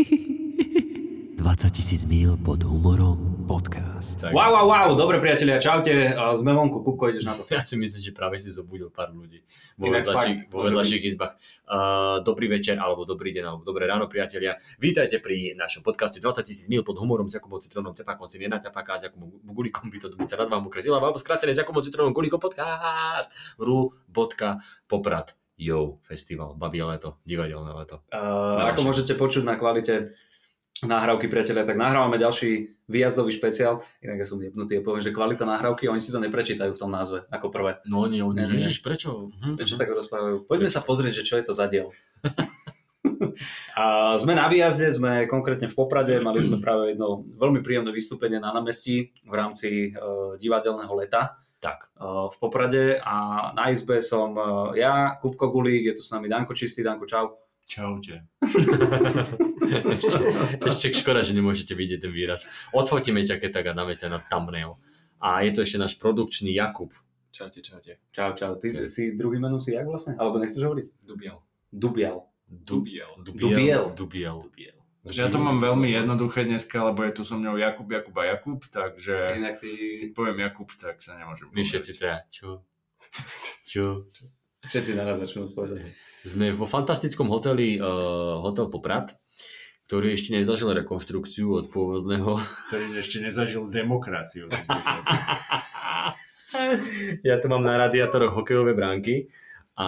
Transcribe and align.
20 0.00 1.70
tisíc 1.72 2.04
míl 2.04 2.36
pod 2.40 2.64
humorom 2.64 3.44
podcast. 3.44 4.20
Tak. 4.20 4.32
Wow, 4.32 4.52
wow, 4.54 4.66
wow, 4.68 4.88
dobre 4.96 5.20
priatelia, 5.20 5.60
čaute, 5.60 5.92
a 6.12 6.32
sme 6.32 6.56
vonku, 6.56 6.80
Kupko, 6.80 7.12
ideš 7.12 7.28
na 7.28 7.36
to. 7.36 7.44
Ja 7.52 7.60
si 7.60 7.76
myslím, 7.76 8.00
že 8.00 8.12
práve 8.16 8.40
si 8.40 8.48
zobudil 8.48 8.88
pár 8.88 9.12
ľudí 9.12 9.44
vo 9.76 9.92
vedľajších, 9.92 10.48
vo 10.48 10.64
izbách. 11.04 11.36
Uh, 11.68 12.24
dobrý 12.24 12.48
večer, 12.48 12.80
alebo 12.80 13.04
dobrý 13.04 13.32
deň, 13.32 13.44
alebo 13.44 13.62
dobré 13.64 13.88
ráno, 13.88 14.08
priatelia. 14.08 14.56
Vítajte 14.80 15.20
pri 15.20 15.52
našom 15.58 15.84
podcaste 15.84 16.22
20 16.22 16.44
tisíc 16.44 16.68
mil 16.70 16.80
pod 16.80 16.96
humorom 16.96 17.28
s 17.28 17.36
Jakubom 17.36 17.60
Citrónom, 17.60 17.96
Tepákom, 17.96 18.28
Siniena 18.28 18.62
Tepáka, 18.62 19.00
s 19.00 19.08
Jakubom 19.10 19.32
Gulikom, 19.44 19.88
by 19.90 19.98
to 20.00 20.12
byť 20.12 20.30
rád 20.36 20.48
vám 20.48 20.68
ukrezila, 20.68 21.00
alebo 21.00 21.16
skrátené 21.16 21.56
s 21.56 21.60
Jakubom 21.60 21.80
Citrónom, 21.80 22.12
Gulikom 22.14 22.38
podcast, 22.38 23.32
ru.poprad. 23.56 25.39
Yo, 25.60 26.00
festival, 26.08 26.56
babie 26.56 26.80
leto, 26.80 27.20
divadelné 27.28 27.68
leto. 27.76 28.00
Uh, 28.08 28.56
Na 28.56 28.72
ako 28.72 28.80
vaše. 28.80 28.88
môžete 28.88 29.12
počuť 29.12 29.44
na 29.44 29.60
kvalite 29.60 30.16
nahrávky, 30.80 31.28
priatelia, 31.28 31.68
tak 31.68 31.76
nahrávame 31.76 32.16
ďalší 32.16 32.80
výjazdový 32.88 33.28
špeciál. 33.36 33.84
Inak 34.00 34.24
ja 34.24 34.26
som 34.26 34.40
jebnutý 34.40 34.80
a 34.80 34.84
poviem, 34.84 35.04
že 35.04 35.12
kvalita 35.12 35.44
nahrávky, 35.44 35.92
oni 35.92 36.00
si 36.00 36.08
to 36.08 36.16
neprečítajú 36.16 36.72
v 36.72 36.80
tom 36.80 36.88
názve 36.88 37.28
ako 37.28 37.52
prvé. 37.52 37.76
No 37.84 38.08
nie, 38.08 38.24
oni, 38.24 38.40
Ne, 38.40 38.56
ježiš, 38.56 38.80
prečo? 38.80 39.28
Hm, 39.44 39.60
Prečo 39.60 39.76
hm. 39.76 39.80
tak 39.84 39.92
rozprávajú? 39.92 40.48
Poďme 40.48 40.72
sa 40.72 40.80
pozrieť, 40.80 41.20
že 41.20 41.26
čo 41.28 41.36
je 41.36 41.44
to 41.44 41.52
za 41.52 41.68
diel. 41.68 41.92
a 43.76 44.16
sme 44.16 44.32
na 44.32 44.48
výjazde, 44.48 44.96
sme 44.96 45.28
konkrétne 45.28 45.68
v 45.68 45.76
Poprade, 45.76 46.16
mali 46.24 46.40
sme 46.40 46.56
práve 46.56 46.96
jedno 46.96 47.28
veľmi 47.36 47.60
príjemné 47.60 47.92
vystúpenie 47.92 48.40
na 48.40 48.48
námestí 48.56 49.12
v 49.28 49.34
rámci 49.36 49.92
uh, 49.92 50.40
divadelného 50.40 50.92
leta 50.96 51.39
Tak, 51.60 51.92
v 52.32 52.36
Poprade 52.40 52.96
a 53.04 53.52
na 53.52 53.68
izbe 53.68 54.00
som 54.00 54.32
ja, 54.72 55.20
Kupko 55.20 55.52
Gulík, 55.52 55.92
je 55.92 55.92
tu 55.92 56.00
s 56.00 56.08
nami 56.08 56.24
Danko 56.24 56.56
Čistý, 56.56 56.80
Danko 56.80 57.04
čau. 57.04 57.36
Čaute. 57.70 58.26
ešte 60.66 60.90
škoda, 60.90 61.22
že 61.22 61.38
nemôžete 61.38 61.76
vidieť 61.76 62.02
ten 62.02 62.10
výraz. 62.10 62.50
Odfotíme 62.74 63.22
ťa, 63.22 63.38
keď 63.38 63.50
tak 63.54 63.70
a 63.70 63.76
dáme 63.76 63.94
ťa 63.94 64.10
na 64.10 64.18
thumbnail. 64.26 64.74
A 65.22 65.46
je 65.46 65.54
to 65.54 65.62
ešte 65.62 65.78
náš 65.78 65.94
produkčný 66.00 66.50
Jakub. 66.50 66.90
Čaute, 67.30 67.62
čaute. 67.62 68.02
Čau, 68.10 68.34
čau. 68.34 68.58
Ty 68.58 68.74
Čau. 68.74 68.90
si 68.90 69.14
druhý 69.14 69.38
meno 69.38 69.62
si 69.62 69.76
jak 69.76 69.86
vlastne? 69.86 70.18
Alebo 70.18 70.42
nechceš 70.42 70.66
hovoriť? 70.66 70.86
Dubiel. 71.06 71.38
Dubial. 71.70 72.26
Dubiel. 72.50 73.12
Dubiel. 73.22 73.94
Dubiel. 73.94 74.36
Dubiel. 74.42 74.79
Ja 75.08 75.32
to 75.32 75.40
mám 75.40 75.64
veľmi 75.64 75.88
jednoduché 75.88 76.44
dneska, 76.44 76.92
lebo 76.92 77.00
je 77.08 77.16
tu 77.16 77.22
so 77.24 77.40
mňou 77.40 77.56
Jakub, 77.56 77.88
Jakub 77.88 78.12
a 78.20 78.36
Jakub, 78.36 78.60
takže 78.68 79.40
Inak 79.40 79.56
ty... 79.56 79.72
keď 80.04 80.10
poviem 80.12 80.44
Jakub, 80.44 80.68
tak 80.76 81.00
sa 81.00 81.16
nemôžem 81.16 81.48
Vy 81.56 81.64
všetci 81.64 81.90
teda, 81.96 82.28
čo? 82.28 82.68
Čo? 83.64 84.04
Všetci 84.60 84.92
naraz 84.92 85.24
začnú 85.24 85.48
odpovedať. 85.48 85.96
Sme 86.20 86.52
vo 86.52 86.68
fantastickom 86.68 87.32
hoteli, 87.32 87.80
uh, 87.80 88.44
hotel 88.44 88.68
Poprad, 88.68 89.16
ktorý 89.88 90.12
ešte 90.12 90.36
nezažil 90.36 90.68
rekonštrukciu 90.76 91.48
od 91.48 91.72
pôvodného. 91.72 92.36
ktorý 92.68 93.00
ešte 93.00 93.24
nezažil 93.24 93.72
demokraciu. 93.72 94.52
ja 97.24 97.40
tu 97.40 97.48
mám 97.48 97.64
na 97.64 97.88
radiátoroch 97.88 98.36
hokejové 98.36 98.76
bránky 98.76 99.32
a 99.80 99.86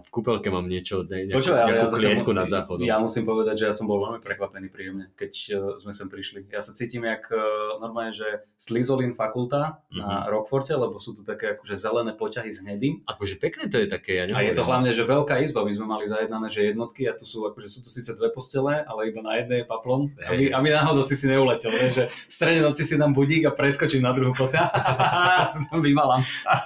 v 0.00 0.08
kúpelke 0.08 0.48
mám 0.48 0.64
niečo, 0.64 1.04
ne, 1.04 1.28
nejakú, 1.28 1.52
ja 1.52 1.68
nejakú 1.68 1.92
zase 1.92 2.00
klietku 2.00 2.32
nad 2.32 2.48
záchodom. 2.48 2.80
Ja 2.80 2.96
musím 2.96 3.28
povedať, 3.28 3.60
že 3.60 3.64
ja 3.68 3.74
som 3.76 3.84
bol 3.84 4.00
veľmi 4.00 4.24
prekvapený 4.24 4.72
príjemne, 4.72 5.12
keď 5.20 5.32
uh, 5.52 5.56
sme 5.76 5.92
sem 5.92 6.08
prišli. 6.08 6.48
Ja 6.48 6.64
sa 6.64 6.72
cítim 6.72 7.04
jak 7.04 7.28
uh, 7.28 7.76
normálne, 7.76 8.16
že 8.16 8.48
Slizolin 8.56 9.12
fakulta 9.12 9.84
na 9.92 10.24
Rockforte, 10.32 10.72
lebo 10.72 10.96
sú 10.96 11.12
tu 11.12 11.28
také 11.28 11.60
akože 11.60 11.76
zelené 11.76 12.16
poťahy 12.16 12.48
s 12.48 12.64
hnedým. 12.64 13.04
Akože 13.04 13.36
pekné 13.36 13.68
to 13.68 13.76
je 13.76 13.84
také, 13.84 14.24
ja 14.24 14.32
A 14.32 14.40
je 14.40 14.56
to 14.56 14.64
hlavne, 14.64 14.96
že 14.96 15.04
veľká 15.04 15.36
izba, 15.44 15.60
my 15.60 15.72
sme 15.76 15.86
mali 15.92 16.08
zajednané, 16.08 16.48
že 16.48 16.72
jednotky 16.72 17.04
a 17.04 17.12
tu 17.12 17.28
sú, 17.28 17.44
akože 17.44 17.68
sú 17.68 17.84
tu 17.84 17.92
síce 17.92 18.16
dve 18.16 18.32
postele, 18.32 18.80
ale 18.80 19.12
iba 19.12 19.20
na 19.20 19.36
jednej 19.36 19.60
je 19.60 19.66
paplon. 19.68 20.08
A 20.24 20.32
my, 20.32 20.44
a 20.56 20.58
my 20.64 20.68
náhodou 20.72 21.04
si 21.04 21.20
si 21.20 21.28
neuletel, 21.28 21.68
vieš, 21.68 21.92
že 21.92 22.04
v 22.08 22.32
strede 22.32 22.64
noci 22.64 22.80
si 22.80 22.96
dám 22.96 23.12
budík 23.12 23.44
a 23.44 23.52
preskočím 23.52 24.00
na 24.00 24.16
druhú 24.16 24.32
posteľ. 24.32 24.64
som 25.52 25.68
tam 25.68 25.84
vymalám 25.84 26.24
sa. 26.24 26.64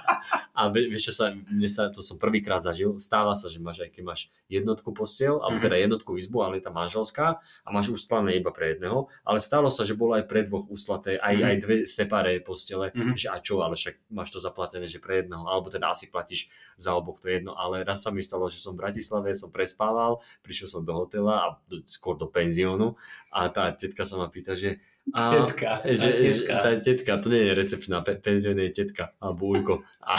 A 0.55 0.71
vie- 0.71 0.87
vieš 0.87 1.11
čo 1.11 1.13
sa, 1.15 1.25
mne 1.31 1.69
sa, 1.71 1.91
to 1.91 1.99
som 1.99 2.15
prvýkrát 2.15 2.59
zažil, 2.69 3.01
stáva 3.01 3.33
sa, 3.33 3.49
že 3.49 3.57
máš 3.57 3.81
aj 3.81 3.91
keď 3.97 4.03
máš 4.05 4.21
jednotku 4.45 4.93
postiel, 4.93 5.41
alebo 5.41 5.57
Mhm. 5.57 5.65
teda 5.65 5.75
jednotku 5.81 6.11
izbu, 6.21 6.37
ale 6.45 6.61
je 6.61 6.69
tá 6.69 6.71
manželská 6.71 7.41
a 7.41 7.69
máš 7.73 7.89
ustalené 7.89 8.37
iba 8.37 8.53
pre 8.53 8.77
jedného, 8.77 9.09
ale 9.25 9.41
stalo 9.41 9.73
sa, 9.73 9.81
že 9.81 9.97
bolo 9.97 10.13
aj 10.13 10.29
pre 10.29 10.45
dvoch 10.45 10.69
uslaté, 10.69 11.17
aj, 11.17 11.35
Mhm. 11.35 11.45
aj 11.49 11.55
dve 11.65 11.75
separé 11.89 12.33
postele, 12.45 12.93
Mhm. 12.93 13.17
že 13.17 13.27
a 13.33 13.41
čo, 13.41 13.65
ale 13.65 13.73
však 13.73 13.95
máš 14.13 14.29
to 14.29 14.39
zaplatené, 14.39 14.85
že 14.85 15.01
pre 15.01 15.25
jedného, 15.25 15.41
alebo 15.49 15.73
teda 15.73 15.89
asi 15.89 16.13
platíš 16.13 16.47
za 16.77 16.93
oboch 16.93 17.17
to 17.17 17.27
jedno, 17.33 17.57
ale 17.57 17.81
raz 17.81 18.05
sa 18.05 18.13
mi 18.13 18.21
stalo, 18.21 18.45
že 18.47 18.61
som 18.61 18.77
v 18.77 18.85
Bratislave, 18.85 19.33
som 19.33 19.49
prespával, 19.49 20.21
prišiel 20.45 20.69
som 20.69 20.81
do 20.85 20.93
hotela 20.93 21.33
a 21.41 21.47
skôr 21.89 22.13
do 22.19 22.29
penziónu 22.29 22.93
a 23.33 23.49
tá 23.49 23.73
tetka 23.73 24.05
sa 24.05 24.15
ma 24.21 24.29
pýta, 24.29 24.53
že 24.53 24.77
a, 25.13 25.21
Tetka, 25.45 25.71
že, 25.85 25.95
tá 25.95 26.09
že, 26.09 26.11
tetka. 26.17 26.53
tá 26.61 26.69
tetka, 26.77 27.11
to 27.21 27.27
nie 27.29 27.41
je 27.49 27.51
recepčná, 27.55 27.97
pe, 28.01 28.17
penziónne 28.19 28.63
je 28.69 28.73
tetka, 28.85 29.13
alebo 29.17 29.53
ujko. 29.53 29.73
A, 30.05 30.15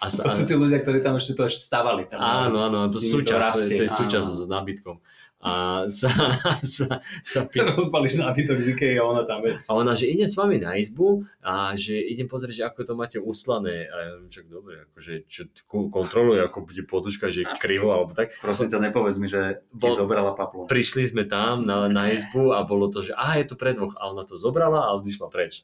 a 0.00 0.04
sa, 0.08 0.24
To 0.24 0.32
sú 0.32 0.48
tí 0.48 0.56
ľudia, 0.56 0.80
ktorí 0.80 1.04
tam 1.04 1.20
ešte 1.20 1.36
to 1.36 1.48
až 1.48 1.60
stavali. 1.60 2.08
Tam, 2.08 2.20
Áno, 2.20 2.64
áno, 2.64 2.88
to 2.88 3.00
súčasť, 3.00 3.52
to, 3.52 3.60
je, 3.60 3.68
to 3.76 3.82
je 3.84 3.90
súčasť 3.92 4.28
s 4.28 4.42
nábytkom. 4.48 4.96
A 5.36 5.84
sa, 5.92 6.08
sa, 6.64 6.98
sa 7.20 7.40
pýta, 7.46 7.76
Rozbalíš 7.76 8.18
nábytok 8.18 8.56
z 8.56 8.72
Ikei 8.72 8.96
a 8.98 9.04
ona 9.04 9.22
tam 9.28 9.44
je. 9.44 9.54
a 9.54 9.70
ona, 9.76 9.92
že 9.92 10.08
idem 10.08 10.26
s 10.26 10.34
vami 10.34 10.56
na 10.58 10.74
izbu 10.80 11.22
a 11.44 11.76
že 11.76 11.92
idem 11.92 12.24
pozrieť, 12.26 12.54
že 12.56 12.64
ako 12.66 12.80
to 12.82 12.92
máte 12.96 13.18
uslané. 13.20 13.86
A 13.86 13.96
ja 14.00 14.12
však 14.26 14.46
dobre, 14.48 14.88
akože 14.90 15.12
čo 15.28 15.46
kontroluje, 15.68 16.40
ako 16.40 16.66
bude 16.66 16.82
poduška, 16.88 17.28
že 17.30 17.44
je 17.44 17.48
krivo 17.60 17.92
alebo 17.92 18.16
tak. 18.16 18.32
Prosím 18.40 18.72
ťa, 18.72 18.90
nepovedz 18.90 19.16
mi, 19.20 19.28
že 19.28 19.60
ti 19.76 19.86
Bol- 19.86 19.94
zobrala 19.94 20.32
paplu. 20.32 20.64
Prišli 20.66 21.04
sme 21.04 21.28
tam 21.28 21.62
na, 21.62 21.86
na 21.86 22.10
izbu 22.10 22.56
a 22.56 22.64
bolo 22.64 22.88
to, 22.88 23.04
že 23.04 23.12
aha, 23.12 23.38
je 23.44 23.46
tu 23.52 23.54
pre 23.60 23.76
dvoch. 23.76 23.92
A 24.00 24.08
ona 24.10 24.24
to 24.24 24.40
zobrala 24.40 24.88
a 24.88 24.96
odišla 24.96 25.28
preč. 25.28 25.62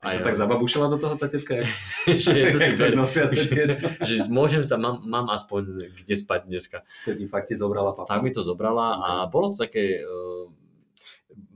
A 0.00 0.16
sa 0.16 0.24
tak 0.24 0.32
zababušila 0.32 0.88
do 0.88 0.96
toho 0.96 1.14
tá 1.20 1.28
tetka? 1.28 1.60
že, 2.08 2.32
to 2.32 2.58
si 2.64 2.96
nosia 2.96 3.28
že, 3.28 3.76
že 4.00 4.14
môžem 4.32 4.64
sa, 4.64 4.80
mám, 4.80 5.04
mám 5.04 5.28
aspoň 5.28 5.92
kde 5.92 6.14
spať 6.16 6.48
dneska. 6.48 6.78
To 7.04 7.12
ti 7.12 7.28
fakt 7.28 7.52
ti 7.52 7.54
zobrala 7.54 7.92
paplu. 7.92 8.08
Tak 8.08 8.24
mi 8.24 8.32
to 8.32 8.40
zobrala 8.40 8.96
a 8.96 9.10
bolo 9.28 9.52
to 9.52 9.68
také... 9.68 10.00
Uh, 10.00 10.48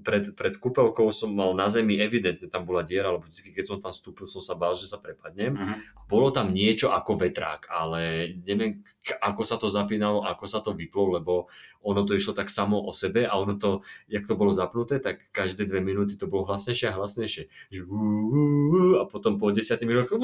pred, 0.05 0.37
pred 0.37 0.55
kúpelkou 0.61 1.09
som 1.09 1.33
mal 1.33 1.57
na 1.57 1.67
zemi 1.73 1.97
evidentne, 1.97 2.47
tam 2.53 2.69
bola 2.69 2.85
diera, 2.85 3.09
lebo 3.11 3.25
vždy, 3.25 3.51
keď 3.57 3.65
som 3.65 3.79
tam 3.81 3.91
vstúpil, 3.91 4.29
som 4.29 4.45
sa 4.45 4.53
bál, 4.53 4.77
že 4.77 4.85
sa 4.85 5.01
prepadnem. 5.01 5.57
Mhm. 5.57 5.75
Bolo 6.05 6.29
tam 6.29 6.53
niečo 6.53 6.93
ako 6.93 7.17
vetrák, 7.17 7.73
ale 7.73 8.37
neviem, 8.45 8.85
ako 9.25 9.43
sa 9.43 9.57
to 9.57 9.67
zapínalo, 9.73 10.23
ako 10.29 10.45
sa 10.45 10.61
to 10.61 10.77
vyplo, 10.77 11.17
lebo 11.17 11.49
ono 11.81 12.05
to 12.05 12.13
išlo 12.13 12.37
tak 12.37 12.53
samo 12.53 12.77
o 12.81 12.93
sebe 12.93 13.25
a 13.25 13.33
ono 13.41 13.57
to, 13.57 13.81
jak 14.09 14.29
to 14.29 14.37
bolo 14.37 14.53
zapnuté, 14.53 15.01
tak 15.01 15.25
každé 15.33 15.65
dve 15.65 15.81
minúty 15.81 16.21
to 16.21 16.29
bolo 16.29 16.45
hlasnejšie 16.45 16.93
a 16.93 16.97
hlasnejšie. 16.97 17.49
Že 17.73 17.81
a 19.01 19.05
potom 19.09 19.41
po 19.41 19.49
10 19.49 19.81
minútach 19.89 20.13
ú, 20.13 20.21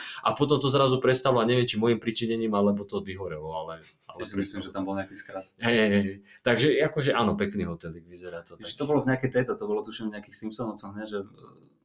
a 0.00 0.28
potom 0.32 0.56
to 0.56 0.72
zrazu 0.72 0.96
prestalo 1.00 1.40
a 1.40 1.48
neviem, 1.48 1.68
či 1.68 1.76
môjim 1.76 2.00
pričinením, 2.00 2.52
alebo 2.56 2.88
to 2.88 3.04
vyhorelo, 3.04 3.52
ale... 3.52 3.84
ale 4.08 4.20
si 4.24 4.36
myslím, 4.36 4.60
že 4.64 4.70
tam 4.72 4.88
bol 4.88 4.96
nejaký 4.96 5.16
skrat. 5.16 5.44
Hej, 5.60 5.76
hej, 5.76 5.90
hej. 5.90 6.16
Takže 6.40 6.66
akože 6.88 7.10
áno, 7.12 7.36
pekný 7.36 7.68
hotelik, 7.68 8.08
vyzerá 8.08 8.40
to. 8.40 8.56
Tak. 8.56 8.69
Že 8.70 8.78
to 8.78 8.84
bolo 8.86 8.98
v 9.02 9.08
nejakej 9.10 9.30
tejto, 9.34 9.58
to 9.58 9.64
bolo 9.66 9.82
tuším 9.82 10.14
v 10.14 10.14
nejakých 10.14 10.36
Simpsonovcoch, 10.38 10.94
ne, 10.94 11.04
že 11.10 11.26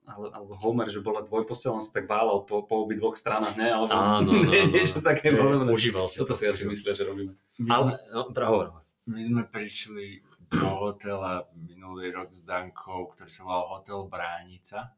ale, 0.06 0.30
alebo 0.38 0.54
Homer, 0.62 0.86
že 0.86 1.02
bola 1.02 1.26
dvojpostel, 1.26 1.74
on 1.74 1.82
sa 1.82 1.90
tak 1.90 2.06
válal 2.06 2.46
po, 2.46 2.62
po 2.62 2.86
obi 2.86 2.94
dvoch 2.94 3.18
stranách, 3.18 3.58
ne? 3.58 3.74
Alebo 3.74 3.90
Áno, 3.90 4.30
áno, 4.38 4.46
áno. 4.46 4.70
niečo 4.70 5.02
také 5.02 5.34
podobné. 5.34 5.74
Užíval 5.74 6.06
si 6.06 6.22
Toto 6.22 6.38
to. 6.38 6.38
si 6.38 6.46
asi 6.46 6.62
myslia, 6.70 6.94
že 6.94 7.10
robíme. 7.10 7.34
My, 7.58 7.70
Ale, 7.74 7.82
sme, 7.82 7.94
no, 8.14 8.22
hovor. 8.30 8.68
my 9.10 9.22
sme 9.26 9.42
prišli 9.50 10.22
do 10.46 10.70
hotela 10.78 11.50
minulý 11.58 12.14
rok 12.14 12.30
s 12.30 12.46
Dankou, 12.46 13.10
ktorý 13.18 13.34
sa 13.34 13.50
volal 13.50 13.82
Hotel 13.82 14.00
Bránica. 14.06 14.94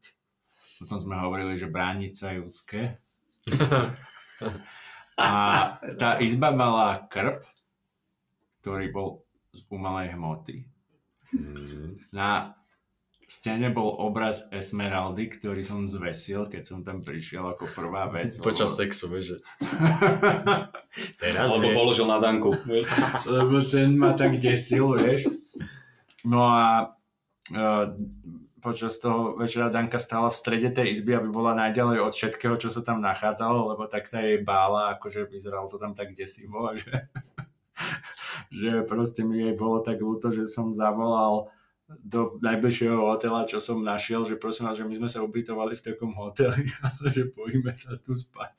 Potom 0.76 1.00
sme 1.00 1.16
hovorili, 1.16 1.56
že 1.56 1.72
Bránica 1.72 2.28
je 2.36 2.38
ľudské. 2.44 2.80
A 5.18 5.30
tá 5.98 6.20
izba 6.22 6.54
mala 6.54 7.02
krb, 7.10 7.42
ktorý 8.62 8.86
bol 8.92 9.08
z 9.50 9.66
umelej 9.66 10.14
hmoty. 10.14 10.62
Mm. 11.32 12.00
Na 12.12 12.58
stene 13.28 13.68
bol 13.68 13.92
obraz 14.00 14.48
Esmeraldy, 14.48 15.28
ktorý 15.28 15.60
som 15.60 15.84
zvesil, 15.84 16.48
keď 16.48 16.62
som 16.64 16.80
tam 16.80 17.04
prišiel 17.04 17.44
ako 17.44 17.68
prvá 17.76 18.08
vec. 18.08 18.32
Počas 18.40 18.72
lebo- 18.72 18.80
sexu, 18.80 19.04
vieš, 19.12 19.44
teraz 21.22 21.52
Alebo 21.52 21.68
položil 21.76 22.08
na 22.08 22.16
Danku. 22.18 22.56
lebo 23.36 23.60
ten 23.68 23.94
ma 24.00 24.16
tak 24.16 24.40
desil, 24.40 24.96
vieš. 24.96 25.28
No 26.24 26.48
a 26.48 26.96
uh, 27.52 27.84
počas 28.64 28.98
toho 28.98 29.36
večera 29.36 29.68
Danka 29.68 30.00
stála 30.00 30.32
v 30.32 30.40
strede 30.40 30.72
tej 30.72 30.96
izby, 30.98 31.14
aby 31.14 31.28
bola 31.30 31.54
najďalej 31.54 31.98
od 32.02 32.12
všetkého, 32.16 32.56
čo 32.58 32.72
sa 32.72 32.82
tam 32.82 32.98
nachádzalo, 33.04 33.76
lebo 33.76 33.86
tak 33.86 34.08
sa 34.08 34.24
jej 34.24 34.40
bála, 34.42 34.98
akože 34.98 35.28
vyzeralo 35.30 35.70
to 35.70 35.78
tam 35.78 35.94
tak 35.94 36.16
desivo, 36.16 36.74
že, 36.74 36.90
že 38.48 38.84
proste 38.84 39.24
mi 39.24 39.40
jej 39.40 39.54
bolo 39.54 39.84
tak 39.84 40.00
ľúto, 40.00 40.32
že 40.32 40.48
som 40.48 40.72
zavolal 40.72 41.52
do 41.88 42.36
najbližšieho 42.44 43.00
hotela, 43.00 43.48
čo 43.48 43.56
som 43.56 43.80
našiel, 43.80 44.20
že 44.28 44.36
prosím 44.36 44.68
vás, 44.68 44.76
že 44.76 44.84
my 44.84 45.00
sme 45.00 45.08
sa 45.08 45.24
ubytovali 45.24 45.72
v 45.72 45.84
takom 45.84 46.12
hoteli, 46.12 46.68
ale 46.84 47.06
že 47.12 47.32
bojíme 47.32 47.72
sa 47.72 47.96
tu 47.96 48.12
spať. 48.12 48.52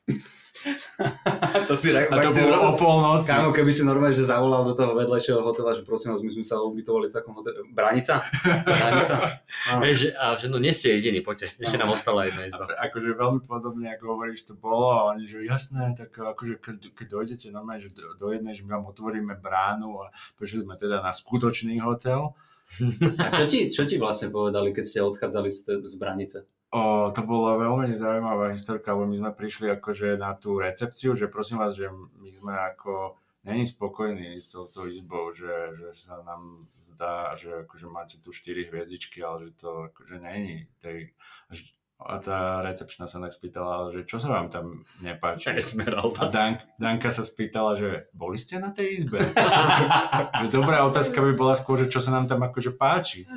to 1.69 1.73
si 1.73 1.95
A 1.95 2.05
to 2.09 2.29
bolo 2.35 2.57
o 2.59 2.71
polnoci. 2.75 3.31
Kámo, 3.31 3.55
keby 3.55 3.71
si 3.71 3.87
normálne, 3.87 4.11
že 4.11 4.27
zavolal 4.27 4.67
do 4.67 4.75
toho 4.75 4.91
vedľajšieho 4.93 5.39
hotela, 5.39 5.71
že 5.71 5.87
prosím 5.87 6.11
vás, 6.11 6.19
my 6.19 6.31
sme 6.31 6.45
sa 6.45 6.59
ubytovali 6.59 7.07
v 7.07 7.13
takom 7.15 7.33
hotele. 7.37 7.63
Branica? 7.71 8.27
Branica? 8.67 9.15
Hej, 9.85 9.93
že, 9.95 10.07
a 10.13 10.35
že 10.35 10.51
no 10.51 10.59
nie 10.59 10.75
ste 10.75 10.99
jediní, 10.99 11.23
poďte. 11.23 11.55
Ešte 11.57 11.79
nám 11.79 11.95
ostala 11.95 12.27
jedna 12.27 12.43
izba. 12.43 12.67
A- 12.67 12.91
Akože 12.91 13.15
veľmi 13.15 13.41
podobne, 13.45 13.87
ako 13.95 14.03
hovoríš, 14.19 14.49
to 14.49 14.53
bolo 14.57 14.91
a 14.91 15.15
oni, 15.15 15.29
že 15.29 15.45
jasné, 15.45 15.95
tak 15.95 16.11
akože 16.11 16.59
keď, 16.59 16.77
keď 16.93 17.07
dojdete 17.07 17.45
normálne, 17.49 17.85
že 17.85 17.95
do, 17.95 18.17
do 18.17 18.27
jednej, 18.35 18.51
že 18.57 18.65
my 18.67 18.79
vám 18.79 18.91
otvoríme 18.91 19.33
bránu 19.39 20.03
a 20.03 20.11
prišli 20.35 20.65
sme 20.67 20.75
teda 20.75 20.99
na 20.99 21.15
skutočný 21.15 21.79
hotel. 21.79 22.35
A 23.17 23.33
čo 23.33 23.45
ti, 23.49 23.59
čo 23.73 23.89
ti 23.89 23.97
vlastne 23.97 24.29
povedali, 24.29 24.69
keď 24.69 24.83
ste 24.85 24.99
odchádzali 25.01 25.49
z, 25.49 25.81
z 25.81 25.93
Branice? 25.97 26.45
O, 26.69 27.09
to 27.09 27.25
bola 27.25 27.57
veľmi 27.57 27.97
zaujímavá 27.97 28.53
historka, 28.53 28.93
lebo 28.93 29.09
my 29.09 29.17
sme 29.17 29.31
prišli 29.33 29.73
akože 29.73 30.21
na 30.21 30.37
tú 30.37 30.61
recepciu, 30.61 31.17
že 31.17 31.25
prosím 31.25 31.57
vás, 31.57 31.73
že 31.73 31.89
my 31.89 32.29
sme 32.29 32.53
ako 32.53 33.17
není 33.41 33.65
spokojní 33.65 34.37
s 34.37 34.53
touto 34.53 34.85
izbou, 34.85 35.33
že, 35.33 35.49
že 35.81 35.89
sa 35.97 36.21
nám 36.21 36.69
zdá, 36.85 37.33
že 37.33 37.65
akože 37.65 37.87
máte 37.89 38.21
tu 38.21 38.29
4 38.29 38.69
hviezdičky, 38.69 39.17
ale 39.25 39.49
že 39.49 39.51
to 39.57 39.89
akože 39.89 40.21
není. 40.21 40.69
Tej, 40.77 41.09
a 41.99 42.15
tá 42.21 42.63
recepčná 42.63 43.11
sa 43.11 43.19
tak 43.19 43.35
spýtala, 43.35 43.91
že 43.91 44.07
čo 44.07 44.23
sa 44.23 44.31
vám 44.31 44.47
tam 44.47 44.85
nepáči? 45.03 45.51
A 45.51 45.59
Esmeralda. 45.59 46.31
Dan, 46.31 46.61
Danka 46.79 47.11
sa 47.11 47.27
spýtala, 47.27 47.75
že 47.75 48.07
boli 48.15 48.39
ste 48.39 48.55
na 48.55 48.71
tej 48.71 49.03
izbe? 49.03 49.19
že 50.39 50.47
dobrá 50.47 50.87
otázka 50.87 51.19
by 51.19 51.33
bola 51.35 51.59
skôr, 51.59 51.81
že 51.81 51.91
čo 51.91 51.99
sa 51.99 52.15
nám 52.15 52.29
tam 52.29 52.39
akože 52.45 52.71
páči. 52.77 53.27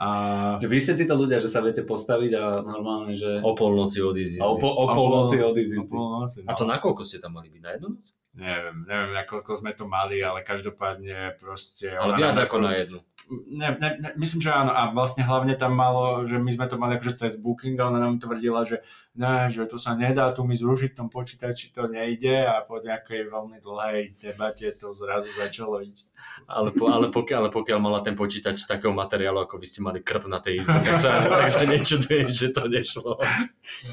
a, 0.00 0.08
Že 0.56 0.66
vy 0.72 0.78
ste 0.80 0.92
títo 0.96 1.12
ľudia, 1.12 1.44
že 1.44 1.52
sa 1.52 1.60
viete 1.60 1.84
postaviť 1.84 2.32
a 2.32 2.44
normálne, 2.64 3.12
že... 3.20 3.44
O 3.44 3.52
polnoci 3.52 4.00
odísť. 4.00 4.40
O, 4.40 4.56
po, 4.56 4.72
o 4.72 4.88
polnoci 4.88 5.36
odísť. 5.36 5.70
z 5.70 5.76
o 5.76 5.84
izby. 5.84 5.92
polnoci, 5.92 6.36
A 6.48 6.56
to 6.56 6.64
na 6.64 6.80
koľko 6.80 7.04
ste 7.04 7.20
tam 7.20 7.36
mali 7.36 7.52
byť? 7.52 7.60
Na 7.60 7.70
jednu 7.76 7.88
noc? 8.00 8.16
Neviem, 8.30 8.76
neviem, 8.88 9.12
nakoľko 9.12 9.52
sme 9.60 9.76
to 9.76 9.84
mali, 9.84 10.24
ale 10.24 10.40
každopádne 10.40 11.36
proste... 11.36 11.92
Ale 11.92 12.16
viac 12.16 12.38
ako 12.40 12.56
na 12.64 12.72
jednu. 12.80 13.04
Ne, 13.30 13.78
ne, 13.78 13.88
ne, 14.02 14.10
myslím, 14.18 14.42
že 14.42 14.50
áno. 14.50 14.74
A 14.74 14.90
vlastne 14.90 15.22
hlavne 15.22 15.54
tam 15.54 15.70
malo, 15.70 16.26
že 16.26 16.34
my 16.34 16.50
sme 16.50 16.66
to 16.66 16.74
mali 16.82 16.98
akože 16.98 17.14
cez 17.14 17.32
booking 17.38 17.78
a 17.78 17.86
ona 17.86 18.02
nám 18.02 18.18
tvrdila, 18.18 18.66
že 18.66 18.82
ne, 19.14 19.46
že 19.46 19.70
to 19.70 19.78
sa 19.78 19.94
nedá 19.94 20.34
tu 20.34 20.42
mi 20.42 20.58
zrušiť 20.58 20.98
tom 20.98 21.06
počítači, 21.06 21.70
to 21.70 21.86
nejde 21.86 22.42
a 22.42 22.66
po 22.66 22.82
nejakej 22.82 23.30
veľmi 23.30 23.62
dlhej 23.62 24.18
debate 24.18 24.74
to 24.74 24.90
zrazu 24.90 25.30
začalo 25.38 25.78
ísť. 25.78 26.10
Ale, 26.50 26.74
po, 26.74 26.90
ale, 26.90 27.06
pokiaľ, 27.06 27.38
ale 27.46 27.50
pokiaľ 27.54 27.78
mala 27.78 28.02
ten 28.02 28.18
počítač 28.18 28.66
z 28.66 28.66
takého 28.66 28.90
materiálu, 28.90 29.46
ako 29.46 29.62
vy 29.62 29.66
ste 29.70 29.78
mali 29.78 30.02
krp 30.02 30.26
na 30.26 30.42
tej 30.42 30.66
izbe, 30.66 30.82
tak 30.82 30.98
sa, 30.98 31.22
tak 31.46 31.50
sa 31.54 31.62
nečudujem, 31.62 32.34
že 32.34 32.50
to 32.50 32.66
nešlo. 32.66 33.14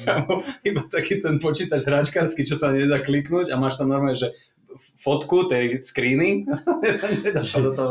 Kámo, 0.02 0.42
Iba 0.66 0.82
taký 0.90 1.22
ten 1.22 1.38
počítač 1.38 1.86
hračkársky, 1.86 2.42
čo 2.42 2.58
sa 2.58 2.74
nedá 2.74 2.98
kliknúť 2.98 3.54
a 3.54 3.56
máš 3.62 3.78
tam 3.78 3.94
normálne, 3.94 4.18
že 4.18 4.34
fotku 4.96 5.46
tej 5.46 5.80
screeny. 5.80 6.46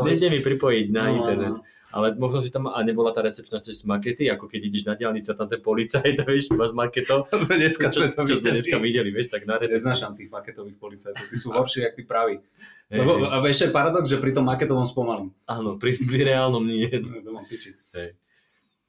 Nejde 0.03 0.27
mi 0.27 0.39
pripojiť 0.39 0.85
na 0.89 1.03
No, 1.05 1.13
internet. 1.15 1.51
no. 1.53 1.61
Ale 1.87 2.13
možno, 2.13 2.39
že 2.39 2.51
tam 2.51 2.67
a 2.67 2.77
nebola 2.81 3.09
tá 3.09 3.21
recepčná 3.21 3.57
tiež 3.57 3.73
z 3.73 3.85
makety, 3.85 4.27
ako 4.27 4.45
keď 4.45 4.59
ideš 4.61 4.83
na 4.83 4.93
diálnici 4.93 5.31
a 5.31 5.33
tam 5.33 5.47
ten 5.47 5.57
policajt, 5.57 6.19
vieš, 6.21 6.51
iba 6.51 6.63
z 6.63 6.75
maketou. 6.75 7.23
To 7.25 7.39
sme 7.39 7.55
dneska 7.57 7.87
čo, 7.87 8.03
sme 8.03 8.11
to 8.11 8.21
čo 8.23 8.35
sme 8.35 8.51
dneska 8.51 8.75
videli, 8.77 9.07
vieš, 9.07 9.31
tak 9.31 9.43
na 9.43 9.55
recepcii. 9.55 9.87
Neznášam 9.87 10.13
tých 10.13 10.27
maketových 10.27 10.75
policajtov, 10.75 11.23
tí 11.23 11.35
sú 11.35 11.49
horší, 11.55 11.79
jak 11.81 11.95
tí 11.95 12.03
praví. 12.03 12.43
Hej, 12.87 12.97
Lebo, 12.97 13.11
hej. 13.17 13.23
a 13.25 13.35
ešte 13.41 13.65
paradox, 13.69 14.03
že 14.05 14.19
pri 14.19 14.31
tom 14.31 14.45
maketovom 14.45 14.83
spomalím. 14.83 15.31
Áno, 15.43 15.75
pri, 15.75 15.95
pri 15.97 16.21
reálnom 16.27 16.61
nie. 16.61 16.91
To 16.91 17.31
mám 17.31 17.43
piči. 17.45 17.71
Hej. 17.93 18.19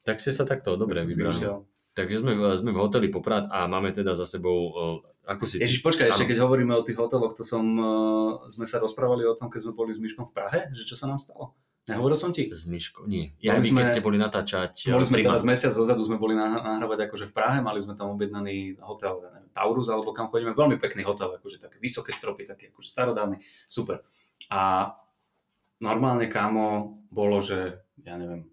Tak 0.01 0.19
ste 0.19 0.31
sa 0.31 0.43
takto 0.43 0.75
dobre 0.75 0.99
Tak 0.99 1.07
si 1.07 1.15
vybrali. 1.17 1.65
Takže 1.89 2.15
sme, 2.17 2.31
v- 2.31 2.53
sme 2.53 2.69
v 2.69 2.79
hoteli 2.79 3.07
Poprad 3.07 3.47
a 3.47 3.63
máme 3.65 3.91
teda 3.91 4.11
za 4.11 4.23
sebou, 4.23 4.71
ako 5.29 5.43
si... 5.45 5.61
Ježiš, 5.61 5.85
počkaj, 5.85 6.09
ešte 6.09 6.25
keď 6.25 6.41
hovoríme 6.41 6.73
o 6.73 6.81
tých 6.81 6.97
hoteloch, 6.97 7.37
to 7.37 7.45
som, 7.45 7.61
uh, 7.77 8.49
sme 8.49 8.65
sa 8.65 8.81
rozprávali 8.81 9.29
o 9.29 9.37
tom, 9.37 9.53
keď 9.53 9.69
sme 9.69 9.73
boli 9.77 9.93
s 9.93 10.01
Myškom 10.01 10.25
v 10.29 10.33
Prahe, 10.33 10.59
že 10.73 10.89
čo 10.89 10.97
sa 10.97 11.05
nám 11.05 11.21
stalo. 11.21 11.53
Nehovoril 11.89 12.17
som 12.21 12.29
ti? 12.29 12.45
S 12.49 12.69
Myškou? 12.69 13.09
Nie. 13.09 13.33
Ja 13.41 13.57
Boli 13.57 13.69
vy, 13.69 13.69
keď 13.73 13.85
sme- 13.85 13.93
ste 13.97 14.05
boli 14.05 14.17
natáčať... 14.21 14.93
Boli 14.93 15.05
e, 15.05 15.09
sme 15.09 15.17
Prima. 15.21 15.27
teraz 15.33 15.41
mesiac 15.41 15.73
dozadu, 15.73 16.01
sme 16.05 16.21
boli 16.21 16.37
nah- 16.37 16.61
nahrávať 16.61 17.09
akože 17.09 17.25
v 17.29 17.33
Prahe, 17.33 17.57
mali 17.65 17.81
sme 17.81 17.97
tam 17.97 18.13
objednaný 18.13 18.77
hotel 18.81 19.25
ja 19.25 19.29
neviem, 19.33 19.49
Taurus, 19.53 19.89
alebo 19.89 20.13
kam 20.13 20.29
chodíme, 20.29 20.53
veľmi 20.53 20.77
pekný 20.77 21.01
hotel, 21.01 21.33
akože 21.33 21.57
také 21.57 21.81
vysoké 21.81 22.13
stropy, 22.13 22.45
také 22.45 22.69
akože 22.69 22.89
starodávny, 22.93 23.41
super. 23.65 24.05
A 24.53 24.93
normálne 25.81 26.29
kámo 26.29 26.99
bolo, 27.09 27.41
že 27.41 27.81
ja 28.05 28.21
neviem, 28.21 28.45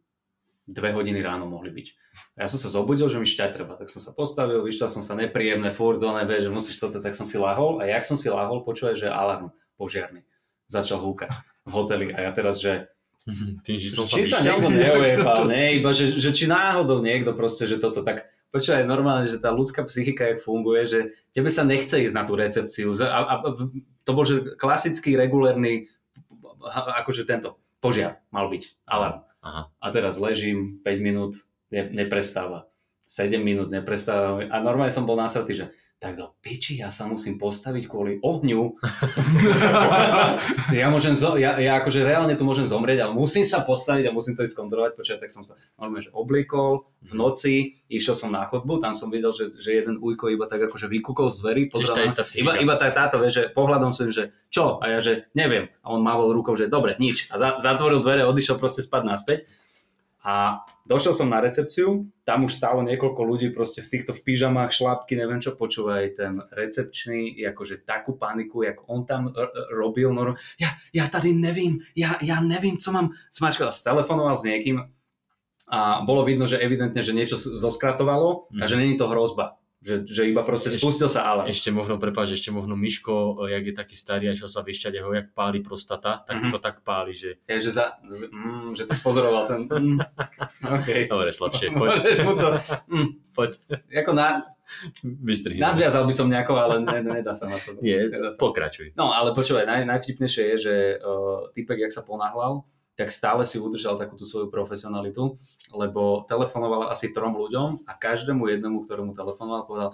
dve 0.66 0.90
hodiny 0.90 1.22
ráno 1.22 1.46
mohli 1.46 1.70
byť. 1.70 1.86
A 2.34 2.44
ja 2.44 2.48
som 2.50 2.58
sa 2.58 2.66
zobudil, 2.66 3.06
že 3.06 3.22
mi 3.22 3.26
treba, 3.26 3.78
tak 3.78 3.86
som 3.86 4.02
sa 4.02 4.10
postavil, 4.10 4.66
vyšťal 4.66 4.90
som 4.90 5.02
sa 5.02 5.14
nepríjemné, 5.14 5.70
furt, 5.70 6.02
oné, 6.02 6.26
že 6.26 6.50
musíš 6.50 6.82
toto, 6.82 6.98
tak 6.98 7.14
som 7.14 7.22
si 7.22 7.38
lahol. 7.38 7.78
A 7.78 7.86
jak 7.86 8.02
som 8.02 8.18
si 8.18 8.26
lahol, 8.26 8.66
počuje, 8.66 8.98
že 8.98 9.06
alarm 9.06 9.54
požiarny 9.78 10.26
začal 10.66 10.98
húkať 10.98 11.30
v 11.62 11.70
hoteli. 11.70 12.06
A 12.10 12.26
ja 12.26 12.30
teraz, 12.34 12.58
že 12.58 12.90
Tým, 13.66 13.76
že 13.78 13.90
som 13.90 14.06
či 14.06 14.22
sa 14.22 14.38
niekto 14.38 14.70
neojebal, 14.74 15.50
ne, 15.50 15.78
iba 15.78 15.90
že, 15.90 16.14
že 16.14 16.30
či 16.30 16.46
náhodou 16.46 17.02
niekto 17.02 17.34
proste, 17.34 17.66
že 17.66 17.82
toto 17.82 18.06
tak, 18.06 18.30
počúvaj, 18.54 18.86
normálne, 18.86 19.26
že 19.26 19.42
tá 19.42 19.50
ľudská 19.50 19.82
psychika, 19.90 20.30
jak 20.30 20.38
funguje, 20.42 20.86
že 20.86 21.00
tebe 21.34 21.50
sa 21.50 21.66
nechce 21.66 21.98
ísť 21.98 22.14
na 22.14 22.22
tú 22.22 22.38
recepciu. 22.38 22.94
A, 23.02 23.18
a, 23.18 23.34
to 24.06 24.10
bol, 24.14 24.22
že 24.22 24.54
klasický, 24.54 25.18
regulérny, 25.18 25.90
akože 27.02 27.26
tento, 27.26 27.58
požiar 27.82 28.22
mal 28.30 28.46
byť, 28.46 28.86
alarm. 28.86 29.26
Aha. 29.46 29.70
A 29.78 29.87
teraz 29.94 30.19
ležím 30.19 30.82
5 30.82 30.98
minút, 30.98 31.32
ne, 31.70 31.87
neprestáva. 31.94 32.66
7 33.06 33.38
minút 33.38 33.70
neprestáva. 33.70 34.43
A 34.50 34.56
normálne 34.58 34.90
som 34.90 35.06
bol 35.06 35.14
násratý, 35.14 35.54
že 35.54 35.66
tak 35.96 36.20
do 36.20 36.28
piči, 36.44 36.76
ja 36.76 36.93
sa 36.93 37.08
musím 37.08 37.40
postaviť 37.40 37.88
kvôli 37.88 38.20
ohňu. 38.20 38.76
ja, 40.81 40.93
môžem 40.93 41.16
zo, 41.16 41.40
ja, 41.40 41.56
ja 41.56 41.81
akože 41.81 42.04
reálne 42.04 42.37
tu 42.37 42.44
môžem 42.44 42.69
zomrieť, 42.69 43.08
ale 43.08 43.16
musím 43.16 43.48
sa 43.48 43.64
postaviť 43.64 44.12
a 44.12 44.12
musím 44.12 44.37
to 44.37 44.44
ísť 44.44 44.60
kontrolovať. 44.60 44.93
Počkaj, 44.93 45.19
tak 45.25 45.32
som 45.32 45.40
sa 45.40 45.56
normálne 45.81 46.04
že 46.04 46.12
obliekol 46.12 46.84
v 47.00 47.12
noci, 47.16 47.54
išiel 47.88 48.12
som 48.12 48.28
na 48.28 48.44
chodbu, 48.44 48.76
tam 48.76 48.93
som 48.93 49.08
videl, 49.08 49.32
že, 49.32 49.56
že 49.56 49.72
jeden 49.72 49.96
ujko 49.96 50.28
iba 50.28 50.44
tak 50.44 50.69
akože 50.69 50.84
vykúkol 50.84 51.32
z 51.32 51.37
dverí. 51.40 51.62
Pozeral 51.72 52.12
iba, 52.12 52.52
iba 52.60 52.75
tá, 52.76 52.92
táto, 52.92 53.16
vieš, 53.16 53.32
že 53.40 53.44
pohľadom 53.56 53.96
som, 53.96 54.12
že 54.12 54.37
čo? 54.52 54.76
A 54.84 54.92
ja, 54.92 54.99
že 55.00 55.32
neviem. 55.32 55.72
A 55.81 55.96
on 55.96 56.04
mávol 56.04 56.37
rukou, 56.37 56.60
že 56.60 56.69
dobre, 56.69 57.00
nič. 57.00 57.32
A 57.32 57.40
za, 57.40 57.56
zatvoril 57.56 58.04
dvere, 58.04 58.28
odišiel 58.28 58.60
proste 58.60 58.84
spať 58.84 59.02
naspäť. 59.08 59.38
A 60.26 60.67
došiel 60.82 61.14
som 61.14 61.31
na 61.31 61.38
recepciu, 61.38 62.11
tam 62.26 62.50
už 62.50 62.58
stálo 62.58 62.82
niekoľko 62.82 63.23
ľudí 63.23 63.55
proste 63.55 63.78
v 63.78 63.94
týchto 63.94 64.11
v 64.11 64.26
pyžamách, 64.26 64.75
šlápky, 64.75 65.14
neviem 65.14 65.38
čo, 65.38 65.55
počúvaj, 65.55 66.19
ten 66.19 66.43
recepčný, 66.50 67.38
akože 67.46 67.87
takú 67.87 68.19
paniku, 68.19 68.67
jak 68.67 68.82
on 68.90 69.06
tam 69.06 69.31
r- 69.31 69.55
robil, 69.70 70.11
no, 70.11 70.34
ja, 70.58 70.75
ja 70.90 71.06
tady 71.06 71.31
nevím, 71.31 71.78
ja, 71.95 72.18
ja 72.18 72.42
nevím, 72.42 72.75
co 72.75 72.90
mám 72.90 73.14
smačkovať. 73.30 73.71
Stelefonoval 73.71 74.35
s 74.35 74.42
niekým 74.42 74.83
a 75.71 76.02
bolo 76.02 76.26
vidno, 76.26 76.47
že 76.50 76.59
evidentne, 76.59 77.02
že 77.02 77.14
niečo 77.14 77.38
zoskratovalo 77.38 78.50
a 78.50 78.66
Mhm. 78.66 78.68
že 78.71 78.76
není 78.78 78.95
to 78.99 79.06
hrozba. 79.06 79.59
Že, 79.87 80.02
že 80.05 80.23
iba 80.26 80.43
proste 80.43 80.66
Ešte- 80.69 80.83
spustil 80.83 81.07
sa 81.07 81.23
alarm. 81.25 81.47
Ešte 81.47 81.71
možno, 81.71 81.95
prepáč, 81.95 82.35
ešte 82.35 82.50
možno 82.50 82.75
Miško, 82.75 83.14
e, 83.40 83.55
jak 83.55 83.64
je 83.64 83.75
taký 83.76 83.95
starý 83.95 84.25
a 84.26 84.35
išiel 84.35 84.49
sa 84.49 84.61
vyšťať 84.61 84.93
jeho, 84.93 85.11
jak 85.11 85.31
páli 85.31 85.61
prostata, 85.61 86.21
tak 86.21 86.37
Mhm. 86.40 86.50
to 86.50 86.59
tak 86.59 86.83
páli, 86.83 87.12
že... 87.12 87.38
Ja, 87.45 87.57
že, 87.57 87.71
za, 87.71 87.95
mm, 88.02 88.75
že 88.75 88.83
to 88.83 88.93
spozoroval 88.93 89.47
ten... 89.47 89.61
Mm, 89.78 90.02
OK. 90.61 90.88
Dobre, 91.07 91.31
slabšie, 91.31 91.71
poď, 91.78 91.90
Môžeš 91.95 92.19
mu 92.21 92.35
to... 92.35 92.49
Mm, 92.88 93.09
poď, 93.31 93.50
ako 93.95 94.11
na, 94.12 94.26
vystrihni. 95.21 95.62
nadviazal 95.62 96.02
by 96.02 96.12
som 96.12 96.26
nejako, 96.26 96.52
ale 96.57 96.75
ne, 96.81 96.99
nedá 97.14 97.31
sa 97.31 97.47
na 97.47 97.55
to. 97.57 97.78
Nie, 97.78 98.11
Nedá 98.11 98.28
sa. 98.28 98.40
pokračuj. 98.40 98.90
No, 98.93 99.09
ale 99.09 99.31
počúvaj, 99.33 99.62
naj, 99.62 99.87
najvtipnejšie 99.87 100.43
je, 100.49 100.57
že 100.59 100.75
uh, 100.99 101.47
typek, 101.52 101.78
jak 101.81 101.93
sa 101.93 102.02
ponáhľal, 102.02 102.66
tak 102.97 103.12
stále 103.12 103.45
si 103.45 103.61
udržal 103.61 104.00
takú 104.00 104.17
tú 104.17 104.25
svoju 104.25 104.49
profesionalitu, 104.49 105.37
lebo 105.76 106.25
telefonoval 106.25 106.88
asi 106.88 107.12
trom 107.12 107.37
ľuďom 107.37 107.85
a 107.85 107.93
každému 107.93 108.49
jednému, 108.49 108.88
ktorému 108.88 109.12
telefonoval, 109.12 109.69
povedal 109.69 109.91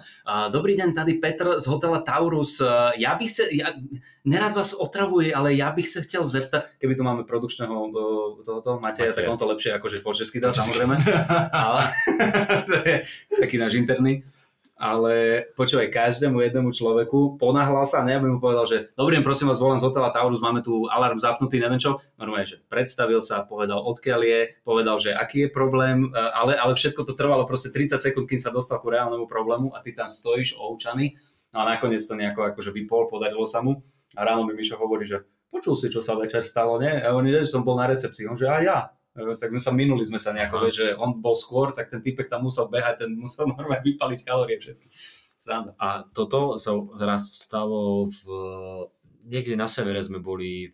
Dobrý 0.49 0.79
deň, 0.79 0.95
tady 0.95 1.19
Petr 1.19 1.59
z 1.59 1.65
hotela 1.67 1.99
Taurus. 1.99 2.63
Ja 2.95 3.19
bych 3.19 3.31
sa, 3.31 3.43
ja, 3.51 3.75
nerad 4.23 4.55
vás 4.55 4.71
otravuje, 4.71 5.35
ale 5.35 5.59
ja 5.59 5.67
bych 5.75 5.87
sa 5.91 5.99
chcel 5.99 6.23
zeptať, 6.23 6.79
keby 6.79 6.95
tu 6.95 7.03
máme 7.03 7.27
produkčného 7.27 7.75
uh, 7.75 7.91
tohoto 8.39 8.79
Mateja, 8.79 9.11
Mateja. 9.11 9.19
tak 9.19 9.27
on 9.27 9.39
to 9.39 9.51
lepšie 9.51 9.75
akože 9.75 9.99
po 9.99 10.15
česky 10.15 10.39
dá, 10.39 10.55
samozrejme. 10.55 10.95
ale 11.67 11.91
to 12.71 12.75
je 12.87 12.95
taký 13.35 13.59
náš 13.59 13.75
interný. 13.75 14.23
Ale 14.83 15.47
počúvaj, 15.55 15.87
každému 15.87 16.43
jednému 16.43 16.75
človeku 16.75 17.39
ponáhľal 17.39 17.87
sa 17.87 18.03
a 18.03 18.07
neviem 18.07 18.35
mu 18.35 18.43
povedal, 18.43 18.67
že 18.67 18.91
dobrý 18.99 19.15
deň, 19.15 19.23
prosím 19.23 19.47
vás, 19.47 19.55
volám 19.55 19.79
z 19.79 19.87
hotela 19.87 20.11
Taurus, 20.11 20.43
máme 20.43 20.59
tu 20.59 20.91
alarm 20.91 21.15
zapnutý, 21.15 21.55
neviem 21.55 21.79
čo. 21.79 22.03
Normálne, 22.19 22.43
že 22.43 22.59
predstavil 22.67 23.23
sa, 23.23 23.47
povedal 23.47 23.79
odkiaľ 23.79 24.21
je, 24.27 24.39
povedal, 24.67 24.99
že 24.99 25.15
aký 25.15 25.47
je 25.47 25.49
problém, 25.55 26.11
e, 26.11 26.19
ale, 26.35 26.59
ale 26.59 26.75
všetko 26.75 27.07
to 27.07 27.15
trvalo 27.15 27.47
proste 27.47 27.71
30 27.71 27.95
sekúnd, 27.95 28.27
kým 28.27 28.35
sa 28.35 28.51
dostal 28.51 28.83
ku 28.83 28.91
reálnemu 28.91 29.23
problému 29.23 29.71
a 29.71 29.79
ty 29.79 29.95
tam 29.95 30.11
stojíš 30.11 30.59
oučaný. 30.59 31.15
No 31.55 31.63
a 31.63 31.79
nakoniec 31.79 32.03
to 32.03 32.19
nejako 32.19 32.51
akože 32.51 32.75
vypol, 32.75 33.07
podarilo 33.07 33.47
sa 33.47 33.63
mu. 33.63 33.79
A 34.19 34.27
ráno 34.27 34.43
mi 34.43 34.51
Mišo 34.51 34.75
hovorí, 34.75 35.07
že 35.07 35.23
počul 35.47 35.79
si, 35.79 35.87
čo 35.87 36.03
sa 36.03 36.19
večer 36.19 36.43
stalo, 36.43 36.75
nie? 36.75 36.91
A 36.91 37.15
on 37.15 37.23
že 37.23 37.47
som 37.47 37.63
bol 37.63 37.79
na 37.79 37.87
recepcii. 37.87 38.27
On 38.27 38.35
že 38.35 38.51
a 38.51 38.59
ja. 38.59 38.91
Tak 39.13 39.53
sme 39.53 39.61
sa 39.61 39.69
minuli 39.69 40.01
sme 40.01 40.17
sa 40.17 40.33
nejako, 40.33 40.65
vieš, 40.65 40.75
že 40.81 40.87
on 40.97 41.21
bol 41.21 41.37
skôr, 41.37 41.69
tak 41.69 41.93
ten 41.93 42.01
typek 42.01 42.25
tam 42.25 42.49
musel 42.49 42.65
behať, 42.65 43.05
ten 43.05 43.13
musel 43.13 43.45
normálne 43.53 43.85
vypaliť 43.85 44.19
kalórie 44.25 44.57
všetky. 44.57 44.89
Sranda. 45.37 45.77
A 45.77 46.07
toto 46.09 46.57
sa 46.57 46.73
raz 46.97 47.29
stalo 47.29 48.09
v... 48.09 48.21
Niekde 49.23 49.55
na 49.55 49.69
severe 49.69 49.99
sme 50.03 50.19
boli, 50.19 50.73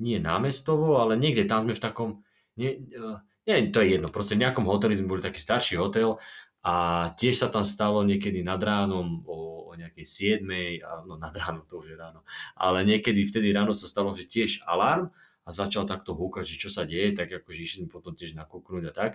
nie 0.00 0.16
námestovo, 0.22 1.02
ale 1.02 1.18
niekde 1.18 1.48
tam 1.48 1.64
sme 1.64 1.74
v 1.74 1.82
takom... 1.82 2.10
Nie, 2.54 2.78
eh, 2.78 3.18
nie, 3.48 3.74
to 3.74 3.82
je 3.82 3.98
jedno, 3.98 4.06
proste 4.06 4.38
v 4.38 4.46
nejakom 4.46 4.68
hoteli 4.70 4.94
sme 4.94 5.18
boli 5.18 5.22
taký 5.24 5.42
starší 5.42 5.74
hotel 5.80 6.22
a 6.62 7.08
tiež 7.18 7.42
sa 7.42 7.48
tam 7.50 7.66
stalo 7.66 8.06
niekedy 8.06 8.46
nad 8.46 8.62
ránom 8.62 9.18
o, 9.26 9.66
o 9.66 9.72
nejakej 9.74 10.46
7, 10.46 10.46
a, 10.86 11.02
no 11.02 11.18
nad 11.18 11.34
ránom 11.34 11.66
to 11.66 11.82
už 11.82 11.90
je 11.90 11.96
ráno, 11.98 12.22
ale 12.54 12.86
niekedy 12.86 13.26
vtedy 13.26 13.50
ráno 13.50 13.74
sa 13.74 13.90
stalo, 13.90 14.14
že 14.14 14.30
tiež 14.30 14.62
alarm 14.62 15.10
a 15.42 15.50
začal 15.50 15.82
takto 15.90 16.14
húkať, 16.14 16.46
že 16.46 16.56
čo 16.56 16.70
sa 16.70 16.86
deje, 16.86 17.18
tak 17.18 17.30
akože 17.30 17.58
išli 17.58 17.76
sme 17.82 17.88
potom 17.90 18.14
tiež 18.14 18.38
nakúknúť 18.38 18.84
a 18.88 18.92
tak. 18.94 19.12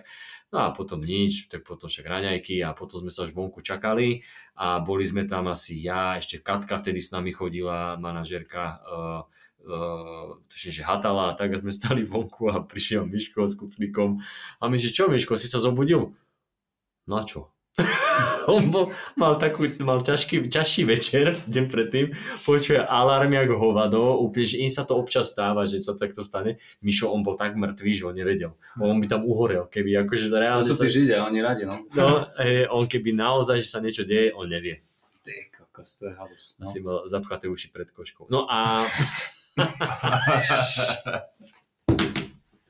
No 0.52 0.60
a 0.60 0.76
potom 0.76 1.00
nič, 1.00 1.48
tak 1.48 1.64
potom 1.64 1.88
však 1.88 2.04
raňajky 2.04 2.60
a 2.60 2.76
potom 2.76 3.00
sme 3.00 3.12
sa 3.12 3.24
už 3.24 3.32
vonku 3.32 3.64
čakali 3.64 4.20
a 4.60 4.84
boli 4.84 5.08
sme 5.08 5.24
tam 5.24 5.48
asi 5.48 5.80
ja, 5.80 6.20
ešte 6.20 6.44
Katka 6.44 6.76
vtedy 6.76 7.00
s 7.00 7.16
nami 7.16 7.32
chodila, 7.32 7.96
manažerka, 7.96 8.64
uh, 8.84 9.22
uh, 9.64 10.36
tuším, 10.52 10.72
že 10.80 10.82
hatala 10.84 11.32
a 11.32 11.36
tak 11.36 11.56
a 11.56 11.60
sme 11.60 11.72
stali 11.72 12.04
vonku 12.04 12.52
a 12.52 12.60
prišiel 12.60 13.08
Miško 13.08 13.48
s 13.48 13.56
kuflíkom 13.56 14.20
a 14.60 14.64
my, 14.68 14.76
že 14.76 14.92
čo 14.92 15.08
Miško, 15.08 15.40
si 15.40 15.48
sa 15.48 15.56
zobudil? 15.56 16.12
No 17.08 17.14
a 17.16 17.24
čo? 17.24 17.48
On 18.52 18.64
bol, 18.72 18.90
mal, 19.14 19.36
takú, 19.36 19.68
mal 19.84 20.00
ťažký, 20.00 20.48
ťažší 20.48 20.82
večer, 20.88 21.36
deň 21.46 21.64
predtým, 21.68 22.06
počuje 22.42 22.80
alarm 22.80 23.28
jak 23.28 23.52
hovado, 23.52 24.16
úplne, 24.18 24.46
že 24.48 24.56
im 24.64 24.72
sa 24.72 24.88
to 24.88 24.96
občas 24.96 25.30
stáva, 25.30 25.68
že 25.68 25.78
sa 25.84 25.92
takto 25.94 26.24
stane. 26.24 26.56
Mišo, 26.80 27.12
on 27.12 27.20
bol 27.20 27.36
tak 27.36 27.54
mŕtvý, 27.60 27.92
že 27.92 28.04
on 28.08 28.16
nevedel. 28.16 28.56
On 28.80 28.96
by 28.96 29.06
tam 29.06 29.28
uhorel, 29.28 29.68
keby 29.68 30.00
akože 30.04 30.32
reálne... 30.32 30.64
To 30.64 30.72
sú 30.72 30.80
sa, 30.80 30.88
tí 30.88 31.04
židia, 31.04 31.28
oni 31.28 31.38
radi, 31.44 31.68
no. 31.68 31.76
no, 31.92 32.24
hej, 32.40 32.66
on 32.72 32.88
keby 32.88 33.12
naozaj, 33.12 33.60
že 33.60 33.68
sa 33.68 33.84
niečo 33.84 34.08
deje, 34.08 34.32
on 34.32 34.48
nevie. 34.48 34.80
Ty 35.20 35.52
kokos, 35.52 36.00
to 36.00 36.08
je 36.08 36.14
halus. 36.16 36.56
No. 36.56 36.64
Asi 36.64 36.80
mal 36.80 37.04
zapchaté 37.04 37.52
uši 37.52 37.68
pred 37.68 37.92
koškou. 37.92 38.32
No 38.32 38.48
a... 38.48 38.88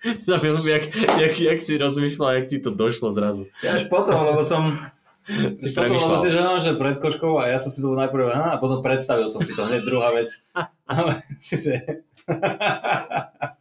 Za 0.27 0.39
film, 0.39 0.69
jak, 0.69 0.95
jak, 0.97 1.41
jak 1.41 1.61
si 1.61 1.79
rozmýšľal, 1.79 2.31
jak 2.35 2.47
ti 2.47 2.59
to 2.63 2.71
došlo 2.71 3.11
zrazu. 3.11 3.51
Ja 3.63 3.75
až 3.75 3.91
potom, 3.91 4.15
lebo 4.25 4.47
som... 4.47 4.79
Si 5.29 5.77
potom, 5.77 6.25
ty, 6.25 6.33
že, 6.33 6.41
že 6.41 6.73
pred 6.81 6.97
koškou 6.97 7.37
a 7.37 7.53
ja 7.53 7.61
som 7.61 7.69
si 7.69 7.85
to 7.85 7.93
najprv, 7.93 8.33
a 8.33 8.57
potom 8.57 8.81
predstavil 8.81 9.29
som 9.29 9.45
si 9.45 9.53
to, 9.53 9.69
hneď 9.69 9.85
druhá 9.85 10.09
vec. 10.17 10.33
Ale 10.89 11.21
si, 11.37 11.61
že... 11.61 11.75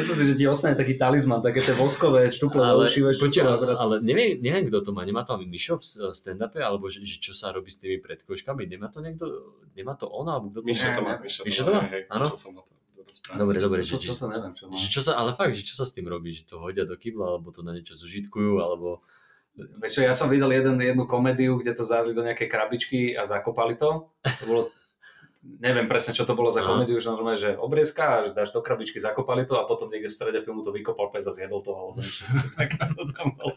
Si, 0.00 0.24
že 0.24 0.34
ti 0.40 0.48
ostane 0.48 0.72
taký 0.72 0.96
talizman, 0.96 1.44
také 1.44 1.60
tie 1.60 1.76
voskové 1.76 2.32
štuple 2.32 2.64
ale, 2.64 2.88
čo 2.88 3.04
počuj, 3.12 3.44
sú 3.44 3.44
ale, 3.44 3.76
ale 3.76 3.94
neviem, 4.00 4.40
neviem, 4.40 4.64
kto 4.72 4.88
to 4.88 4.90
má. 4.96 5.04
Nemá 5.04 5.20
to 5.20 5.36
ani 5.36 5.44
Mišo 5.44 5.76
v 5.76 6.16
stand-upe, 6.16 6.64
alebo 6.64 6.88
že, 6.88 7.04
že 7.04 7.20
čo 7.20 7.36
sa 7.36 7.52
robí 7.52 7.68
s 7.68 7.76
tými 7.76 8.00
predkoškami. 8.00 8.64
Nemá 8.64 8.88
to 8.88 9.04
niekto, 9.04 9.52
nemá 9.76 10.00
to 10.00 10.08
on, 10.08 10.32
alebo 10.32 10.48
kto 10.48 10.64
to 10.64 10.68
Mišo 10.72 10.88
to 10.96 11.02
má, 11.04 11.12
Mišo 11.20 11.40
Mišo 11.44 11.62
to 11.68 11.72
má, 11.76 11.84
hej, 11.92 12.02
Áno? 12.08 12.32
Dobre, 13.36 13.60
dobre, 13.60 13.84
že, 13.84 14.00
že, 14.00 14.16
to, 14.16 14.16
to 14.16 14.26
neviem, 14.32 14.54
čo 14.56 14.64
má. 14.70 14.72
že 14.72 14.86
čo 14.88 15.00
sa, 15.04 15.20
ale 15.20 15.36
fakt, 15.36 15.52
že 15.52 15.66
čo 15.66 15.76
sa 15.76 15.84
s 15.84 15.92
tým 15.92 16.08
robí, 16.08 16.32
že 16.32 16.48
to 16.48 16.56
hodia 16.56 16.88
do 16.88 16.96
kybla, 16.96 17.36
alebo 17.36 17.52
to 17.52 17.60
na 17.60 17.76
niečo 17.76 17.98
zužitkujú, 18.00 18.64
alebo... 18.64 19.04
Vieš 19.80 19.92
čo, 19.98 20.00
ja 20.04 20.14
som 20.16 20.32
videl 20.32 20.50
jeden, 20.52 20.80
jednu 20.80 21.04
komédiu, 21.04 21.60
kde 21.60 21.76
to 21.76 21.84
zadali 21.84 22.16
do 22.16 22.24
nejakej 22.24 22.48
krabičky 22.48 23.00
a 23.16 23.28
zakopali 23.28 23.76
to. 23.76 24.10
To 24.24 24.44
bolo, 24.48 24.62
neviem 25.60 25.88
presne, 25.88 26.12
čo 26.12 26.28
to 26.28 26.36
bolo 26.36 26.52
za 26.52 26.60
komédiu, 26.60 27.00
že 27.00 27.08
normálne, 27.08 27.40
že 27.40 27.56
obriezka 27.56 28.04
a 28.04 28.16
dáš 28.32 28.52
do 28.52 28.60
krabičky, 28.60 29.00
zakopali 29.00 29.48
to 29.48 29.56
a 29.56 29.64
potom 29.64 29.88
niekde 29.88 30.12
v 30.12 30.16
strede 30.16 30.40
filmu 30.44 30.60
to 30.60 30.72
vykopal 30.72 31.08
pes 31.08 31.24
a 31.24 31.32
zjedol 31.32 31.64
to, 31.64 31.72
alebo 31.72 32.00
niečo 32.00 32.28
také 32.60 32.80
to 32.92 33.02
tam 33.16 33.32
bolo. 33.36 33.56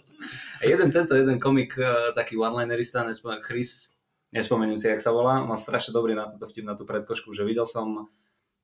A 0.59 0.63
jeden 0.63 0.89
tento, 0.95 1.15
jeden 1.15 1.37
komik, 1.37 1.75
eh, 1.75 2.15
taký 2.15 2.39
one-linerista, 2.39 3.03
nespomínam, 3.03 3.43
Chris, 3.43 3.93
nespomeniem 4.31 4.79
si, 4.79 4.87
jak 4.89 5.03
sa 5.03 5.11
volá, 5.11 5.43
má 5.43 5.59
strašne 5.59 5.91
dobrý 5.91 6.15
na 6.15 6.31
toto 6.31 6.49
vtip, 6.49 6.65
na 6.65 6.73
tú 6.73 6.87
predkošku, 6.87 7.35
že 7.35 7.45
videl 7.45 7.69
som 7.69 8.09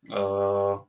uh, 0.10 0.82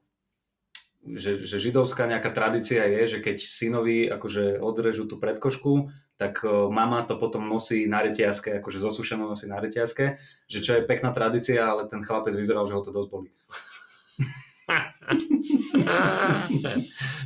že, 1.05 1.49
že 1.49 1.57
židovská 1.57 2.05
nejaká 2.05 2.29
tradícia 2.33 2.85
je, 2.85 3.17
že 3.17 3.19
keď 3.25 3.37
synovi 3.41 4.05
akože 4.09 4.61
odrežú 4.61 5.09
tú 5.09 5.17
predkošku, 5.17 5.93
tak 6.21 6.45
uh, 6.45 6.69
mama 6.69 7.01
to 7.09 7.17
potom 7.17 7.49
nosí 7.49 7.89
na 7.89 8.05
reťazke, 8.05 8.61
akože 8.61 8.77
zosušenú 8.77 9.25
nosí 9.25 9.49
na 9.49 9.57
reťazke, 9.57 10.21
že 10.45 10.61
čo 10.61 10.77
je 10.77 10.85
pekná 10.85 11.17
tradícia, 11.17 11.65
ale 11.65 11.89
ten 11.89 12.05
chlapec 12.05 12.37
vyzeral, 12.37 12.69
že 12.69 12.77
ho 12.77 12.85
to 12.85 12.93
dosť 12.93 13.09
boli. 13.09 13.33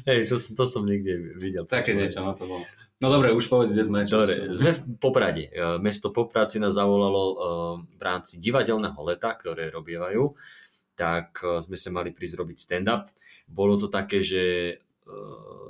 Hej, 0.08 0.30
to, 0.30 0.38
to 0.38 0.64
som 0.70 0.86
niekde 0.86 1.34
videl. 1.42 1.66
Také 1.66 1.98
niečo 1.98 2.22
na 2.22 2.38
to 2.38 2.46
bolo. 2.46 2.62
No 3.02 3.10
dobre, 3.10 3.34
už 3.34 3.50
povedz, 3.50 3.74
kde 3.74 3.84
sme. 3.84 4.00
Dobre, 4.06 4.54
sme 4.54 4.70
v 4.70 4.80
Poprade. 4.96 5.50
E, 5.50 5.82
Mesto 5.82 6.14
Poprad 6.14 6.48
si 6.48 6.62
nás 6.62 6.78
zavolalo 6.78 7.22
e, 7.26 7.36
v 7.98 8.00
rámci 8.00 8.38
divadelného 8.38 8.96
leta, 9.02 9.34
ktoré 9.34 9.68
robievajú, 9.74 10.30
tak 10.94 11.42
e, 11.42 11.58
sme 11.58 11.74
sa 11.74 11.90
mali 11.90 12.14
prísť 12.14 12.38
robiť 12.38 12.56
stand-up. 12.56 13.10
Bolo 13.50 13.76
to 13.76 13.92
také, 13.92 14.22
že 14.24 14.42
e, 14.72 14.74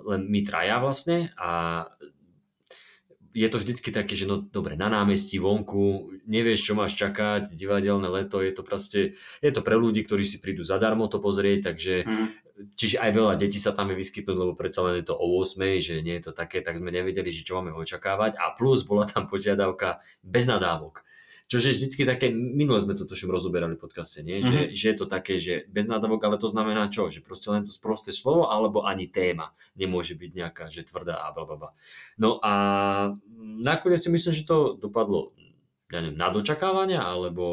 len 0.04 0.28
my 0.30 0.40
traja 0.44 0.78
vlastne 0.78 1.32
a 1.40 1.82
je 3.34 3.48
to 3.50 3.58
vždycky 3.58 3.90
také, 3.90 4.14
že 4.14 4.30
no 4.30 4.38
dobre, 4.40 4.78
na 4.78 4.86
námestí, 4.86 5.42
vonku, 5.42 6.14
nevieš, 6.24 6.70
čo 6.70 6.78
máš 6.78 6.94
čakať, 6.94 7.50
divadelné 7.52 8.06
leto, 8.06 8.38
je 8.38 8.54
to 8.54 8.62
proste, 8.62 9.18
je 9.42 9.50
to 9.50 9.60
pre 9.60 9.74
ľudí, 9.74 10.06
ktorí 10.06 10.22
si 10.22 10.38
prídu 10.38 10.62
zadarmo 10.62 11.10
to 11.10 11.18
pozrieť, 11.18 11.74
takže 11.74 12.06
Hm. 12.14 12.26
Čiže 12.54 13.02
aj 13.02 13.10
veľa 13.10 13.34
detí 13.34 13.58
sa 13.58 13.74
tam 13.74 13.90
vie 13.90 13.98
vyskytnúť, 13.98 14.38
lebo 14.38 14.54
predsa 14.54 14.86
len 14.86 15.02
je 15.02 15.10
to 15.10 15.18
o 15.18 15.26
8, 15.42 15.58
že 15.82 16.06
nie 16.06 16.14
je 16.22 16.30
to 16.30 16.32
také, 16.38 16.62
tak 16.62 16.78
sme 16.78 16.94
nevedeli, 16.94 17.26
že 17.26 17.42
čo 17.42 17.58
máme 17.58 17.74
očakávať. 17.74 18.38
A 18.38 18.54
plus 18.54 18.86
bola 18.86 19.10
tam 19.10 19.26
požiadavka 19.26 19.98
bez 20.22 20.46
nadávok. 20.46 21.02
Čože 21.44 21.70
je 21.70 21.76
vždycky 21.76 22.02
také, 22.08 22.32
minule 22.32 22.80
sme 22.80 22.96
to 22.96 23.04
tuším 23.04 23.28
rozoberali 23.28 23.76
v 23.76 23.84
podcaste, 23.84 24.24
nie? 24.24 24.40
Že, 24.40 24.72
že 24.72 24.84
je 24.90 24.96
to 24.96 25.04
také, 25.04 25.36
že 25.36 25.68
bez 25.68 25.84
nadávok, 25.84 26.24
ale 26.24 26.36
to 26.40 26.48
znamená 26.48 26.88
čo? 26.88 27.12
Že 27.12 27.20
proste 27.20 27.52
len 27.52 27.68
to 27.68 27.72
sprosté 27.72 28.16
slovo, 28.16 28.48
alebo 28.48 28.88
ani 28.88 29.04
téma 29.12 29.52
nemôže 29.76 30.16
byť 30.16 30.30
nejaká, 30.32 30.64
že 30.72 30.88
tvrdá 30.88 31.20
a 31.20 31.36
blablabla. 31.36 31.76
No 32.16 32.40
a 32.40 32.52
nakoniec 33.60 34.00
si 34.00 34.08
myslím, 34.08 34.32
že 34.32 34.48
to 34.48 34.72
dopadlo 34.80 35.36
ja 35.92 36.00
neviem, 36.02 36.16
na 36.18 36.32
dočakávania, 36.32 37.06
alebo, 37.06 37.46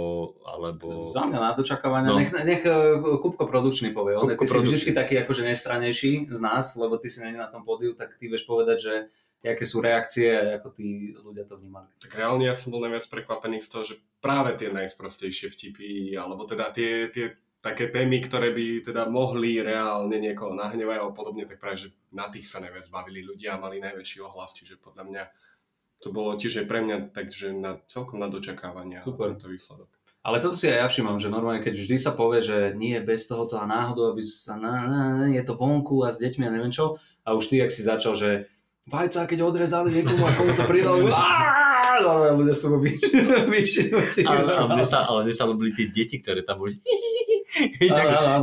alebo... 0.47 1.13
Za 1.13 1.27
mňa 1.29 1.37
na 1.37 1.51
dočakávania, 1.53 2.09
No. 2.09 2.17
nech, 2.17 2.31
nech 2.33 2.63
eh, 2.65 2.97
Kupko 3.21 3.45
produkčný 3.45 3.93
povie. 3.93 4.17
On, 4.17 4.25
Kupko 4.25 4.39
ty 4.39 4.47
si 4.47 4.53
produkčný. 4.55 4.71
vždycky 4.71 4.91
taký 4.97 5.13
akože 5.21 5.43
nestranejší 5.45 6.11
z 6.31 6.39
nás, 6.41 6.73
lebo 6.79 6.97
ty 6.97 7.11
si 7.11 7.21
není 7.21 7.37
na 7.37 7.51
tom 7.51 7.61
pódiu, 7.61 7.93
tak 7.93 8.15
ty 8.17 8.31
vieš 8.31 8.47
povedať, 8.49 8.77
že 8.81 8.93
aké 9.41 9.65
sú 9.65 9.81
reakcie 9.81 10.29
a 10.29 10.61
ako 10.61 10.69
tí 10.69 11.17
ľudia 11.17 11.49
to 11.49 11.57
vnímali. 11.57 11.89
Tak 11.97 12.13
reálne 12.13 12.45
ja 12.45 12.53
som 12.53 12.69
bol 12.69 12.85
najviac 12.85 13.09
prekvapený 13.09 13.57
z 13.57 13.69
toho, 13.73 13.83
že 13.83 13.95
práve 14.21 14.53
tie 14.53 14.69
najsprostejšie 14.69 15.49
vtipy, 15.49 16.13
alebo 16.13 16.45
teda 16.45 16.69
tie, 16.69 17.09
tie 17.09 17.33
také 17.61 17.89
témy, 17.89 18.21
ktoré 18.25 18.53
by 18.53 18.85
teda 18.85 19.09
mohli 19.09 19.61
reálne 19.61 20.17
niekoho 20.17 20.53
nahnevať 20.53 20.97
alebo 20.97 21.17
podobne, 21.17 21.45
tak 21.49 21.57
práve, 21.57 21.89
že 21.89 21.93
na 22.13 22.29
tých 22.29 22.49
sa 22.49 22.61
najviac 22.61 22.89
bavili 22.89 23.25
ľudia 23.25 23.57
a 23.57 23.61
mali 23.61 23.81
najväčší 23.81 24.21
ohlas, 24.25 24.53
čiže 24.57 24.81
podľa 24.81 25.03
mňa 25.09 25.23
to 26.01 26.09
bolo 26.09 26.33
tiež 26.33 26.65
aj 26.65 26.67
pre 26.69 26.81
mňa 26.81 27.13
takže 27.13 27.53
na, 27.53 27.77
celkom 27.85 28.17
na 28.17 28.29
dočakávania 28.29 29.05
Super. 29.05 29.37
tento 29.37 29.49
výsledok. 29.49 29.89
Ale 30.21 30.37
toto 30.37 30.53
si 30.53 30.69
aj 30.69 30.85
ja 30.85 30.87
všímam, 30.89 31.17
že 31.17 31.33
normálne 31.33 31.65
keď 31.65 31.81
vždy 31.81 31.97
sa 31.97 32.13
povie, 32.13 32.45
že 32.45 32.77
nie 32.77 32.97
bez 33.01 33.25
tohoto 33.25 33.57
a 33.57 33.65
náhodou, 33.65 34.13
aby 34.13 34.21
sa 34.21 34.53
na, 34.53 34.85
na, 34.85 35.01
na, 35.17 35.25
je 35.33 35.41
to 35.41 35.57
vonku 35.57 36.05
a 36.05 36.13
s 36.13 36.21
deťmi 36.21 36.45
a 36.45 36.53
neviem 36.53 36.73
čo, 36.73 37.01
a 37.25 37.33
už 37.33 37.49
ty, 37.49 37.61
ak 37.61 37.73
si 37.73 37.85
začal, 37.85 38.13
že 38.17 38.49
vajca, 38.91 39.23
keď 39.23 39.39
odrezali 39.41 39.89
niekomu 39.95 40.23
a 40.27 40.31
komu 40.35 40.51
to 40.51 40.63
pridali, 40.67 41.07
normálne 41.07 42.35
ľudia 42.43 42.55
sú 42.55 42.75
vyšinutí. 43.47 44.27
Ale, 44.27 44.51
ale, 44.51 44.67
mne 44.67 44.85
sa, 44.85 45.07
ale 45.07 45.25
mne 45.25 45.35
sa 45.35 45.47
ľúbili 45.47 45.71
tie 45.71 45.87
deti, 45.87 46.19
ktoré 46.19 46.43
tam 46.43 46.59
boli. 46.59 46.75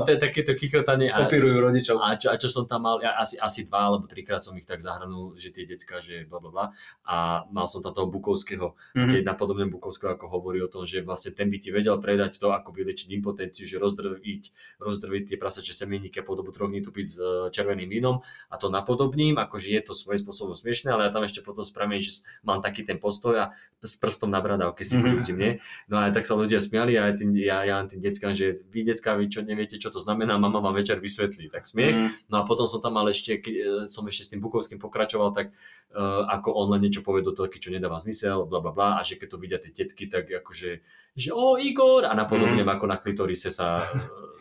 To 0.04 0.10
je 0.10 0.18
takéto 0.18 0.52
chichotanie. 0.52 1.08
A, 1.08 1.24
Kopírujú 1.24 1.58
rodičov. 1.58 1.96
a, 1.98 2.14
čo, 2.14 2.28
a 2.28 2.36
čo 2.36 2.46
som 2.46 2.64
tam 2.64 2.84
mal, 2.84 2.98
ja 2.98 3.14
asi, 3.14 3.36
asi 3.36 3.64
dva 3.64 3.88
alebo 3.88 4.04
trikrát 4.04 4.38
som 4.38 4.52
ich 4.52 4.64
tak 4.64 4.78
zahrnul, 4.78 5.32
že 5.34 5.48
tie 5.48 5.64
decka, 5.64 5.98
že 5.98 6.24
bla 6.24 6.38
bla 6.38 6.50
bla. 6.50 6.64
A 7.02 7.16
mal 7.48 7.64
som 7.64 7.80
tam 7.80 7.90
toho 7.90 8.06
Bukovského, 8.06 8.76
Mhm. 8.92 9.10
keď 9.10 9.22
napodobne 9.24 9.66
Bukovského, 9.66 10.12
ako 10.12 10.28
hovorí 10.28 10.58
o 10.58 10.68
tom, 10.68 10.84
že 10.84 11.00
vlastne 11.00 11.32
ten 11.32 11.46
by 11.46 11.56
ti 11.56 11.70
vedel 11.70 11.96
predať 11.96 12.36
to, 12.36 12.50
ako 12.50 12.70
vylečiť 12.70 13.08
impotenciu, 13.12 13.64
že 13.64 13.76
rozdrviť, 13.76 14.42
rozdrviť 14.78 15.22
tie 15.24 15.36
prasače 15.36 15.72
semieníky 15.72 16.20
a 16.20 16.24
po 16.24 16.34
dobu 16.34 16.50
troch 16.50 16.68
dní 16.68 16.80
tu 16.80 16.90
piť 16.90 17.06
s 17.06 17.16
e, 17.16 17.24
červeným 17.50 17.88
vínom 17.88 18.20
a 18.46 18.54
to 18.56 18.68
napodobním, 18.68 19.36
akože 19.36 19.68
je 19.70 19.82
to 19.82 19.92
svojím 19.92 20.20
spôsobom 20.20 20.52
smiešné, 20.52 20.88
ale 20.88 21.04
ja 21.04 21.10
tam 21.10 21.22
ešte 21.22 21.40
potom 21.40 21.62
spravím, 21.62 21.98
že 21.98 22.12
mám 22.42 22.60
taký 22.60 22.82
ten 22.82 22.96
postoj 22.96 23.34
a 23.38 23.44
s 23.78 23.94
prstom 23.94 24.28
na 24.28 24.38
bradávke 24.38 24.82
si 24.82 24.96
Mhm. 24.96 25.02
krútim, 25.02 25.36
nie? 25.36 25.52
No 25.86 25.96
a 25.96 26.10
tak 26.10 26.24
sa 26.24 26.34
ľudia 26.34 26.58
smiali 26.58 26.94
a 26.94 27.08
aj 27.08 27.14
tým, 27.16 27.30
ja, 27.34 27.62
ja 27.62 27.80
tým 27.82 27.98
deckám, 27.98 28.32
že 28.32 28.60
vy 28.66 28.82
decká, 28.98 29.14
vy 29.14 29.30
čo 29.30 29.46
neviete, 29.46 29.78
čo 29.78 29.94
to 29.94 30.02
znamená, 30.02 30.34
mama 30.34 30.58
vám 30.58 30.74
večer 30.74 30.98
vysvetlí, 30.98 31.54
tak 31.54 31.70
smiech. 31.70 31.94
Mhm. 31.94 32.34
No 32.34 32.42
a 32.42 32.42
potom 32.42 32.66
som 32.66 32.82
tam 32.82 32.98
mal 32.98 33.06
ešte, 33.06 33.38
keď 33.38 33.54
e, 33.54 33.64
som 33.86 34.02
ešte 34.10 34.26
s 34.26 34.30
tým 34.34 34.42
Bukovským 34.42 34.82
pokračoval, 34.82 35.30
tak 35.30 35.54
uh, 35.94 36.26
ako 36.26 36.50
on 36.58 36.74
len 36.74 36.82
niečo 36.82 37.06
povie 37.06 37.22
do 37.22 37.30
telky, 37.30 37.62
čo 37.62 37.70
nedáva 37.70 38.02
zmysel, 38.02 38.50
bla 38.50 38.58
bla 38.58 38.74
bla, 38.74 38.88
a 38.98 39.06
že 39.06 39.14
keď 39.14 39.28
to 39.30 39.38
vidia 39.38 39.58
tie 39.62 39.70
tetky, 39.70 40.10
tak 40.10 40.26
akože, 40.26 40.82
že 41.14 41.30
o 41.30 41.54
Igor, 41.54 42.10
a 42.10 42.12
napodobne 42.18 42.66
Mm. 42.66 42.74
ako 42.74 42.84
na 42.90 42.98
klitorise 42.98 43.54
sa 43.54 43.78
uh, 43.78 43.86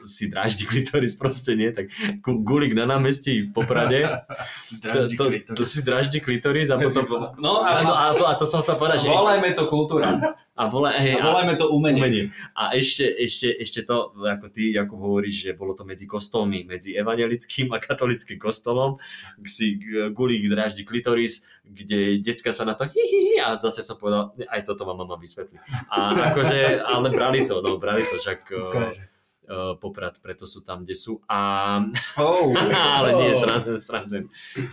si 0.07 0.31
dráždi 0.31 0.63
klitoris 0.63 1.19
proste, 1.19 1.53
nie? 1.53 1.69
Tak 1.69 1.91
gulik 2.23 2.71
na 2.73 2.87
námestí 2.87 3.43
v 3.43 3.49
Poprade, 3.51 4.07
to, 4.83 5.11
to, 5.13 5.23
to, 5.53 5.63
si 5.67 5.83
dráždi 5.83 6.23
klitoris 6.23 6.71
a 6.71 6.79
potom... 6.79 7.03
No 7.37 7.61
A, 7.61 7.83
a, 7.83 7.83
a, 7.83 8.05
to, 8.15 8.23
a 8.25 8.33
to 8.39 8.45
som 8.47 8.63
sa 8.63 8.79
povedal, 8.79 8.97
že 8.97 9.11
volajme 9.11 9.51
to 9.53 9.67
kultúra. 9.67 10.07
A, 10.57 10.65
volá, 10.73 10.97
hej, 10.97 11.21
A 11.21 11.21
volajme 11.21 11.53
to 11.53 11.69
umenie. 11.69 12.01
umenie. 12.01 12.23
A 12.57 12.73
ešte, 12.73 13.05
ešte, 13.05 13.53
ešte 13.61 13.85
to, 13.85 14.17
ako 14.17 14.49
ty, 14.49 14.73
Jakub, 14.73 14.97
hovoríš, 14.97 15.45
že 15.45 15.51
bolo 15.53 15.77
to 15.77 15.85
medzi 15.85 16.09
kostolmi, 16.09 16.65
medzi 16.65 16.97
evangelickým 16.97 17.69
a 17.69 17.77
katolickým 17.77 18.41
kostolom, 18.41 18.97
kde 19.37 19.51
si 19.53 19.77
gulík 20.17 20.49
dráždi 20.49 20.81
klitoris, 20.81 21.45
kde 21.61 22.17
decka 22.25 22.49
sa 22.49 22.65
na 22.65 22.73
to 22.73 22.89
hi, 22.89 23.03
hi, 23.05 23.19
hi, 23.21 23.35
a 23.37 23.53
zase 23.53 23.85
som 23.85 24.01
povedal, 24.01 24.33
"Ne, 24.33 24.49
aj 24.49 24.65
toto 24.65 24.81
vám 24.81 25.05
mama 25.05 25.13
vysvetlí. 25.21 25.61
A 25.93 26.33
akože, 26.33 26.81
ale 26.81 27.13
brali 27.13 27.45
to, 27.45 27.61
no, 27.61 27.77
brali 27.77 28.01
to, 28.09 28.17
však 28.17 28.49
Ukáže. 28.49 29.16
Uh, 29.47 29.73
poprad, 29.75 30.15
preto 30.17 30.43
sú 30.43 30.59
tam, 30.59 30.83
kde 30.83 30.93
sú. 30.93 31.19
A, 31.25 31.79
Oh, 32.15 32.51
ale 32.97 33.09
nie, 33.15 33.31
srandujem, 33.33 33.79
srandujem. 33.79 34.25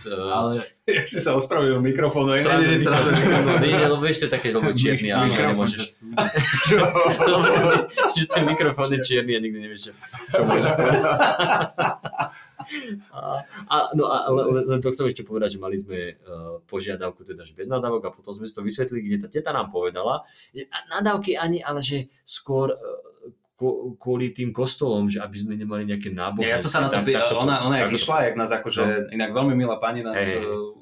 Uh, 0.05 0.29
Ale 0.29 0.51
Jak 0.85 1.05
si 1.05 1.17
sa 1.17 1.33
ospravedlil 1.33 1.81
mikrofónu. 1.81 2.35
Srandujem, 2.35 2.77
srandujem, 2.77 3.17
srandujem. 3.17 3.61
Nie, 3.61 3.87
lebo 3.87 4.03
ešte 4.03 4.27
také, 4.27 4.49
lebo 4.49 4.69
čierny, 4.71 5.09
a 5.09 5.23
mikrofón 5.23 5.65
nemôžeš. 5.65 5.87
Lebo 7.25 7.45
ten- 7.45 7.85
že 8.13 8.25
ten 8.27 8.43
mikrofón 8.43 8.89
je 8.89 8.99
čierny 9.01 9.33
a 9.33 9.39
nikdy 9.39 9.59
nevieš, 9.59 9.81
čo, 9.81 9.91
čo 10.29 10.41
môžeš 10.43 10.71
povedať. 10.71 11.03
A, 13.11 13.19
a, 13.69 13.75
no 13.93 14.09
a 14.09 14.25
le- 14.27 14.49
le- 14.51 14.65
len 14.67 14.79
to 14.79 14.89
chcem 14.89 15.05
ešte 15.05 15.21
povedať, 15.21 15.55
že 15.55 15.59
mali 15.59 15.77
sme 15.77 16.17
uh, 16.17 16.57
požiadavku 16.65 17.21
teda, 17.21 17.45
že 17.45 17.53
bez 17.53 17.67
nadávok 17.67 18.01
a 18.03 18.11
potom 18.11 18.33
sme 18.33 18.43
si 18.43 18.51
to 18.51 18.65
vysvetlili, 18.65 19.05
kde 19.05 19.17
tá 19.19 19.29
teta 19.29 19.53
nám 19.53 19.69
povedala, 19.69 20.25
že 20.49 20.65
a 20.67 20.77
nadávky 20.91 21.37
ani, 21.37 21.61
ale 21.61 21.79
že 21.79 22.09
skôr 22.21 22.73
uh, 22.73 22.77
kvôli 23.95 24.29
tým 24.29 24.51
kostolom, 24.51 25.07
že 25.07 25.17
aby 25.17 25.31
sme 25.33 25.53
nemali 25.55 25.83
nejaké 25.85 26.11
náboženské. 26.11 26.51
Ja 26.51 26.59
som 26.59 26.67
sa 26.67 26.79
na 26.81 26.87
to, 26.87 26.99
tak- 26.99 27.05
pý- 27.05 27.15
tak 27.15 27.29
to- 27.29 27.37
ona, 27.37 27.63
ona 27.63 27.75
jak 27.77 27.87
tak 27.87 27.97
išla, 27.97 28.17
jak 28.21 28.35
nás 28.35 28.51
akože, 28.51 28.83
inak 29.09 29.31
veľmi 29.31 29.53
milá 29.53 29.75
pani 29.77 30.01
nás 30.01 30.13
hej. 30.13 30.39
uh, 30.39 30.75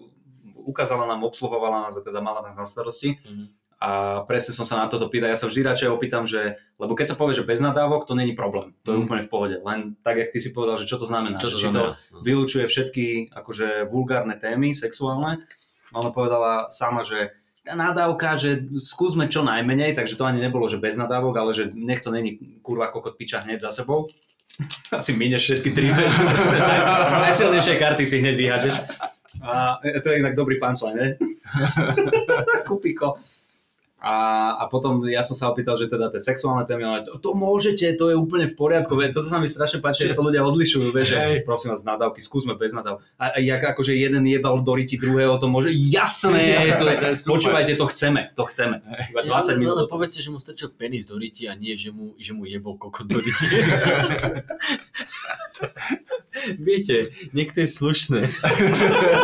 ukázala 0.66 1.06
nám, 1.06 1.22
obsluhovala 1.22 1.84
nás 1.84 1.94
a 1.94 2.02
teda 2.02 2.18
mala 2.20 2.42
nás 2.42 2.54
na 2.54 2.64
starosti. 2.64 3.22
Mhm. 3.22 3.46
A 3.78 3.90
presne 4.24 4.54
som 4.54 4.64
sa 4.64 4.80
na 4.80 4.88
toto 4.88 5.06
pýtal. 5.06 5.28
Ja 5.28 5.36
sa 5.36 5.44
vždy 5.44 5.60
radšej 5.62 5.92
opýtam, 5.92 6.24
že, 6.24 6.56
lebo 6.74 6.96
keď 6.96 7.04
sa 7.04 7.20
povie, 7.20 7.36
že 7.36 7.44
bez 7.44 7.60
nadávok, 7.60 8.08
to 8.08 8.16
není 8.16 8.32
problém. 8.32 8.72
To 8.82 8.90
je 8.90 8.98
Mhm. 8.98 9.04
úplne 9.04 9.22
v 9.22 9.30
pohode. 9.30 9.56
Len 9.60 10.00
tak, 10.00 10.16
jak 10.16 10.32
ty 10.32 10.40
si 10.40 10.50
povedal, 10.50 10.80
že 10.80 10.88
čo 10.88 10.96
to 10.96 11.04
znamená. 11.04 11.36
Čo 11.36 11.52
to 11.52 11.60
že 11.60 11.68
znamená? 11.68 12.00
to 12.10 12.18
vylúčuje 12.18 12.64
všetky 12.64 13.06
akože 13.30 13.68
vulgárne 13.86 14.34
témy 14.36 14.72
sexuálne. 14.72 15.44
Ona 15.92 16.10
povedala 16.10 16.72
sama, 16.72 17.04
že 17.04 17.36
nadávka, 17.64 18.36
že 18.36 18.68
skúsme 18.76 19.32
čo 19.32 19.40
najmenej, 19.48 19.96
takže 19.96 20.20
to 20.20 20.28
ani 20.28 20.44
nebolo, 20.44 20.68
že 20.68 20.84
bez 20.84 21.00
nadávok, 21.00 21.36
ale 21.40 21.52
že 21.56 21.72
nech 21.72 22.04
to 22.04 22.12
není 22.12 22.36
kurva 22.60 22.92
kokot 22.92 23.16
piča 23.16 23.48
hneď 23.48 23.64
za 23.64 23.72
sebou. 23.72 24.12
Asi 24.92 25.16
mineš 25.16 25.50
všetky 25.50 25.70
tri 25.72 25.88
najsilnejšie 27.26 27.80
karty 27.80 28.04
si 28.06 28.20
hneď 28.20 28.36
vyhádžeš. 28.36 28.76
A 29.44 29.80
to 30.04 30.08
je 30.12 30.20
inak 30.20 30.36
dobrý 30.36 30.56
punchline, 30.60 30.96
ne? 30.96 31.08
Kupiko. 32.68 33.18
A, 34.04 34.16
a 34.60 34.68
potom 34.68 35.00
ja 35.08 35.24
som 35.24 35.32
sa 35.32 35.48
opýtal, 35.48 35.80
že 35.80 35.88
teda 35.88 36.12
tie 36.12 36.20
sexuálne 36.20 36.68
témy, 36.68 36.84
ale 36.84 37.08
to, 37.08 37.16
to 37.24 37.32
môžete, 37.32 37.96
to 37.96 38.12
je 38.12 38.20
úplne 38.20 38.52
v 38.52 38.56
poriadku. 38.60 39.00
Vie. 39.00 39.16
Toto 39.16 39.32
sa 39.32 39.40
mi 39.40 39.48
strašne 39.48 39.80
páči, 39.80 40.12
ako 40.12 40.20
to 40.20 40.28
ľudia 40.28 40.44
odlišujú. 40.44 40.92
Vieš, 40.92 41.08
že 41.08 41.20
prosím 41.48 41.72
vás, 41.72 41.88
nadávky, 41.88 42.20
skúsme 42.20 42.60
bez 42.60 42.76
nadáv. 42.76 43.00
A, 43.16 43.32
a 43.32 43.40
jak 43.40 43.64
akože 43.64 43.96
jeden 43.96 44.28
jebal 44.28 44.60
do 44.60 44.76
riti 44.76 45.00
druhého, 45.00 45.40
to 45.40 45.48
môže, 45.48 45.72
jasné, 45.72 46.68
to 46.84 46.84
je, 46.84 47.16
To 47.16 47.32
počúvajte, 47.32 47.80
to 47.80 47.88
chceme, 47.88 48.28
to 48.36 48.44
chceme. 48.52 48.84
Iba 49.16 49.24
20 49.24 49.32
ale, 49.32 49.56
minút. 49.56 49.80
ale 49.80 49.88
povedzte, 49.88 50.20
že 50.20 50.36
mu 50.36 50.40
strčil 50.44 50.76
penis 50.76 51.08
do 51.08 51.16
riti 51.16 51.48
a 51.48 51.56
nie, 51.56 51.72
že 51.80 51.96
mu, 51.96 52.12
že 52.20 52.36
mu 52.36 52.44
jebol 52.44 52.76
kokot 52.76 53.08
do 53.08 53.24
riti. 53.24 53.48
Viete, 56.60 57.14
niekto 57.32 57.64
je 57.64 57.70
slušné. 57.70 58.22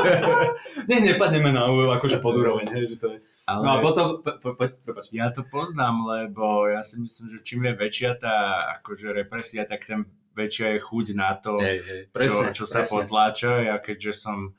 Nie, 0.89 1.00
nepadneme 1.01 1.51
na 1.51 1.67
akože 1.67 2.21
pod 2.21 2.38
úroveň, 2.38 2.69
hej, 2.71 2.95
že 2.95 2.98
to 3.01 3.07
je. 3.12 3.17
Ale 3.50 3.62
No 3.65 3.70
a 3.74 3.77
potom, 3.82 4.22
po, 4.22 4.32
po, 4.38 4.51
po, 4.53 5.01
ja 5.10 5.34
to 5.34 5.41
poznám, 5.41 6.06
lebo 6.06 6.70
ja 6.70 6.86
si 6.86 7.01
myslím, 7.01 7.34
že 7.34 7.39
čím 7.41 7.62
je 7.65 7.74
väčšia 7.74 8.12
tá 8.22 8.36
akože 8.77 9.10
represia, 9.10 9.65
tak 9.65 9.89
tým 9.89 10.06
väčšia 10.38 10.77
je 10.77 10.79
chuť 10.79 11.06
na 11.18 11.32
to, 11.34 11.58
Hej, 11.58 11.79
hej. 11.82 12.01
Presne, 12.13 12.53
čo, 12.53 12.63
čo 12.63 12.65
sa 12.70 12.86
potláča. 12.86 13.65
Ja 13.65 13.82
keďže 13.82 14.13
som 14.13 14.38
e, 14.46 14.51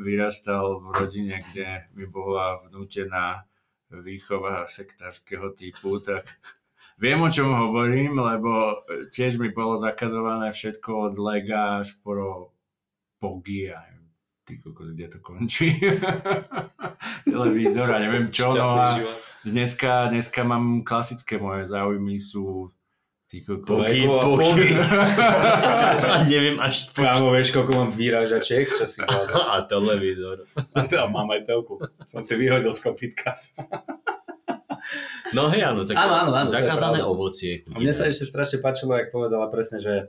vyrastal 0.00 0.80
v 0.80 0.86
rodine, 0.96 1.44
kde 1.44 1.86
mi 1.92 2.08
bola 2.08 2.58
vnútená 2.64 3.44
výchova 3.92 4.64
sektárskeho 4.68 5.52
typu, 5.52 6.00
tak 6.00 6.24
viem, 7.00 7.20
o 7.20 7.30
čom 7.30 7.52
hovorím, 7.68 8.20
lebo 8.20 8.84
tiež 9.12 9.40
mi 9.40 9.48
bolo 9.48 9.80
zakazované 9.80 10.52
všetko 10.52 11.12
od 11.12 11.14
lega 11.16 11.80
až 11.84 11.96
po 12.04 12.52
pogy 13.18 13.72
a 13.72 13.97
ty 14.48 14.56
kokos, 14.56 14.96
kde 14.96 15.12
to 15.12 15.18
končí. 15.20 15.76
Televízor 17.28 17.92
a 17.92 18.00
neviem 18.00 18.32
čo. 18.32 18.48
No 18.56 18.80
a 18.80 18.96
život. 18.96 19.20
dneska, 19.44 20.08
dneska 20.08 20.40
mám 20.40 20.80
klasické 20.80 21.36
moje 21.36 21.68
záujmy 21.68 22.16
sú 22.16 22.72
ty 23.28 23.44
kokos. 23.44 23.84
Pohy, 23.84 24.08
pohy. 24.08 24.72
A 26.16 26.24
neviem 26.24 26.56
až. 26.56 26.88
Kámo, 26.96 27.28
vieš, 27.36 27.52
koľko 27.52 27.72
mám 27.76 27.90
výražačiek, 27.92 28.72
čo 28.72 28.88
si 28.88 29.04
povedal. 29.04 29.44
A 29.52 29.68
televízor. 29.68 30.48
A 30.56 30.88
teda 30.88 31.12
mám 31.12 31.28
aj 31.28 31.44
telku. 31.44 31.76
Som 32.08 32.24
si 32.24 32.32
vyhodil 32.40 32.72
z 32.72 32.80
kopitka. 32.80 33.36
No 35.36 35.52
hej, 35.52 35.60
áno, 35.60 35.84
tak 35.84 36.00
Áno, 36.00 36.14
áno, 36.16 36.32
áno, 36.32 36.48
to 36.48 36.56
zakázané 36.56 37.04
ovocie. 37.04 37.60
A 37.68 37.76
mne 37.76 37.92
sa 37.92 38.08
ešte 38.08 38.24
strašne 38.24 38.64
páčilo, 38.64 38.96
jak 38.96 39.12
povedala 39.12 39.52
presne, 39.52 39.84
že, 39.84 40.08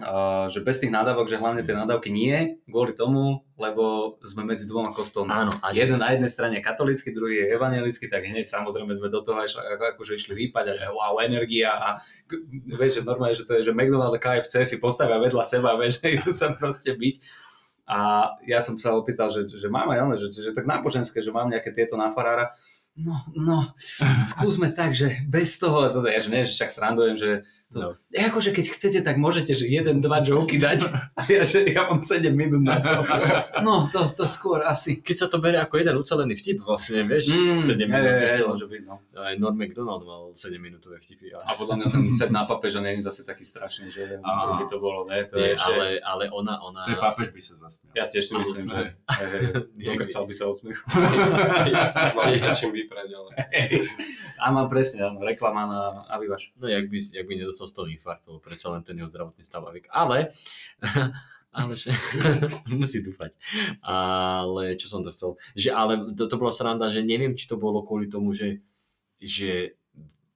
uh, 0.00 0.48
že 0.48 0.64
bez 0.64 0.80
tých 0.80 0.88
nadávok, 0.88 1.28
že 1.28 1.36
hlavne 1.36 1.60
tie 1.60 1.76
nadávky 1.76 2.08
nie, 2.08 2.56
kvôli 2.64 2.96
tomu, 2.96 3.44
lebo 3.60 4.16
sme 4.24 4.48
medzi 4.48 4.64
dvoma 4.64 4.96
kostolmi. 4.96 5.28
Áno, 5.28 5.52
a 5.60 5.74
Jeden 5.76 6.00
na 6.00 6.16
jednej 6.16 6.32
strane 6.32 6.56
je 6.58 6.64
katolícky, 6.64 7.12
druhý 7.12 7.44
je 7.44 7.52
evangelický, 7.52 8.08
tak 8.08 8.24
hneď 8.24 8.48
samozrejme 8.48 8.96
sme 8.96 9.12
do 9.12 9.20
toho 9.20 9.44
išli, 9.44 9.60
ako, 9.60 9.84
akože 9.96 10.12
išli 10.16 10.34
vypať 10.48 10.64
a 10.72 10.88
wow, 10.96 11.20
energia 11.20 11.76
a 11.76 11.88
vieš, 12.72 13.00
že 13.00 13.02
normálne, 13.04 13.36
že 13.36 13.44
to 13.44 13.60
je, 13.60 13.68
že 13.68 13.76
McDonald's 13.76 14.16
a 14.16 14.22
KFC 14.22 14.64
si 14.64 14.76
postavia 14.80 15.20
vedľa 15.20 15.44
seba, 15.44 15.76
vieš, 15.80 16.00
že 16.00 16.16
idú 16.16 16.32
sa 16.32 16.48
proste 16.56 16.96
byť. 16.96 17.16
A 17.82 18.30
ja 18.48 18.62
som 18.62 18.78
sa 18.78 18.94
opýtal, 18.96 19.28
že, 19.28 19.44
že 19.44 19.68
mám 19.68 19.90
aj 19.92 20.00
ono, 20.00 20.14
že, 20.16 20.32
že 20.32 20.54
tak 20.54 20.64
náboženské, 20.64 21.20
že 21.20 21.34
mám 21.34 21.50
nejaké 21.50 21.74
tieto 21.74 21.98
na 21.98 22.08
farára. 22.08 22.54
No, 22.96 23.24
no, 23.32 23.72
skúsme 24.32 24.72
tak, 24.72 24.92
že 24.92 25.24
bez 25.28 25.56
toho, 25.56 25.88
teda 25.88 26.08
ja, 26.12 26.20
že 26.20 26.28
nie, 26.28 26.48
že 26.48 26.56
však 26.56 26.70
srandujem, 26.72 27.16
že 27.16 27.30
to, 27.72 27.78
No. 27.80 27.88
no. 27.96 28.18
akože 28.28 28.52
keď 28.52 28.64
chcete, 28.68 28.98
tak 29.00 29.16
môžete, 29.16 29.56
že 29.56 29.64
jeden, 29.64 30.04
dva 30.04 30.20
joky 30.20 30.60
dať. 30.60 30.84
A 31.18 31.24
ja, 31.24 31.42
že 31.48 31.64
ja 31.64 31.88
mám 31.88 32.04
7 32.04 32.28
minút 32.30 32.60
na 32.60 32.76
to. 32.78 32.92
No, 33.66 33.88
to, 33.88 34.10
to 34.12 34.24
skôr 34.28 34.60
asi. 34.66 35.00
keď 35.00 35.16
sa 35.16 35.26
to 35.30 35.38
berie 35.40 35.56
ako 35.56 35.78
jeden 35.80 35.94
ucelený 35.96 36.34
vtip, 36.36 36.60
vlastne, 36.66 37.06
vieš, 37.08 37.30
7 37.32 37.78
je, 37.78 37.86
minút. 37.88 38.18
je, 38.20 38.26
je, 38.26 38.40
to, 38.42 38.46
môže 38.52 38.66
byť, 38.68 38.82
no. 38.84 38.94
aj 39.16 39.34
Norm 39.38 39.56
MacDonald 39.56 40.02
mal 40.04 40.22
7 40.34 40.58
minútové 40.60 40.98
vtipy. 41.00 41.32
A... 41.32 41.38
A 41.40 41.50
podľa 41.56 41.80
mňa 41.80 41.86
ten 41.88 42.02
set 42.12 42.30
na 42.34 42.44
papeža 42.44 42.82
nie 42.82 42.98
je 42.98 43.06
zase 43.06 43.22
taký 43.24 43.46
strašný, 43.46 43.88
že 43.88 44.20
Á. 44.20 44.60
by 44.60 44.64
to 44.68 44.76
bolo, 44.82 45.06
ne? 45.08 45.24
To 45.30 45.38
Nie, 45.38 45.54
je 45.54 45.62
ešte... 45.62 45.72
ale, 45.72 45.86
ale 46.02 46.24
ona, 46.34 46.58
ona... 46.60 46.82
Je 46.84 46.96
pápež 46.98 47.30
by 47.32 47.40
sa 47.40 47.54
zasmial. 47.56 47.92
Ja 47.96 48.04
tiež 48.04 48.24
si 48.28 48.34
myslím, 48.36 48.66
že 48.68 48.82
dokrcal 49.88 50.26
by 50.26 50.34
sa 50.34 50.44
od 50.50 50.56
smiechu. 50.58 50.82
By 50.90 52.38
to 52.42 52.50
čím 52.52 52.72
vyprať, 52.74 53.08
ale... 53.14 53.30
A 54.42 54.50
mám 54.50 54.66
presne, 54.66 55.06
áno, 55.06 55.22
reklama 55.22 55.62
na 55.70 55.80
Avivaš. 56.10 56.50
No, 56.58 56.66
jak 56.66 56.90
by, 56.90 56.98
jak 56.98 57.24
by 57.26 57.34
nedostal 57.38 57.61
z 57.66 57.74
toho 57.74 57.86
infarkt, 57.88 58.26
lebo 58.28 58.38
predsa 58.42 58.70
len 58.72 58.82
ten 58.82 58.98
jeho 58.98 59.10
zdravotný 59.10 59.42
stav 59.44 59.66
vek. 59.66 59.88
Ale, 59.92 60.32
ale 61.58 61.72
že, 61.76 61.92
musí 62.80 63.04
dúfať. 63.04 63.36
Ale, 63.84 64.78
čo 64.78 64.86
som 64.88 65.04
to 65.04 65.10
chcel? 65.10 65.40
Že, 65.54 65.68
ale 65.72 65.92
to, 66.16 66.26
to 66.28 66.36
bola 66.40 66.52
sranda, 66.54 66.92
že 66.92 67.04
neviem, 67.04 67.36
či 67.36 67.46
to 67.46 67.60
bolo 67.60 67.84
kvôli 67.84 68.08
tomu, 68.08 68.32
že, 68.32 68.62
že 69.20 69.76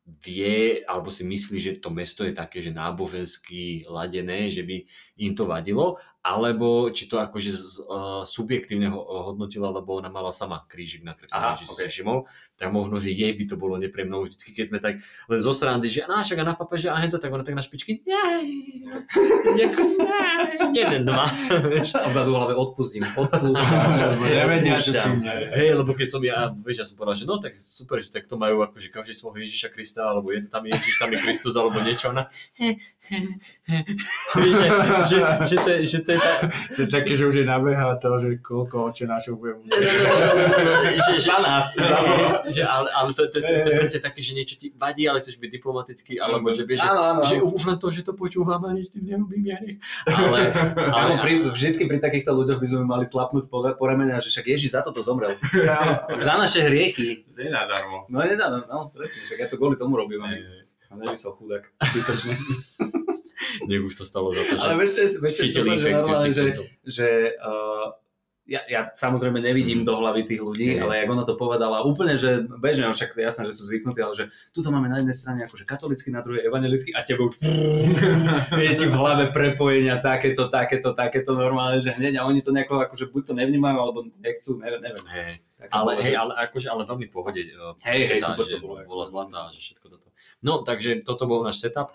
vie, 0.07 0.87
alebo 0.87 1.11
si 1.11 1.27
myslí, 1.27 1.59
že 1.59 1.73
to 1.83 1.91
mesto 1.91 2.23
je 2.23 2.31
také, 2.31 2.63
že 2.63 2.71
nábožensky 2.71 3.91
ladené, 3.91 4.55
že 4.55 4.63
by 4.63 4.87
im 5.19 5.35
to 5.35 5.51
vadilo, 5.51 5.99
alebo 6.27 6.91
či 6.91 7.07
to 7.07 7.23
akože 7.23 7.55
z, 7.55 7.61
z, 7.63 7.77
uh, 7.87 8.27
subjektívne 8.27 8.91
ho, 8.91 8.99
hodnotila, 9.31 9.71
lebo 9.71 10.03
ona 10.03 10.11
mala 10.11 10.35
sama 10.35 10.67
krížik 10.67 11.07
na 11.07 11.15
krku, 11.15 11.31
Aha, 11.31 11.55
že 11.55 11.71
si 11.71 11.87
všimol, 11.87 12.27
tak 12.59 12.75
možno, 12.75 12.99
že 12.99 13.15
jej 13.15 13.31
by 13.31 13.47
to 13.47 13.55
bolo 13.55 13.79
nepríjemné, 13.79 14.19
vždycky, 14.19 14.51
keď 14.51 14.65
sme 14.67 14.79
tak 14.83 14.99
len 15.31 15.39
zo 15.39 15.55
srandy, 15.55 15.87
že 15.87 16.03
a 16.03 16.27
však 16.27 16.43
a 16.43 16.45
na 16.51 16.59
papeže 16.59 16.91
a 16.91 16.99
hento, 16.99 17.23
tak 17.23 17.31
ona 17.31 17.47
tak 17.47 17.55
na 17.55 17.63
špičky, 17.63 18.03
nej, 18.03 18.47
nej, 19.55 19.71
jeden, 20.75 21.05
dva. 21.07 21.31
A 22.05 22.09
vzadu 22.09 22.35
hlave 22.35 22.55
odpustím, 22.55 23.05
odpustím. 23.17 23.55
Nevedia, 24.37 24.77
čo 24.79 24.93
Hej, 25.55 25.79
lebo 25.79 25.95
keď 25.95 26.09
som 26.11 26.23
ja, 26.23 26.51
vieš, 26.53 26.77
ja 26.83 26.87
som 26.87 26.97
povedal, 26.99 27.17
že 27.17 27.25
no 27.29 27.39
tak 27.39 27.59
super, 27.59 28.03
že 28.03 28.11
tak 28.11 28.27
to 28.27 28.37
majú 28.37 28.63
akože 28.67 28.89
každý 28.91 29.15
svojho 29.15 29.47
Ježiša 29.47 29.69
Krista, 29.73 30.03
alebo 30.07 30.31
jeden 30.33 30.51
tam 30.51 30.67
je 30.67 30.75
Ježiš, 30.75 30.95
tam 30.99 31.11
je 31.13 31.19
Kristus, 31.23 31.55
alebo 31.55 31.79
niečo, 31.81 32.11
ona 32.13 32.29
he, 32.59 32.79
že, 33.07 34.67
že, 35.07 35.19
že, 35.43 35.57
to, 35.59 35.69
je- 35.71 35.85
že 35.87 35.99
to 36.03 36.11
je 36.13 36.19
To 36.75 36.79
je 36.83 36.89
také, 36.91 37.13
že 37.15 37.25
už 37.27 37.35
je 37.43 37.47
nabeha 37.47 37.95
to, 38.03 38.11
že 38.19 38.39
koľko 38.43 38.91
očenášov 38.91 39.39
bude 39.39 39.59
musieť. 39.63 39.79
že, 39.81 41.13
že, 41.19 41.31
Za 41.31 41.39
nás, 41.39 41.67
za 41.75 41.87
nás. 41.87 42.47
že, 42.51 42.63
ale, 42.67 42.89
ale 42.91 43.11
to, 43.15 43.27
to, 43.31 43.39
to, 43.39 43.47
to, 43.47 43.69
je 43.71 43.77
presne 43.79 44.01
také, 44.03 44.21
že 44.23 44.33
niečo 44.35 44.55
ti 44.59 44.71
vadí, 44.75 45.07
ale 45.07 45.23
chceš 45.23 45.39
byť 45.39 45.51
diplomatický, 45.51 46.19
alebo 46.19 46.51
že 46.51 46.63
vieš, 46.67 46.83
že, 46.83 46.91
že 47.27 47.35
už 47.43 47.63
len 47.67 47.79
to, 47.79 47.89
že 47.91 48.03
to 48.03 48.13
počúvam 48.15 48.61
a 48.63 48.71
nič 48.75 48.91
s 48.91 48.93
tým 48.99 49.07
nerobím, 49.07 49.47
ja 49.47 49.59
nech. 49.63 49.79
Ale, 50.07 50.51
ale, 50.77 51.13
pri, 51.23 51.33
vždycky 51.51 51.87
pri 51.87 51.99
takýchto 52.03 52.35
ľuďoch 52.35 52.59
by 52.59 52.67
sme 52.67 52.83
mali 52.87 53.05
tlapnúť 53.07 53.47
po, 53.47 53.63
po 53.63 53.85
ramene, 53.87 54.19
že 54.19 54.31
však 54.31 54.47
Ježiš 54.47 54.75
za 54.75 54.81
toto 54.83 55.03
zomrel. 55.03 55.31
za 56.27 56.35
naše 56.39 56.63
hriechy. 56.67 57.23
To 57.35 57.41
je 57.41 57.51
nadarmo. 57.51 58.07
No 58.11 58.23
nedá, 58.23 58.51
no, 58.51 58.91
presne, 58.91 59.23
však 59.27 59.39
ja 59.39 59.47
to 59.47 59.59
kvôli 59.59 59.79
tomu 59.79 59.95
robím. 59.99 60.23
A 60.23 60.31
a 60.87 60.95
nevysel 60.95 61.33
chudák. 61.35 61.67
Nech 63.63 63.81
už 63.81 63.95
to 63.95 64.05
stalo 64.05 64.29
za 64.29 64.43
to, 64.43 64.55
že 64.55 64.63
Ale 64.63 64.85
je 64.85 65.09
chytili 65.33 65.49
super, 65.49 65.75
že 65.75 65.89
infekciu 65.89 66.15
že, 66.29 66.43
koncov. 66.45 66.65
že 66.85 67.09
uh, 67.39 67.89
ja, 68.47 68.63
ja 68.71 68.87
samozrejme 68.87 69.43
nevidím 69.43 69.83
do 69.83 69.99
hlavy 69.99 70.23
tých 70.23 70.39
ľudí, 70.39 70.79
Nie. 70.79 70.79
ale 70.79 71.03
jak 71.03 71.11
ona 71.11 71.27
to 71.27 71.35
povedala 71.35 71.83
úplne, 71.83 72.15
že 72.15 72.47
bežne, 72.63 72.87
no 72.87 72.95
však 72.95 73.19
jasné, 73.19 73.43
že 73.43 73.59
sú 73.59 73.67
zvyknutí, 73.67 73.99
ale 73.99 74.15
že 74.15 74.25
tuto 74.55 74.71
máme 74.71 74.87
na 74.87 75.03
jednej 75.03 75.19
strane 75.19 75.43
akože 75.43 75.67
katolický, 75.67 76.15
na 76.15 76.23
druhej 76.23 76.47
evangelický 76.47 76.95
a 76.95 77.03
tebe 77.03 77.27
už 77.27 77.43
je 78.63 78.73
ti 78.73 78.87
v 78.87 78.95
hlave 78.95 79.35
prepojenia 79.35 79.99
takéto, 79.99 80.47
takéto, 80.47 80.95
takéto 80.95 81.35
normálne, 81.35 81.83
že 81.83 81.91
hneď 81.91 82.23
a 82.23 82.27
oni 82.27 82.39
to 82.39 82.55
nejako 82.55 82.87
akože 82.87 83.11
buď 83.11 83.23
to 83.27 83.35
nevnímajú, 83.35 83.79
alebo 83.83 84.07
nechcú, 84.23 84.63
neviem, 84.63 84.79
neviem. 84.79 85.05
Také 85.57 85.73
Ale 85.73 85.91
hej, 85.99 86.15
že- 86.15 86.21
ale 86.21 86.33
akože, 86.47 86.69
ale 86.71 86.83
veľmi 86.87 87.07
pohode. 87.11 87.41
eh, 87.43 87.75
Hej, 87.83 88.01
hej, 88.15 88.21
super 88.23 88.45
že 88.45 88.61
to 88.61 88.63
bolo. 88.63 88.79
bola 88.85 89.05
zlatá, 89.09 89.51
že 89.51 89.59
všetko 89.59 89.87
toto. 89.91 90.09
No, 90.45 90.63
takže 90.63 91.03
toto 91.03 91.27
bol 91.27 91.43
náš 91.43 91.65
setup. 91.67 91.91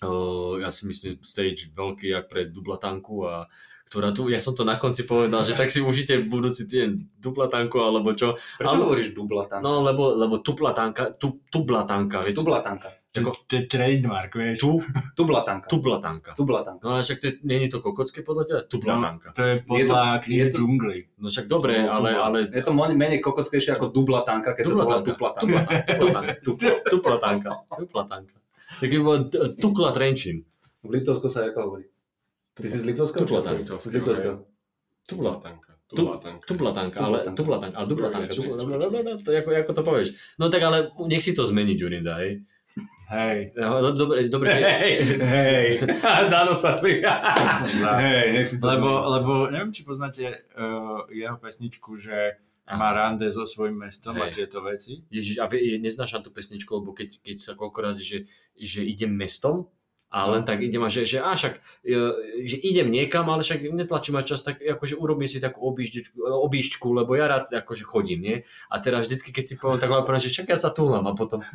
Uh, 0.00 0.56
ja 0.64 0.72
si 0.72 0.88
myslím, 0.88 1.20
stage 1.20 1.68
veľký 1.76 2.16
jak 2.16 2.24
pre 2.32 2.48
dublatanku 2.48 3.20
a 3.28 3.44
ktorá 3.84 4.16
tu, 4.16 4.32
ja 4.32 4.40
som 4.40 4.56
to 4.56 4.64
na 4.64 4.80
konci 4.80 5.04
povedal, 5.04 5.44
že 5.44 5.52
tak 5.52 5.68
si 5.68 5.84
užite 5.84 6.24
budúci 6.24 6.64
týždeň 6.64 7.20
dublatanku 7.20 7.76
alebo 7.76 8.16
čo. 8.16 8.40
Prečo 8.56 8.80
ale- 8.80 8.84
hovoríš 8.86 9.12
dublatanka? 9.12 9.60
No, 9.60 9.84
lebo, 9.84 10.16
lebo 10.16 10.40
tuplatanka, 10.40 11.12
tu, 11.20 11.44
tublatanka, 11.52 12.24
vieš? 12.24 12.40
Tublatanka. 12.40 12.96
To, 13.10 13.34
to 13.44 13.52
je 13.58 13.66
trademark, 13.66 14.30
vieš. 14.32 14.62
Tu, 14.62 14.70
Tublatanka. 15.18 15.66
tublatanka. 15.68 16.30
Tublatanka. 16.32 16.80
No 16.86 16.96
a 16.96 17.02
však 17.04 17.18
to 17.20 17.24
je, 17.26 17.34
nie 17.42 17.66
je 17.66 17.68
to 17.74 17.78
kokocké 17.82 18.22
podľa 18.24 18.44
teba? 18.46 18.60
Tublatanka. 18.70 19.28
To 19.36 19.42
je 19.42 19.54
podľa 19.66 20.22
knihy 20.24 20.46
džungly. 20.48 20.98
No 21.20 21.26
však 21.28 21.44
dobre, 21.50 21.84
No, 21.84 22.00
ale, 22.00 22.14
ale... 22.16 22.38
Je 22.48 22.62
to 22.64 22.72
menej 22.72 23.20
kokockejšie 23.20 23.76
ako 23.76 23.92
dublatanka, 23.92 24.56
keď 24.56 24.64
sa 24.64 24.74
to 24.78 24.84
volá 24.86 25.02
tuplatanka. 25.04 25.60
Tuplatanka. 25.92 26.32
Tuplatanka. 26.94 27.50
Tuplatanka. 27.68 28.40
Tuplatanka. 28.70 28.78
Tak 28.78 28.88
je 28.88 29.00
bolo 29.00 29.18
d- 29.24 29.54
tukla 29.56 29.90
Trenčín. 29.90 30.36
V 30.80 30.90
Liptovsku 30.90 31.26
sa 31.26 31.44
ako 31.44 31.58
hovorí? 31.60 31.84
Ty 32.52 32.66
si 32.66 32.76
z 32.76 32.84
Liptovského? 32.86 33.24
Tuplatanka. 33.24 33.74
Z 33.76 33.90
Liptovského. 33.90 34.36
Tubla. 35.02 35.34
Tublatanka. 35.36 35.70
Tu- 35.86 35.96
Tublatanka. 35.96 36.44
Tublatanka, 36.46 36.96
ale 37.00 37.16
Tuplatanka. 37.30 37.36
tublatanka, 37.36 37.76
ale 37.76 37.86
dublatanka. 37.88 38.30
To 39.20 39.30
ako, 39.32 39.48
ako 39.58 39.72
to 39.72 39.82
povieš. 39.82 40.08
No 40.36 40.46
tak 40.46 40.62
ale 40.62 40.78
nech 41.04 41.18
si 41.18 41.34
to 41.34 41.42
zmení 41.42 41.74
Ďurinda, 41.74 42.14
hej. 42.22 42.46
Hej. 43.10 43.58
No, 43.58 43.90
Dobre, 43.90 44.30
dobre. 44.30 44.54
Hej, 44.54 45.02
hej. 45.18 45.66
Dano 46.30 46.54
sa 46.54 46.78
pri... 46.78 47.02
Hej, 47.02 48.24
nech 48.32 48.46
si 48.46 48.56
to 48.56 48.70
Lebo, 48.70 48.86
zmení. 48.86 49.10
lebo 49.10 49.32
neviem, 49.50 49.70
či 49.70 49.82
poznáte 49.82 50.22
uh, 50.54 51.10
jeho 51.10 51.34
pesničku, 51.36 51.98
že 51.98 52.38
má 52.76 52.92
rande 52.92 53.26
so 53.30 53.46
svojím 53.46 53.86
mestom 53.86 54.18
a 54.20 54.28
Hej. 54.28 54.44
tieto 54.44 54.60
veci. 54.60 55.06
Ježiš, 55.10 55.40
a 55.42 55.46
vie, 55.46 55.78
neznášam 55.78 56.22
tú 56.22 56.30
pesničku, 56.34 56.70
lebo 56.82 56.92
keď, 56.92 57.22
keď 57.22 57.36
sa 57.40 57.52
koľko 57.54 57.78
razy, 57.80 58.02
že, 58.02 58.18
že 58.58 58.80
idem 58.84 59.14
mestom, 59.14 59.70
a 60.10 60.26
len 60.26 60.42
tak 60.42 60.58
idem 60.58 60.82
a 60.82 60.90
že, 60.90 61.06
že, 61.06 61.22
a 61.22 61.38
však, 61.38 61.86
e, 61.86 61.94
že 62.42 62.58
idem 62.66 62.90
niekam, 62.90 63.30
ale 63.30 63.46
však 63.46 63.62
netlačím 63.70 64.18
ma 64.18 64.26
čas, 64.26 64.42
tak 64.42 64.58
akože 64.58 64.98
urobím 64.98 65.30
si 65.30 65.38
takú 65.38 65.62
obíždičku, 65.62 66.18
obížďku, 66.18 66.86
lebo 66.90 67.14
ja 67.14 67.30
rád 67.30 67.46
akože 67.54 67.86
chodím, 67.86 68.18
nie? 68.18 68.36
A 68.74 68.82
teraz 68.82 69.06
vždycky, 69.06 69.30
keď 69.30 69.44
si 69.46 69.54
poviem, 69.54 69.78
tak 69.78 69.94
poviem, 69.94 70.18
že 70.18 70.34
čak 70.34 70.50
ja 70.50 70.58
sa 70.58 70.74
túlam 70.74 71.06
a 71.06 71.14
potom 71.14 71.46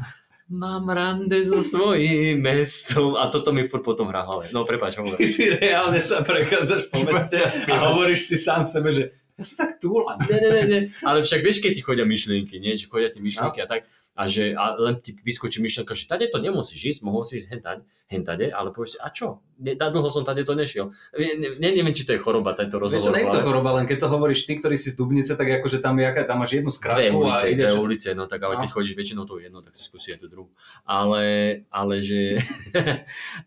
mám 0.47 0.87
rande 0.87 1.41
so 1.43 1.57
svojím 1.59 2.39
mestom 2.39 3.17
a 3.17 3.27
toto 3.27 3.49
mi 3.49 3.65
furt 3.65 3.83
potom 3.83 4.07
hrá 4.07 4.23
hlave. 4.23 4.53
No 4.53 4.61
prepáč, 4.61 4.95
hovor. 5.01 5.17
Ty 5.17 5.25
si 5.25 5.49
reálne 5.49 5.99
sa 5.99 6.21
prechádzaš 6.21 6.93
po 6.93 7.01
meste 7.01 7.41
a 7.43 7.75
hovoríš 7.91 8.29
si 8.29 8.37
sám 8.37 8.63
sebe, 8.69 8.93
že 8.93 9.11
ja 9.35 9.43
sa 9.43 9.67
tak 9.67 9.83
túlam. 9.83 10.15
Ne, 10.23 10.37
ne, 10.39 10.49
ne, 10.49 10.63
ne. 10.65 10.79
Ale 11.03 11.19
však 11.21 11.43
vieš, 11.43 11.59
keď 11.59 11.71
ti 11.75 11.81
chodia 11.83 12.07
myšlienky, 12.07 12.55
nie? 12.57 12.79
Že 12.79 12.87
chodia 12.87 13.09
ti 13.11 13.19
myšlienky 13.19 13.59
a 13.59 13.67
tak. 13.67 13.83
A, 14.15 14.31
že, 14.31 14.55
a 14.55 14.79
len 14.79 14.95
ti 15.03 15.11
vyskočí 15.11 15.59
myšlienka, 15.59 15.91
že 15.91 16.07
tade 16.07 16.31
to 16.31 16.39
nemusíš 16.39 16.79
ísť, 16.87 16.99
mohol 17.03 17.27
si 17.27 17.35
ísť 17.35 17.51
hentať, 17.51 17.77
hentade, 18.07 18.47
ale 18.47 18.71
povieš 18.71 18.95
si, 18.95 18.97
a 19.03 19.11
čo? 19.11 19.43
Ne, 19.59 19.75
dlho 19.75 20.07
som 20.07 20.23
tade 20.23 20.39
to 20.47 20.55
nešiel. 20.55 20.87
Ne, 21.19 21.35
ne, 21.35 21.47
ne, 21.59 21.69
neviem, 21.75 21.91
či 21.91 22.07
to 22.07 22.15
je 22.15 22.23
choroba, 22.23 22.55
tento 22.55 22.79
Vieš 22.79 22.95
rozhovor. 22.95 23.11
čo, 23.11 23.11
nie 23.11 23.27
je 23.27 23.35
to 23.35 23.43
choroba, 23.43 23.75
len 23.75 23.83
keď 23.83 23.97
to 23.99 24.07
hovoríš 24.07 24.47
ty, 24.47 24.55
ktorý 24.55 24.79
si 24.79 24.87
z 24.87 24.95
Dubnice, 24.95 25.35
tak 25.35 25.51
akože 25.59 25.83
tam, 25.83 25.99
jaká, 25.99 26.23
tam 26.23 26.39
máš 26.39 26.55
jednu 26.55 26.71
Dve 26.71 26.79
skratku 26.79 27.11
ulice, 27.19 27.43
a 27.43 27.51
ideš... 27.51 27.67
dve 27.67 27.75
ulice, 27.75 28.09
no 28.15 28.23
tak 28.23 28.39
ale 28.39 28.55
keď 28.55 28.69
No. 28.71 28.75
chodíš 28.79 28.93
väčšinou 28.95 29.23
to 29.27 29.35
jedno, 29.43 29.59
tak 29.59 29.75
si 29.75 29.83
skúsi 29.83 30.15
aj 30.15 30.19
tú 30.23 30.27
druhú. 30.31 30.47
Ale, 30.87 31.23
ale 31.67 31.95
že, 31.99 32.39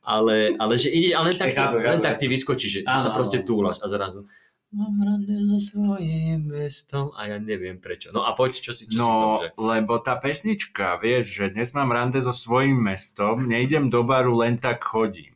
ale, 0.04 0.52
ale 0.60 0.74
že 0.76 0.92
ide, 0.92 1.16
ale 1.16 1.32
len 1.32 1.38
tak, 1.40 1.56
ti, 1.56 1.64
len 1.64 2.00
tak 2.04 2.14
ti 2.20 2.26
vyskočí, 2.28 2.66
že, 2.68 2.80
že 2.84 2.98
sa 3.00 3.08
proste 3.08 3.40
túlaš 3.40 3.80
a 3.80 3.88
zrazu 3.88 4.28
mám 4.72 5.00
rande 5.00 5.40
so 5.40 5.56
svojím 5.56 6.44
mestom 6.44 7.08
a 7.16 7.24
ja 7.24 7.40
neviem 7.40 7.80
prečo. 7.80 8.12
No 8.12 8.28
a 8.28 8.36
poď, 8.36 8.60
čo 8.60 8.72
si, 8.76 8.84
čo 8.84 9.00
si 9.00 9.08
chcel, 9.08 9.28
No, 9.28 9.40
že? 9.40 9.48
lebo 9.56 9.96
tá 9.96 10.20
pesnička, 10.20 11.00
vieš, 11.00 11.32
že 11.32 11.44
dnes 11.56 11.72
mám 11.72 11.88
rande 11.88 12.20
so 12.20 12.36
svojím 12.36 12.76
mestom, 12.76 13.48
nejdem 13.48 13.88
do 13.88 14.04
baru, 14.04 14.36
len 14.44 14.60
tak 14.60 14.84
chodím. 14.84 15.32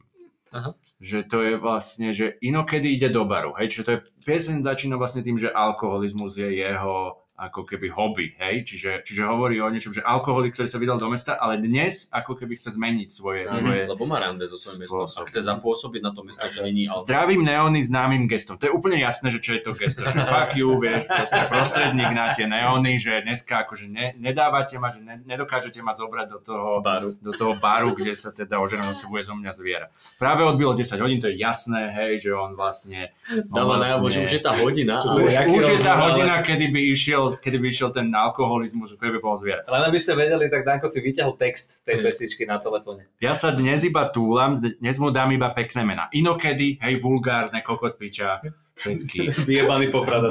Aha. 0.53 0.77
Že 1.01 1.18
to 1.33 1.38
je 1.40 1.55
vlastne, 1.57 2.09
že 2.12 2.37
inokedy 2.45 2.92
ide 2.92 3.09
do 3.09 3.25
baru, 3.25 3.57
hej, 3.57 3.73
čiže 3.73 3.85
to 3.88 3.92
je, 3.97 3.99
pieseň 4.29 4.61
začína 4.61 5.01
vlastne 5.01 5.25
tým, 5.25 5.40
že 5.40 5.49
alkoholizmus 5.49 6.37
je 6.37 6.53
jeho 6.53 7.21
ako 7.42 7.66
keby 7.66 7.90
hobby, 7.90 8.38
hej, 8.38 8.62
čiže, 8.62 9.02
čiže 9.02 9.26
hovorí 9.26 9.59
o 9.59 9.66
niečom, 9.66 9.90
že 9.90 9.98
alkoholik, 9.98 10.55
ktorý 10.55 10.68
sa 10.70 10.78
vydal 10.78 10.98
do 11.02 11.11
mesta, 11.11 11.35
ale 11.35 11.59
dnes 11.59 12.07
ako 12.14 12.38
keby 12.38 12.55
chce 12.55 12.78
zmeniť 12.78 13.09
svoje, 13.11 13.50
svoje 13.50 13.90
Lebo 13.90 14.07
má 14.07 14.22
rande 14.22 14.46
so 14.46 14.55
svojím 14.55 14.87
mestom 14.87 15.11
a 15.11 15.26
chce 15.26 15.42
zapôsobiť 15.42 16.00
na 16.07 16.14
to 16.14 16.22
mesto, 16.22 16.46
že 16.46 16.62
není 16.62 16.87
alkohol. 16.87 17.02
Zdravím 17.02 17.42
neóny 17.42 17.83
známym 17.83 18.31
gestom. 18.31 18.55
To 18.62 18.70
je 18.70 18.72
úplne 18.72 19.02
jasné, 19.02 19.35
že 19.35 19.42
čo 19.42 19.59
je 19.59 19.61
to 19.66 19.74
gesto. 19.74 20.07
Že 20.07 20.22
fuck 20.22 20.55
you, 20.55 20.70
vieš, 20.78 21.11
proste 21.11 21.40
prostredník 21.50 22.11
na 22.14 22.31
tie 22.31 22.46
neóny, 22.46 23.02
že 23.02 23.26
dneska 23.26 23.66
akože 23.66 23.90
ne, 23.90 24.14
nedávate 24.22 24.78
ma, 24.78 24.94
že 24.94 25.02
ne, 25.02 25.18
nedokážete 25.26 25.83
ma 25.83 25.90
zobrať 25.90 26.26
do 26.31 26.38
toho, 26.38 26.78
baru. 26.78 27.11
do 27.18 27.33
toho 27.35 27.59
baru, 27.59 27.98
kde 27.98 28.14
sa 28.14 28.31
teda 28.31 28.62
ožená 28.62 28.87
zase 28.94 29.11
bude 29.11 29.26
zo 29.26 29.35
mňa 29.35 29.50
zviera. 29.50 29.87
Práve 30.20 30.46
odbilo 30.46 30.78
10 30.78 30.94
hodín, 31.02 31.18
to 31.18 31.26
je 31.26 31.42
jasné, 31.42 31.90
hej, 31.90 32.22
že 32.22 32.31
on 32.31 32.55
vlastne... 32.55 33.11
on 33.50 33.50
Dáva 33.50 33.83
najavo, 33.83 34.07
že 34.12 34.22
už 34.22 34.33
je 34.38 34.42
tá 34.42 34.52
hodina. 34.55 35.02
Už, 35.02 35.33
už 35.33 35.64
je 35.74 35.78
tá 35.83 35.98
hodina, 35.98 36.38
kedy 36.44 36.70
by 36.70 36.81
išiel, 36.94 37.32
kedy 37.40 37.57
by 37.62 37.66
išiel 37.71 37.90
ten 37.95 38.11
alkoholizmus, 38.12 38.99
keby 38.99 39.16
by 39.16 39.21
bol 39.23 39.37
zviera. 39.38 39.64
Len 39.64 39.83
aby 39.88 39.97
ste 39.97 40.12
vedeli, 40.12 40.51
tak 40.53 40.66
Danko 40.66 40.90
si 40.90 41.01
vyťahol 41.01 41.38
text 41.40 41.87
tej 41.87 42.03
pesničky 42.05 42.45
na 42.45 42.61
telefóne. 42.61 43.09
Ja 43.23 43.33
sa 43.33 43.55
dnes 43.55 43.87
iba 43.87 44.09
túlam, 44.11 44.61
dnes 44.61 44.97
mu 45.01 45.09
dám 45.09 45.33
iba 45.33 45.49
pekné 45.55 45.87
mená. 45.87 46.11
Inokedy, 46.12 46.83
hej, 46.83 46.95
vulgárne, 47.01 47.64
kokot 47.64 47.97
piča, 47.97 48.42
všetky. 48.76 49.18
Vyjebaný 49.48 49.92
poprada. 49.92 50.28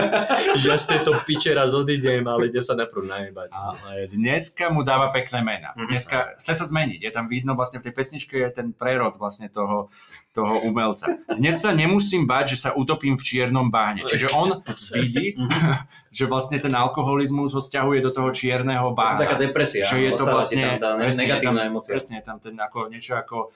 ja 0.66 0.74
z 0.76 0.84
tejto 0.86 1.16
piče 1.24 1.52
raz 1.56 1.72
odídem, 1.72 2.22
ale 2.28 2.52
ide 2.52 2.60
sa 2.60 2.76
najprv 2.76 3.04
najebať. 3.06 3.50
Ale 3.52 4.06
dneska 4.10 4.68
mu 4.68 4.84
dáva 4.84 5.10
pekné 5.10 5.40
mená. 5.40 5.70
Mhm. 5.76 5.88
Dneska 5.90 6.16
chce 6.38 6.52
sa 6.54 6.64
zmeniť. 6.68 7.00
Je 7.02 7.10
tam 7.12 7.26
vidno 7.26 7.56
vlastne 7.56 7.80
v 7.80 7.90
tej 7.90 7.94
pesničke 7.96 8.34
je 8.36 8.50
ten 8.52 8.68
prerod 8.76 9.16
vlastne 9.16 9.48
toho, 9.48 9.88
toho 10.30 10.62
umelca. 10.62 11.10
Dnes 11.34 11.58
sa 11.58 11.74
nemusím 11.74 12.28
báť, 12.28 12.54
že 12.54 12.68
sa 12.68 12.70
utopím 12.76 13.18
v 13.18 13.24
čiernom 13.24 13.72
bahne. 13.72 14.06
Čiže 14.06 14.30
on 14.30 14.62
vidí, 15.00 15.34
že 16.18 16.24
vlastne 16.30 16.58
ten 16.62 16.72
alkoholizmus 16.74 17.54
ho 17.56 17.62
stiahuje 17.62 18.02
do 18.04 18.10
toho 18.14 18.30
čierneho 18.30 18.90
Je 18.90 18.94
to 18.94 18.98
bahna. 18.98 19.18
taká 19.18 19.36
depresia. 19.38 19.86
že 19.86 19.98
je 19.98 20.12
to 20.14 20.24
vlastne 20.26 20.78
tam 20.78 20.98
tá 20.98 21.06
je 21.06 21.16
negatívna 21.18 21.66
emócia. 21.66 21.94
Presne, 21.96 22.22
je 22.22 22.24
tam 22.26 22.38
ten 22.38 22.54
ako, 22.54 22.90
niečo 22.90 23.18
ako 23.18 23.50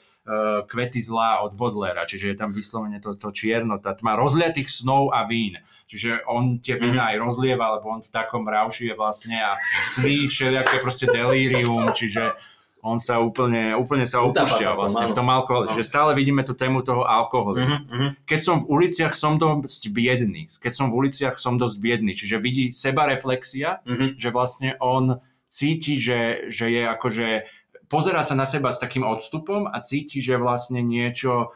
kvety 0.65 1.05
zlá 1.05 1.45
od 1.45 1.53
Bodlera, 1.53 2.09
čiže 2.09 2.33
je 2.33 2.37
tam 2.41 2.49
vyslovene 2.49 2.97
to, 2.97 3.13
to 3.13 3.29
čierno, 3.29 3.77
tá 3.77 3.93
tma 3.93 4.17
rozliatých 4.17 4.73
snov 4.73 5.13
a 5.13 5.29
vín. 5.29 5.61
Čiže 5.85 6.25
on 6.25 6.65
tie 6.65 6.81
vína 6.81 7.13
aj 7.13 7.21
rozlieva, 7.21 7.77
lebo 7.77 7.93
on 7.93 8.01
v 8.01 8.09
takom 8.09 8.49
rauši 8.49 8.89
je 8.89 8.95
vlastne 8.97 9.37
a 9.37 9.53
sní 9.93 10.25
všelijaké 10.25 10.81
proste 10.81 11.05
delírium, 11.13 11.93
čiže 11.93 12.33
on 12.85 13.01
sa 13.01 13.17
úplne, 13.17 13.73
úplne 13.77 14.05
sa 14.05 14.21
opúšťa 14.21 14.77
vlastne 14.77 15.09
v 15.09 15.17
tom 15.17 15.29
alkohole. 15.33 15.65
No. 15.65 15.73
Čiže 15.73 15.89
stále 15.89 16.13
vidíme 16.13 16.45
tú 16.45 16.53
tému 16.53 16.85
toho 16.85 17.05
alkoholizmu. 17.09 17.77
Mhm, 17.81 17.89
mhm. 17.89 18.09
Keď 18.29 18.41
som 18.41 18.57
v 18.61 18.69
uliciach, 18.69 19.13
som 19.17 19.41
dosť 19.41 19.89
biedný. 19.89 20.53
Keď 20.53 20.73
som 20.73 20.93
v 20.93 21.05
uliciach, 21.05 21.41
som 21.41 21.57
dosť 21.57 21.77
biedný. 21.81 22.13
Čiže 22.13 22.37
vidí 22.41 22.73
seba 22.77 23.09
reflexia, 23.09 23.81
Mhm. 23.89 24.21
že 24.21 24.29
vlastne 24.29 24.77
on 24.85 25.17
cíti, 25.49 25.97
že, 25.97 26.53
že 26.53 26.69
je 26.69 26.83
akože 26.85 27.29
pozerá 27.95 28.21
sa 28.21 28.35
na 28.35 28.43
seba 28.45 28.69
s 28.69 28.77
takým 28.77 29.07
odstupom 29.07 29.65
a 29.65 29.79
cíti, 29.79 30.19
že 30.19 30.35
vlastne 30.35 30.83
niečo 30.83 31.55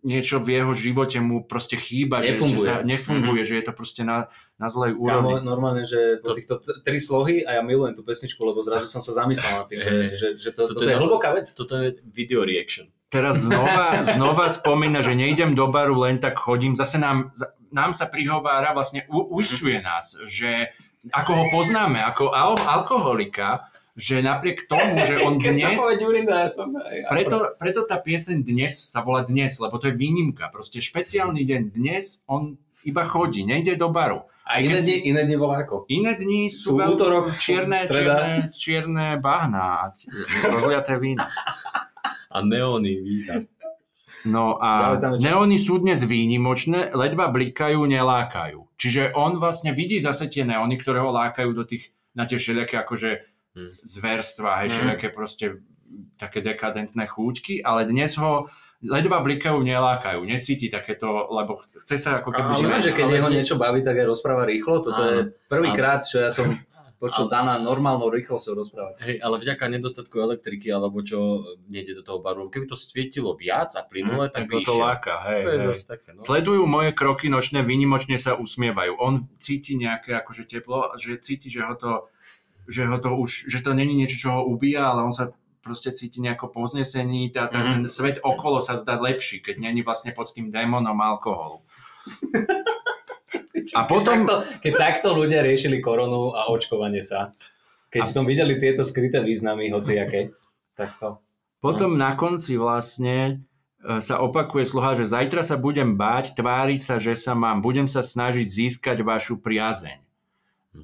niečo 0.00 0.38
v 0.38 0.54
jeho 0.54 0.70
živote 0.72 1.18
mu 1.18 1.42
proste 1.42 1.74
chýba, 1.74 2.22
že, 2.22 2.30
že 2.30 2.32
Nefunguje. 2.32 2.62
sa 2.62 2.74
nefunguje, 2.80 3.42
že 3.42 3.58
je 3.58 3.64
to 3.64 3.72
proste 3.74 4.02
na, 4.02 4.30
na 4.54 4.70
zlej 4.70 4.94
Kámo, 4.94 5.02
úrovni. 5.02 5.42
normálne, 5.42 5.82
že 5.82 6.22
po 6.22 6.30
týchto 6.30 6.56
t- 6.56 6.78
tri 6.80 7.02
slohy 7.02 7.42
a 7.42 7.58
ja 7.58 7.62
milujem 7.64 7.90
tú 7.92 8.06
pesničku, 8.06 8.38
lebo 8.38 8.62
zrazu 8.62 8.86
som 8.86 9.02
sa 9.02 9.10
zamyslel 9.12 9.50
nad 9.52 9.66
tým, 9.66 9.82
že, 9.82 9.90
Hej. 9.90 10.06
že, 10.14 10.28
že 10.38 10.50
to, 10.54 10.62
Toto 10.64 10.78
toto 10.78 10.84
je 10.84 10.86
je 10.86 10.94
na- 10.94 11.02
hlboká 11.02 11.34
vec. 11.34 11.50
Toto 11.50 11.74
je 11.76 11.88
video 12.06 12.46
reaction. 12.46 12.86
teraz 13.08 13.42
znova, 13.42 13.98
znova 14.14 14.46
spomína, 14.46 15.02
že 15.02 15.10
nejdem 15.12 15.58
do 15.58 15.66
baru, 15.66 15.98
len 16.00 16.22
tak 16.22 16.38
chodím. 16.38 16.78
Zase 16.78 17.02
nám, 17.02 17.34
nám 17.68 17.90
sa 17.90 18.06
prihovára, 18.06 18.70
vlastne 18.70 19.10
u, 19.10 19.26
uisťuje 19.34 19.82
nás, 19.82 20.22
že 20.22 20.70
ako 21.08 21.32
ho 21.34 21.44
poznáme, 21.50 21.98
ako 22.00 22.30
al- 22.30 22.62
alkoholika, 22.62 23.74
že 23.96 24.20
napriek 24.20 24.68
tomu, 24.68 25.00
že 25.02 25.16
on 25.26 25.40
Keď 25.40 25.52
sa 25.56 25.68
dnes... 25.72 25.78
ja 26.28 26.48
som... 26.52 26.68
aj- 26.70 27.08
Preto, 27.08 27.36
preto 27.56 27.80
tá 27.82 27.96
pieseň 27.96 28.44
dnes 28.44 28.76
sa 28.76 29.00
volá 29.00 29.24
dnes, 29.24 29.56
lebo 29.56 29.80
to 29.80 29.88
je 29.88 29.96
výnimka. 29.96 30.52
Proste 30.52 30.78
špeciálny 30.78 31.42
deň 31.42 31.62
dnes, 31.72 32.20
on 32.28 32.54
iba 32.84 33.02
chodí, 33.02 33.42
nejde 33.42 33.74
do 33.74 33.88
baru. 33.88 34.28
A 34.46 34.62
iné 34.62 34.78
dni, 34.78 35.10
iné 35.10 35.20
dni 35.26 35.36
volá 35.36 35.66
ako? 35.66 35.90
Iné 35.90 36.14
dni 36.14 36.46
sú, 36.46 36.70
Sú 36.70 36.78
veľmi 36.78 36.94
útorok, 36.94 37.24
čierne, 37.34 37.82
streda. 37.82 38.14
čierne, 38.14 38.36
čierne 38.54 39.06
bahná 39.18 39.82
a 39.82 39.84
t- 39.90 40.06
rozliaté 40.46 41.02
vína. 41.02 41.34
A 42.30 42.36
neóny, 42.46 42.94
vítam. 43.02 43.50
No 44.22 44.54
a 44.58 44.94
neóny 45.18 45.58
sú 45.58 45.78
dnes 45.78 46.02
výnimočné, 46.02 46.94
ledva 46.94 47.26
blikajú, 47.26 47.82
nelákajú. 47.86 48.70
Čiže 48.78 49.14
on 49.14 49.38
vlastne 49.38 49.70
vidí 49.70 49.98
zase 49.98 50.26
tie 50.26 50.42
neóny, 50.42 50.78
ktoré 50.78 51.02
ho 51.02 51.10
lákajú 51.10 51.50
do 51.50 51.66
tých, 51.66 51.90
na 52.14 52.22
tie 52.22 52.38
všelijaké 52.38 52.78
akože. 52.78 53.10
Zverstva, 53.64 54.60
hej, 54.60 54.68
Mhm. 54.68 54.74
všelijaké 54.76 55.08
proste 55.08 55.44
také 56.18 56.40
dekadentné 56.40 57.06
chúťky, 57.06 57.62
ale 57.62 57.86
dnes 57.86 58.14
ho 58.16 58.50
ledva 58.82 59.22
blikajú, 59.22 59.56
nelákajú, 59.58 60.20
necíti 60.22 60.68
takéto, 60.68 61.08
lebo 61.32 61.56
chce 61.56 61.96
sa 61.96 62.20
ako 62.20 62.28
keby... 62.28 62.50
Ale 62.60 62.82
že 62.82 62.92
keď 62.92 63.06
ale 63.08 63.14
jeho 63.16 63.28
nie- 63.30 63.36
niečo 63.40 63.56
baví, 63.56 63.80
tak 63.80 63.96
aj 63.96 64.06
rozpráva 64.06 64.44
rýchlo. 64.44 64.84
Toto 64.84 65.00
Áno. 65.00 65.08
je 65.08 65.18
prvýkrát, 65.48 66.04
čo 66.04 66.20
ja 66.20 66.28
som 66.28 66.52
počul 66.96 67.26
Ale- 67.26 67.32
Dana 67.32 67.54
normálnou 67.56 68.08
rýchlosťou 68.08 68.52
rozprávať. 68.56 68.94
Hej, 69.00 69.16
ale 69.20 69.36
vďaka 69.38 69.64
nedostatku 69.70 70.16
elektriky 70.18 70.68
alebo 70.68 71.00
čo 71.00 71.18
nejde 71.66 71.92
do 71.94 72.02
toho 72.02 72.20
baru, 72.20 72.48
keby 72.48 72.66
to 72.66 72.76
svietilo 72.76 73.32
viac 73.32 73.72
a 73.76 73.82
plynule, 73.82 74.28
tak 74.28 74.44
by 74.44 74.60
to 74.60 74.74
išiel. 74.74 74.80
láka, 74.80 75.14
hej, 75.24 75.40
To 75.40 75.48
je 75.48 75.58
hej. 75.60 75.66
zase 75.72 75.84
také, 75.86 76.08
no. 76.12 76.20
Sledujú 76.20 76.62
moje 76.66 76.90
kroky 76.92 77.28
nočné, 77.28 77.60
výnimočne 77.60 78.16
sa 78.16 78.32
usmievajú. 78.34 78.96
On 78.98 79.20
cíti 79.36 79.76
nejaké 79.76 80.12
akože 80.14 80.44
teplo, 80.46 80.92
že 80.96 81.16
cíti, 81.16 81.48
že 81.48 81.62
ho 81.62 81.72
to, 81.74 82.08
že 82.66 82.86
ho 82.86 82.98
to 82.98 83.16
už, 83.16 83.46
že 83.48 83.62
to 83.62 83.74
není 83.74 83.94
niečo, 83.94 84.18
čo 84.18 84.28
ho 84.34 84.40
ubíja, 84.46 84.90
ale 84.90 85.06
on 85.06 85.14
sa 85.14 85.30
proste 85.62 85.90
cíti 85.90 86.22
nejako 86.22 86.54
poznesený, 86.54 87.34
tá, 87.34 87.50
tá, 87.50 87.58
Mhm. 87.58 87.70
ten 87.74 87.82
svet 87.90 88.16
okolo 88.22 88.62
sa 88.62 88.78
zdá 88.78 88.98
lepší, 89.02 89.42
keď 89.42 89.58
není 89.58 89.82
vlastne 89.82 90.14
pod 90.14 90.30
tým 90.30 90.54
démonom 90.54 90.94
alkoholu. 90.94 91.58
A 93.74 93.82
potom, 93.82 94.22
Keď 94.22 94.30
takto, 94.30 94.34
keď 94.62 94.72
takto 94.78 95.08
ľudia 95.10 95.42
riešili 95.42 95.82
koronu 95.82 96.38
a 96.38 96.46
očkovanie 96.54 97.02
sa, 97.02 97.34
keď 97.90 98.02
v 98.06 98.14
tom 98.14 98.22
videli 98.22 98.62
tieto 98.62 98.86
skryté 98.86 99.18
významy, 99.26 99.74
hociaké, 99.74 100.30
tak 100.78 100.94
to... 101.02 101.18
potom 101.58 101.98
na 101.98 102.14
konci 102.14 102.54
vlastne 102.54 103.42
e, 103.82 103.98
sa 103.98 104.22
opakuje 104.22 104.62
sloha, 104.62 104.94
že 104.94 105.10
zajtra 105.10 105.42
sa 105.42 105.58
budem 105.58 105.98
báť, 105.98 106.38
tváriť 106.38 106.78
sa, 106.78 107.02
že 107.02 107.18
sa 107.18 107.34
mám, 107.34 107.58
budem 107.58 107.90
sa 107.90 108.06
snažiť 108.06 108.46
získať 108.46 109.02
vašu 109.02 109.42
priazeň. 109.42 109.98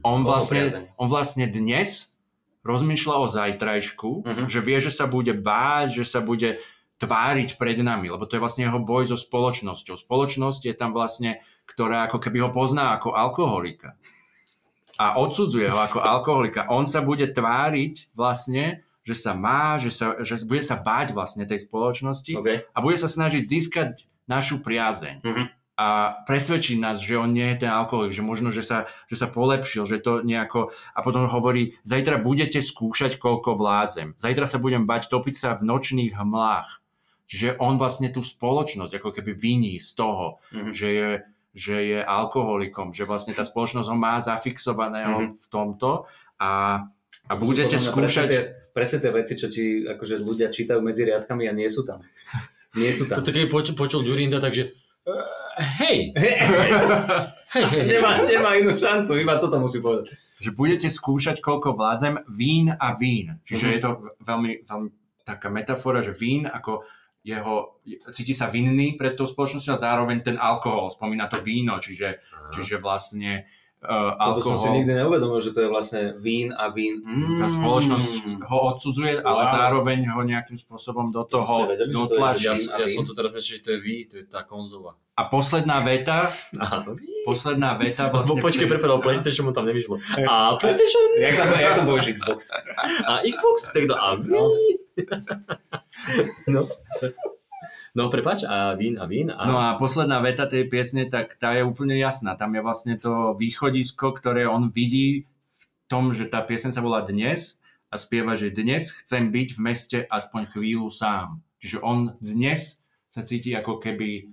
On 0.01 0.25
vlastne, 0.25 0.89
on 0.97 1.09
vlastne 1.13 1.45
dnes 1.45 2.09
rozmýšľa 2.65 3.17
o 3.21 3.27
zajtrajšku, 3.29 4.11
Mhm. 4.25 4.43
že 4.49 4.59
vie, 4.65 4.79
že 4.81 4.91
sa 4.95 5.05
bude 5.05 5.35
báť, 5.35 6.01
že 6.01 6.05
sa 6.09 6.25
bude 6.25 6.63
tváriť 6.97 7.59
pred 7.59 7.75
nami, 7.83 8.09
lebo 8.09 8.23
to 8.25 8.39
je 8.39 8.43
vlastne 8.43 8.63
jeho 8.63 8.79
boj 8.79 9.11
so 9.11 9.19
spoločnosťou. 9.19 9.99
Spoločnosť 9.99 10.71
je 10.71 10.75
tam 10.75 10.95
vlastne, 10.95 11.43
ktorá 11.67 12.07
ako 12.07 12.23
keby 12.23 12.47
ho 12.47 12.51
pozná 12.55 12.95
ako 12.95 13.19
alkoholika. 13.19 13.99
A 15.03 15.19
odsudzuje 15.19 15.67
ho 15.67 15.79
ako 15.83 15.99
alkoholika. 15.99 16.71
On 16.71 16.87
sa 16.87 17.03
bude 17.03 17.27
tváriť 17.27 18.15
vlastne, 18.15 18.87
že 19.03 19.19
sa 19.19 19.35
má, 19.35 19.83
že, 19.83 19.91
sa, 19.91 20.15
že 20.23 20.39
bude 20.47 20.63
sa 20.63 20.79
báť 20.79 21.11
vlastne 21.11 21.43
tej 21.43 21.67
spoločnosti 21.67 22.39
Okay. 22.39 22.63
a 22.71 22.79
bude 22.79 22.95
sa 22.95 23.11
snažiť 23.11 23.43
získať 23.43 24.07
našu 24.31 24.63
priazeň. 24.63 25.27
Mhm. 25.27 25.45
A 25.83 26.15
presvedčiť 26.31 26.79
nás, 26.79 27.03
že 27.03 27.19
on 27.19 27.35
nie 27.35 27.43
je 27.51 27.67
ten 27.67 27.73
alkoholik, 27.75 28.15
že 28.15 28.23
možno, 28.23 28.55
že 28.55 28.63
sa, 28.63 28.87
že 29.11 29.19
sa 29.19 29.27
polepšil, 29.27 29.83
že 29.83 29.99
to 29.99 30.23
nejako... 30.23 30.71
A 30.95 31.03
potom 31.03 31.27
hovorí, 31.27 31.75
zajtra 31.83 32.23
budete 32.23 32.63
skúšať, 32.63 33.19
koľko 33.19 33.59
vládzem. 33.59 34.15
Zajtra 34.15 34.47
sa 34.47 34.63
budem 34.63 34.87
bať 34.87 35.11
topiť 35.11 35.35
sa 35.35 35.49
v 35.59 35.67
nočných 35.67 36.15
hmlách. 36.15 36.79
Čiže 37.27 37.59
on 37.59 37.83
vlastne 37.83 38.15
tú 38.15 38.23
spoločnosť 38.23 39.03
ako 39.03 39.11
keby 39.11 39.35
viní 39.35 39.83
z 39.83 39.91
toho, 39.99 40.39
Mhm. 40.55 40.71
že 40.71 40.89
je, 40.95 41.09
že 41.51 41.77
je 41.83 41.99
alkoholikom, 41.99 42.95
že 42.95 43.03
vlastne 43.03 43.35
tá 43.35 43.43
spoločnosť 43.43 43.89
ho 43.91 43.97
má 43.99 44.23
zafixovaného 44.23 45.35
v 45.35 45.47
tomto 45.51 46.07
a, 46.39 46.85
a 47.27 47.33
budete 47.35 47.75
skúšať... 47.81 48.29
Presne 48.29 48.31
tie, 48.31 48.43
presne 48.71 48.99
tie 49.03 49.11
veci, 49.11 49.33
čo 49.35 49.47
ti 49.51 49.83
akože 49.83 50.15
ľudia 50.23 50.53
čítajú 50.53 50.79
medzi 50.79 51.03
riadkami 51.09 51.51
a 51.51 51.53
nie 51.57 51.67
sú 51.67 51.83
tam. 51.83 51.99
Nie 52.79 52.95
sú 52.95 53.11
tam. 53.11 53.19
Toto 53.19 53.35
keď 53.35 53.51
počul, 53.51 53.75
počul 53.75 54.01
Durinda, 54.07 54.39
takže 54.39 54.71
hej, 55.59 56.13
hej, 56.17 56.35
hej, 56.39 56.71
hej. 57.69 57.85
nemá, 57.97 58.11
nemá 58.25 58.51
inú 58.57 58.73
šancu, 58.75 59.19
iba 59.19 59.37
toto 59.37 59.61
musí 59.61 59.79
povedať. 59.79 60.17
že 60.43 60.51
budete 60.51 60.91
skúšať, 60.91 61.39
koľko 61.39 61.79
vládzem 61.79 62.27
vín 62.35 62.73
a 62.73 62.99
vín. 62.99 63.39
Čiže 63.47 63.67
Mhm. 63.67 63.73
je 63.73 63.81
to 63.81 63.91
veľmi, 64.21 64.53
veľmi 64.67 64.89
taká 65.23 65.47
metafora, 65.47 66.03
že 66.03 66.11
vín 66.11 66.51
ako 66.51 66.83
jeho, 67.23 67.79
cíti 68.11 68.35
sa 68.35 68.51
vinný 68.51 68.99
pred 68.99 69.15
tou 69.15 69.31
spoločnosťou 69.31 69.71
a 69.71 69.85
zároveň 69.87 70.19
ten 70.27 70.35
alkohol, 70.35 70.91
spomína 70.91 71.31
to 71.31 71.39
víno, 71.39 71.79
čiže, 71.79 72.19
čiže 72.51 72.83
vlastne 72.83 73.47
uh, 73.83 74.15
Toto 74.15 74.41
som 74.43 74.55
si 74.55 74.67
alkohol, 74.67 74.77
nikdy 74.79 74.91
neuvedomil, 74.95 75.41
že 75.43 75.51
to 75.51 75.61
je 75.63 75.69
vlastne 75.69 76.03
vín 76.17 76.55
a 76.55 76.71
vín. 76.71 77.03
Mm. 77.03 77.39
tá 77.43 77.47
spoločnosť 77.47 78.43
ho 78.47 78.59
odsudzuje, 78.75 79.21
ale 79.21 79.43
Wow. 79.43 79.53
zároveň 79.53 79.99
ho 80.15 80.21
nejakým 80.23 80.55
spôsobom 80.55 81.11
do 81.11 81.27
toho 81.27 81.67
to 81.67 81.87
dotlačí. 81.91 82.47
Ja, 82.47 82.55
a 82.75 82.83
ja 82.83 82.87
vín? 82.87 82.95
som 82.95 83.05
to 83.05 83.13
teraz 83.13 83.35
myslel, 83.35 83.59
že 83.59 83.63
to 83.63 83.71
je 83.75 83.79
vy, 83.83 83.97
to 84.07 84.15
je 84.23 84.25
tá 84.31 84.47
konzola. 84.47 84.95
A 85.13 85.29
posledná 85.29 85.85
veta, 85.85 86.33
Aha. 86.57 86.89
posledná 87.29 87.77
veta 87.77 88.09
vlastne... 88.09 88.41
počkej, 88.41 88.65
prepadol 88.65 89.05
PlayStation, 89.05 89.45
mu 89.45 89.53
tam 89.53 89.69
nevyšlo. 89.69 90.01
A 90.25 90.57
PlayStation 90.57 91.05
Jak 91.21 91.37
tam, 91.37 91.47
jak 91.53 91.73
tam 91.77 91.85
povieš 91.85 92.07
Xbox? 92.17 92.49
a 93.05 93.21
Xbox, 93.21 93.57
tak 93.77 93.85
to 93.91 93.95
a 93.99 94.17
vy. 94.17 94.33
No. 96.49 96.65
No, 97.93 98.09
prepač, 98.09 98.41
a 98.49 98.73
vín 98.73 98.97
a 98.97 99.05
vín 99.05 99.29
a... 99.29 99.45
No 99.45 99.61
a 99.61 99.77
posledná 99.77 100.17
veta 100.25 100.49
tej 100.49 100.65
piesne, 100.65 101.13
tak 101.13 101.37
tá 101.37 101.53
je 101.53 101.61
úplne 101.61 101.93
jasná. 102.01 102.33
Tam 102.41 102.57
je 102.57 102.65
vlastne 102.65 102.97
to 102.97 103.37
východisko, 103.37 104.17
ktoré 104.17 104.49
on 104.49 104.73
vidí 104.73 105.29
v 105.61 105.65
tom, 105.93 106.17
že 106.17 106.25
tá 106.25 106.41
piesen 106.41 106.73
sa 106.73 106.81
volá 106.81 107.05
Dnes 107.05 107.61
a 107.93 108.01
spieva, 108.01 108.33
že 108.33 108.49
dnes 108.49 108.89
chcem 108.97 109.29
byť 109.29 109.49
v 109.53 109.61
meste 109.61 109.99
aspoň 110.09 110.57
chvíľu 110.57 110.89
sám. 110.89 111.45
Čiže 111.61 111.85
on 111.85 112.17
dnes 112.25 112.81
sa 113.13 113.21
cíti 113.21 113.53
ako 113.53 113.77
keby 113.77 114.33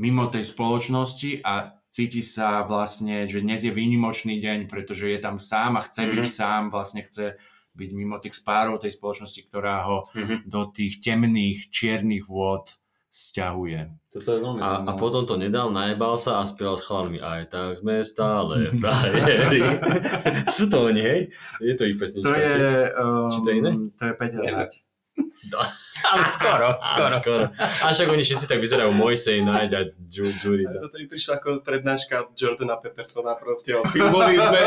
mimo 0.00 0.24
tej 0.32 0.48
spoločnosti 0.48 1.44
a 1.44 1.76
cíti 1.92 2.24
sa 2.24 2.64
vlastne, 2.64 3.28
že 3.28 3.44
dnes 3.44 3.60
je 3.60 3.70
výnimočný 3.70 4.40
deň, 4.40 4.72
pretože 4.72 5.06
je 5.12 5.20
tam 5.20 5.36
sám 5.36 5.76
a 5.76 5.84
chce 5.84 6.08
byť 6.08 6.26
Mhm. 6.26 6.32
sám, 6.32 6.62
vlastne 6.72 7.04
chce 7.04 7.36
byť 7.74 7.90
mimo 7.92 8.16
tých 8.16 8.34
spárov 8.34 8.78
tej 8.78 8.92
spoločnosti, 8.92 9.40
ktorá 9.44 9.82
ho 9.82 10.06
Mhm. 10.14 10.46
do 10.46 10.66
tých 10.66 10.98
temných, 10.98 11.68
čiernych 11.68 12.24
vôd 12.24 12.70
sťahuje. 13.08 13.94
Toto 14.10 14.26
je 14.28 14.38
veľmi 14.40 14.58
A, 14.58 14.82
a 14.84 14.92
potom 14.94 15.22
to 15.22 15.34
nedal, 15.34 15.70
najebal 15.70 16.14
sa 16.14 16.38
a 16.38 16.44
spieval 16.44 16.74
s 16.74 16.82
chalami. 16.82 17.18
Aj 17.18 17.46
tak 17.46 17.78
sme 17.78 18.02
stále 18.02 18.70
frajeri. 18.82 19.62
Sú 20.50 20.66
to 20.66 20.90
oni, 20.90 20.98
hej? 20.98 21.20
Je 21.62 21.74
to 21.74 21.84
ich 21.84 21.94
pesnička. 21.94 22.26
To 22.26 22.34
je... 22.34 22.50
Um, 22.90 23.30
Či 23.30 23.38
to 23.38 23.48
je 23.48 23.56
iné? 23.56 23.70
To 23.92 24.02
je 24.04 24.12
Peťa 24.14 24.38
Neviem. 24.40 24.66
Nať. 25.14 25.84
Ale 26.04 26.24
skoro, 26.28 26.68
skoro. 26.90 27.14
Á, 27.16 27.20
skoro. 27.22 27.44
A 27.56 27.86
však 27.94 28.08
oni 28.10 28.22
všetci 28.26 28.44
tak 28.44 28.60
vyzerajú 28.60 28.90
Mojsej, 28.92 29.40
Naď 29.40 29.70
a 29.72 29.80
Ju- 30.10 30.36
Jurida. 30.36 30.82
Toto 30.82 31.00
mi 31.00 31.06
prišla 31.08 31.40
ako 31.40 31.48
prednáška 31.64 32.34
Jordana 32.36 32.76
Petersona 32.76 33.38
proste 33.38 33.72
o 33.72 33.82
symbolizme. 33.88 34.62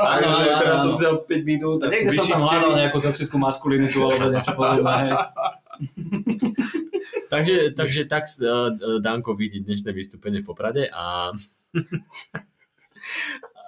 Áno, 0.00 0.26
Takže 0.26 0.42
áno, 0.50 0.60
teraz 0.60 0.76
som 0.82 0.90
si 0.96 1.02
dal 1.04 1.16
5 1.22 1.44
minút 1.46 1.78
a 1.84 1.86
Niekde 1.92 2.16
som 2.16 2.26
tam 2.26 2.42
hľadal 2.42 2.72
nejakú 2.80 2.98
toxickú 2.98 3.36
maskulinitu 3.38 3.98
alebo 4.02 4.30
niečo 4.34 4.52
podobné. 4.56 5.14
Takže, 7.30 7.56
takže 7.78 8.00
tak 8.10 8.26
uh, 8.42 8.74
Danko 8.98 9.38
vidí 9.38 9.62
dnešné 9.62 9.94
vystúpenie 9.94 10.42
v 10.42 10.48
Poprade 10.50 10.90
a... 10.90 11.30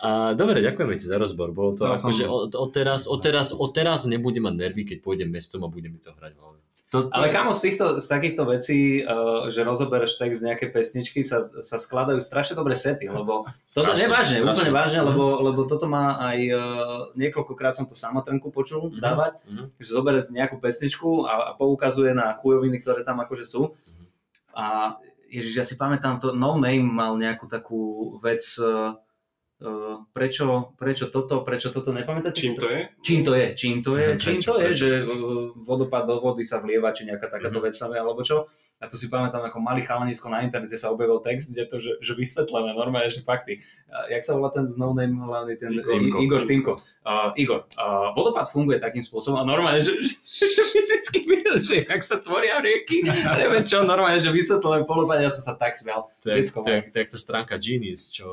A 0.02 0.34
dobre, 0.34 0.58
ďakujeme 0.60 0.94
ti 0.94 1.06
za 1.06 1.14
rozbor. 1.14 1.50
Bolo 1.50 1.72
to 1.72 1.86
ako, 1.86 2.10
že 2.10 2.26
od, 2.26 2.50
od, 2.52 2.70
teraz, 2.70 3.06
od, 3.06 3.18
teraz, 3.18 3.54
od 3.54 3.70
teraz 3.70 4.02
nebudem 4.04 4.42
mať 4.42 4.54
nervy, 4.56 4.82
keď 4.84 4.98
pôjdem 4.98 5.28
mestom 5.28 5.62
a 5.62 5.68
budem 5.68 5.94
mi 5.94 6.00
to 6.00 6.10
hrať 6.10 6.34
v 6.34 6.40
hlave. 6.40 6.58
To, 6.90 6.98
to, 7.02 7.08
Ale 7.08 7.30
kamo, 7.30 7.50
z, 7.50 7.60
týchto, 7.64 7.96
z 7.96 8.06
takýchto 8.06 8.42
vecí, 8.44 8.78
uh, 9.00 9.46
že 9.46 9.62
rozobereš 9.62 10.18
text 10.18 10.42
z 10.42 10.50
nejakej 10.50 10.68
pesničky, 10.68 11.22
sa, 11.22 11.48
sa 11.56 11.78
skladajú 11.78 12.20
strašne 12.20 12.52
dobré 12.52 12.74
sety, 12.74 13.08
lebo 13.08 13.46
toto 13.46 13.56
Strašne, 13.94 13.96
nevážne, 14.02 14.36
strašne. 14.36 14.52
úplne 14.52 14.72
vážne, 14.74 15.00
Mhm. 15.00 15.06
lebo, 15.08 15.24
lebo 15.40 15.60
toto 15.64 15.86
má 15.86 16.04
aj 16.20 16.38
uh, 16.44 16.60
niekoľkokrát 17.14 17.72
som 17.72 17.86
to 17.86 17.94
samatrnku 17.94 18.50
počul 18.50 18.90
Mhm. 18.90 18.98
dávať, 18.98 19.32
Mhm. 19.46 19.64
že 19.78 19.88
zoberie 19.88 20.20
nejakú 20.28 20.58
pesničku 20.58 21.24
a, 21.24 21.32
a 21.46 21.54
poukazuje 21.54 22.10
na 22.10 22.34
chujoviny, 22.34 22.76
ktoré 22.76 23.00
tam 23.00 23.16
akože 23.18 23.46
sú. 23.46 23.72
A 24.50 24.98
Ježiš, 25.28 25.54
ja 25.54 25.64
si 25.64 25.74
pamätám, 25.74 26.18
to 26.18 26.34
No 26.34 26.60
Name 26.60 26.84
mal 26.84 27.16
nejakú 27.16 27.46
takú 27.46 27.80
vec, 28.18 28.44
Uh, 28.58 28.92
prečo, 30.10 30.74
prečo 30.74 31.06
toto, 31.08 31.46
prečo 31.46 31.70
toto, 31.70 31.94
nepamätáte? 31.94 32.34
Čím 32.34 32.54
to 32.58 32.66
je? 32.66 32.80
Čím 33.00 33.20
to 33.22 33.32
je? 33.34 33.46
Čím 33.54 33.76
to 33.82 33.92
je? 33.96 34.08
Čím 34.22 34.38
Prečo, 34.42 34.50
to 34.50 34.54
je, 34.58 34.66
prečo? 34.68 34.80
že 34.82 34.88
uh, 35.02 35.10
vodopád 35.54 36.04
do 36.06 36.18
vody 36.18 36.42
sa 36.42 36.58
vlieva, 36.58 36.90
či 36.90 37.06
nejaká 37.06 37.30
takáto 37.30 37.58
Mhm. 37.58 37.64
vec 37.64 37.74
sa 37.78 37.86
vie, 37.86 37.98
alebo 37.98 38.20
čo? 38.26 38.50
A 38.82 38.90
to 38.90 38.98
si 38.98 39.06
pamätám, 39.06 39.46
ako 39.46 39.62
malý 39.62 39.86
chalanisko 39.86 40.26
na 40.26 40.42
internete 40.42 40.74
sa 40.74 40.90
objavil 40.90 41.22
text, 41.22 41.54
kde 41.54 41.62
to, 41.70 41.76
že, 41.78 41.92
že 42.02 42.12
vysvetlené 42.18 42.74
normálne, 42.74 43.08
že 43.08 43.22
fakty. 43.22 43.62
A 43.86 44.10
jak 44.10 44.26
sa 44.26 44.34
volá 44.34 44.50
ten 44.50 44.66
z 44.66 44.76
no 44.76 44.90
name 44.90 45.14
hlavný, 45.22 45.54
ten 45.54 45.70
Igor. 45.70 46.02
Igor, 46.02 46.18
Igor 46.18 46.42
Timko. 46.44 46.72
Uh, 47.02 47.30
Igor, 47.34 47.66
uh, 47.78 48.10
vodopád 48.14 48.50
funguje 48.50 48.78
takým 48.78 49.02
spôsobom 49.02 49.38
a 49.38 49.46
normálne, 49.46 49.82
že, 49.82 49.94
že, 50.38 50.46
že 50.50 50.62
fyzicky 50.70 51.18
videl, 51.26 51.56
že 51.62 51.74
jak 51.86 52.02
sa 52.02 52.18
tvoria 52.18 52.58
rieky, 52.62 53.02
neviem 53.42 53.62
čo, 53.62 53.82
normálne, 53.86 54.18
že 54.18 54.30
vysvetlené 54.30 54.82
polopád, 54.86 55.22
ja 55.22 55.30
som 55.30 55.42
sa 55.42 55.54
tak 55.54 55.74
smial. 55.78 56.06
Je, 56.26 56.42
to 56.90 56.96
je 56.98 57.06
tá 57.06 57.18
stránka 57.18 57.54
Genius, 57.58 58.10
čo 58.10 58.26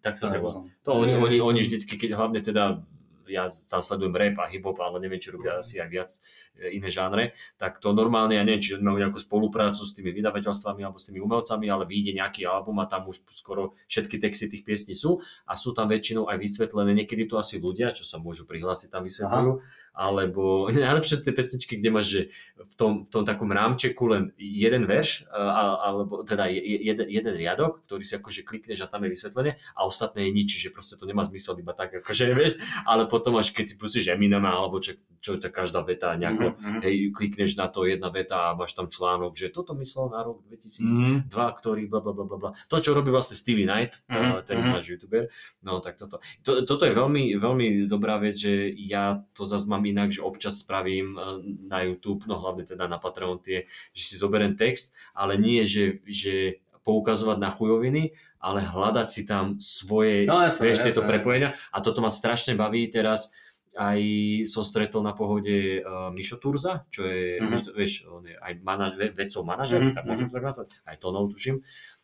tak 0.00 0.20
to 0.20 0.30
treba. 0.30 0.48
To 0.86 0.90
oni, 0.94 1.14
oni, 1.18 1.38
oni 1.42 1.60
vždycky, 1.62 1.98
keď 1.98 2.10
hlavne 2.14 2.40
teda 2.40 2.82
ja 3.28 3.44
tam 3.48 3.84
sledujem 3.84 4.16
rap 4.16 4.36
a 4.40 4.48
hip-hop, 4.48 4.80
ale 4.80 4.98
neviem, 5.04 5.20
či 5.20 5.28
robia 5.28 5.60
asi 5.60 5.78
aj 5.78 5.88
viac 5.92 6.10
e, 6.56 6.80
iné 6.80 6.88
žánre, 6.88 7.36
tak 7.60 7.78
to 7.78 7.92
normálne, 7.92 8.34
ja 8.34 8.42
neviem, 8.42 8.64
či 8.64 8.80
majú 8.80 8.96
nejakú 8.96 9.20
spoluprácu 9.20 9.84
s 9.84 9.92
tými 9.92 10.10
vydavateľstvami 10.16 10.80
alebo 10.82 10.96
s 10.96 11.12
tými 11.12 11.20
umelcami, 11.20 11.68
ale 11.68 11.84
vyjde 11.84 12.16
nejaký 12.18 12.48
album 12.48 12.80
a 12.80 12.88
tam 12.88 13.04
už 13.06 13.28
skoro 13.30 13.76
všetky 13.86 14.16
texty 14.18 14.48
tých 14.48 14.64
piesní 14.64 14.96
sú 14.96 15.20
a 15.44 15.54
sú 15.54 15.76
tam 15.76 15.86
väčšinou 15.92 16.26
aj 16.26 16.40
vysvetlené, 16.40 17.04
niekedy 17.04 17.28
to 17.28 17.36
asi 17.36 17.60
ľudia, 17.60 17.92
čo 17.92 18.08
sa 18.08 18.16
môžu 18.16 18.48
prihlásiť, 18.48 18.88
tam 18.88 19.04
vysvetľujú, 19.04 19.52
alebo 19.98 20.70
najlepšie 20.70 21.18
sú 21.18 21.22
tie 21.22 21.34
pesničky, 21.34 21.74
kde 21.74 21.90
máš, 21.90 22.06
že 22.08 22.20
v 22.56 22.74
tom, 22.74 22.92
v 23.02 23.10
tom 23.10 23.22
takom 23.22 23.50
rámčeku 23.50 24.06
len 24.06 24.30
jeden 24.36 24.86
verš, 24.86 25.26
e, 25.26 25.34
alebo 25.34 26.22
teda 26.22 26.46
je- 26.46 26.62
je- 26.62 26.82
jeden, 26.86 27.06
jeden 27.10 27.34
riadok, 27.34 27.82
ktorý 27.82 28.02
si 28.02 28.14
akože 28.14 28.40
klikneš 28.42 28.78
a 28.78 28.86
tam 28.86 29.02
je 29.02 29.10
vysvetlenie 29.10 29.52
a 29.74 29.80
ostatné 29.82 30.24
je 30.24 30.32
nič, 30.32 30.48
čiže 30.54 30.70
proste 30.70 30.94
to 30.94 31.02
nemá 31.02 31.22
zmysel 31.22 31.58
iba 31.58 31.74
tak, 31.74 31.98
akože 31.98 32.24
vieš, 32.38 32.52
ale 32.84 33.04
potom 33.04 33.34
až 33.34 33.50
keď 33.50 33.64
si 33.64 33.74
pustíš 33.74 34.06
Eminema 34.08 34.54
alebo 34.54 34.78
čo, 34.78 34.94
čo 35.18 35.34
je 35.34 35.40
tá 35.40 35.50
každá 35.50 35.82
veta 35.82 36.14
nejako, 36.14 36.54
Mhm, 36.54 36.62
mhm. 36.62 36.80
hej, 36.80 36.94
klikneš 37.10 37.50
na 37.54 37.66
to 37.66 37.82
jedna 37.82 38.06
veta 38.08 38.50
a 38.50 38.54
máš 38.54 38.70
tam 38.72 38.86
článok, 38.86 39.34
že 39.34 39.50
toto 39.50 39.74
myslel 39.74 40.08
na 40.08 40.22
rok 40.22 40.46
2002, 40.46 41.26
Mm. 41.26 41.58
ktorý 41.58 41.82
bla 41.86 41.98
bla 41.98 42.14
bla 42.14 42.26
bla. 42.28 42.50
To, 42.68 42.78
čo 42.78 42.92
robí 42.92 43.08
vlastne 43.08 43.34
Stevie 43.34 43.64
Knight, 43.64 44.06
Mhm, 44.06 44.44
ten 44.44 44.58
mhm. 44.60 44.70
náš 44.70 44.84
youtuber, 44.86 45.26
no 45.60 45.80
tak 45.80 45.96
toto. 45.96 46.22
To, 46.44 46.62
toto 46.62 46.84
je 46.84 46.92
veľmi, 46.92 47.34
veľmi 47.34 47.66
dobrá 47.84 48.14
vec, 48.16 48.36
že 48.36 48.52
ja 48.70 49.18
to 49.32 49.42
zase 49.42 49.66
mám 49.66 49.82
inak, 49.90 50.12
že 50.12 50.20
občas 50.24 50.60
spravím 50.60 51.16
eh, 51.16 51.22
na 51.68 51.84
YouTube, 51.84 52.24
no 52.28 52.38
hlavne 52.38 52.64
teda 52.64 52.86
na 52.86 53.00
Patreon 53.00 53.40
tie, 53.40 53.64
že 53.92 54.02
si 54.04 54.14
zoberiem 54.20 54.54
text, 54.54 54.94
ale 55.12 55.40
nie, 55.40 55.64
že, 55.64 56.00
že 56.04 56.60
poukazovať 56.88 57.36
na 57.36 57.52
chujoviny, 57.52 58.16
ale 58.40 58.64
hľadať 58.64 59.08
si 59.12 59.22
tam 59.28 59.60
svoje, 59.60 60.24
No, 60.24 60.40
jasné, 60.40 60.72
vieš, 60.72 60.80
tieto 60.80 61.02
jasné, 61.04 61.10
prepojenia. 61.10 61.50
A 61.74 61.84
toto 61.84 62.00
ma 62.00 62.08
strašne 62.08 62.56
baví 62.56 62.88
teraz. 62.88 63.28
Aj 63.76 64.00
som 64.48 64.64
stretol 64.64 65.04
na 65.04 65.12
pohode 65.12 65.84
uh, 65.84 66.08
Mišo 66.10 66.40
Turza, 66.40 66.88
čo 66.88 67.04
je, 67.04 67.38
Mhm. 67.38 67.46
mm-hmm. 67.46 67.76
vieš, 67.76 67.92
on 68.08 68.24
je 68.24 68.34
aj 68.34 68.52
manaž, 68.64 68.96
ve, 68.96 69.12
vedcov 69.12 69.44
manažer, 69.44 69.78
Mhm, 69.78 69.84
mm-hmm. 69.92 69.96
tak 70.00 70.04
môžem 70.08 70.26
mhm. 70.26 70.34
tak 70.34 70.42
nazvať, 70.48 70.68
aj 70.88 70.96
Tonov 70.98 71.24
tuším. 71.36 71.56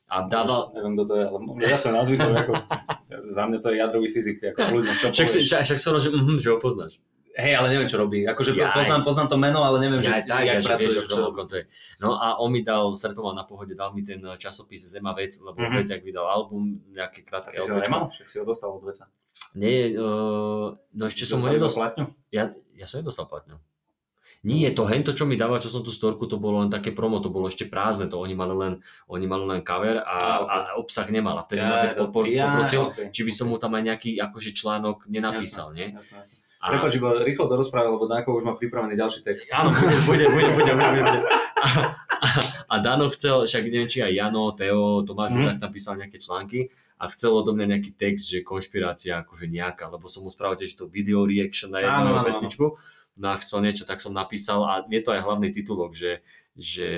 A 0.05 0.29
dával, 0.29 0.69
Neviem, 0.77 0.93
kto 1.01 1.05
to 1.09 1.15
je, 1.17 1.25
ale 1.25 1.39
názvy 1.97 2.17
to 2.21 2.29
je 2.31 2.37
ako, 2.45 2.53
za 3.25 3.43
mňa 3.49 3.59
to 3.65 3.69
je 3.73 3.77
jadrový 3.81 4.09
fyzik, 4.13 4.37
ako 4.53 4.85
ľuďom, 4.85 4.95
čo 5.01 5.07
však, 5.17 5.29
však, 5.41 5.63
však 5.65 5.79
som 5.81 5.97
že, 5.97 6.13
mm, 6.13 6.39
že 6.45 6.49
ho 6.53 6.59
poznáš. 6.61 7.01
Hej, 7.35 7.53
ale 7.53 7.67
neviem, 7.69 7.85
čo 7.85 7.97
robí. 7.97 8.23
Akože 8.23 8.53
Jaj. 8.53 8.73
poznám, 8.73 9.03
poznám 9.03 9.27
to 9.27 9.37
meno, 9.37 9.61
ale 9.61 9.77
neviem, 9.79 9.99
že 9.99 10.07
Ja 10.07 10.17
aj 10.17 10.25
tak, 10.25 10.41
jak 10.41 10.47
ja, 10.47 10.55
že 10.55 10.69
pracuje, 10.69 10.79
vieš, 10.81 10.95
že 10.95 11.01
že 11.01 11.09
čo- 11.09 11.19
koľko 11.21 11.43
to 11.45 11.55
je. 11.57 11.65
No 11.99 12.09
a 12.15 12.27
on 12.37 12.49
mi 12.49 12.61
dal, 12.61 12.85
stretol 12.93 13.27
na 13.29 13.43
pohode, 13.43 13.73
dal 13.73 13.91
mi 13.91 14.01
ten 14.01 14.21
eh, 14.21 14.35
časopis 14.35 14.81
Zema 14.85 15.11
vec, 15.13 15.35
lebo 15.37 15.51
Mhm. 15.53 15.61
mm-hmm. 15.61 15.77
vec, 15.77 15.87
jak 15.89 16.01
vydal 16.01 16.27
album, 16.27 16.63
nejaké 16.89 17.21
A 17.21 17.27
krátke 17.27 17.53
ty 17.53 17.59
si 17.59 17.69
ho 17.69 17.77
nemal? 17.77 18.07
Však 18.09 18.29
si 18.29 18.37
ho 18.37 18.45
dostal 18.45 18.71
od 18.71 18.83
veca. 18.83 19.11
Nie, 19.53 19.91
uh, 19.93 20.75
no 20.89 21.03
ešte 21.05 21.25
som 21.25 21.39
ho 21.39 21.47
nedostal. 21.49 21.91
platňu? 21.91 22.07
Ja, 22.29 22.51
ja 22.73 22.85
som 22.85 22.99
nedostal 22.99 23.27
platňu. 23.27 23.59
Nie, 24.41 24.69
to 24.69 24.85
hento, 24.85 25.11
čo 25.11 25.25
mi 25.25 25.35
dáva, 25.35 25.57
čo 25.57 25.67
som 25.67 25.81
tú 25.81 25.89
storku, 25.89 26.29
to 26.29 26.37
bolo 26.37 26.61
len 26.61 26.69
také 26.69 26.93
promo, 26.93 27.17
to 27.17 27.33
bolo 27.33 27.47
ešte 27.47 27.65
prázdne, 27.65 28.05
to 28.05 28.15
oni 28.17 28.33
mali 28.33 28.53
len, 28.53 28.73
oni 29.07 29.25
mali 29.25 29.43
len 29.49 29.61
cover 29.61 29.99
a, 29.99 30.19
ok. 30.37 30.45
a 30.45 30.57
obsah 30.77 31.09
nemal. 31.09 31.35
A 31.35 31.43
vtedy 31.43 31.59
Ja, 31.59 31.71
ma 31.73 31.77
to- 31.89 31.99
popor- 32.05 32.29
ja, 32.29 32.45
poprosil, 32.47 32.83
ok. 32.85 33.09
či 33.09 33.21
by 33.21 33.33
som 33.33 33.47
mu 33.49 33.57
tam 33.57 33.73
aj 33.73 33.83
nejaký 33.87 34.21
akože 34.21 34.53
článok 34.53 35.09
nenapísal, 35.09 35.73
nie? 35.73 35.91
Jasné, 35.91 36.21
jasné. 36.21 36.37
A- 36.65 36.73
Prepač, 36.73 36.97
iba 36.97 37.13
rýchlo 37.21 37.45
dorozprával, 37.45 38.01
lebo 38.01 38.09
Danko 38.09 38.33
už 38.33 38.49
má 38.49 38.57
pripravený 38.57 38.97
ďalší 38.97 39.21
text. 39.21 39.53
Áno, 39.53 39.69
bude, 39.69 40.01
bude, 40.09 40.25
bude, 40.33 40.51
bude, 40.57 40.73
bude, 40.73 41.01
bude. 41.05 41.21
A, 41.61 41.69
a, 42.25 42.29
a 42.73 42.75
Dano 42.81 43.13
chcel, 43.13 43.45
však 43.45 43.69
neviem, 43.69 43.85
či 43.85 44.01
aj 44.01 44.17
Jano, 44.17 44.57
Teo, 44.57 45.05
Tomáš, 45.05 45.37
mm. 45.37 45.45
tak 45.45 45.59
napísal 45.61 46.01
nejaké 46.01 46.17
články 46.17 46.73
a 46.97 47.05
chcel 47.13 47.37
odo 47.37 47.53
mňa 47.53 47.77
nejaký 47.77 47.93
text, 48.01 48.33
že 48.33 48.41
konšpirácia 48.41 49.21
akože 49.21 49.45
nejaká, 49.53 49.93
lebo 49.93 50.09
som 50.09 50.25
mu 50.25 50.33
spravil 50.33 50.57
tiež 50.57 50.73
to 50.73 50.89
video 50.89 51.29
reaction 51.29 51.69
na 51.69 51.85
jednu 51.85 52.17
pesničku. 52.25 52.81
No 53.15 53.27
a 53.31 53.39
chcel 53.39 53.63
niečo, 53.63 53.85
tak 53.85 54.01
som 54.01 54.17
napísal 54.17 54.65
a 54.65 54.73
je 54.89 55.05
to 55.05 55.13
aj 55.13 55.23
hlavný 55.23 55.53
titulok, 55.53 55.93
že, 55.95 56.25
že 56.55 56.91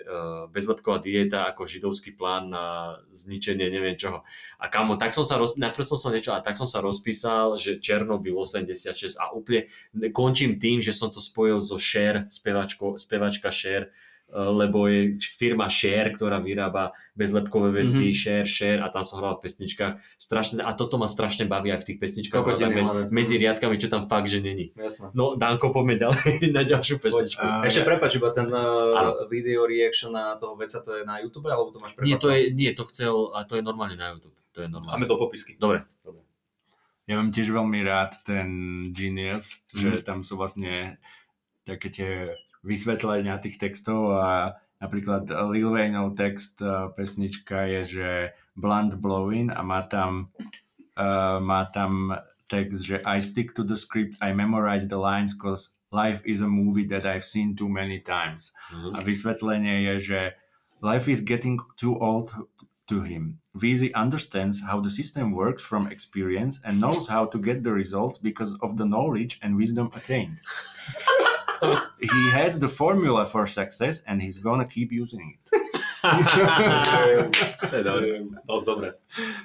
uh, 0.00 0.48
bezlepková 0.48 0.96
dieta 0.96 1.44
ako 1.44 1.68
židovský 1.68 2.16
plán 2.16 2.48
na 2.48 2.96
zničenie 3.12 3.68
neviem 3.68 3.92
čoho. 3.92 4.24
A 4.56 4.72
kamo, 4.72 4.96
tak 4.96 5.12
som 5.12 5.20
sa, 5.20 5.36
roz, 5.36 5.60
najprv 5.60 5.84
som 5.84 6.00
sa 6.00 6.08
niečo, 6.08 6.32
a 6.32 6.40
tak 6.40 6.56
som 6.56 6.64
sa 6.64 6.80
rozpísal, 6.80 7.60
že 7.60 7.76
Černobyl 7.76 8.32
86 8.32 9.20
a 9.20 9.36
úplne 9.36 9.68
končím 10.16 10.56
tým, 10.56 10.80
že 10.80 10.96
som 10.96 11.12
to 11.12 11.20
spojil 11.20 11.60
so 11.60 11.76
Cher, 11.76 12.24
spevačko, 12.32 12.96
spevačka 12.96 13.52
Cher, 13.52 13.92
lebo 14.32 14.84
je 14.84 15.00
firma 15.20 15.68
Share, 15.68 16.08
ktorá 16.10 16.38
vyrába 16.38 16.90
bezlepkové 17.12 17.68
veci, 17.78 18.08
Mhm. 18.08 18.08
mm-hmm. 18.08 18.16
Share, 18.16 18.46
Share 18.46 18.80
a 18.80 18.88
tam 18.88 19.00
som 19.00 19.20
hral 19.20 19.36
v 19.36 19.44
pesničkách. 19.44 19.92
Strašne, 20.16 20.58
a 20.58 20.72
toto 20.72 20.96
ma 20.96 21.04
strašne 21.04 21.44
baví 21.44 21.68
aj 21.68 21.80
v 21.80 21.86
tých 21.86 21.98
pesničkách, 21.98 22.40
Kokotiny 22.40 22.74
hľadať. 22.74 23.06
medzi 23.10 23.36
riadkami, 23.36 23.76
čo 23.76 23.86
tam 23.86 24.04
fakt, 24.04 24.26
že 24.26 24.38
není. 24.38 24.72
Jasné. 24.72 25.12
No, 25.12 25.34
Danko, 25.34 25.68
poďme 25.68 26.00
ďalej 26.00 26.24
na 26.50 26.62
ďalšiu 26.62 26.96
pesničku. 26.96 27.38
a- 27.38 27.60
Ešte 27.62 27.82
prepač, 27.82 28.16
iba 28.16 28.30
ten 28.30 28.48
uh, 28.48 29.20
video 29.26 29.62
reaction 29.62 30.08
na 30.08 30.34
toho 30.34 30.54
veca, 30.54 30.78
to 30.78 30.94
je 30.94 31.02
na 31.02 31.18
YouTube, 31.18 31.46
alebo 31.46 31.68
to 31.68 31.78
máš 31.78 31.92
Nie, 31.98 32.16
to 32.16 32.26
je, 32.26 32.48
nie, 32.50 32.70
to 32.70 32.88
chcel, 32.88 33.30
a 33.30 33.42
to 33.42 33.54
je 33.54 33.62
normálne 33.62 33.94
na 33.94 34.10
YouTube. 34.10 34.32
To 34.52 34.58
je 34.58 34.68
normálne. 34.68 35.04
do 35.04 35.16
popisky. 35.16 35.54
Dobre, 35.54 35.84
dobre. 36.00 36.24
Ja 37.02 37.16
mám 37.16 37.28
tiež 37.28 37.48
veľmi 37.48 37.80
rád 37.82 38.16
ten 38.22 38.48
Genius, 38.88 39.60
že 39.68 40.00
Mhm. 40.00 40.02
tam 40.02 40.18
sú 40.20 40.34
vlastne 40.34 40.96
také 41.62 41.88
tie 41.88 42.10
vysvetlenia 42.62 43.38
tých 43.42 43.58
textov 43.58 44.18
a 44.18 44.56
napríklad 44.78 45.30
Lil 45.50 45.70
Wayneov 45.70 46.14
text 46.18 46.62
uh, 46.62 46.90
pesnička 46.94 47.66
je, 47.66 47.80
že 47.84 48.08
Blunt 48.58 48.98
Blowing 48.98 49.50
a 49.50 49.62
má 49.62 49.82
tam, 49.86 50.30
uh, 50.98 51.38
má 51.38 51.66
tam 51.70 52.18
text, 52.50 52.86
že 52.86 53.02
I 53.06 53.22
stick 53.22 53.54
to 53.54 53.62
the 53.62 53.78
script, 53.78 54.18
I 54.22 54.34
memorize 54.34 54.86
the 54.86 54.98
lines 54.98 55.34
cause 55.34 55.70
life 55.92 56.22
is 56.24 56.40
a 56.40 56.48
movie 56.48 56.88
that 56.88 57.04
I've 57.06 57.24
seen 57.24 57.54
too 57.54 57.68
many 57.68 58.00
times. 58.00 58.52
Mhm. 58.72 58.96
A 58.96 58.98
vysvetlenie 59.04 59.76
je, 59.92 59.94
že 60.00 60.20
life 60.82 61.06
is 61.06 61.20
getting 61.20 61.60
too 61.76 61.94
old 62.00 62.34
to 62.88 63.02
him. 63.02 63.38
Weezy 63.54 63.92
understands 63.94 64.60
how 64.64 64.80
the 64.80 64.90
system 64.90 65.32
works 65.32 65.62
from 65.62 65.86
experience 65.86 66.60
and 66.64 66.80
knows 66.80 67.08
how 67.08 67.24
to 67.28 67.38
get 67.38 67.62
the 67.62 67.72
results 67.72 68.18
because 68.18 68.56
of 68.60 68.76
the 68.76 68.84
knowledge 68.84 69.38
and 69.42 69.56
wisdom 69.56 69.88
attained. 69.94 70.40
he 72.00 72.30
has 72.34 72.58
the 72.58 72.68
formula 72.68 73.26
for 73.26 73.46
success 73.46 74.02
and 74.06 74.22
he's 74.22 74.38
gonna 74.38 74.66
keep 74.66 74.92
using 74.92 75.38
it. 75.38 75.44
To 77.70 77.74
je 77.78 77.84
dobré. 77.86 78.06
Dosť 78.42 78.64
dobre. 78.66 78.88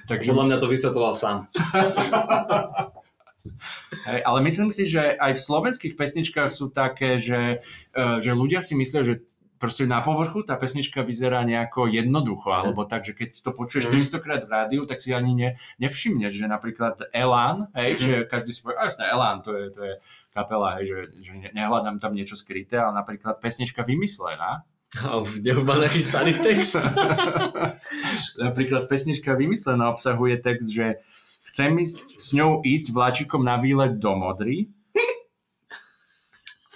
Takže, 0.09 0.33
Podľa 0.33 0.45
mňa 0.49 0.57
to 0.57 0.67
vysvetloval 0.67 1.13
sám. 1.13 1.37
hej, 4.09 4.19
ale 4.25 4.39
myslím 4.41 4.73
si, 4.73 4.89
že 4.89 5.13
aj 5.15 5.37
v 5.37 5.45
slovenských 5.45 5.93
pesničkách 5.93 6.49
sú 6.49 6.73
také, 6.73 7.21
že, 7.21 7.61
uh, 7.93 8.17
že 8.17 8.33
ľudia 8.33 8.65
si 8.65 8.73
myslia, 8.73 9.05
že 9.05 9.21
proste 9.57 9.83
na 9.83 9.99
povrchu 9.99 10.41
tá 10.41 10.53
pesnička 10.53 11.01
vyzerá 11.01 11.41
nejako 11.41 11.85
jednoducho, 11.85 12.49
alebo 12.51 12.81
tak, 12.83 13.03
že 13.03 13.11
keď 13.11 13.29
to 13.35 13.51
počuješ 13.51 13.85
Mhm. 13.85 13.93
300 13.93 14.17
krát 14.19 14.41
v 14.41 14.51
rádiu, 14.51 14.81
tak 14.83 14.97
si 14.97 15.11
ani 15.11 15.33
ne, 15.33 15.49
nevšimneš, 15.77 16.31
že 16.31 16.45
napríklad 16.45 17.09
Elán, 17.09 17.67
hej, 17.73 17.91
Mhm. 17.93 17.99
že 17.99 18.13
každý 18.23 18.51
si 18.51 18.61
povie, 18.61 18.77
a 18.77 18.85
jasné, 18.85 19.05
Elán, 19.05 19.41
to 19.41 19.51
je, 19.51 19.65
to 19.69 19.81
je 19.81 19.93
kapela, 20.29 20.77
hej, 20.77 20.85
že, 20.85 20.97
že 21.19 21.31
ne- 21.33 21.51
nehľadám 21.51 21.97
tam 21.97 22.13
niečo 22.13 22.33
skryté, 22.33 22.77
ale 22.77 22.93
napríklad 22.95 23.37
pesnička 23.37 23.81
vymyslená, 23.81 24.61
A 25.03 25.19
už 25.19 25.43
nech 25.43 25.59
má 25.61 25.75
nachystaný 25.75 26.39
text. 26.39 26.79
napríklad 28.39 28.87
pesnička 28.87 29.33
vymyslená 29.33 29.89
obsahuje 29.89 30.37
text, 30.37 30.69
že 30.69 31.03
chcem 31.51 31.75
ísť, 31.75 32.15
s 32.15 32.29
ňou 32.31 32.61
ísť 32.61 32.87
vláčikom 32.91 33.41
na 33.41 33.57
výlet 33.57 33.97
do 33.97 34.15
Modry, 34.15 34.71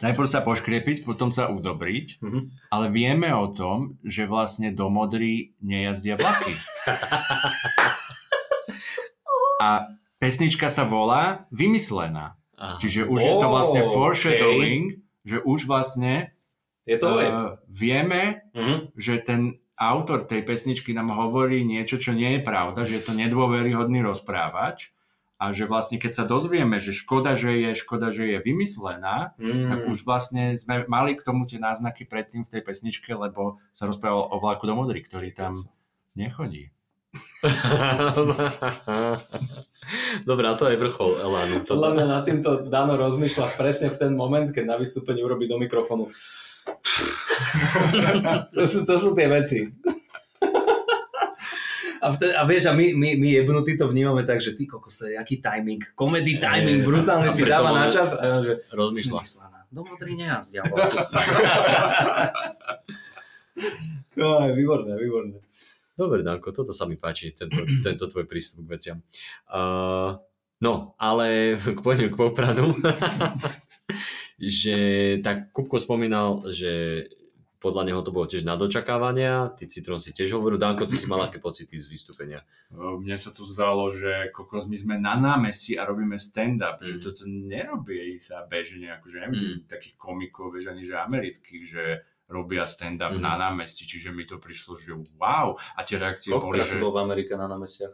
najprv 0.02 0.28
sa 0.28 0.42
poškriepiť, 0.42 1.02
potom 1.02 1.30
sa 1.30 1.48
udobriť, 1.48 2.20
Mhm. 2.20 2.40
ale 2.70 2.86
vieme 2.90 3.30
o 3.30 3.48
tom, 3.48 3.98
že 4.02 4.26
vlastne 4.26 4.70
do 4.70 4.88
Modry 4.88 5.54
nejazdia 5.60 6.16
vlaky. 6.16 6.54
A 9.62 9.86
pesnička 10.18 10.68
sa 10.68 10.84
volá 10.84 11.46
Vymyslená. 11.50 12.34
Aha. 12.58 12.78
Čiže 12.78 13.06
už 13.06 13.20
je 13.20 13.34
to 13.36 13.48
vlastne 13.48 13.82
foreshadowing, 13.84 14.86
že 15.22 15.38
už 15.40 15.66
vlastne 15.66 16.34
Je 16.82 16.98
to 16.98 17.14
uh, 17.14 17.22
vieme, 17.68 18.42
Mhm. 18.58 18.94
že 18.96 19.22
ten 19.22 19.42
autor 19.76 20.26
tej 20.26 20.42
pesničky 20.42 20.92
nám 20.92 21.10
hovorí 21.10 21.62
niečo, 21.64 21.98
čo 21.98 22.12
nie 22.12 22.38
je 22.38 22.42
pravda, 22.42 22.86
že 22.86 23.02
je 23.02 23.06
to 23.06 23.14
nedôveryhodný 23.14 24.02
rozprávač 24.02 24.90
a 25.42 25.50
že 25.50 25.66
vlastne 25.66 25.98
keď 25.98 26.12
sa 26.14 26.30
dozvieme, 26.30 26.78
že 26.78 26.94
škoda, 26.94 27.34
že 27.34 27.50
je, 27.58 27.74
škoda, 27.74 28.14
že 28.14 28.30
je 28.30 28.38
vymyslená, 28.46 29.34
mm. 29.42 29.74
tak 29.74 29.80
už 29.90 30.06
vlastne 30.06 30.54
sme 30.54 30.86
mali 30.86 31.18
k 31.18 31.26
tomu 31.26 31.50
tie 31.50 31.58
náznaky 31.58 32.06
predtým 32.06 32.46
v 32.46 32.52
tej 32.54 32.62
pesničke, 32.62 33.10
lebo 33.10 33.58
sa 33.74 33.90
rozprával 33.90 34.30
o 34.30 34.38
vlaku 34.38 34.70
do 34.70 34.78
modrý, 34.78 35.02
ktorý 35.02 35.34
tam 35.34 35.58
nechodí. 36.14 36.70
Dobre, 40.30 40.46
a 40.46 40.54
to 40.54 40.70
je 40.70 40.78
vrchol 40.78 41.20
Elánu. 41.26 41.66
Podľa 41.66 41.90
mňa 41.98 42.06
nad 42.06 42.22
týmto 42.22 42.70
Dano 42.70 42.94
rozmýšľa 42.96 43.58
presne 43.58 43.90
v 43.90 43.98
ten 43.98 44.14
moment, 44.14 44.54
keď 44.54 44.64
na 44.70 44.78
vystúpení 44.78 45.26
urobí 45.26 45.50
do 45.50 45.58
mikrofónu. 45.58 46.14
to, 48.56 48.64
sú, 48.70 48.86
to 48.86 48.96
sú 49.02 49.18
tie 49.18 49.26
veci. 49.26 49.74
A, 52.02 52.10
vtedy, 52.10 52.34
a 52.34 52.42
vieš, 52.50 52.66
a 52.66 52.74
my, 52.74 52.98
my, 52.98 53.10
my 53.22 53.30
jebnutí 53.30 53.78
to 53.78 53.86
vnímame 53.86 54.26
tak, 54.26 54.42
že 54.42 54.58
ty 54.58 54.66
kokos, 54.66 55.06
aký 55.14 55.38
timing, 55.38 55.94
comedy 55.94 56.42
timing, 56.42 56.82
brutálne 56.82 57.30
si 57.30 57.46
dáva 57.46 57.70
na 57.70 57.94
čas. 57.94 58.18
A 58.18 58.42
že, 58.42 58.66
Rozmýšľa. 58.74 59.62
Do 59.72 59.88
modrý 59.88 60.20
nejazdia. 60.20 60.68
no, 64.20 64.52
výborné, 64.52 65.00
výborné. 65.00 65.40
Dobre, 65.96 66.26
Danko, 66.26 66.50
toto 66.50 66.74
sa 66.74 66.90
mi 66.90 66.98
páči, 66.98 67.32
tento, 67.32 67.62
tento 67.86 68.10
tvoj 68.10 68.26
prístup 68.26 68.66
k 68.66 68.74
veciam. 68.74 68.98
Uh, 69.48 70.18
no, 70.60 70.98
ale 70.98 71.56
poďme 71.86 72.12
k 72.12 72.20
popradu. 72.20 72.74
že 74.42 74.78
tak 75.22 75.54
Kupko 75.54 75.78
spomínal, 75.78 76.50
že 76.50 77.06
podľa 77.62 77.84
neho 77.86 78.02
to 78.02 78.10
bolo 78.10 78.26
tiež 78.26 78.42
na 78.42 78.58
dočakávania, 78.58 79.54
ty 79.54 79.70
Citron 79.70 80.02
si 80.02 80.10
tiež 80.10 80.34
hovoril, 80.34 80.58
Danko, 80.58 80.90
ty 80.90 80.98
si 80.98 81.06
mal 81.06 81.22
aké 81.22 81.38
pocity 81.38 81.78
z 81.78 81.86
vystúpenia? 81.86 82.42
Mne 82.74 83.14
sa 83.22 83.30
to 83.30 83.46
zdalo, 83.46 83.94
že 83.94 84.34
kokos, 84.34 84.66
my 84.66 84.74
sme 84.76 84.96
na 84.98 85.14
námestí 85.14 85.78
a 85.78 85.86
robíme 85.86 86.18
stand-up, 86.18 86.82
mm. 86.82 86.86
že 86.90 86.94
Mhm. 86.98 87.02
toto 87.06 87.24
nerobí 87.30 88.18
sa 88.18 88.42
bežne, 88.50 88.90
akože 88.98 89.18
neviem, 89.22 89.62
Mm. 89.62 89.70
takých 89.70 89.96
komikov, 89.96 90.58
vieš, 90.58 90.74
ani 90.74 90.90
že 90.90 90.98
amerických, 90.98 91.64
že 91.70 91.84
robia 92.26 92.64
stand-up 92.66 93.14
Mhm. 93.14 93.22
na 93.22 93.38
námestí, 93.38 93.86
čiže 93.86 94.10
mi 94.10 94.24
to 94.26 94.40
prišlo, 94.42 94.80
že 94.82 94.96
wow, 95.22 95.54
a 95.78 95.84
tie 95.86 96.00
reakcie 96.02 96.34
boli, 96.34 96.58
Koľkokrát 96.58 96.66
že 96.66 96.82
bol 96.82 96.92
v 96.96 97.02
Amerike 97.06 97.38
na 97.38 97.46
námestiach? 97.46 97.94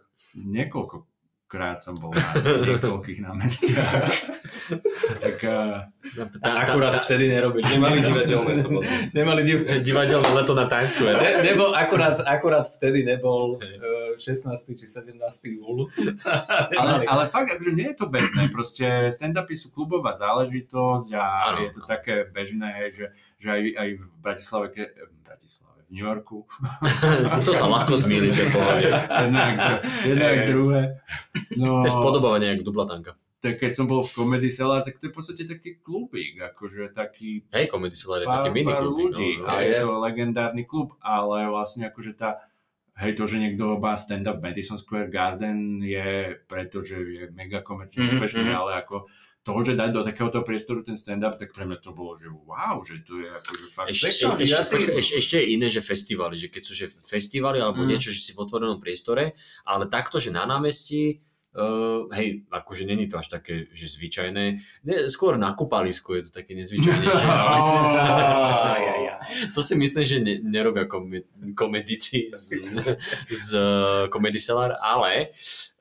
Niekoľkokrát 1.48 1.80
som 1.80 1.96
bol 1.96 2.12
na 2.12 2.28
niekoľkých 2.44 3.20
námestiach. 3.24 4.04
tak 5.24 5.38
uh, 5.48 5.88
Tá, 6.42 6.64
Akurát 6.64 6.98
vtedy 7.04 7.30
nerobili. 7.30 7.68
Nemali 7.68 8.00
divadelné 8.00 8.54
soboty. 8.58 8.88
Nemali 9.12 9.42
div... 9.44 9.60
divadelné 9.84 10.30
leto 10.34 10.56
na 10.56 10.66
Times 10.66 10.96
Square. 10.96 11.20
Ne, 11.20 11.32
nebol, 11.52 11.76
akurát, 11.76 12.24
akurát 12.24 12.66
vtedy 12.66 13.04
nebol 13.04 13.60
uh, 13.60 14.16
16. 14.16 14.50
či 14.74 14.86
17. 14.88 15.20
júl. 15.52 15.92
ale, 16.80 17.04
ale 17.06 17.24
fakt, 17.28 17.52
akože 17.54 17.72
nie 17.76 17.92
je 17.92 17.98
to 18.00 18.08
bežné, 18.08 18.48
proste 18.50 19.12
stand-upy 19.12 19.54
sú 19.60 19.70
klubová 19.70 20.16
záležitosť 20.16 21.10
a 21.14 21.26
Áno, 21.54 21.60
je 21.68 21.70
to 21.76 21.82
áno. 21.84 21.90
také 21.92 22.16
bežné, 22.32 22.96
že, 22.96 23.12
že 23.38 23.48
aj, 23.52 23.62
aj 23.78 23.90
v 24.00 24.04
Bratislave, 24.24 24.66
ke, 24.72 24.84
eh, 24.88 25.12
Bratislave, 25.28 25.67
v 25.88 25.94
New 25.94 26.04
Yorku, 26.04 26.44
to 27.48 27.52
sa 27.52 27.66
ľahko 27.66 27.96
zmýli, 27.96 28.30
to 28.30 28.40
je 28.40 28.48
v 28.48 28.54
pohode. 28.54 28.88
jedno 28.88 29.40
jak, 29.40 29.56
dru- 29.58 29.82
jedno 30.04 30.24
jak 30.26 30.38
Hej. 30.38 30.48
druhé. 30.48 30.82
No, 31.56 31.80
To 31.80 31.86
je 31.86 31.94
spodobovanie 31.94 32.48
jak 32.50 32.62
dublatanka. 32.62 33.16
tak 33.38 33.58
keď 33.58 33.72
som 33.72 33.86
bol 33.86 34.02
v 34.02 34.12
Comedy 34.12 34.50
Cellar, 34.50 34.82
tak 34.82 34.98
to 34.98 35.08
je 35.08 35.12
v 35.12 35.16
podstate 35.16 35.44
taký 35.44 35.80
klubík, 35.80 36.42
akože 36.44 36.92
taký 36.92 37.48
Hej, 37.50 37.66
Comedy 37.68 37.94
Cellar 37.94 38.20
je 38.20 38.28
pár, 38.28 38.36
taký 38.42 38.50
mini 38.52 38.68
klubík. 38.70 39.06
ľudí. 39.10 39.30
No, 39.38 39.46
a 39.46 39.54
je 39.58 39.76
to 39.78 39.90
legendárny 39.96 40.64
klub, 40.64 40.92
ale 41.00 41.46
vlastne 41.46 41.86
akože 41.86 42.14
tá 42.14 42.44
Hej, 42.98 43.14
to, 43.14 43.24
že 43.24 43.38
niekto 43.38 43.78
má 43.78 43.94
stand-up 43.94 44.42
Madison 44.42 44.74
Square 44.76 45.08
Garden 45.08 45.80
je 45.80 46.34
preto, 46.44 46.82
že 46.82 46.98
je 46.98 47.24
mega 47.30 47.62
komerčne 47.62 48.04
Mhm, 48.04 48.10
úspešný, 48.12 48.42
mhm. 48.44 48.58
ale 48.58 48.72
ako 48.76 49.06
toho, 49.48 49.60
že 49.64 49.74
dať 49.74 49.96
do 49.96 50.04
takéhoto 50.04 50.44
priestoru 50.44 50.84
ten 50.84 51.00
stand-up, 51.00 51.40
tak 51.40 51.56
pre 51.56 51.64
mňa 51.64 51.80
to 51.80 51.96
bolo, 51.96 52.20
že 52.20 52.28
wow, 52.28 52.84
že 52.84 53.00
to 53.08 53.24
je 53.24 53.32
akože 53.32 53.66
fakt... 53.72 53.88
Ešte, 53.88 54.08
ešte, 54.12 54.26
ja 54.28 54.44
ešte, 54.44 54.60
si- 54.60 54.74
počkaj, 54.76 54.96
ešte, 55.00 55.14
ešte 55.16 55.36
je 55.40 55.46
iné, 55.48 55.68
že 55.68 55.80
festivaly, 55.80 56.36
že 56.36 56.48
keď 56.52 56.62
sú 56.62 56.74
že 56.76 56.86
festivaly 56.92 57.64
alebo 57.64 57.80
Mm. 57.80 57.96
niečo, 57.96 58.12
že 58.12 58.20
si 58.20 58.36
v 58.36 58.44
otvorenom 58.44 58.84
priestore, 58.84 59.40
ale 59.64 59.88
takto, 59.88 60.20
že 60.20 60.36
na 60.36 60.44
námestí, 60.44 61.24
uh, 61.56 62.12
hej, 62.12 62.44
akože 62.52 62.84
není 62.84 63.08
to 63.08 63.16
až 63.16 63.32
také, 63.32 63.72
že 63.72 63.88
zvyčajné, 63.88 64.46
ne, 64.84 64.96
skôr 65.08 65.40
na 65.40 65.56
kúpalisku 65.56 66.12
je 66.20 66.28
to 66.28 66.32
také 66.44 66.52
nezvyčajnejšie, 66.54 67.28
ale 67.32 67.58
to 69.56 69.64
si 69.64 69.76
myslím, 69.76 70.04
že 70.04 70.18
ne, 70.20 70.34
nerobia 70.44 70.86
kome, 70.86 71.24
komedici 71.54 72.32
z, 72.32 72.48
z, 72.76 72.86
z 73.30 73.48
uh, 73.54 74.08
Comedy 74.10 74.40
Cellar, 74.40 74.76
ale 74.80 75.32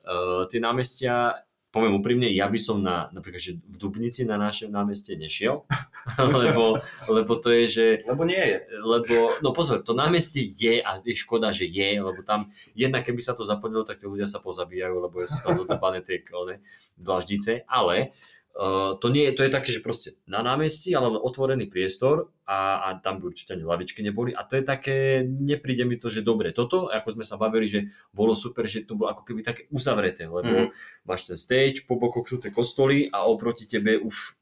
uh, 0.03 0.43
tie 0.47 0.59
námestia 0.59 1.43
poviem 1.67 1.99
úprimne, 1.99 2.31
ja 2.31 2.47
by 2.47 2.59
som 2.59 2.79
na, 2.79 3.11
napríklad, 3.11 3.43
že 3.43 3.59
v 3.59 3.75
Dubnici 3.75 4.23
na 4.23 4.39
našom 4.39 4.71
námestie 4.71 5.19
nešiel, 5.19 5.67
lebo, 6.41 6.79
lebo 7.11 7.33
to 7.37 7.51
je, 7.51 7.63
že 7.67 7.85
Lebo 8.07 8.23
nie 8.23 8.39
je. 8.39 8.57
lebo, 8.79 9.35
no 9.43 9.51
pozor, 9.51 9.83
to 9.83 9.91
námestie 9.91 10.47
je 10.47 10.79
a 10.79 10.95
je 11.03 11.13
škoda, 11.13 11.51
že 11.51 11.67
je, 11.67 11.99
lebo 11.99 12.23
tam 12.23 12.47
jednak 12.71 13.03
keby 13.03 13.19
sa 13.19 13.35
to 13.35 13.43
zaplnilo, 13.43 13.83
tak 13.83 13.99
tí 13.99 14.07
ľudia 14.07 14.25
sa 14.25 14.39
pozabíjajú, 14.39 14.95
lebo 14.95 15.27
sú 15.27 15.39
tam 15.43 15.59
dotrpané 15.59 15.99
tie 16.01 16.23
one, 16.31 16.63
dlaždice, 16.95 17.67
ale 17.67 18.15
uh, 18.57 18.97
to 18.97 19.13
nie 19.13 19.29
je, 19.29 19.31
to 19.37 19.41
je 19.45 19.51
také, 19.53 19.69
že 19.69 19.85
proste 19.85 20.17
na 20.25 20.41
námestí, 20.41 20.97
ale 20.97 21.13
otvorený 21.13 21.69
priestor 21.69 22.33
a, 22.49 22.89
a 22.89 22.97
tam 22.97 23.21
by 23.21 23.29
určite 23.29 23.53
ani 23.53 23.61
lavičky 23.61 24.01
neboli 24.01 24.33
a 24.33 24.41
to 24.43 24.57
je 24.57 24.63
také, 24.65 25.21
nepríde 25.23 25.85
mi 25.85 26.01
to, 26.01 26.09
že 26.09 26.25
dobre, 26.25 26.49
toto, 26.51 26.89
ako 26.89 27.21
sme 27.21 27.25
sa 27.25 27.37
bavili, 27.37 27.69
že 27.69 27.79
bolo 28.09 28.33
super, 28.33 28.65
že 28.65 28.83
to 28.83 28.97
bolo 28.97 29.13
ako 29.13 29.23
keby 29.23 29.45
také 29.45 29.69
uzavreté, 29.69 30.25
lebo 30.25 30.73
máš 31.05 31.29
ten 31.29 31.37
stage, 31.37 31.85
po 31.85 32.01
bokoch 32.01 32.25
sú 32.25 32.41
tie 32.41 32.49
kostoly 32.49 33.13
a 33.13 33.29
oproti 33.29 33.69
tebe 33.69 34.01
už 34.01 34.35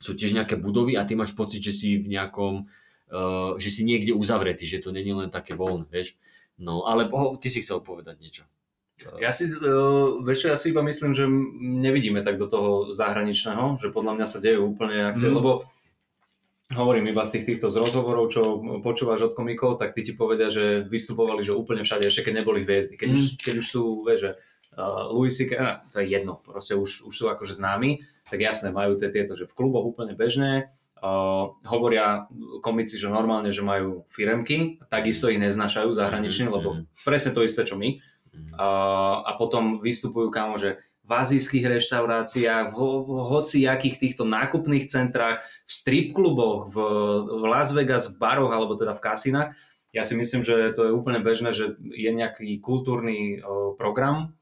sú 0.00 0.16
tiež 0.16 0.32
nejaké 0.32 0.56
budovy 0.56 0.96
a 0.96 1.04
ty 1.04 1.12
máš 1.12 1.36
pocit, 1.36 1.60
že 1.60 1.76
si 1.76 2.00
v 2.00 2.08
nejakom, 2.08 2.64
uh, 3.12 3.52
že 3.60 3.68
si 3.68 3.84
niekde 3.84 4.16
uzavretý, 4.16 4.64
že 4.64 4.80
to 4.80 4.94
není 4.94 5.12
len 5.12 5.28
také 5.28 5.52
voľné, 5.52 5.90
vieš. 5.92 6.16
No, 6.56 6.88
ale 6.88 7.08
po, 7.08 7.36
ty 7.36 7.52
si 7.52 7.60
chcel 7.60 7.84
povedať 7.84 8.16
niečo. 8.20 8.44
Ja 9.20 9.32
si, 9.32 9.48
uh, 9.48 10.20
vieš 10.20 10.50
ja 10.50 10.56
si 10.60 10.70
iba 10.70 10.84
myslím, 10.84 11.12
že 11.16 11.24
nevidíme 11.60 12.20
tak 12.20 12.36
do 12.36 12.44
toho 12.46 12.92
zahraničného, 12.92 13.80
že 13.80 13.88
podľa 13.88 14.12
mňa 14.20 14.26
sa 14.28 14.38
dejú 14.38 14.76
úplne 14.76 15.08
akcie, 15.08 15.28
Mhm. 15.28 15.34
mm. 15.34 15.38
lebo 15.40 15.50
hovorím 16.70 17.10
iba 17.10 17.26
z 17.26 17.40
tých 17.40 17.46
týchto 17.54 17.66
z 17.66 17.82
rozhovorov, 17.82 18.30
čo 18.30 18.62
počúvaš 18.84 19.32
od 19.32 19.34
komikov, 19.34 19.82
tak 19.82 19.90
tí 19.90 20.06
ti 20.06 20.12
povedia, 20.14 20.52
že 20.54 20.86
vystupovali, 20.86 21.42
že 21.42 21.56
úplne 21.56 21.82
všade, 21.82 22.06
ešte 22.06 22.30
keď 22.30 22.44
neboli 22.44 22.62
hviezdy. 22.62 22.94
Keď, 22.94 23.08
mm. 23.10 23.14
už, 23.16 23.22
keď 23.42 23.54
už 23.58 23.66
sú, 23.66 23.82
vieš, 24.06 24.20
že 24.22 24.30
uh, 24.78 25.10
Louis 25.10 25.34
C.K., 25.34 25.50
ah, 25.58 25.82
to 25.90 25.98
je 25.98 26.06
jedno, 26.14 26.38
proste 26.38 26.78
už, 26.78 27.10
už 27.10 27.14
sú 27.16 27.26
akože 27.26 27.58
známi, 27.58 28.06
tak 28.30 28.38
jasné, 28.38 28.70
majú 28.70 28.94
tie, 28.94 29.10
tieto, 29.10 29.34
že 29.34 29.50
v 29.50 29.56
kluboch 29.56 29.86
úplne 29.86 30.14
bežné, 30.14 30.70
Uh, 31.00 31.56
hovoria 31.64 32.28
komici, 32.60 33.00
že 33.00 33.08
normálne, 33.08 33.48
že 33.48 33.64
majú 33.64 34.04
firemky, 34.12 34.84
takisto 34.92 35.32
ich 35.32 35.40
neznášajú 35.40 35.96
zahranične, 35.96 36.44
Mhm, 36.44 36.52
lebo 36.52 36.68
mhm. 36.76 36.82
presne 37.08 37.32
to 37.32 37.40
isté, 37.40 37.64
čo 37.64 37.80
my. 37.80 37.96
Mhm. 38.30 38.54
A, 38.58 39.32
potom 39.40 39.82
vystupujú 39.82 40.30
kamo, 40.30 40.60
že 40.60 40.78
v 41.00 41.10
azijských 41.10 41.66
reštauráciách, 41.66 42.70
v, 42.70 42.74
ho- 42.78 43.02
v 43.02 43.10
hociakých 43.34 43.98
týchto 43.98 44.22
nákupných 44.22 44.86
centrách, 44.86 45.42
v 45.66 45.70
strip 45.72 46.06
kluboch, 46.14 46.70
v, 46.70 46.76
v 47.26 47.44
Las 47.50 47.74
Vegas, 47.74 48.06
v 48.14 48.20
baroch 48.22 48.54
alebo 48.54 48.78
teda 48.78 48.94
v 48.94 49.02
kasinách. 49.02 49.48
Ja 49.90 50.06
si 50.06 50.14
myslím, 50.14 50.46
že 50.46 50.70
to 50.70 50.86
je 50.86 50.94
úplne 50.94 51.18
bežné, 51.18 51.50
že 51.50 51.74
je 51.82 52.10
nejaký 52.14 52.62
kultúrny 52.62 53.42
o, 53.42 53.74
program, 53.74 54.38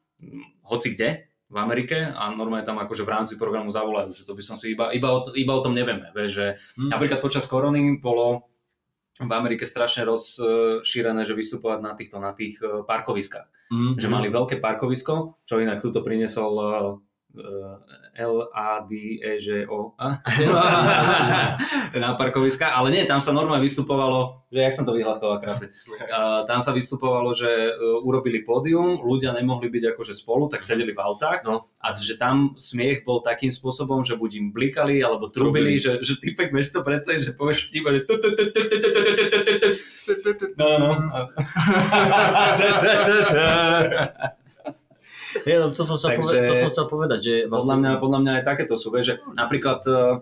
hoci 0.61 0.93
kde 0.93 1.25
v 1.49 1.57
Amerike 1.57 2.13
a 2.13 2.29
normálne 2.37 2.69
tam 2.69 2.77
akože 2.77 3.09
v 3.09 3.13
rámci 3.17 3.35
programu 3.41 3.73
zavolajú, 3.73 4.13
že 4.13 4.29
to 4.29 4.37
by 4.37 4.45
som 4.45 4.61
si 4.61 4.77
iba, 4.77 4.93
iba, 4.93 5.09
o, 5.09 5.33
iba 5.33 5.57
o 5.57 5.65
tom 5.65 5.73
nevieme, 5.73 6.13
že 6.29 6.61
Hm. 6.77 6.93
Napríklad 6.93 7.25
počas 7.25 7.49
korony 7.49 7.97
bolo 7.97 8.45
v 9.19 9.33
Amerike 9.35 9.67
strašne 9.67 10.07
rozšírené, 10.07 11.27
že 11.27 11.35
vystupovať 11.35 11.79
na 11.83 11.93
týchto 11.99 12.23
na 12.23 12.31
tých 12.37 12.63
eh, 12.63 12.87
parkoviskách. 12.87 13.49
Mm, 13.69 14.01
Že 14.01 14.09
mali 14.09 14.29
veľké 14.33 14.65
parkovisko, 14.65 15.45
čo 15.45 15.61
inak 15.61 15.85
tuto 15.85 16.01
priniesol 16.01 16.53
L-A-D-E-Ž-O 18.19 19.95
na 22.03 22.11
parkoviska, 22.17 22.73
ale 22.73 22.91
nie, 22.91 23.05
tam 23.05 23.21
sa 23.21 23.37
normálne 23.37 23.63
vystupovalo, 23.63 24.49
že 24.49 24.65
jak 24.65 24.75
som 24.75 24.89
to 24.89 24.97
vyhlasoval 24.97 25.39
krásne, 25.39 25.69
tam 26.49 26.65
sa 26.65 26.73
vystupovalo, 26.73 27.37
že 27.37 27.47
urobili 28.03 28.43
pódium, 28.43 29.05
ľudia 29.05 29.37
nemohli 29.37 29.69
byť 29.71 29.95
akože 29.95 30.17
spolu, 30.17 30.49
tak 30.49 30.65
sedeli 30.65 30.97
v 30.97 31.05
autách 31.05 31.45
no. 31.45 31.63
a 31.79 31.93
že 31.95 32.17
tam 32.17 32.57
smiech 32.57 33.05
bol 33.05 33.21
takým 33.23 33.53
spôsobom, 33.53 34.03
že 34.03 34.17
buď 34.17 34.31
im 34.41 34.49
blikali 34.51 34.99
alebo 35.05 35.29
trubili, 35.29 35.79
že, 35.79 36.01
že 36.03 36.17
typek 36.19 36.51
vieš 36.51 36.75
to 36.75 36.83
predstaviť, 36.83 37.21
že 37.23 37.37
povieš 37.37 37.71
vtip, 37.71 37.85
že 37.87 38.01
no, 40.57 40.69
no. 40.81 40.91
Je, 45.45 45.55
no, 45.57 45.69
to, 45.69 45.83
som 45.83 45.97
sa 45.97 46.09
Takže- 46.09 46.21
povedať, 46.21 46.41
to 46.47 46.55
som 46.59 46.73
sa 46.73 46.85
povedať, 46.85 47.21
že 47.21 47.35
Podľa 47.47 47.77
mňa, 47.77 47.91
podľa 47.99 48.19
mňa 48.23 48.33
aj 48.41 48.45
takéto 48.45 48.75
sú, 48.75 48.89
vieš, 48.89 49.07
že 49.07 49.15
napríklad 49.33 49.81
uh, 49.87 50.21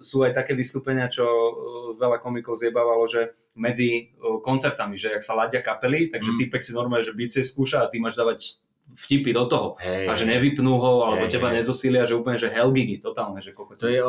sú 0.00 0.22
aj 0.22 0.32
také 0.34 0.52
vystúpenia, 0.52 1.08
čo 1.08 1.24
uh, 1.24 1.52
veľa 1.94 2.20
komikov 2.20 2.56
zjebávalo, 2.56 3.04
že 3.04 3.32
medzi 3.54 4.12
uh, 4.16 4.40
koncertami, 4.40 4.96
že 4.96 5.12
ak 5.12 5.22
sa 5.22 5.34
ladia 5.34 5.60
kapely, 5.60 6.08
takže 6.08 6.30
Mm. 6.30 6.38
typek 6.40 6.60
si 6.60 6.72
normálne, 6.72 7.02
že 7.02 7.12
bicie 7.12 7.42
skúša 7.42 7.84
a 7.84 7.90
ty 7.90 8.00
máš 8.00 8.14
dávať 8.14 8.60
vtipy 8.84 9.32
do 9.32 9.48
toho. 9.48 9.68
Hej, 9.80 10.06
A 10.06 10.12
že 10.12 10.28
nevypnú 10.28 10.76
ho, 10.76 11.08
alebo 11.08 11.24
Hej, 11.24 11.32
teba 11.32 11.48
hej. 11.48 11.56
nezosília, 11.58 12.04
že 12.04 12.14
úplne, 12.14 12.36
že 12.36 12.52
hellgigy, 12.52 13.00
totálne, 13.00 13.40
že 13.40 13.50
koľko 13.50 13.80
To 13.80 13.88
je, 13.88 14.00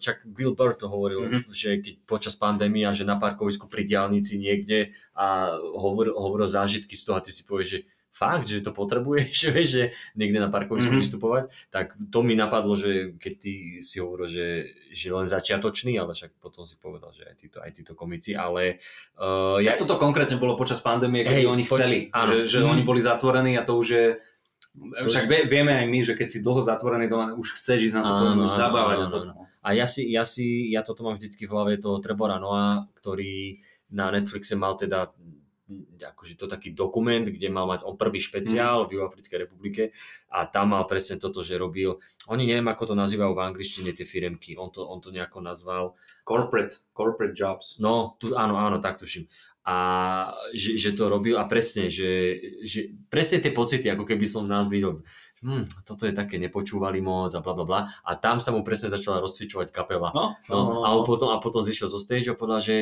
čak 0.00 0.24
Bill 0.24 0.56
Burr 0.56 0.72
to 0.72 0.88
hovoril, 0.88 1.28
Mhm. 1.28 1.52
že 1.52 1.76
keď 1.78 1.94
počas 2.02 2.32
pandémie 2.34 2.82
a 2.82 2.96
že 2.96 3.04
na 3.04 3.20
parkovisku 3.20 3.68
pri 3.68 3.84
diálnici 3.84 4.40
niekde 4.40 4.96
a 5.12 5.52
hovoril, 5.76 6.16
hovoril 6.16 6.48
zážitky 6.48 6.96
z 6.96 7.04
toho 7.04 7.16
a 7.16 7.22
ty 7.22 7.28
si 7.28 7.44
povieš, 7.44 7.68
že 7.68 7.80
fakt, 8.12 8.44
že 8.44 8.60
to 8.60 8.70
potrebuješ, 8.70 9.32
že 9.32 9.48
vieš, 9.56 9.68
že 9.72 9.84
niekde 10.12 10.36
na 10.36 10.46
parkovisku 10.46 10.90
Mhm. 10.90 11.00
vystupovať, 11.00 11.42
tak 11.68 11.96
to 12.06 12.20
mi 12.20 12.32
napadlo, 12.34 12.72
že 12.74 13.16
keď 13.16 13.32
ty 13.34 13.52
si 13.78 13.96
hovoril, 13.98 14.28
že, 14.28 14.46
že 14.90 15.08
len 15.08 15.24
začiatočný, 15.24 15.96
ale 15.96 16.12
však 16.12 16.36
potom 16.36 16.62
si 16.62 16.76
povedal, 16.76 17.08
že 17.10 17.24
aj 17.24 17.34
títo, 17.34 17.58
aj 17.58 17.72
títo 17.72 17.92
komici, 17.92 18.32
ale 18.32 18.84
uh, 19.16 19.56
Ja 19.58 19.74
toto 19.74 19.96
konkrétne 19.96 20.36
bolo 20.36 20.54
počas 20.54 20.78
pandémie, 20.78 21.22
keď 21.22 21.34
Hej, 21.34 21.46
oni 21.46 21.62
chceli, 21.64 21.98
áno. 22.10 22.28
že, 22.28 22.36
že 22.46 22.58
Mhm. 22.58 22.68
oni 22.68 22.82
boli 22.82 23.00
zatvorení 23.00 23.52
a 23.54 23.64
to 23.64 23.74
už 23.74 23.88
je... 23.88 24.06
Však 25.02 25.24
už- 25.24 25.28
vie, 25.28 25.40
vieme 25.46 25.72
aj 25.74 25.86
my, 25.86 26.00
že 26.02 26.12
keď 26.12 26.28
si 26.28 26.38
dlho 26.38 26.60
zatvorený 26.60 27.04
doma, 27.06 27.32
už 27.32 27.56
chceš 27.56 27.88
ísť 27.88 27.96
na 27.96 28.02
to 28.02 28.12
Áno, 28.14 28.40
už 28.40 28.50
áno, 28.50 28.56
zabávať 28.58 28.96
a 28.96 29.00
áno, 29.02 29.10
toto. 29.10 29.28
A 29.58 29.68
ja 29.72 29.84
si, 29.84 30.04
ja 30.06 30.20
si, 30.22 30.46
ja 30.68 30.80
toto 30.80 31.00
mám 31.00 31.14
vždycky 31.14 31.44
v 31.44 31.50
hlave 31.50 31.72
toho 31.76 31.96
Trevora 31.98 32.36
Noah, 32.36 32.88
ktorý 32.94 33.60
na 33.88 34.08
Netflixe 34.08 34.52
mal 34.52 34.72
teda 34.74 35.12
akože 35.98 36.34
to 36.34 36.46
taký 36.46 36.72
dokument, 36.72 37.22
kde 37.24 37.48
mal 37.48 37.64
mať 37.66 37.84
on 37.84 37.96
prvý 37.96 38.18
špeciál 38.18 38.84
v 38.86 38.98
Juhoafrickej 38.98 39.38
republike 39.46 39.82
a 40.28 40.48
tam 40.48 40.72
mal 40.72 40.84
presne 40.84 41.20
toto, 41.20 41.44
že 41.44 41.56
robil, 41.56 42.00
oni 42.28 42.44
neviem 42.48 42.66
ako 42.68 42.92
to 42.92 42.94
nazývajú 42.96 43.32
v 43.36 43.44
angličtine 43.44 43.90
tie 43.92 44.06
firemky, 44.08 44.56
on 44.56 44.72
to, 44.72 44.82
on 44.84 45.00
to 45.00 45.12
nejako 45.12 45.40
nazval, 45.44 45.94
Corporate, 46.24 46.80
corporate 46.92 47.36
jobs. 47.36 47.76
no 47.78 48.16
tu, 48.16 48.32
áno, 48.32 48.56
áno, 48.56 48.80
tak 48.80 48.96
tuším. 48.98 49.24
A 49.62 49.76
že, 50.50 50.74
že 50.74 50.90
to 50.90 51.06
robil 51.06 51.38
a 51.38 51.46
presne, 51.46 51.86
že, 51.86 52.34
že 52.66 52.90
presne 53.06 53.38
tie 53.38 53.54
pocity, 53.54 53.86
ako 53.86 54.02
keby 54.02 54.26
som 54.26 54.42
nás 54.42 54.66
videl, 54.66 54.98
hm, 55.38 55.86
toto 55.86 56.02
je 56.02 56.10
také, 56.10 56.34
nepočúvali 56.38 56.98
moc 56.98 57.30
a 57.30 57.38
bla 57.38 57.54
bla 57.54 57.62
bla. 57.62 57.80
A 58.02 58.18
tam 58.18 58.42
sa 58.42 58.50
mu 58.50 58.66
presne 58.66 58.90
začala 58.90 59.22
rozcvičovať 59.22 59.70
kapela. 59.70 60.10
No, 60.10 60.34
No, 60.50 60.82
a 60.82 60.90
on 60.90 61.06
potom, 61.06 61.30
a 61.30 61.38
potom 61.38 61.62
zišiel 61.62 61.86
zo 61.90 62.02
stage 62.02 62.26
a 62.30 62.34
povedal, 62.34 62.58
že 62.58 62.76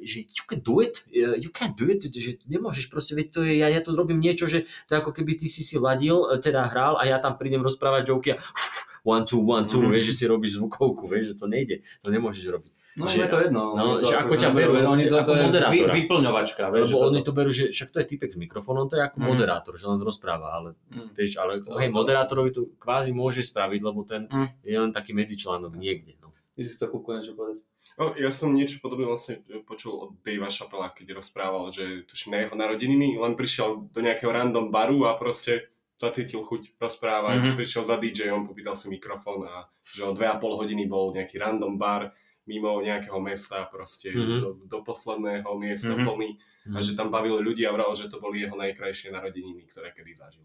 že 0.00 0.18
you 0.22 0.44
can 0.44 0.60
do 0.60 0.78
it, 0.78 1.02
eh, 1.08 1.36
you 1.36 1.48
can't 1.48 1.74
do 1.74 1.86
it, 1.86 2.02
že 2.04 2.38
nemôžeš 2.44 2.86
proste, 2.86 3.12
veď 3.12 3.26
to 3.28 3.40
je, 3.40 3.56
ja, 3.56 3.66
ja 3.66 3.78
tu 3.78 3.90
robím 3.90 4.18
niečo, 4.18 4.44
že 4.44 4.58
to 4.84 4.94
ako 4.94 5.10
keby 5.10 5.34
ty 5.34 5.44
si 5.44 5.60
si 5.60 5.76
ladil, 5.76 6.26
eh, 6.26 6.38
teda 6.38 6.66
hral 6.66 6.94
a 6.94 7.04
ja 7.04 7.16
tam 7.16 7.34
prídem 7.34 7.60
rozprávať 7.60 8.02
joky 8.06 8.28
a 8.32 8.38
one, 9.06 9.22
two, 9.22 9.40
one, 9.40 9.64
two, 9.64 9.80
Mhm. 9.80 9.90
vieš, 9.90 10.04
že 10.06 10.14
si 10.14 10.24
robíš 10.24 10.56
zvukovku, 10.56 11.04
vieš, 11.04 11.24
že 11.26 11.36
to 11.36 11.46
nejde, 11.46 11.76
to 12.00 12.08
nemôžeš 12.08 12.44
robiť. 12.46 12.72
No, 12.94 13.04
Že- 13.04 13.18
je 13.18 13.28
to 13.28 13.38
jedno. 13.40 13.62
no, 13.74 13.98
to 13.98 14.06
že 14.06 14.14
ako 14.14 14.34
ťa 14.36 14.48
neberú, 14.48 14.72
berú, 14.72 14.86
oni 14.88 15.04
to, 15.04 15.16
ako 15.16 15.26
to 15.26 15.34
vy, 15.34 15.42
moderátora. 15.44 15.92
vyplňovačka, 15.98 16.62
vieš, 16.70 16.86
že 16.86 16.94
Lebo 16.94 17.02
oni 17.04 17.20
to 17.20 17.32
berú, 17.34 17.50
že 17.50 17.64
však 17.68 17.88
to 17.90 17.98
je 17.98 18.06
typek 18.06 18.30
s 18.30 18.38
mikrofónom, 18.38 18.86
to 18.86 18.94
je 18.94 19.02
ako 19.02 19.18
Mhm. 19.18 19.26
moderátor, 19.26 19.74
že 19.74 19.84
len 19.84 19.98
rozpráva, 19.98 20.48
ale 20.52 20.68
Mm. 20.88 21.10
vieš, 21.10 21.34
ale 21.36 21.58
To- 21.58 21.74
hej, 21.74 21.90
to- 21.90 21.96
moderátorovi 21.96 22.50
to 22.52 22.70
kvázi 22.76 23.10
môže 23.10 23.42
spraviť, 23.42 23.80
lebo 23.82 24.00
ten 24.04 24.22
Mhm. 24.24 24.46
je 24.62 24.76
len 24.78 24.92
taký 24.92 25.10
medzičlánok 25.10 25.74
niekde. 25.74 26.14
No. 26.22 26.30
Ty 26.54 26.62
si 26.62 26.70
chcel 26.70 26.86
kúpku 26.88 27.10
niečo 27.10 27.34
povedať? 27.34 27.66
O, 27.94 28.10
ja 28.18 28.30
som 28.34 28.50
niečo 28.50 28.82
podobné 28.82 29.06
vlastne 29.06 29.38
počul 29.62 29.94
od 29.94 30.10
Davea 30.26 30.50
Chappella, 30.50 30.90
keď 30.90 31.14
rozprával, 31.14 31.70
že 31.70 32.02
tuším 32.04 32.34
na 32.34 32.38
jeho 32.42 32.54
narodeniny, 32.58 33.14
len 33.14 33.38
prišiel 33.38 33.86
do 33.86 34.00
nejakého 34.02 34.34
random 34.34 34.74
baru 34.74 35.06
a 35.06 35.14
proste 35.14 35.70
zacítil 35.94 36.42
chuť 36.42 36.74
rozprávať, 36.76 37.38
Mhm. 37.38 37.42
mm-hmm. 37.46 37.58
prišiel 37.58 37.82
za 37.86 37.96
DJom, 38.02 38.50
popýtal 38.50 38.74
si 38.74 38.90
mikrofón 38.90 39.46
a 39.46 39.70
že 39.86 40.02
o 40.02 40.10
dve 40.10 40.26
a 40.26 40.34
pol 40.34 40.58
hodiny 40.58 40.90
bol 40.90 41.14
nejaký 41.14 41.38
random 41.38 41.78
bar 41.78 42.10
mimo 42.44 42.76
nejakého 42.82 43.16
mesta, 43.22 43.62
proste 43.70 44.10
Mhm. 44.10 44.38
do, 44.42 44.50
do 44.66 44.78
posledného 44.82 45.48
miesta 45.54 45.94
Mhm. 45.94 46.02
plný 46.04 46.30
a 46.64 46.80
že 46.80 46.96
tam 46.96 47.12
bavili 47.12 47.44
ľudí 47.44 47.68
a 47.68 47.76
vral, 47.76 47.92
že 47.92 48.08
to 48.08 48.16
boli 48.16 48.40
jeho 48.40 48.56
najkrajšie 48.56 49.12
narodeniny, 49.12 49.68
ktoré 49.68 49.92
kedy 49.92 50.16
zažil. 50.16 50.40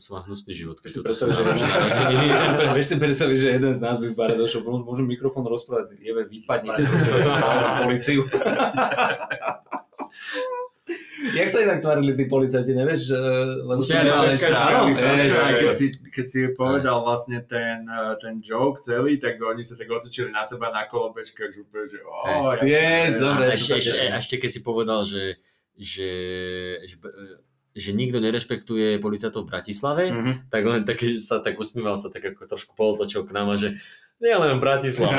Som 0.00 0.16
má 0.16 0.24
hnusný 0.24 0.56
život, 0.56 0.80
keď 0.80 0.88
Si 0.88 1.04
predstavíš, 1.04 1.36
že. 1.36 1.44
Vieš 2.16 2.40
si 2.40 2.48
pre- 2.56 2.72
Vieš 2.72 2.86
si 2.88 2.96
predstaviť, 2.96 3.36
že 3.36 3.48
jeden 3.60 3.72
z 3.76 3.80
nás 3.84 4.00
by 4.00 4.08
v 4.08 4.16
bare 4.16 4.40
došiel, 4.40 4.64
môžem 4.64 5.04
mikrofón 5.04 5.44
rozprávať, 5.44 6.00
jebe, 6.00 6.24
vypadnite, 6.24 6.80
na 7.28 7.84
policiu. 7.84 8.24
Jak 11.32 11.46
sa 11.46 11.58
inak 11.60 11.78
tvárili 11.78 12.12
tí 12.12 12.24
policajti, 12.24 12.72
nevieš? 12.72 13.14
smiali 13.78 14.10
sa, 14.10 14.26
že- 14.26 14.50
keď, 15.56 15.72
si, 15.72 15.86
keď 16.08 16.26
si 16.26 16.40
povedal 16.52 17.00
vlastne 17.00 17.40
ten, 17.42 17.82
eh, 17.82 18.14
ten 18.18 18.38
joke 18.38 18.78
celý, 18.78 19.16
tak 19.16 19.36
oni 19.36 19.60
sa 19.60 19.74
tak 19.74 19.86
otočili 19.88 20.28
na 20.28 20.42
seba 20.42 20.68
na 20.68 20.84
kolobečkách, 20.84 21.50
že 21.50 21.58
úplne, 21.60 21.86
že 21.86 21.98
oh, 22.02 22.52
Hej. 22.52 22.66
Yes, 22.66 23.10
dobre. 23.16 23.44
ešte, 23.50 23.78
ešte, 23.78 24.04
ešte 24.08 24.34
keď 24.36 24.50
si 24.50 24.60
povedal, 24.60 25.00
že, 25.02 25.38
že, 25.72 26.10
že, 26.82 26.96
že 27.72 27.90
nikto 27.90 28.18
nerešpektuje 28.18 28.98
policajtov 28.98 29.42
v 29.42 29.50
Bratislave, 29.50 30.04
Mhm. 30.08 30.32
tak 30.48 30.62
on 30.62 30.82
taký, 30.82 31.16
sa 31.16 31.38
tak 31.38 31.56
usmíval 31.56 31.94
sa 31.94 32.08
tak 32.08 32.24
ako 32.26 32.44
trošku 32.46 32.72
polotočil 32.72 33.22
k 33.22 33.32
nám 33.32 33.48
a 33.48 33.56
že 33.56 33.78
nie 34.22 34.34
len 34.38 34.54
v 34.56 34.60
Bratislave. 34.62 35.18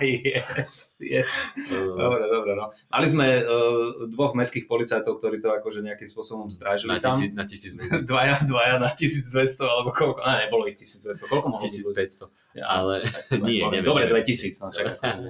yes, 0.00 0.96
yes. 0.96 1.28
Dobre, 1.68 2.24
dobre, 2.24 2.56
no. 2.56 2.72
Mali 2.88 3.06
sme 3.06 3.44
uh, 3.44 4.08
dvoch 4.08 4.32
mestských 4.32 4.64
policajtov, 4.64 5.20
ktorí 5.20 5.44
to 5.44 5.52
akože 5.52 5.84
nejakým 5.84 6.08
spôsobom 6.08 6.48
strážili 6.48 6.96
na, 6.96 7.04
tam. 7.04 7.12
tisíc, 7.12 7.30
na 7.36 7.44
tisíc. 7.44 7.76
Dvaja, 8.10 8.40
dvaja 8.48 8.80
na 8.80 8.88
1200, 8.88 9.60
alebo 9.60 9.92
koľko? 9.92 10.24
Ne, 10.24 10.48
nebolo 10.48 10.64
ich 10.72 10.80
1200. 10.80 11.28
Koľko 11.28 11.46
mohlo 11.52 11.68
byť 11.68 11.84
ľudí? 11.92 12.08
1500. 12.08 12.56
Ja, 12.56 12.64
Ale 12.64 13.04
nie, 13.44 13.60
poviem, 13.60 13.84
neviem. 13.84 13.84
Dobre, 13.84 14.04
neviem. 14.08 14.24
2000, 14.24 14.64
no. 14.64 14.68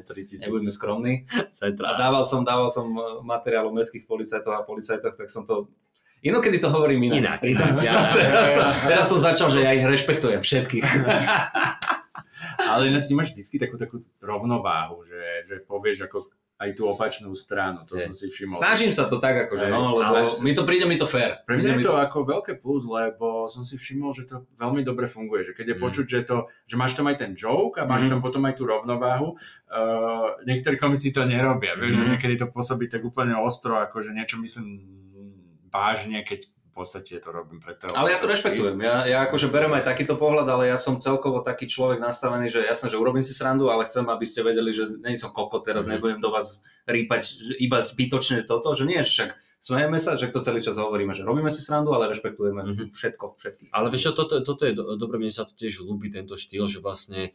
3000. 0.07 0.47
Nebudeme 0.47 0.71
skromní. 0.71 1.15
A 1.83 1.93
dával 1.99 2.23
som, 2.23 2.47
dával 2.47 2.71
som 2.71 2.87
eh, 2.95 3.03
materiál 3.27 3.67
o 3.67 3.75
mestských 3.75 4.07
policajtoch 4.07 4.55
a 4.55 4.63
policajtoch, 4.63 5.19
tak 5.19 5.29
som 5.29 5.43
to... 5.43 5.67
Inokedy 6.21 6.59
to 6.59 6.69
hovorím 6.69 7.03
inak. 7.05 7.19
Inak, 7.19 7.39
priznám 7.39 7.73
sa. 7.73 8.11
teraz, 8.16 8.49
teraz 8.83 9.05
som 9.07 9.19
začal, 9.19 9.49
že 9.49 9.61
ja 9.61 9.71
ich 9.71 9.83
rešpektujem 9.83 10.39
všetkých. 10.39 10.85
Ale 12.69 12.89
ináč 12.89 13.07
ty 13.07 13.14
máš 13.14 13.31
vždy 13.31 13.59
takú, 13.59 13.77
takú 13.77 13.97
rovnováhu, 14.19 15.03
že, 15.05 15.23
že 15.45 15.55
povieš 15.61 16.05
ako 16.05 16.27
aj 16.59 16.75
tú 16.75 16.91
opačnú 16.91 17.31
stranu, 17.33 17.87
to 17.87 17.95
Hej. 17.95 18.11
som 18.11 18.14
si 18.16 18.27
všimol. 18.27 18.59
Snažím 18.59 18.91
sa 18.91 19.07
to 19.07 19.23
tak, 19.23 19.47
akože, 19.47 19.71
no, 19.71 19.95
lebo 19.95 20.11
ale- 20.11 20.43
mi 20.43 20.51
to 20.51 20.66
príde 20.66 20.83
mi 20.85 20.99
to 20.99 21.07
fér. 21.07 21.39
Pre 21.47 21.55
mňa 21.55 21.79
je 21.79 21.87
to 21.87 21.95
ako 21.95 22.27
veľké 22.27 22.59
plus, 22.59 22.83
lebo 22.83 23.47
som 23.47 23.62
si 23.62 23.79
všimol, 23.79 24.11
že 24.11 24.27
to 24.27 24.43
veľmi 24.59 24.83
dobre 24.83 25.07
funguje. 25.07 25.47
Že 25.47 25.53
keď 25.55 25.66
je 25.69 25.77
Mm. 25.77 25.83
počuť, 25.87 26.07
že, 26.09 26.21
to, 26.25 26.37
že 26.66 26.75
máš 26.75 26.99
tam 26.99 27.07
aj 27.07 27.16
ten 27.16 27.31
joke 27.33 27.79
a 27.79 27.87
máš 27.87 28.05
Mhm. 28.05 28.11
tam 28.11 28.21
potom 28.21 28.43
aj 28.43 28.55
tú 28.55 28.66
rovnováhu, 28.66 29.39
uh, 29.71 29.79
niektorí 30.43 30.75
komici 30.75 31.14
to 31.14 31.23
nerobia. 31.23 31.79
Vieš, 31.79 31.95
že 31.95 32.03
Mhm. 32.03 32.11
niekedy 32.12 32.35
to 32.37 32.47
pôsobí 32.51 32.91
tak 32.91 33.07
úplne 33.07 33.39
ostro, 33.39 33.79
ako 33.79 34.03
že 34.03 34.11
niečo 34.11 34.43
myslím 34.43 34.83
vážne, 35.69 36.21
keď 36.23 36.49
v 36.49 36.87
podstate 36.87 37.19
to 37.19 37.29
robím 37.29 37.59
preto. 37.59 37.91
Ale 37.91 38.14
ja 38.14 38.19
to 38.19 38.31
rešpektujem. 38.31 38.79
Ja, 38.79 39.03
ja 39.03 39.19
akože 39.27 39.51
berem 39.51 39.75
aj 39.75 39.83
takýto 39.83 40.14
pohľad, 40.14 40.47
ale 40.47 40.71
ja 40.71 40.79
som 40.79 40.97
celkovo 40.97 41.43
taký 41.43 41.66
človek 41.66 41.99
nastavený, 41.99 42.47
že 42.47 42.62
jasné, 42.62 42.87
že 42.89 42.97
urobím 42.97 43.27
si 43.27 43.35
srandu, 43.35 43.66
ale 43.66 43.83
chcem, 43.83 44.07
aby 44.07 44.23
ste 44.23 44.47
vedeli, 44.47 44.71
že 44.71 44.87
nie 45.03 45.19
som 45.19 45.29
kokot, 45.29 45.66
teraz 45.66 45.87
Mhm. 45.87 45.91
nebudem 45.99 46.21
do 46.23 46.31
vás 46.31 46.62
rýpať 46.87 47.35
iba 47.59 47.83
zbytočne 47.83 48.47
toto, 48.47 48.71
že 48.73 48.87
nie, 48.87 49.03
že 49.03 49.11
však 49.11 49.31
smejeme 49.59 49.99
sa, 49.99 50.14
že 50.14 50.31
to 50.31 50.39
celý 50.39 50.62
čas 50.62 50.79
hovoríme, 50.79 51.19
že 51.19 51.27
robíme 51.27 51.51
si 51.51 51.59
srandu, 51.59 51.91
ale 51.91 52.14
rešpektujeme 52.14 52.62
Mhm. 52.62 52.85
všetko, 52.95 53.35
všetkých. 53.35 53.71
Ale 53.75 53.91
vieš 53.91 54.14
toto, 54.14 54.39
toto 54.39 54.62
je 54.62 54.71
do, 54.71 54.95
dobre, 54.95 55.19
mne 55.19 55.35
sa 55.35 55.43
to 55.43 55.59
tiež 55.59 55.83
ľúbi, 55.83 56.14
tento 56.14 56.39
štýl, 56.39 56.71
že 56.71 56.79
vlastne 56.79 57.35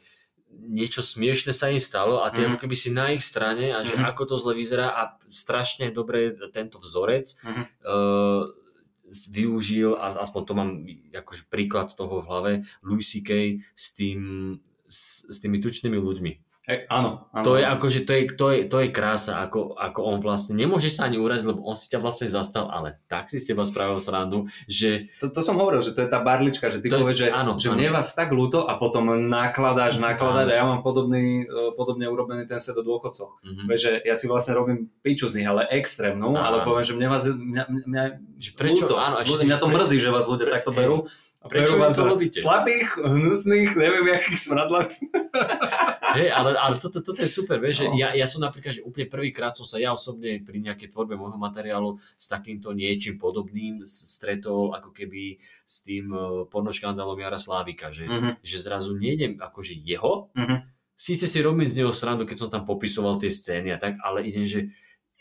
niečo 0.63 1.01
smiešne 1.01 1.51
sa 1.51 1.69
im 1.69 1.79
stalo 1.79 2.21
a 2.21 2.29
ty 2.29 2.41
Mhm. 2.43 2.47
ako 2.49 2.57
keby 2.65 2.75
si 2.75 2.89
na 2.89 3.11
ich 3.11 3.21
strane 3.21 3.73
a 3.73 3.83
že 3.83 3.95
Mhm. 3.97 4.05
ako 4.05 4.21
to 4.25 4.35
zle 4.37 4.53
vyzerá 4.53 4.93
a 4.93 5.01
strašne 5.25 5.89
dobre 5.89 6.33
tento 6.51 6.77
vzorec 6.79 7.35
Mhm. 7.43 7.63
uh, 7.83 8.43
využil 9.29 9.93
a 9.99 10.17
aspoň 10.17 10.41
to 10.45 10.53
mám 10.55 10.69
akože 11.13 11.45
príklad 11.51 11.93
toho 11.93 12.23
v 12.23 12.27
hlave 12.27 12.51
Louis 12.81 13.05
C.K. 13.05 13.61
s 13.75 13.93
tým 13.93 14.19
s, 14.87 15.25
s 15.25 15.37
tými 15.41 15.57
tučnými 15.57 15.97
ľuďmi. 15.97 16.31
Hej, 16.63 16.87
áno, 16.87 17.27
áno. 17.29 17.43
To 17.43 17.51
je 17.53 17.63
akože, 17.65 17.99
to 18.01 18.11
je, 18.13 18.21
to 18.31 18.45
je, 18.47 18.59
to 18.63 18.77
je 18.79 18.87
krása, 18.87 19.43
ako, 19.43 19.75
ako 19.75 19.99
on 20.01 20.17
vlastne, 20.17 20.55
nemôže 20.55 20.87
sa 20.87 21.03
ani 21.03 21.17
uraziť, 21.17 21.43
lebo 21.45 21.59
on 21.61 21.75
si 21.75 21.91
ťa 21.91 21.99
vlastne 21.99 22.25
zastal, 22.25 22.67
ale 22.67 23.03
tak 23.05 23.27
si 23.27 23.35
s 23.35 23.45
teba 23.45 23.61
spravil 23.61 23.99
srandu, 23.99 24.47
že 24.65 25.11
To, 25.19 25.27
to 25.27 25.39
som 25.39 25.55
hovoril, 25.55 25.79
že 25.79 25.91
to 25.91 25.99
je 25.99 26.07
tá 26.07 26.17
barlička, 26.17 26.67
že 26.67 26.79
ty 26.79 26.87
To 26.87 26.95
je- 26.95 27.03
povieš, 27.03 27.19
že, 27.19 27.27
áno, 27.29 27.57
že 27.57 27.67
áno. 27.67 27.75
mne 27.75 27.91
vás 27.91 28.11
tak 28.11 28.31
ľúto 28.31 28.63
a 28.63 28.75
potom 28.75 29.11
nakladáš, 29.27 29.99
nakladáš 29.99 30.47
a 30.47 30.55
ja 30.55 30.63
mám 30.63 30.79
podobný, 30.79 31.43
e, 31.43 31.75
podobne 31.75 32.07
urobený 32.07 32.45
ten 32.45 32.57
set 32.57 32.73
do 32.73 32.81
dôchodcov. 32.81 33.43
mhm. 33.43 33.67
Vieš, 33.67 33.81
že 33.81 33.91
ja 34.01 34.15
si 34.15 34.25
vlastne 34.25 34.55
robím 34.55 34.87
piču 34.97 35.27
z 35.27 35.37
nich, 35.37 35.47
ale 35.49 35.67
extrémnu, 35.67 36.31
Áno. 36.31 36.39
ale 36.39 36.63
poviem, 36.63 36.85
že 36.85 36.93
mne 36.93 37.07
vás, 37.09 37.27
mňa, 37.27 37.63
mňa 37.85 38.03
Že 38.39 38.49
prečo? 38.53 38.83
ľúto, 38.87 38.95
Áno, 38.95 39.19
ľúto, 39.19 39.43
mňa 39.43 39.57
to 39.57 39.67
prečo- 39.67 39.75
mrzí, 39.77 39.97
že 39.99 40.09
vás 40.09 40.25
ľudia 40.25 40.47
takto 40.49 40.71
berú 40.71 41.11
Prečo 41.43 41.75
berú 41.75 41.81
vás 41.81 41.91
im 41.91 41.95
to 41.95 42.01
za 42.01 42.09
robíte? 42.09 42.37
Slabých, 42.39 42.87
hnusných, 42.95 43.69
neviem, 43.73 44.05
jakých 44.09 44.39
smradlavých. 44.39 44.99
Hej, 46.15 46.29
ale, 46.29 46.49
ale 46.53 46.75
toto, 46.77 47.01
toto 47.01 47.17
je 47.17 47.27
super, 47.27 47.57
vieš, 47.57 47.81
že 47.81 47.85
No. 47.85 47.97
ja, 47.97 48.13
ja 48.13 48.23
som 48.23 48.39
napríklad, 48.39 48.77
že 48.77 48.81
úplne 48.81 49.07
prvýkrát 49.07 49.51
som 49.51 49.65
sa 49.65 49.75
ja 49.75 49.89
osobne 49.89 50.37
pri 50.39 50.61
nejakej 50.61 50.87
tvorbe 50.87 51.13
môjho 51.13 51.35
materiálu 51.35 51.97
s 52.13 52.25
takýmto 52.27 52.69
niečím 52.71 53.17
podobným 53.17 53.81
stretol 53.83 54.71
ako 54.71 54.93
keby 54.93 55.35
s 55.59 55.81
tým 55.81 56.09
uh, 56.09 56.45
pornoškandálom 56.47 57.17
Jara 57.17 57.35
Slávika, 57.35 57.89
že, 57.89 58.05
Mhm. 58.05 58.39
že 58.39 58.57
zrazu 58.59 58.93
nejdem 58.93 59.35
akože 59.35 59.73
jeho, 59.73 60.29
Mhm. 60.37 60.69
síce 60.93 61.25
si 61.25 61.41
robím 61.41 61.65
z 61.65 61.81
neho 61.81 61.91
srandu, 61.91 62.23
keď 62.23 62.37
som 62.37 62.49
tam 62.49 62.63
popisoval 62.63 63.17
tie 63.17 63.27
scény 63.27 63.73
a 63.73 63.81
tak, 63.81 63.97
ale 63.99 64.21
idem, 64.23 64.45
že 64.45 64.69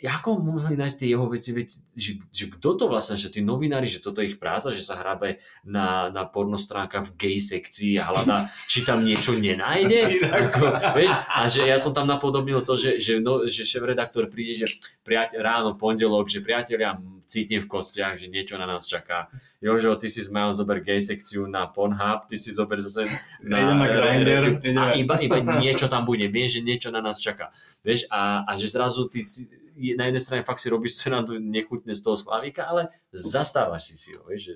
ako 0.02 0.42
mohli 0.42 0.74
nájsť 0.74 0.96
tie 0.98 1.08
jeho 1.14 1.30
veci, 1.30 1.54
veď, 1.54 1.68
že, 1.94 2.12
že 2.34 2.44
kto 2.50 2.74
to 2.74 2.84
vlastne, 2.90 3.14
že 3.14 3.30
tí 3.30 3.38
novinári, 3.38 3.86
že 3.86 4.02
toto 4.02 4.18
je 4.18 4.34
ich 4.34 4.38
práca, 4.42 4.74
že 4.74 4.82
sa 4.82 4.98
hrabe 4.98 5.38
na, 5.62 6.10
na 6.10 6.26
pornostránka 6.26 7.06
v 7.06 7.10
gay 7.14 7.36
sekcii 7.38 8.02
a 8.02 8.10
hľadá, 8.10 8.50
či 8.66 8.82
tam 8.82 9.06
niečo 9.06 9.38
nenájde. 9.38 10.18
Ako, 10.42 10.64
vieš, 10.98 11.14
a 11.14 11.46
že 11.46 11.70
ja 11.70 11.78
som 11.78 11.94
tam 11.94 12.10
napodobnil 12.10 12.66
to, 12.66 12.74
že, 12.74 12.98
že, 12.98 13.22
no, 13.22 13.46
že 13.46 13.62
šéf-redaktor 13.62 14.26
príde, 14.26 14.66
že 14.66 14.74
priateľ, 15.06 15.38
ráno, 15.38 15.70
pondelok, 15.78 16.26
že 16.26 16.42
priatelia, 16.42 16.98
cítim 17.22 17.62
v 17.62 17.70
kostiach, 17.70 18.18
že 18.18 18.26
niečo 18.26 18.58
na 18.58 18.66
nás 18.66 18.84
čaká. 18.84 19.30
Jožo, 19.62 19.94
ty 19.94 20.10
si 20.10 20.18
s 20.18 20.28
Majom 20.28 20.50
zober 20.50 20.82
gay 20.82 20.98
sekciu 20.98 21.46
na 21.46 21.70
Pornhub, 21.70 22.26
ty 22.26 22.34
si 22.34 22.50
zober 22.50 22.82
zase 22.82 23.06
na, 23.38 23.70
na 23.70 23.86
Grindr, 23.86 24.58
a 24.74 24.98
iba, 24.98 25.22
iba 25.22 25.38
niečo 25.62 25.86
tam 25.86 26.02
bude, 26.02 26.26
viem, 26.26 26.50
že 26.50 26.58
niečo 26.58 26.90
na 26.90 26.98
nás 26.98 27.22
čaká. 27.22 27.54
Vieš, 27.86 28.10
a, 28.10 28.42
a 28.42 28.58
že 28.58 28.66
zrazu 28.66 29.06
ty 29.06 29.22
si, 29.22 29.46
na 29.94 30.04
jednej 30.06 30.18
strane 30.18 30.42
fakt 30.42 30.58
si 30.58 30.68
robíš 30.68 30.96
srandu 30.96 31.36
nechutne 31.36 31.90
z 31.90 32.00
toho 32.00 32.14
Slavika, 32.14 32.64
ale 32.64 32.88
zastávaš 33.10 33.90
si 33.90 33.96
si 33.96 34.10
ho, 34.12 34.24
vieš, 34.24 34.42
že, 34.42 34.54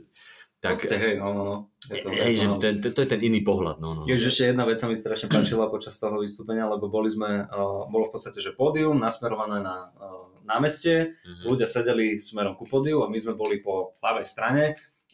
tak, 0.56 0.80
Tak, 0.80 0.98
hej, 0.98 1.14
no, 1.16 1.28
no, 1.30 1.42
no. 1.44 1.56
Je 1.86 2.00
to, 2.00 2.08
hej, 2.08 2.34
že 2.34 2.46
no. 2.46 2.56
to, 2.56 2.66
to, 2.80 2.88
to 2.90 3.00
je 3.00 3.10
ten 3.12 3.20
iný 3.20 3.40
pohľad, 3.40 3.76
no, 3.76 3.92
no. 3.92 4.02
Ježiš, 4.04 4.32
ešte 4.32 4.44
jedna 4.50 4.64
vec 4.64 4.76
sa 4.76 4.88
mi 4.88 4.96
strašne 4.96 5.28
páčila 5.28 5.68
počas 5.68 5.94
toho 5.94 6.18
vystúpenia, 6.18 6.64
lebo 6.64 6.88
boli 6.88 7.06
sme, 7.06 7.44
uh, 7.44 7.86
bolo 7.86 8.08
v 8.08 8.16
podstate, 8.16 8.40
že 8.40 8.50
pódium 8.50 8.96
nasmerované 8.96 9.60
na 9.60 9.92
uh, 9.92 10.26
námestie, 10.42 11.14
Mhm. 11.22 11.44
ľudia 11.44 11.66
sedeli 11.66 12.16
smerom 12.16 12.54
ku 12.54 12.64
pódiu 12.64 13.02
a 13.02 13.10
my 13.10 13.18
sme 13.18 13.34
boli 13.34 13.58
po 13.58 13.94
ľavej 14.00 14.26
strane 14.26 14.64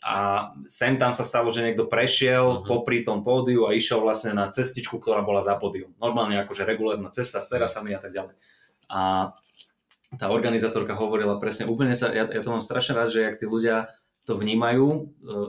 a 0.00 0.48
sem 0.64 0.94
tam 0.94 1.10
sa 1.12 1.22
stalo, 1.22 1.48
že 1.48 1.60
niekto 1.60 1.86
prešiel 1.86 2.62
Mhm. 2.62 2.64
popri 2.64 3.02
tom 3.02 3.20
pódiu 3.20 3.66
a 3.66 3.74
išiel 3.74 3.98
vlastne 3.98 4.32
na 4.32 4.46
cestičku, 4.46 4.96
ktorá 4.96 5.20
bola 5.20 5.42
za 5.42 5.58
pódium. 5.58 5.90
Normálne 5.98 6.38
akože 6.38 6.62
regulárna 6.62 7.10
cesta 7.10 7.42
s 7.42 7.50
terasami 7.50 7.92
a 7.92 8.00
tak 8.00 8.14
ďalej. 8.14 8.34
A 8.88 9.32
tá 10.20 10.28
organizátorka 10.28 10.92
hovorila 10.96 11.40
presne, 11.40 11.64
úplne 11.64 11.96
sa, 11.96 12.12
ja, 12.12 12.28
ja 12.28 12.40
to 12.44 12.52
mám 12.52 12.64
strašne 12.64 12.96
rád, 12.96 13.08
že 13.12 13.24
jak 13.24 13.38
tí 13.40 13.46
ľudia 13.48 13.88
to 14.22 14.38
vnímajú, 14.38 14.86
e, 14.86 15.00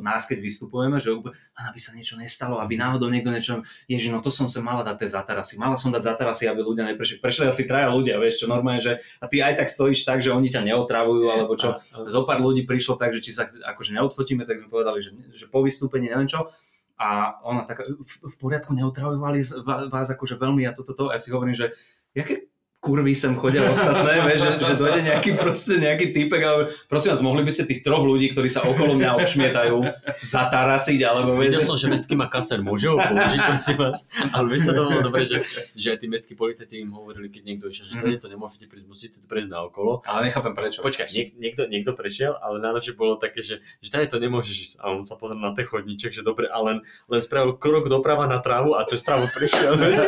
nás 0.02 0.26
keď 0.26 0.42
vystupujeme, 0.42 0.98
že 0.98 1.14
úplne, 1.14 1.38
"Len 1.38 1.66
aby 1.70 1.78
sa 1.78 1.94
niečo 1.94 2.18
nestalo, 2.18 2.58
aby 2.58 2.74
náhodou 2.74 3.06
niekto 3.06 3.30
niečo, 3.30 3.62
ježi, 3.86 4.10
no 4.10 4.18
to 4.18 4.34
som 4.34 4.50
sa 4.50 4.66
mala 4.66 4.82
dať 4.82 5.06
tie 5.06 5.10
zatarasy, 5.14 5.62
mala 5.62 5.78
som 5.78 5.94
dať 5.94 6.02
zatarasy, 6.02 6.50
aby 6.50 6.66
ľudia 6.66 6.90
neprešli. 6.90 7.22
Prešli 7.22 7.46
asi 7.46 7.70
traja 7.70 7.94
ľudia, 7.94 8.18
vieš 8.18 8.42
čo, 8.42 8.46
normálne, 8.50 8.82
že 8.82 8.98
a 9.22 9.30
ty 9.30 9.46
aj 9.46 9.62
tak 9.62 9.70
stojíš 9.70 10.10
tak, 10.10 10.26
že 10.26 10.34
oni 10.34 10.50
ťa 10.50 10.66
neotravujú, 10.66 11.26
alebo 11.30 11.54
čo. 11.54 11.78
Zo 11.86 12.26
pár 12.26 12.42
ľudí 12.42 12.66
prišlo 12.66 12.98
tak, 12.98 13.14
že 13.14 13.22
či 13.22 13.30
sa 13.30 13.46
akože 13.46 13.94
neodfotíme, 13.94 14.42
tak 14.50 14.58
sme 14.66 14.74
povedali, 14.74 15.06
že, 15.06 15.14
že 15.38 15.46
po 15.54 15.62
vystúpení 15.62 16.10
neviem 16.10 16.26
čo. 16.26 16.50
A 16.98 17.38
ona 17.46 17.66
taká, 17.70 17.86
v, 17.86 18.14
v 18.26 18.36
poriadku, 18.42 18.74
neotravovali 18.74 19.46
vás 19.90 20.08
akože 20.10 20.38
veľmi 20.38 20.66
a 20.66 20.74
toto, 20.74 20.98
to, 20.98 21.10
to. 21.10 21.12
A 21.14 21.18
ja 21.18 21.20
si 21.22 21.30
hovorím, 21.30 21.54
že 21.54 21.78
jaké 22.18 22.53
kurvy 22.84 23.14
sem 23.14 23.32
chodia 23.34 23.64
ostatné, 23.66 24.20
vieš, 24.28 24.40
že, 24.42 24.52
že 24.62 24.74
dojde 24.76 25.00
nejaký 25.02 25.32
proste 25.34 25.80
nejaký 25.80 26.12
typek, 26.12 26.42
ale 26.44 26.62
prosím 26.86 27.10
vás, 27.10 27.22
mohli 27.22 27.42
by 27.42 27.50
ste 27.50 27.64
tých 27.66 27.80
troch 27.80 28.04
ľudí, 28.04 28.28
ktorí 28.30 28.46
sa 28.46 28.60
okolo 28.62 28.92
mňa 28.94 29.16
obšmietajú, 29.18 29.76
zatarasiť, 30.22 31.00
alebo 31.02 31.34
Videl 31.34 31.58
vieš, 31.58 31.66
som, 31.66 31.76
že 31.76 31.88
mestský 31.88 32.14
má 32.14 32.28
kaser, 32.28 32.60
môže 32.60 32.88
ho 32.88 32.98
použiť, 32.98 33.40
prosím 33.42 33.78
vás. 33.80 34.04
Ale 34.30 34.46
vieš, 34.48 34.62
čo 34.66 34.74
to 34.74 34.82
bolo 34.84 35.00
dobre, 35.02 35.24
že, 35.24 35.38
že 35.72 35.88
aj 35.90 35.98
tí 35.98 36.08
mestskí 36.08 36.34
policajti 36.34 36.76
im 36.78 36.92
hovorili, 36.92 37.28
keď 37.28 37.42
niekto 37.46 37.66
išiel, 37.68 37.86
že 37.86 37.96
to 37.96 38.02
Mhm. 38.04 38.12
je 38.12 38.20
to 38.20 38.28
nemôžete 38.28 38.66
prísť, 38.66 38.86
musíte 38.86 39.18
to 39.18 39.26
prejsť 39.26 39.48
na 39.48 39.64
okolo. 39.64 40.04
ale 40.04 40.28
nechápem 40.28 40.52
prečo. 40.52 40.82
Počkaj, 40.82 41.08
niek- 41.10 41.34
niekto, 41.34 41.64
niekto 41.66 41.92
prešiel, 41.94 42.36
ale 42.36 42.60
najlepšie 42.60 42.94
bolo 42.94 43.16
také, 43.16 43.40
že, 43.40 43.64
že 43.78 43.90
tady 43.90 44.06
to 44.08 44.18
nemôžeš 44.18 44.56
ísť. 44.60 44.74
A 44.78 44.92
on 44.92 45.04
sa 45.04 45.16
pozrel 45.16 45.38
na 45.38 45.52
ten 45.52 45.64
chodníček, 45.64 46.12
že 46.12 46.20
dobre, 46.20 46.46
a 46.46 46.58
len, 46.60 46.82
len 47.06 47.20
spravil 47.20 47.56
krok 47.56 47.88
doprava 47.88 48.26
na 48.26 48.38
trávu 48.38 48.74
a 48.74 48.84
cez 48.84 49.00
trávu 49.00 49.30
prišiel. 49.30 49.78
vieš, 49.78 50.04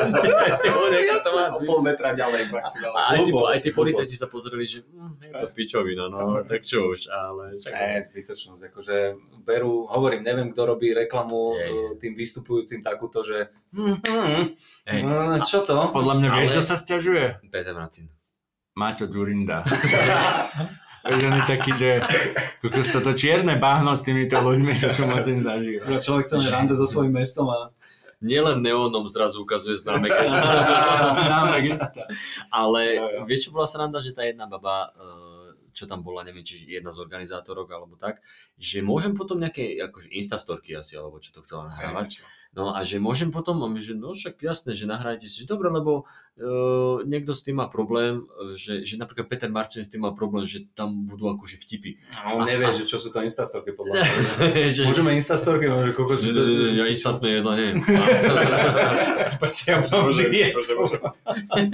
ty 0.60 0.68
vole, 0.68 0.98
ako 0.98 1.16
to 1.18 1.32
máš, 1.32 1.50
o 1.50 1.58
vieš. 1.58 1.68
pol 1.68 1.80
metra 1.82 2.10
ďalej 2.12 2.42
maximálne. 2.66 2.98
A 2.98 3.04
aj 3.14 3.20
tí, 3.22 3.32
aj 3.32 3.60
tí 3.62 3.70
policajti 3.70 4.16
sa 4.18 4.26
pozreli, 4.26 4.66
že 4.66 4.82
hm, 4.82 5.22
je 5.22 5.34
to 5.38 5.48
pičovina, 5.54 6.10
no, 6.10 6.42
tak 6.42 6.66
čo 6.66 6.90
už, 6.90 7.14
ale... 7.14 7.62
Čak, 7.62 7.72
Ne, 7.72 8.02
zbytočnosť, 8.02 8.62
akože 8.74 8.98
berú, 9.46 9.86
hovorím, 9.86 10.26
neviem, 10.26 10.50
kto 10.50 10.74
robí 10.74 10.90
reklamu 10.92 11.54
Hej. 11.54 11.70
uh, 11.70 11.92
tým 12.02 12.18
vystupujúcim 12.18 12.82
takúto, 12.82 13.22
že 13.22 13.54
hm, 13.72 14.02
hm, 14.02 14.44
Hej. 14.90 15.00
čo 15.46 15.62
to? 15.62 15.94
Podľa 15.94 16.14
mňa 16.18 16.30
vieš, 16.42 16.48
Ale- 16.50 16.56
kto 16.58 16.64
sa 16.66 16.76
stiažuje? 16.76 17.26
Peter 17.54 17.78
Marcin. 17.78 18.10
Maťo 18.76 19.08
Ďurinda. 19.08 19.64
Vieš, 21.06 21.22
on 21.30 21.38
je 21.38 21.46
taký, 21.46 21.72
že 21.78 21.90
toto 22.90 23.14
čierne 23.14 23.62
bahno 23.62 23.94
s 23.94 24.02
týmito 24.02 24.42
ľuďmi, 24.42 24.74
čo 24.74 24.90
tu 24.98 25.06
musím 25.06 25.38
zažívať. 25.38 26.02
Človek 26.02 26.26
chce 26.26 26.50
rande 26.50 26.74
so 26.74 26.90
svojím 26.90 27.22
mestom 27.22 27.46
a 27.54 27.70
Nielen 28.24 28.64
neónom 28.64 29.08
zrazu 29.08 29.44
ukazuje 29.44 29.76
známe 29.76 30.08
gesto. 30.20 30.48
Známe 31.20 31.58
gesta. 31.66 32.04
Ale 32.52 33.00
jo. 33.00 33.24
vieš, 33.28 33.50
čo 33.50 33.56
bola 33.56 33.68
sranda, 33.68 34.00
že 34.00 34.16
tá 34.16 34.24
jedna 34.24 34.48
baba, 34.48 34.92
eh, 34.96 35.70
čo 35.76 35.88
tam 35.88 36.00
bola, 36.00 36.24
neviem, 36.24 36.44
či 36.44 36.64
jedna 36.64 36.96
z 36.96 37.04
organizátorok 37.04 37.68
alebo 37.76 38.00
tak, 38.00 38.24
že 38.56 38.80
môžem 38.80 39.12
potom 39.12 39.36
nejaké 39.40 39.76
akože 39.84 40.08
instastorky 40.16 40.72
asi, 40.72 40.96
alebo 40.96 41.20
čo 41.20 41.36
to 41.36 41.44
chcela 41.44 41.68
nahrávať. 41.68 42.24
No 42.56 42.72
a 42.72 42.88
že 42.88 43.04
môžem 43.04 43.36
potom, 43.36 43.60
a 43.62 43.68
my, 43.68 43.76
že 43.76 43.94
no 43.94 44.16
však 44.16 44.40
jasné, 44.40 44.72
že 44.72 44.88
nahrajte 44.88 45.28
si, 45.28 45.44
že 45.44 45.52
dobre, 45.52 45.68
lebo 45.68 46.08
uh, 46.40 47.04
niekto 47.04 47.36
s 47.36 47.44
tým 47.44 47.60
má 47.60 47.68
problém, 47.68 48.24
že, 48.56 48.88
že 48.88 48.96
napríklad 48.96 49.28
Peter 49.28 49.52
Marcin 49.52 49.84
s 49.84 49.92
tým 49.92 50.08
má 50.08 50.16
problém, 50.16 50.48
že 50.48 50.64
tam 50.72 51.04
budú 51.04 51.28
akože 51.36 51.60
vtipy. 51.60 52.00
on 52.32 52.48
nevie, 52.48 52.72
že 52.72 52.88
čo 52.88 52.96
sú 52.96 53.12
to 53.12 53.20
instastorky 53.20 53.76
podľa 53.76 54.00
mňa. 54.00 54.08
že, 54.76 54.82
Môžeme 54.88 55.12
instastorky, 55.20 55.68
môže 55.68 55.92
kokos, 55.92 56.24
že, 56.24 56.32
to... 56.32 56.42
ja 56.80 56.88
instantné 56.88 57.44
jedla 57.44 57.54
neviem. 57.60 57.78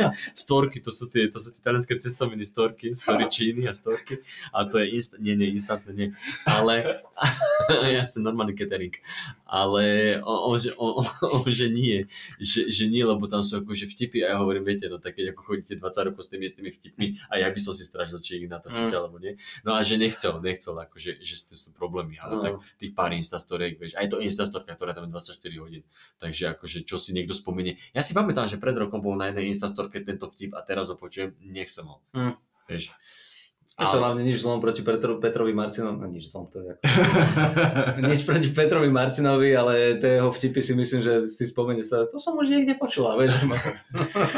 Ja 0.02 0.10
storky, 0.34 0.82
to 0.82 0.90
sú 0.90 1.08
tie, 1.08 1.30
to 1.30 1.38
sú 1.38 1.54
tie 1.54 1.62
talianské 1.62 1.96
cestoviny 2.00 2.44
storky, 2.44 2.98
story 2.98 3.30
číny 3.30 3.70
a 3.70 3.74
storky. 3.74 4.20
A 4.52 4.66
to 4.66 4.82
je 4.82 4.98
inst- 4.98 5.20
nie, 5.22 5.38
nie, 5.38 5.54
instantné, 5.54 5.92
nie. 5.94 6.08
Ale, 6.44 7.06
jasne, 7.98 8.26
normálny 8.26 8.58
catering. 8.58 8.98
Ale 9.52 10.16
on, 10.24 10.38
on, 10.48 10.56
že, 10.56 10.72
on, 10.80 11.04
on, 11.36 11.44
že 11.44 11.68
nie, 11.68 12.08
že, 12.40 12.72
že 12.72 12.88
nie, 12.88 13.04
lebo 13.04 13.28
tam 13.28 13.44
sú 13.44 13.60
akože 13.60 13.84
vtipy 13.92 14.24
a 14.24 14.32
ja 14.32 14.36
hovorím, 14.40 14.64
viete, 14.64 14.88
no 14.88 14.96
tak 14.96 15.20
keď 15.20 15.36
ako 15.36 15.42
chodíte 15.44 15.76
20 15.76 16.08
rokov 16.08 16.24
s 16.24 16.32
tými 16.32 16.48
istými 16.48 16.72
vtipmi 16.72 17.20
a 17.28 17.36
ja 17.36 17.52
by 17.52 17.60
som 17.60 17.76
si 17.76 17.84
strážil, 17.84 18.24
či 18.24 18.40
ich 18.40 18.48
natočíte, 18.48 18.96
Mm. 18.96 19.00
alebo 19.04 19.20
nie. 19.20 19.36
No 19.68 19.76
a 19.76 19.84
že 19.84 20.00
nechcel, 20.00 20.40
nechcel, 20.40 20.72
akože, 20.72 21.20
že 21.20 21.34
s 21.36 21.44
tým 21.52 21.60
sú 21.60 21.70
problémy, 21.76 22.16
ale 22.24 22.40
Mm. 22.40 22.44
tak 22.48 22.54
tých 22.80 22.96
pár 22.96 23.12
instastoriek, 23.12 23.76
vieš, 23.76 24.00
aj 24.00 24.08
to 24.08 24.24
instastorka, 24.24 24.72
ktorá 24.72 24.96
tam 24.96 25.12
je 25.12 25.12
24 25.12 25.60
hodín. 25.60 25.84
Takže 26.16 26.56
akože, 26.56 26.88
čo 26.88 26.96
si 26.96 27.12
niekto 27.12 27.36
spomenie. 27.36 27.76
Ja 27.92 28.00
si 28.00 28.16
pamätám, 28.16 28.48
že 28.48 28.56
pred 28.56 28.80
rokom 28.80 29.04
bol 29.04 29.20
na 29.20 29.28
jednej 29.36 29.52
instastorke 29.52 30.00
tento 30.00 30.32
vtip 30.32 30.56
a 30.56 30.64
teraz 30.64 30.88
ho 30.88 30.96
počujem, 30.96 31.36
nechcem 31.44 31.84
ho. 31.84 32.00
Mm. 32.16 32.40
Vieš. 32.72 32.96
Ešte 33.82 33.98
hlavne 33.98 34.22
nič 34.22 34.38
zlom 34.38 34.58
proti 34.58 34.82
Petro, 34.82 35.18
Petrovi 35.18 35.52
Marcinovi, 35.52 35.98
no 35.98 36.06
nič 36.06 36.30
zlom 36.30 36.46
to 36.48 36.62
je 36.62 36.68
ako... 36.72 36.82
nič 38.10 38.22
proti 38.22 38.50
Petrovi 38.50 38.88
Marcinovi, 38.88 39.50
ale 39.52 39.98
tie 39.98 40.18
jeho 40.18 40.30
vtipy 40.30 40.62
si 40.62 40.74
myslím, 40.74 41.02
že 41.02 41.26
si 41.26 41.44
spomenie 41.44 41.82
sa, 41.82 42.06
to 42.06 42.16
som 42.16 42.38
už 42.38 42.48
niekde 42.48 42.78
počula, 42.78 43.18
vieš. 43.18 43.42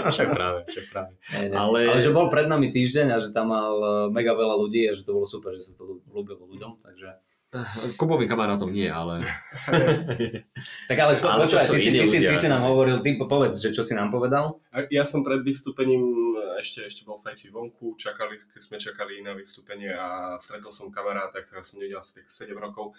však 0.10 0.28
práve, 0.32 0.64
však 0.66 0.86
práve. 0.90 1.12
Nie, 1.30 1.52
nie. 1.52 1.58
Ale- 1.58 1.82
Ale... 1.84 1.92
ale 1.92 2.00
že 2.00 2.10
bol 2.10 2.28
pred 2.28 2.48
nami 2.48 2.70
týždeň 2.70 3.08
a 3.10 3.18
že 3.20 3.30
tam 3.30 3.52
mal 3.52 3.76
eh, 3.76 3.92
mega 4.10 4.32
veľa 4.32 4.56
ľudí 4.58 4.88
a 4.88 4.96
že 4.96 5.04
to 5.04 5.14
bolo 5.14 5.28
super, 5.28 5.52
že 5.52 5.68
sa 5.68 5.74
to 5.76 5.84
ľú- 5.86 6.04
ľúbilo 6.08 6.48
ľuďom, 6.48 6.80
takže... 6.80 7.12
Kubovým 8.00 8.26
kamarátom 8.26 8.74
nie, 8.74 8.90
ale... 8.90 9.22
Tak 10.90 10.98
ale, 11.00 11.22
po, 11.22 11.28
Ale 11.30 11.46
počúvaj, 11.46 11.70
ty, 11.70 11.80
si, 11.80 11.90
ty, 11.94 12.08
si, 12.08 12.18
ľudia, 12.20 12.34
ty 12.34 12.38
si 12.40 12.48
nám 12.50 12.64
hovoril, 12.66 12.98
ty 13.06 13.16
po- 13.16 13.30
povedz, 13.30 13.62
že 13.62 13.70
čo 13.70 13.86
si 13.86 13.94
nám 13.94 14.10
povedal. 14.10 14.58
Ja 14.90 15.06
som 15.06 15.22
pred 15.22 15.46
vystúpením 15.46 16.02
ešte, 16.58 16.88
ešte 16.88 17.06
bol 17.06 17.22
fajčiť 17.22 17.54
vonku, 17.54 17.96
čakali, 17.96 18.42
keď 18.42 18.62
sme 18.62 18.78
čakali 18.82 19.22
na 19.22 19.38
vystúpenie 19.38 19.94
a 19.94 20.36
stretol 20.42 20.74
som 20.74 20.90
kamaráta, 20.90 21.40
ktorého 21.44 21.62
som 21.62 21.78
nevidel 21.78 22.02
asi 22.02 22.22
tak 22.22 22.28
7 22.28 22.54
rokov 22.58 22.98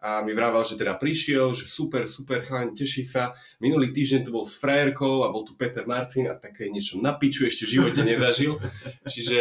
a 0.00 0.24
mi 0.24 0.32
vravel, 0.32 0.64
že 0.64 0.80
teda 0.80 0.96
prišiel, 0.96 1.52
že 1.52 1.68
super, 1.68 2.08
super, 2.08 2.40
chlaň, 2.40 2.72
teší 2.72 3.04
sa. 3.04 3.36
Minulý 3.60 3.92
týždeň 3.92 4.24
tu 4.24 4.32
bol 4.32 4.48
s 4.48 4.56
frajerkou 4.56 5.28
a 5.28 5.32
bol 5.32 5.44
tu 5.44 5.52
Peter 5.60 5.84
Marcin 5.84 6.24
a 6.24 6.40
také 6.40 6.72
niečo 6.72 6.96
na 7.04 7.12
piču 7.12 7.44
ešte 7.44 7.68
v 7.68 7.76
živote 7.76 8.00
nezažil. 8.00 8.56
Čiže, 9.12 9.40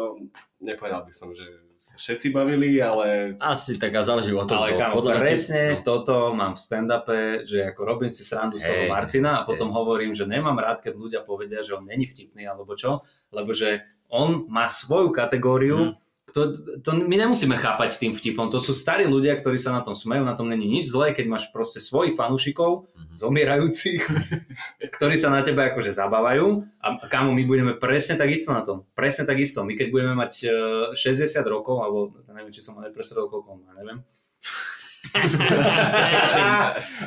no, 0.00 0.16
nepovedal 0.64 1.04
by 1.04 1.12
som, 1.12 1.36
že 1.36 1.44
sa 1.80 1.96
všetci 1.96 2.28
bavili, 2.28 2.76
ale 2.76 3.40
Asi 3.40 3.80
tak 3.80 3.96
a 3.96 4.04
záleží 4.04 4.36
od 4.36 4.44
toho. 4.44 4.68
Ale 4.68 4.76
kámo, 4.76 5.00
podľa 5.00 5.16
presne 5.16 5.80
no. 5.80 5.80
toto 5.80 6.36
mám 6.36 6.52
v 6.52 6.60
stand-upe, 6.60 7.48
že 7.48 7.72
ako 7.72 7.80
robím 7.88 8.12
si 8.12 8.20
srandu 8.20 8.60
z 8.60 8.68
toho 8.68 8.84
Marcina 8.92 9.40
a 9.40 9.46
potom 9.48 9.72
hovorím, 9.72 10.12
že 10.12 10.28
nemám 10.28 10.60
rád, 10.60 10.84
keď 10.84 10.92
ľudia 10.92 11.20
povedia, 11.24 11.64
že 11.64 11.72
on 11.72 11.88
není 11.88 12.04
vtipný 12.04 12.44
alebo 12.44 12.76
čo, 12.76 13.00
lebo 13.32 13.56
že 13.56 13.80
on 14.12 14.44
má 14.52 14.68
svoju 14.68 15.08
kategóriu, 15.08 15.96
to, 16.30 16.54
to 16.80 16.90
my 16.94 17.16
nemusíme 17.16 17.54
chápať 17.58 17.98
tým 17.98 18.14
vtipom. 18.14 18.50
To 18.50 18.62
sú 18.62 18.72
starí 18.72 19.06
ľudia, 19.06 19.38
ktorí 19.38 19.58
sa 19.58 19.74
na 19.74 19.82
tom 19.82 19.94
smejú, 19.94 20.22
na 20.22 20.38
tom 20.38 20.46
není 20.46 20.66
nič 20.66 20.90
zlé, 20.90 21.10
keď 21.10 21.26
máš 21.26 21.44
proste 21.50 21.82
svojich 21.82 22.14
fanúšikov, 22.14 22.90
mm-hmm. 22.90 23.16
zomierajúcich, 23.18 24.00
ktorí 24.96 25.14
sa 25.18 25.30
na 25.30 25.42
teba 25.42 25.70
akože 25.70 25.90
zabávajú. 25.90 26.66
A 26.80 26.86
kámo, 27.10 27.34
my 27.34 27.42
budeme 27.44 27.72
presne 27.76 28.18
takisto 28.18 28.54
na 28.54 28.62
tom. 28.62 28.86
Presne 28.94 29.26
takisto. 29.26 29.66
My 29.66 29.74
keď 29.74 29.88
budeme 29.90 30.14
mať 30.14 30.32
e, 30.46 30.48
uh, 30.90 30.96
60 30.96 31.42
rokov, 31.46 31.82
alebo 31.82 32.14
neviem, 32.30 32.54
či 32.54 32.62
som 32.62 32.78
ale 32.78 32.94
presredol 32.94 33.28
koľko 33.28 33.60
má, 33.60 33.70
neviem. 33.76 34.00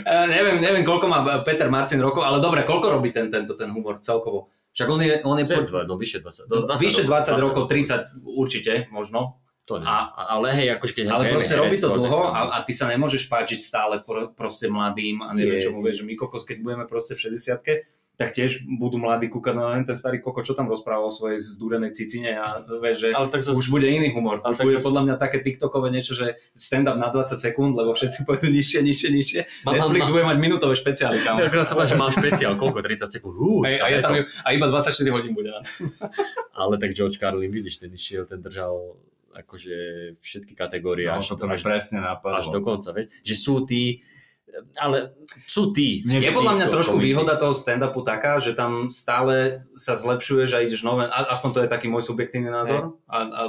E, 0.03 0.15
neviem, 0.27 0.59
neviem, 0.59 0.83
koľko 0.83 1.07
má 1.07 1.23
Peter 1.47 1.71
Marcin 1.71 2.01
rokov, 2.01 2.27
ale 2.27 2.43
dobre, 2.43 2.67
koľko 2.67 2.99
robí 2.99 3.15
ten, 3.15 3.31
tento, 3.31 3.55
ten 3.55 3.71
humor 3.71 4.03
celkovo? 4.03 4.51
Však 4.73 4.87
on 4.89 4.99
je... 5.01 5.13
On 5.21 5.37
je 5.37 5.45
Cez 5.45 5.69
po... 5.69 5.85
2, 5.85 5.89
no 5.89 5.95
vyše 6.01 6.19
20. 6.19 6.49
Do 6.49 6.65
20 6.65 6.81
vyše 6.81 7.03
20 7.05 7.37
rokov, 7.37 7.69
20 7.69 8.17
rokov, 8.17 8.23
30 8.25 8.25
určite, 8.25 8.73
možno. 8.89 9.37
To 9.63 9.79
nie. 9.79 9.87
A, 9.87 10.11
ale 10.35 10.51
hej, 10.59 10.75
akože 10.75 10.91
keď 10.91 11.05
Ale 11.07 11.31
proste 11.31 11.55
robí 11.55 11.77
to 11.79 11.87
dlho 11.87 12.35
a, 12.35 12.51
a, 12.51 12.57
ty 12.67 12.75
sa 12.75 12.83
nemôžeš 12.91 13.31
páčiť 13.31 13.63
stále 13.63 14.03
pro, 14.03 14.35
proste 14.35 14.67
mladým 14.67 15.23
a 15.23 15.31
neviem 15.31 15.63
čo 15.63 15.71
mu 15.71 15.79
vieš, 15.79 16.03
že 16.03 16.07
my 16.09 16.19
kokos, 16.19 16.43
keď 16.43 16.59
budeme 16.59 16.83
proste 16.83 17.15
v 17.15 17.31
60 17.31 17.63
tak 18.13 18.29
tiež 18.29 18.69
budú 18.69 19.01
mladí 19.01 19.25
kúkať 19.25 19.53
na 19.57 19.73
ten 19.81 19.97
starý 19.97 20.21
koko, 20.21 20.45
čo 20.45 20.53
tam 20.53 20.69
rozpráva 20.69 21.09
o 21.09 21.13
svojej 21.13 21.41
zdúrenej 21.41 21.97
cicine 21.97 22.37
a 22.37 22.61
vie, 22.61 22.93
že 22.93 23.09
ale 23.09 23.25
tak 23.25 23.41
zas... 23.41 23.57
už 23.57 23.73
bude 23.73 23.89
iný 23.89 24.13
humor. 24.13 24.37
Ale 24.45 24.53
už 24.53 24.57
tak 24.61 24.65
bude 24.69 24.77
zas... 24.77 24.85
podľa 24.85 25.01
mňa 25.09 25.15
také 25.17 25.37
tiktokové 25.41 25.89
niečo, 25.89 26.13
že 26.13 26.37
stand-up 26.53 27.01
na 27.01 27.09
20 27.09 27.41
sekúnd, 27.41 27.73
lebo 27.73 27.97
všetci 27.97 28.21
pôjdu 28.29 28.53
nižšie, 28.53 28.85
nižšie, 28.85 29.09
nižšie. 29.09 29.41
Mám, 29.65 29.73
Netflix 29.81 30.03
mám, 30.05 30.13
bude 30.13 30.25
mať 30.29 30.37
minútové 30.37 30.73
špeciály. 30.77 31.25
Tam. 31.25 31.41
Ja 31.41 31.49
sa 31.65 31.73
že 31.89 31.97
mám 31.97 32.13
špeciál, 32.13 32.53
koľko? 32.53 32.85
30 32.85 33.09
sekúnd. 33.09 33.33
Uú, 33.33 33.65
a, 33.65 33.73
a, 33.73 33.87
je 33.89 33.97
tam, 34.05 34.13
a 34.21 34.47
iba 34.53 34.65
24 34.69 34.93
hodín 35.09 35.33
bude. 35.33 35.49
ale 36.61 36.73
tak 36.77 36.93
George 36.93 37.17
Carlin, 37.17 37.49
vidíš, 37.49 37.81
ten 37.81 37.89
išiel, 37.89 38.29
ten 38.29 38.45
držal 38.45 38.93
akože 39.33 39.77
všetky 40.21 40.53
kategórie. 40.53 41.09
No, 41.09 41.17
až, 41.17 41.33
to, 41.33 41.49
až, 41.49 41.65
presne 41.65 42.05
napadlo. 42.05 42.37
Až 42.37 42.53
do 42.53 42.61
konca, 42.61 42.93
veď? 42.93 43.09
Že 43.25 43.35
sú 43.35 43.55
tí, 43.65 44.05
ale 44.77 45.17
sú 45.49 45.73
tí. 45.73 46.01
Niekedy, 46.05 46.29
je 46.29 46.37
podľa 46.37 46.53
mňa 46.57 46.67
trošku 46.69 46.97
komici. 46.97 47.07
výhoda 47.09 47.33
toho 47.35 47.57
stand-upu 47.57 48.05
taká, 48.05 48.37
že 48.37 48.53
tam 48.53 48.93
stále 48.93 49.65
sa 49.73 49.97
zlepšuje, 49.97 50.45
že 50.45 50.65
ideš 50.65 50.85
nové, 50.85 51.09
aspoň 51.09 51.49
to 51.49 51.59
je 51.65 51.69
taký 51.69 51.87
môj 51.89 52.05
subjektívny 52.05 52.53
názor 52.53 53.01
a, 53.09 53.17
a 53.25 53.41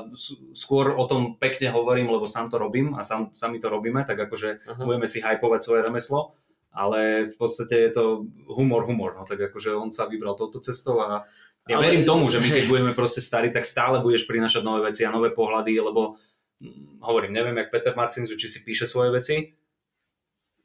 skôr 0.56 0.96
o 0.96 1.04
tom 1.04 1.36
pekne 1.36 1.68
hovorím, 1.68 2.08
lebo 2.08 2.24
sám 2.24 2.48
to 2.48 2.56
robím 2.56 2.96
a 2.96 3.04
sám, 3.04 3.32
sami 3.36 3.60
to 3.60 3.68
robíme, 3.68 4.00
tak 4.08 4.16
akože 4.16 4.64
uh-huh. 4.64 4.84
budeme 4.84 5.04
si 5.04 5.20
hypovať 5.20 5.60
svoje 5.60 5.80
remeslo, 5.84 6.36
ale 6.72 7.28
v 7.28 7.36
podstate 7.36 7.76
je 7.88 7.90
to 7.92 8.04
humor, 8.48 8.88
humor, 8.88 9.16
no 9.16 9.28
tak 9.28 9.52
akože 9.52 9.76
on 9.76 9.92
sa 9.92 10.08
vybral 10.08 10.34
touto 10.34 10.58
cestou 10.64 11.04
a 11.04 11.28
ja 11.64 11.80
ale... 11.80 11.88
verím 11.88 12.04
tomu, 12.04 12.28
že 12.28 12.44
my 12.44 12.48
keď 12.48 12.64
budeme 12.68 12.92
proste 12.92 13.24
starí, 13.24 13.48
tak 13.48 13.64
stále 13.64 14.00
budeš 14.04 14.28
prinašať 14.28 14.60
nové 14.60 14.92
veci 14.92 15.04
a 15.04 15.12
nové 15.12 15.32
pohľady, 15.32 15.72
lebo 15.80 16.20
hm, 16.60 17.00
hovorím, 17.00 17.32
neviem, 17.32 17.56
jak 17.60 17.72
Peter 17.72 17.92
Marcinzu, 17.96 18.36
či 18.36 18.48
si 18.52 18.60
píše 18.60 18.84
svoje 18.84 19.12
veci, 19.12 19.36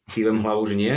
kývem 0.10 0.42
hlavou, 0.42 0.66
že 0.66 0.76
nie. 0.76 0.94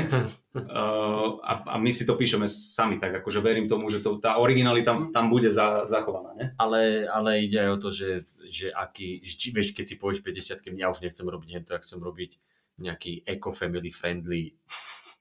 Uh, 0.53 1.41
a, 1.41 1.65
a 1.65 1.75
my 1.81 1.89
si 1.89 2.05
to 2.05 2.13
píšeme 2.13 2.45
sami 2.45 3.01
tak, 3.01 3.25
akože 3.25 3.41
verím 3.41 3.69
tomu, 3.69 3.89
že 3.89 4.05
to, 4.05 4.21
tá 4.21 4.37
originalita 4.37 4.93
tam, 4.93 4.99
tam 5.09 5.27
bude 5.33 5.49
za, 5.49 5.89
zachovaná. 5.89 6.37
Ne? 6.37 6.47
Ale, 6.61 7.09
ale 7.09 7.45
ide 7.45 7.61
aj 7.61 7.71
o 7.73 7.81
to, 7.81 7.89
že, 7.89 8.29
že 8.49 8.69
aký, 8.69 9.25
že, 9.25 9.53
vieš, 9.53 9.73
keď 9.73 9.85
si 9.89 9.97
povieš 9.97 10.21
50 10.21 10.65
keď 10.65 10.73
ja 10.77 10.93
už 10.93 11.01
nechcem 11.01 11.25
robiť 11.25 11.49
hento, 11.57 11.73
ja 11.73 11.81
chcem 11.81 12.01
robiť 12.01 12.41
nejaký 12.81 13.25
eco-family 13.25 13.89
friendly 13.93 14.57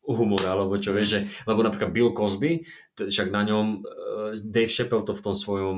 humor, 0.08 0.42
alebo 0.44 0.76
čo 0.82 0.92
vieš, 0.92 1.08
že, 1.16 1.20
lebo 1.46 1.62
napríklad 1.62 1.94
Bill 1.94 2.12
Cosby, 2.12 2.66
však 2.98 3.30
na 3.30 3.46
ňom 3.46 3.66
eh, 3.80 4.32
Dave 4.42 4.72
Chappelle 4.72 5.06
to 5.06 5.14
v 5.14 5.24
tom 5.24 5.36
svojom 5.38 5.78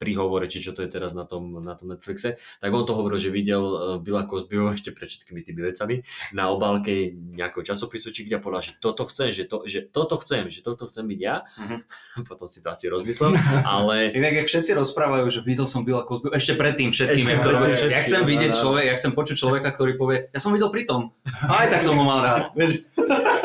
príhovore, 0.00 0.48
či 0.48 0.64
čo 0.64 0.72
to 0.72 0.80
je 0.80 0.88
teraz 0.88 1.12
na 1.12 1.28
tom, 1.28 1.60
na 1.60 1.76
tom 1.76 1.92
Netflixe, 1.92 2.40
tak 2.40 2.70
on 2.72 2.88
to 2.88 2.96
hovoril, 2.96 3.20
že 3.20 3.28
videl 3.28 3.60
e, 3.60 3.76
Billa 4.00 4.24
Cosbyho 4.24 4.72
ešte 4.76 4.96
pred 4.96 5.12
všetkými 5.12 5.44
tými 5.44 5.60
vecami 5.60 6.00
na 6.32 6.48
obálke 6.48 7.12
nejakého 7.12 7.60
časopisu, 7.60 8.08
či 8.08 8.24
kde 8.24 8.40
povedal, 8.40 8.64
že 8.64 8.72
toto 8.80 9.04
chcem, 9.04 9.28
že, 9.28 9.44
to, 9.44 9.68
že 9.68 9.84
toto 9.84 10.16
chcem, 10.24 10.48
že 10.48 10.64
toto 10.64 10.88
chcem 10.88 11.04
byť 11.04 11.20
ja. 11.20 11.44
Uh-huh. 11.44 12.24
Potom 12.30 12.48
si 12.48 12.64
to 12.64 12.72
asi 12.72 12.88
rozmyslel, 12.88 13.36
ale... 13.68 14.08
Inak, 14.16 14.40
keď 14.40 14.46
všetci 14.48 14.72
rozprávajú, 14.72 15.28
že 15.28 15.44
videl 15.44 15.68
som 15.68 15.84
Bila 15.84 16.08
Cosbyho 16.08 16.32
ešte 16.32 16.56
predtým 16.56 16.96
všetkým. 16.96 17.26
Ešte 17.28 17.34
ktoré, 17.44 17.56
pred 17.60 17.76
všetkým. 17.76 17.96
Ja 18.00 18.00
chcem 18.00 18.22
vidieť 18.24 18.52
človek, 18.56 18.84
ja 18.88 18.94
chcem 18.96 19.12
počuť 19.12 19.36
človeka, 19.36 19.68
ktorý 19.76 19.92
povie, 20.00 20.18
ja 20.32 20.40
som 20.40 20.56
videl 20.56 20.72
pri 20.72 20.88
tom. 20.88 21.12
Aj 21.44 21.68
tak 21.68 21.84
som 21.84 21.92
ho 22.00 22.04
mal 22.08 22.24
rád. 22.24 22.42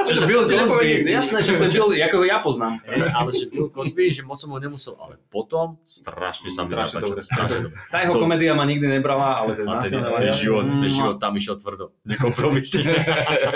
Čiže 0.06 0.24
Bill 0.30 0.44
Cosby, 0.46 1.06
jasné, 1.10 1.38
že 1.42 1.58
to 1.58 1.66
Bill, 1.68 1.90
ako 1.92 2.18
ja 2.24 2.38
poznám, 2.40 2.80
ale 2.88 3.30
že 3.34 3.50
Bill 3.50 3.70
Cosby, 3.74 4.14
že 4.14 4.22
moc 4.22 4.38
som 4.38 4.54
ho 4.54 4.60
nemusel, 4.62 4.94
ale 5.02 5.18
potom 5.30 5.82
strašne 5.84 6.48
sa 6.54 6.64
mi 6.64 6.78
zapáčil. 6.78 7.18
Strašne 7.20 7.60
dobre. 7.70 7.78
Tá 7.90 8.06
jeho 8.06 8.14
komédia 8.16 8.54
ma 8.54 8.64
nikdy 8.64 8.86
nebrala, 8.86 9.42
ale 9.42 9.58
to 9.58 9.66
je 9.66 9.68
znásilňovanie. 9.68 10.30
Ten 10.30 10.38
život, 10.38 10.66
ten 10.78 10.92
mm. 10.92 10.96
život 10.96 11.16
tam 11.18 11.34
išiel 11.34 11.56
tvrdo, 11.58 11.86
nekompromisne. 12.06 12.86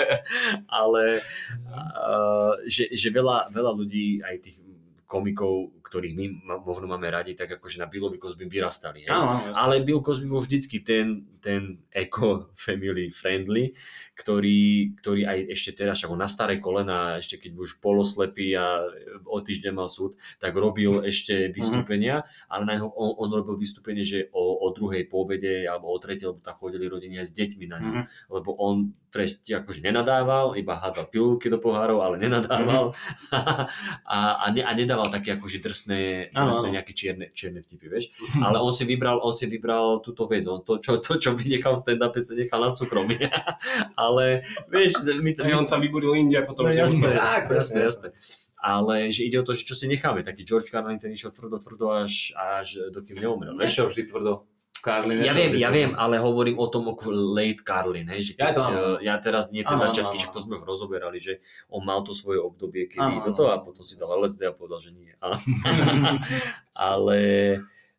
ale 0.82 1.22
že, 2.66 2.90
že 2.90 3.08
veľa, 3.14 3.54
veľa 3.54 3.72
ľudí, 3.74 4.20
aj 4.20 4.36
tých 4.42 4.56
komikov, 5.10 5.74
ktorých 5.90 6.14
my 6.14 6.26
možno 6.62 6.86
máme 6.86 7.10
radi, 7.10 7.34
tak 7.34 7.58
akože 7.58 7.82
na 7.82 7.90
Billovi 7.90 8.22
Cosby 8.22 8.46
vyrastali. 8.46 9.10
Áno, 9.10 9.50
Ale 9.58 9.82
Bill 9.82 9.98
Cosby 9.98 10.30
bol 10.30 10.38
vždycky 10.38 10.86
ten, 10.86 11.26
ten 11.42 11.82
eco 11.90 12.54
family 12.54 13.10
friendly, 13.10 13.74
ktorý, 14.14 14.94
ktorý 15.02 15.26
aj 15.26 15.38
ešte 15.50 15.82
teraz, 15.82 15.98
ako 16.06 16.14
na 16.14 16.30
staré 16.30 16.62
kolena, 16.62 17.18
ešte 17.18 17.42
keď 17.42 17.58
už 17.58 17.82
poloslepý 17.82 18.54
a 18.54 18.84
o 19.26 19.42
týždeň 19.42 19.72
mal 19.74 19.90
súd, 19.90 20.14
tak 20.38 20.54
robil 20.54 21.02
ešte 21.02 21.48
mhm. 21.48 21.52
vystúpenia, 21.56 22.16
mm-hmm. 22.22 22.52
ale 22.54 22.62
na 22.68 22.72
jeho, 22.78 22.88
on, 22.94 23.10
on 23.16 23.28
robil 23.32 23.56
vystúpenie, 23.58 24.06
že 24.06 24.28
o, 24.30 24.62
o 24.62 24.70
druhej 24.76 25.08
pobede 25.10 25.64
alebo 25.66 25.90
o 25.90 25.98
tretej, 25.98 26.30
lebo 26.30 26.44
tam 26.44 26.54
chodili 26.54 26.86
rodenia 26.86 27.24
s 27.24 27.34
deťmi 27.34 27.66
na 27.66 27.76
ňu, 27.80 27.90
mm-hmm. 27.90 28.30
lebo 28.30 28.54
on 28.60 28.92
pre, 29.10 29.26
akože 29.40 29.80
nenadával, 29.82 30.54
iba 30.54 30.78
hádzal 30.78 31.08
pilulky 31.10 31.48
do 31.48 31.58
pohárov, 31.58 32.04
ale 32.04 32.20
nenadával 32.20 32.92
mm-hmm. 32.92 34.04
a, 34.14 34.18
a, 34.36 34.46
ne, 34.52 34.62
a 34.62 34.70
nedával 34.76 35.08
také 35.08 35.34
akože 35.34 35.64
drs 35.64 35.79
drsné, 35.80 36.28
drsné 36.28 36.68
ano. 36.68 36.76
nejaké 36.76 36.92
čierne, 36.92 37.26
čierne 37.32 37.64
vtipy, 37.64 37.86
vieš. 37.88 38.12
Mhm. 38.36 38.42
Ale 38.44 38.58
on 38.60 38.72
si 38.72 38.84
vybral, 38.84 39.16
on 39.24 39.32
si 39.32 39.48
vybral 39.48 40.04
túto 40.04 40.28
vec, 40.28 40.44
on 40.44 40.60
to, 40.60 40.76
čo, 40.76 41.00
to, 41.00 41.16
čo 41.16 41.32
by 41.32 41.44
nechal 41.48 41.72
v 41.76 41.80
stand-upe, 41.80 42.20
sa 42.20 42.34
nechal 42.36 42.60
na 42.60 42.68
súkromie. 42.68 43.24
Ale, 43.96 44.44
vieš... 44.68 45.00
My, 45.00 45.32
my... 45.32 45.52
on 45.56 45.66
sa 45.66 45.80
vyburil 45.80 46.12
india 46.12 46.44
potom. 46.44 46.68
No, 46.68 46.74
jasné, 46.74 47.16
tak, 47.16 47.48
presne, 47.48 47.88
jasné. 47.88 48.08
ale 48.60 49.08
že 49.08 49.24
ide 49.24 49.40
o 49.40 49.44
to, 49.46 49.56
že 49.56 49.64
čo 49.64 49.72
si 49.72 49.88
necháme. 49.88 50.20
Taký 50.20 50.44
George 50.44 50.68
Carlin, 50.68 51.00
ten 51.00 51.16
išiel 51.16 51.32
tvrdo, 51.32 51.56
tvrdo 51.56 51.96
až, 51.96 52.36
až 52.36 52.92
dokým 52.92 53.16
neumrel. 53.16 53.56
Ne. 53.56 53.64
Nešiel 53.64 53.88
vždy 53.88 54.04
tvrdo. 54.04 54.44
Karlin. 54.80 55.20
Ja 55.22 55.36
viem, 55.36 55.52
ja 55.60 55.70
viem, 55.70 55.92
ale 55.94 56.16
hovorím 56.18 56.56
o 56.56 56.66
tom 56.66 56.88
ako 56.90 57.12
late 57.12 57.62
Karlin, 57.62 58.08
že 58.18 58.34
keď, 58.34 58.42
ja, 58.42 58.50
to, 58.50 58.60
eh, 58.64 58.96
ja 59.06 59.14
teraz 59.20 59.52
nie 59.52 59.62
tie 59.62 59.76
začiatky, 59.76 60.16
že 60.16 60.32
to 60.32 60.40
sme 60.40 60.56
už 60.56 60.64
rozoberali, 60.64 61.20
že 61.20 61.44
on 61.68 61.84
mal 61.84 62.00
to 62.00 62.16
svoje 62.16 62.40
obdobie, 62.40 62.88
kedy 62.88 63.20
áno, 63.20 63.22
toto 63.22 63.52
a 63.52 63.60
potom 63.60 63.84
si 63.84 64.00
dal 64.00 64.16
LSD 64.16 64.48
a 64.48 64.56
povedal, 64.56 64.80
že 64.80 64.90
nie. 64.96 65.12
ale 66.88 67.20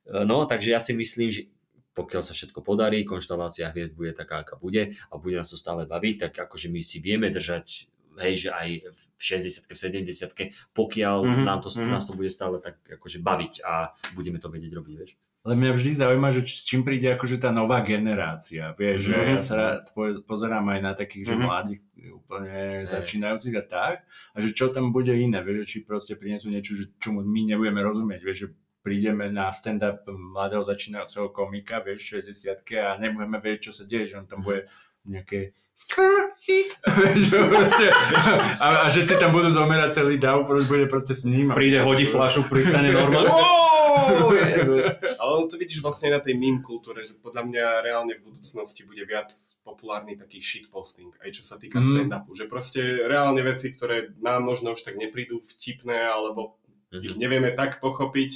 eh, 0.10 0.26
no, 0.26 0.44
takže 0.50 0.74
ja 0.74 0.82
si 0.82 0.98
myslím, 0.98 1.30
že 1.30 1.48
pokiaľ 1.92 2.24
sa 2.24 2.32
všetko 2.32 2.64
podarí, 2.64 3.04
konštalácia 3.04 3.70
hviezd 3.70 4.00
bude 4.00 4.16
taká, 4.16 4.48
aká 4.48 4.56
bude 4.56 4.96
a 5.12 5.14
bude 5.20 5.36
nás 5.36 5.52
to 5.52 5.60
stále 5.60 5.84
baviť, 5.84 6.16
tak 6.28 6.34
akože 6.48 6.72
my 6.72 6.80
si 6.80 7.04
vieme 7.04 7.28
držať 7.28 7.92
hej, 8.20 8.48
že 8.48 8.50
aj 8.52 8.70
v 8.92 9.22
60 9.24 9.72
v 9.72 9.78
70 10.04 10.76
pokiaľ 10.76 11.18
mm-hmm, 11.24 11.46
nám 11.48 11.60
to, 11.64 11.70
nás 11.88 12.04
to 12.04 12.14
bude 12.16 12.28
stále 12.28 12.60
tak 12.60 12.80
akože 12.88 13.24
baviť 13.24 13.54
a 13.64 13.96
budeme 14.16 14.40
to 14.40 14.52
vedieť 14.52 14.72
robiť, 14.76 14.96
vieš 15.00 15.16
ale 15.42 15.58
mňa 15.58 15.72
vždy 15.74 15.92
zaujíma, 15.98 16.30
že 16.38 16.46
s 16.46 16.70
čím 16.70 16.86
príde 16.86 17.10
akože 17.18 17.42
tá 17.42 17.50
nová 17.50 17.82
generácia. 17.82 18.78
Vieš, 18.78 19.10
mm-hmm. 19.10 19.10
že 19.10 19.18
mhm. 19.18 19.32
ja 19.34 19.42
sa 19.42 19.54
rád 19.58 19.82
pozerám 20.30 20.66
aj 20.70 20.80
na 20.86 20.94
takých, 20.94 21.34
že 21.34 21.34
mm-hmm. 21.34 21.50
mladých 21.50 21.82
úplne 22.14 22.54
hey. 22.54 22.86
začínajúcich 22.86 23.56
a 23.58 23.64
tak, 23.66 23.96
a 24.06 24.38
že 24.38 24.54
čo 24.54 24.70
tam 24.70 24.94
bude 24.94 25.14
iné, 25.18 25.42
vieš, 25.42 25.74
či 25.74 25.78
proste 25.82 26.14
prinesú 26.14 26.54
niečo, 26.54 26.78
že 26.78 26.94
čomu 27.02 27.26
my 27.26 27.54
nebudeme 27.54 27.82
rozumieť, 27.82 28.22
vieš, 28.22 28.38
že 28.38 28.48
prídeme 28.82 29.30
na 29.30 29.50
stand-up 29.54 30.06
mladého 30.10 30.62
začínajúceho 30.62 31.30
komika, 31.34 31.82
vieš, 31.82 32.22
60 32.22 32.62
a 32.82 32.98
nebudeme 33.02 33.38
vieť, 33.42 33.70
čo 33.70 33.72
sa 33.74 33.86
deje, 33.86 34.14
že 34.14 34.18
on 34.22 34.30
tam 34.30 34.42
mhm. 34.42 34.46
bude 34.46 34.62
nejaké 35.02 35.58
proste, 37.50 37.86
a, 38.66 38.86
a, 38.86 38.90
že 38.94 39.02
si 39.02 39.18
tam 39.18 39.34
budú 39.34 39.50
zomerať 39.50 39.98
celý 39.98 40.22
dav, 40.22 40.46
bude 40.46 40.86
proste 40.86 41.18
s 41.18 41.26
ním. 41.26 41.50
Príde, 41.58 41.82
hodí 41.82 42.06
flašu, 42.06 42.46
pristane 42.46 42.94
normálne. 42.94 43.61
Ale 45.22 45.32
on 45.38 45.48
to 45.48 45.56
vidíš 45.58 45.82
vlastne 45.82 46.10
na 46.10 46.20
tej 46.20 46.36
meme 46.36 46.62
kultúre, 46.62 47.02
že 47.02 47.18
podľa 47.18 47.44
mňa 47.46 47.66
reálne 47.82 48.14
v 48.18 48.26
budúcnosti 48.32 48.84
bude 48.84 49.04
viac 49.04 49.30
populárny 49.62 50.16
taký 50.16 50.42
shitposting, 50.42 51.14
aj 51.22 51.30
čo 51.32 51.44
sa 51.44 51.56
týka 51.58 51.80
Mhm. 51.80 51.88
stand-upu, 51.88 52.32
že 52.34 52.46
proste 52.46 52.80
reálne 53.06 53.42
veci, 53.42 53.70
ktoré 53.70 54.14
nám 54.20 54.44
možno 54.44 54.74
už 54.74 54.82
tak 54.82 54.96
neprídu 54.98 55.40
vtipné, 55.42 56.08
alebo 56.08 56.58
Mhm. 56.92 57.04
ich 57.04 57.16
nevieme 57.18 57.52
tak 57.54 57.80
pochopiť, 57.80 58.32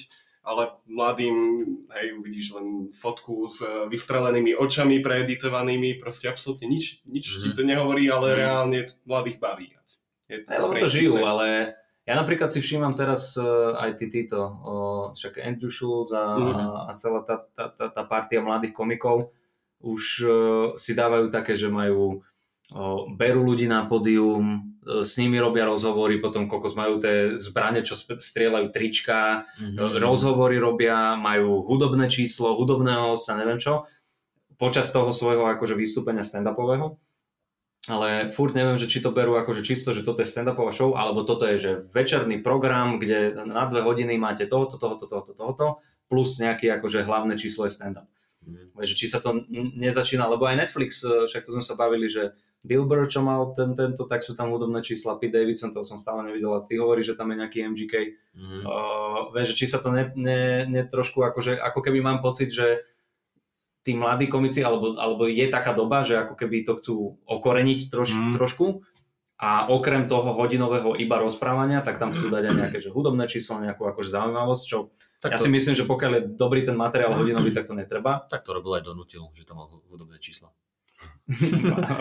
ale 0.46 0.70
mladým, 0.86 1.38
hej, 1.90 2.14
uvidíš 2.22 2.54
len 2.54 2.94
fotku 2.94 3.50
s 3.50 3.66
eh, 3.66 3.90
vystrelenými 3.90 4.54
očami 4.54 5.02
preeditovanými, 5.02 5.98
proste 5.98 6.30
absolútne 6.30 6.70
nič, 6.70 7.02
nič 7.10 7.42
ti 7.42 7.50
Mhm. 7.50 7.56
to 7.58 7.62
nehovorí, 7.66 8.06
ale 8.14 8.28
Mhm. 8.32 8.38
reálne 8.38 8.80
to 8.86 8.94
mladých 9.06 9.40
baví. 9.42 9.68
Je 10.26 10.42
Aj, 10.50 10.58
lebo 10.58 10.74
to 10.82 10.90
žijú, 10.90 11.22
ale 11.22 11.78
Ja 12.06 12.14
napríklad 12.14 12.54
si 12.54 12.62
všímam 12.62 12.94
teraz 12.94 13.34
uh, 13.34 13.74
aj 13.82 13.98
tí 13.98 14.14
títo, 14.14 14.38
uh, 14.46 15.06
však 15.18 15.42
Andrew 15.42 15.74
Schultz 15.74 16.14
a, 16.14 16.38
Mhm. 16.38 16.66
a, 16.86 16.92
celá 16.94 17.26
tá, 17.26 17.42
tá, 17.58 17.66
tá, 17.74 17.86
tá 17.90 18.04
partia 18.06 18.46
mladých 18.46 18.78
komikov 18.78 19.34
už 19.82 20.04
uh, 20.22 20.34
si 20.78 20.94
dávajú 20.94 21.34
také, 21.34 21.58
že 21.58 21.66
majú 21.66 22.22
uh, 22.74 23.10
berú 23.10 23.42
ľudí 23.42 23.66
na 23.66 23.90
pódium, 23.90 24.78
uh, 24.86 25.02
s 25.02 25.18
nimi 25.18 25.42
robia 25.42 25.66
rozhovory, 25.66 26.22
potom 26.22 26.46
kokos 26.46 26.78
majú 26.78 27.02
tie 27.02 27.42
zbrane, 27.42 27.82
čo 27.82 27.98
strieľajú 27.98 28.70
trička, 28.70 29.50
Mhm. 29.58 29.98
rozhovory 29.98 30.62
robia, 30.62 31.18
majú 31.18 31.66
hudobné 31.66 32.06
číslo, 32.06 32.54
hudobného 32.54 33.18
sa 33.18 33.34
neviem 33.34 33.58
čo, 33.58 33.90
počas 34.62 34.94
toho 34.94 35.10
svojho 35.10 35.50
akože 35.58 35.74
vystúpenia 35.74 36.22
stand-upového. 36.22 37.02
Ale 37.86 38.34
furt 38.34 38.58
neviem, 38.58 38.82
že 38.82 38.90
či 38.90 38.98
to 38.98 39.14
berú 39.14 39.38
akože 39.38 39.62
čisto, 39.62 39.94
že 39.94 40.02
toto 40.02 40.26
je 40.26 40.30
stand-upová 40.30 40.74
show, 40.74 40.98
alebo 40.98 41.22
toto 41.22 41.46
je, 41.46 41.58
že 41.62 41.72
večerný 41.94 42.42
program, 42.42 42.98
kde 42.98 43.38
na 43.46 43.70
dve 43.70 43.86
hodiny 43.86 44.18
máte 44.18 44.50
tohoto, 44.50 44.82
tohoto, 44.82 45.06
tohoto, 45.06 45.34
tohoto, 45.38 45.68
plus 46.10 46.38
nejaký 46.42 46.70
akože 46.74 47.06
hlavné 47.06 47.38
číslo 47.38 47.70
je 47.70 47.78
stand-up. 47.78 48.10
Mhm. 48.46 48.78
Že 48.82 48.94
či 48.98 49.06
sa 49.06 49.22
to 49.22 49.46
nezačína, 49.54 50.26
lebo 50.26 50.50
aj 50.50 50.66
Netflix, 50.66 51.06
e, 51.06 51.30
však 51.30 51.46
to 51.46 51.54
sme 51.54 51.66
sa 51.66 51.78
bavili, 51.78 52.10
že 52.10 52.34
Bill 52.66 52.90
Burr, 52.90 53.06
čo 53.06 53.22
mal 53.22 53.54
ten, 53.54 53.78
tento, 53.78 54.10
tak 54.10 54.26
sú 54.26 54.34
tam 54.34 54.50
hudobné 54.50 54.82
čísla, 54.82 55.22
Pete 55.22 55.38
Davidson, 55.38 55.70
toho 55.70 55.86
som 55.86 56.02
stále 56.02 56.26
nevidel, 56.26 56.50
a 56.58 56.66
ty 56.66 56.82
hovoríš, 56.82 57.14
že 57.14 57.18
tam 57.18 57.30
je 57.30 57.38
nejaký 57.46 57.60
MGK. 57.70 57.94
Mhm. 58.34 58.58
Uh, 58.66 59.30
vieš, 59.38 59.54
že 59.54 59.58
či 59.62 59.66
sa 59.70 59.78
to 59.78 59.94
ne, 59.94 60.10
ne, 60.18 60.66
ne 60.66 60.82
trošku, 60.90 61.22
akože, 61.22 61.62
ako 61.62 61.80
keby 61.86 62.02
mám 62.02 62.26
pocit, 62.26 62.50
že 62.50 62.82
tí 63.86 63.94
mladí 63.94 64.26
komici, 64.26 64.66
alebo, 64.66 64.98
alebo 64.98 65.30
je 65.30 65.46
taká 65.46 65.72
doba, 65.72 66.02
že 66.02 66.18
ako 66.18 66.34
keby 66.34 66.66
to 66.66 66.74
chcú 66.76 66.96
okoreniť 67.24 67.88
troš, 67.88 68.10
Mm. 68.12 68.34
trošku 68.34 68.82
a 69.38 69.68
okrem 69.70 70.08
toho 70.08 70.32
hodinového 70.34 70.98
iba 70.98 71.22
rozprávania, 71.22 71.86
tak 71.86 72.02
tam 72.02 72.10
chcú 72.10 72.32
dať 72.32 72.44
aj 72.50 72.56
nejaké 72.56 72.78
že 72.82 72.90
hudobné 72.90 73.30
číslo, 73.30 73.62
nejakú 73.62 73.86
akože 73.86 74.10
zaujímavosť, 74.10 74.64
čo 74.66 74.78
Tak 75.22 75.32
ja 75.32 75.38
to, 75.38 75.46
si 75.46 75.52
myslím, 75.52 75.76
že 75.76 75.84
pokiaľ 75.84 76.12
je 76.18 76.24
dobrý 76.34 76.64
ten 76.64 76.74
materiál 76.74 77.14
hodinový, 77.14 77.54
tak 77.54 77.66
to 77.66 77.74
netreba. 77.74 78.26
tak 78.26 78.42
to 78.42 78.52
robil 78.52 78.80
aj 78.80 78.84
Donutil, 78.84 79.30
že 79.36 79.44
tam 79.44 79.62
mal 79.62 79.68
hu- 79.70 79.86
hudobné 79.92 80.18
čísla. 80.18 80.50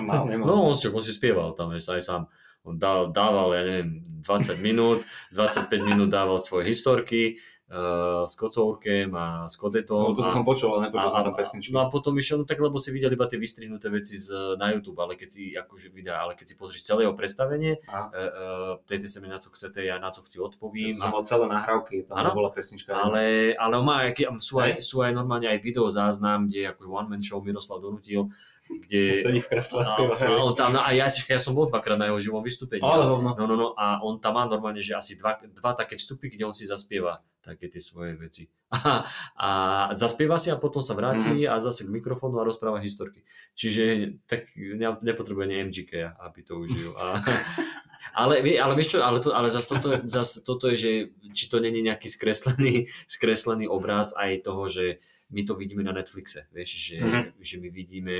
Mal, 0.01 0.23
nemal. 0.29 0.47
No, 0.47 0.55
on, 0.71 0.75
však, 0.77 0.93
on 0.93 1.03
si 1.03 1.13
spieval 1.13 1.53
tam 1.53 1.73
aj 1.73 1.83
sám. 2.01 2.23
On 2.65 2.77
dal, 2.77 3.13
dával, 3.13 3.53
ja 3.53 3.63
neviem, 3.63 4.01
20 4.25 4.57
minút, 4.57 5.05
25 5.33 5.69
minút 5.85 6.09
dával 6.09 6.41
svoje 6.41 6.73
historky 6.73 7.37
uh, 7.75 8.23
s 8.25 8.39
kocourkem 8.39 9.11
a 9.19 9.51
s 9.51 9.59
kodetom. 9.59 10.15
No, 10.15 10.17
to 10.17 10.23
a, 10.23 10.31
som 10.31 10.47
počul, 10.47 10.79
ale 10.79 10.89
nepočul 10.89 11.11
a, 11.11 11.13
som 11.13 11.27
tam 11.27 11.35
pesničky. 11.35 11.75
no 11.75 11.83
a 11.83 11.91
potom 11.91 12.15
išiel, 12.15 12.41
no 12.41 12.45
tak 12.47 12.63
lebo 12.63 12.79
si 12.79 12.95
videl 12.95 13.11
iba 13.11 13.27
tie 13.27 13.37
vystrihnuté 13.37 13.91
veci 13.91 14.15
z, 14.15 14.55
na 14.55 14.71
YouTube, 14.71 15.03
ale 15.03 15.19
keď 15.19 15.29
si, 15.29 15.43
akože 15.59 15.91
videa, 15.91 16.23
ale 16.23 16.39
keď 16.39 16.47
si 16.47 16.55
pozrieš 16.55 16.87
celé 16.87 17.11
jeho 17.11 17.19
predstavenie, 17.19 17.83
uh, 17.91 17.99
uh, 17.99 18.73
ptejte 18.87 19.11
sa 19.11 19.19
mi 19.19 19.27
na 19.27 19.43
co 19.43 19.51
chcete, 19.51 19.83
ja 19.83 19.99
na 19.99 20.15
co 20.15 20.23
chci 20.23 20.39
odpovím. 20.39 20.95
som 20.95 21.11
mal 21.11 21.27
celé 21.27 21.51
nahrávky, 21.51 22.07
tam 22.07 22.23
Áno. 22.23 22.31
bola 22.33 22.55
pesnička. 22.55 22.95
Ale, 22.95 23.53
ale 23.59 23.75
má, 23.83 24.07
sú, 24.39 24.63
aj, 24.63 24.79
sú 24.79 25.03
aj 25.03 25.11
normálne 25.11 25.51
aj 25.51 25.59
video 25.59 25.91
záznam, 25.91 26.47
kde 26.47 26.71
ako 26.71 26.87
one 26.95 27.11
man 27.11 27.23
show 27.23 27.43
Miroslav 27.43 27.83
donutil, 27.83 28.31
kde... 28.69 29.17
sedí 29.21 29.41
v 29.41 29.49
kresle 29.49 29.83
a 29.83 29.85
a, 29.85 29.91
spieva 29.93 30.15
a 30.17 30.41
on 30.41 30.55
tam, 30.57 30.73
no 30.73 30.81
a 30.81 30.91
ja, 30.97 31.07
ja 31.09 31.41
som 31.41 31.53
bol 31.53 31.69
dvakrát 31.69 32.01
na 32.01 32.09
jeho 32.09 32.21
živom 32.21 32.41
vystúpení. 32.41 32.81
Ale 32.81 33.05
hovno. 33.05 33.37
No, 33.37 33.45
no, 33.45 33.55
no, 33.57 33.69
a 33.77 34.01
on 34.01 34.17
tam 34.19 34.41
má 34.41 34.49
normálne, 34.49 34.81
že 34.81 34.97
asi 34.97 35.21
dva, 35.21 35.37
dva 35.41 35.77
také 35.77 36.01
vstupy, 36.01 36.33
kde 36.33 36.49
on 36.49 36.55
si 36.57 36.65
zaspieva 36.65 37.21
také 37.45 37.69
tie 37.69 37.81
svoje 37.81 38.17
veci. 38.17 38.49
A, 38.75 39.07
a 39.39 39.51
zaspieva 39.95 40.35
si 40.35 40.51
a 40.51 40.59
potom 40.59 40.83
sa 40.83 40.99
vráti 40.99 41.47
a 41.47 41.63
zase 41.63 41.87
k 41.87 41.95
mikrofónu 41.95 42.43
a 42.43 42.49
rozpráva 42.49 42.83
historky. 42.83 43.23
Čiže 43.55 44.17
tak 44.27 44.51
ne, 44.59 44.99
nepotrebuje 44.99 45.47
ani 45.47 45.71
MGK, 45.71 45.93
aby 46.19 46.41
to 46.43 46.59
užil. 46.59 46.91
A, 46.99 47.23
ale, 48.27 48.43
ale 48.43 48.73
vieš 48.75 48.99
čo, 48.99 49.07
ale, 49.07 49.23
to, 49.23 49.31
ale 49.31 49.47
zase 49.47 49.69
toto, 49.71 49.89
zase 50.03 50.43
toto 50.43 50.67
je, 50.75 50.77
že 50.81 50.93
či 51.31 51.47
to 51.47 51.63
není 51.63 51.87
nejaký 51.87 52.11
skreslený, 52.11 52.91
skreslený 53.15 53.71
obraz 53.71 54.11
aj 54.19 54.43
toho, 54.43 54.67
že 54.67 54.99
my 55.31 55.47
to 55.47 55.55
vidíme 55.55 55.87
na 55.87 55.95
Netflixe, 55.95 56.47
vieš, 56.51 56.75
že, 56.75 56.99
Mhm. 56.99 57.21
že 57.39 57.57
my 57.63 57.69
vidíme 57.71 58.17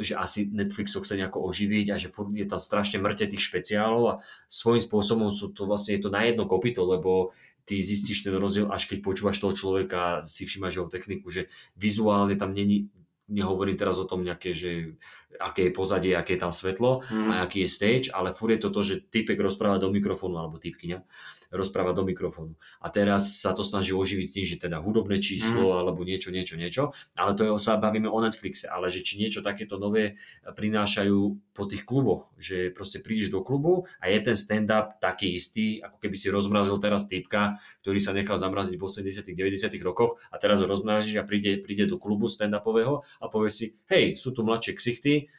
že 0.00 0.16
asi 0.16 0.48
Netflix 0.48 0.96
to 0.96 1.04
chce 1.04 1.20
nejako 1.20 1.44
oživiť 1.44 1.86
a 1.92 1.96
že 2.00 2.08
furt 2.08 2.32
je 2.32 2.48
tam 2.48 2.56
strašne 2.56 2.98
mŕte 2.98 3.28
tých 3.28 3.44
špeciálov 3.44 4.02
a 4.08 4.14
svojím 4.48 4.80
spôsobom 4.80 5.28
sú 5.28 5.52
to 5.52 5.68
vlastne 5.68 5.94
je 5.96 6.02
to 6.02 6.10
na 6.10 6.24
jedno 6.24 6.48
kopito, 6.48 6.84
lebo 6.88 7.36
ty 7.68 7.76
zistíš 7.76 8.24
ten 8.24 8.32
rozdiel, 8.32 8.72
až 8.72 8.88
keď 8.88 9.04
počúvaš 9.04 9.44
toho 9.44 9.52
človeka, 9.52 10.24
si 10.24 10.48
všimáš 10.48 10.80
jeho 10.80 10.88
techniku, 10.88 11.28
že 11.28 11.52
vizuálne 11.76 12.32
tam 12.32 12.56
není, 12.56 12.88
nehovorím 13.28 13.76
teraz 13.76 14.00
o 14.00 14.08
tom 14.08 14.24
nejaké, 14.24 14.56
že 14.56 14.96
aké 15.36 15.68
je 15.68 15.76
pozadie, 15.76 16.16
aké 16.16 16.40
je 16.40 16.42
tam 16.48 16.52
svetlo 16.52 17.04
Mm. 17.12 17.28
a 17.28 17.34
aký 17.44 17.64
je 17.64 17.68
stage, 17.68 18.06
ale 18.08 18.32
furt 18.32 18.56
je 18.56 18.62
to 18.64 18.72
to, 18.72 18.80
že 18.80 19.04
typek 19.12 19.36
rozpráva 19.36 19.76
do 19.76 19.92
mikrofónu, 19.92 20.40
alebo 20.40 20.56
typkyňa 20.56 21.04
rozpráva 21.48 21.96
do 21.96 22.04
mikrofónu. 22.04 22.54
A 22.78 22.92
teraz 22.92 23.40
sa 23.40 23.56
to 23.56 23.64
snaží 23.64 23.96
oživiť 23.96 24.28
tým, 24.28 24.44
že 24.44 24.56
teda 24.60 24.80
hudobné 24.84 25.16
číslo, 25.18 25.76
alebo 25.80 26.04
niečo, 26.04 26.28
niečo, 26.28 26.60
niečo, 26.60 26.92
ale 27.16 27.32
to 27.32 27.48
je, 27.48 27.50
sa 27.56 27.80
bavíme 27.80 28.08
o 28.08 28.18
Netflixe, 28.20 28.68
ale 28.68 28.92
že 28.92 29.00
či 29.00 29.16
niečo 29.16 29.40
takéto 29.40 29.80
nové 29.80 30.20
prinášajú 30.44 31.18
po 31.56 31.64
tých 31.64 31.88
kluboch, 31.88 32.36
že 32.36 32.68
proste 32.70 33.00
prídeš 33.00 33.32
do 33.32 33.40
klubu 33.40 33.88
a 33.98 34.12
je 34.12 34.18
ten 34.20 34.36
stand-up 34.36 35.00
taký 35.00 35.34
istý, 35.34 35.80
ako 35.80 35.96
keby 35.98 36.16
si 36.20 36.28
rozmrazil 36.28 36.76
teraz 36.78 37.08
typka, 37.08 37.56
ktorý 37.80 37.98
sa 37.98 38.12
nechal 38.12 38.36
zamraziť 38.36 38.76
v 38.76 38.84
80 38.84 39.32
90 39.32 39.72
rokoch 39.80 40.20
a 40.28 40.36
teraz 40.36 40.60
ho 40.60 40.68
rozmrazíš 40.68 41.18
a 41.20 41.24
príde, 41.24 41.58
príde 41.64 41.88
do 41.88 41.96
klubu 41.96 42.28
stand-upového 42.28 43.02
a 43.18 43.26
povie 43.32 43.50
si, 43.50 43.64
hej, 43.88 44.14
sú 44.20 44.36
tu 44.36 44.44
mladšie 44.44 44.76
ksichty, 44.76 45.32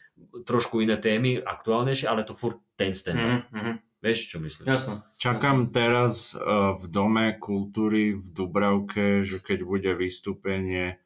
trošku 0.44 0.84
iné 0.84 1.00
témy, 1.00 1.40
aktuálnejšie, 1.40 2.10
ale 2.10 2.28
to 2.28 2.36
furt 2.36 2.60
ten 2.76 2.92
stand-up. 2.92 3.48
Mhm, 3.48 3.56
mhm. 3.56 3.74
Vieš, 4.00 4.32
čo 4.32 4.38
myslím? 4.40 4.64
Jasno. 4.64 5.04
Čakám 5.20 5.76
teraz 5.76 6.32
uh, 6.32 6.72
v 6.80 6.88
Dome 6.88 7.36
kultúry 7.36 8.16
v 8.16 8.24
Dubravke, 8.32 9.28
že 9.28 9.44
keď 9.44 9.68
bude 9.68 9.92
vystúpenie 9.92 11.04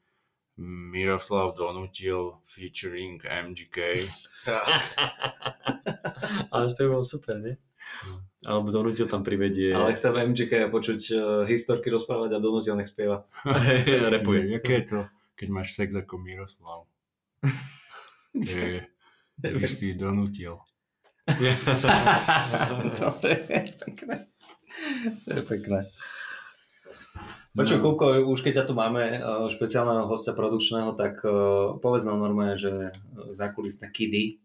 Miroslav 0.93 1.57
Donutil 1.57 2.37
featuring 2.45 3.17
MGK. 3.25 3.97
Ale 6.53 6.69
to 6.69 6.85
by 6.85 6.89
bolo 6.93 7.01
super, 7.01 7.41
nie? 7.41 7.57
Alebo 8.45 8.69
donútil 8.69 9.09
tam 9.09 9.25
privedie, 9.25 9.73
Ale 9.73 9.97
chcem 9.97 10.13
MGK 10.13 10.69
počuť 10.69 10.99
uh, 11.15 11.17
historky 11.49 11.89
rozprávať 11.89 12.37
a 12.37 12.43
donútil 12.43 12.77
nech 12.77 12.91
spieva. 12.91 13.25
repuje. 14.13 14.45
Že, 14.45 14.53
Jaké 14.59 14.73
je 14.77 14.85
to, 14.85 14.99
keď 15.33 15.47
máš 15.49 15.73
sex 15.73 15.97
ako 15.97 16.21
Miroslav? 16.21 16.85
Že, 18.33 18.85
když 19.41 19.71
si 19.73 19.97
donutil. 19.97 20.61
Dobre, 22.99 23.31
pekné. 23.79 24.15
To 25.23 25.29
je 25.31 25.43
pekné. 25.43 25.79
Počuj, 27.53 27.77
No. 27.79 27.83
Kúko, 27.93 28.17
už 28.33 28.41
keď 28.41 28.53
ťa 28.61 28.65
tu 28.65 28.73
máme, 28.73 29.03
uh, 29.21 29.45
špeciálneho 29.45 30.09
hostia 30.09 30.33
produkčného, 30.33 30.97
tak 30.97 31.21
uh, 31.21 31.77
povedz 31.77 32.09
nám 32.09 32.17
normálne, 32.17 32.57
že 32.57 32.89
zákulisné 33.29 33.93
kidy, 33.93 34.41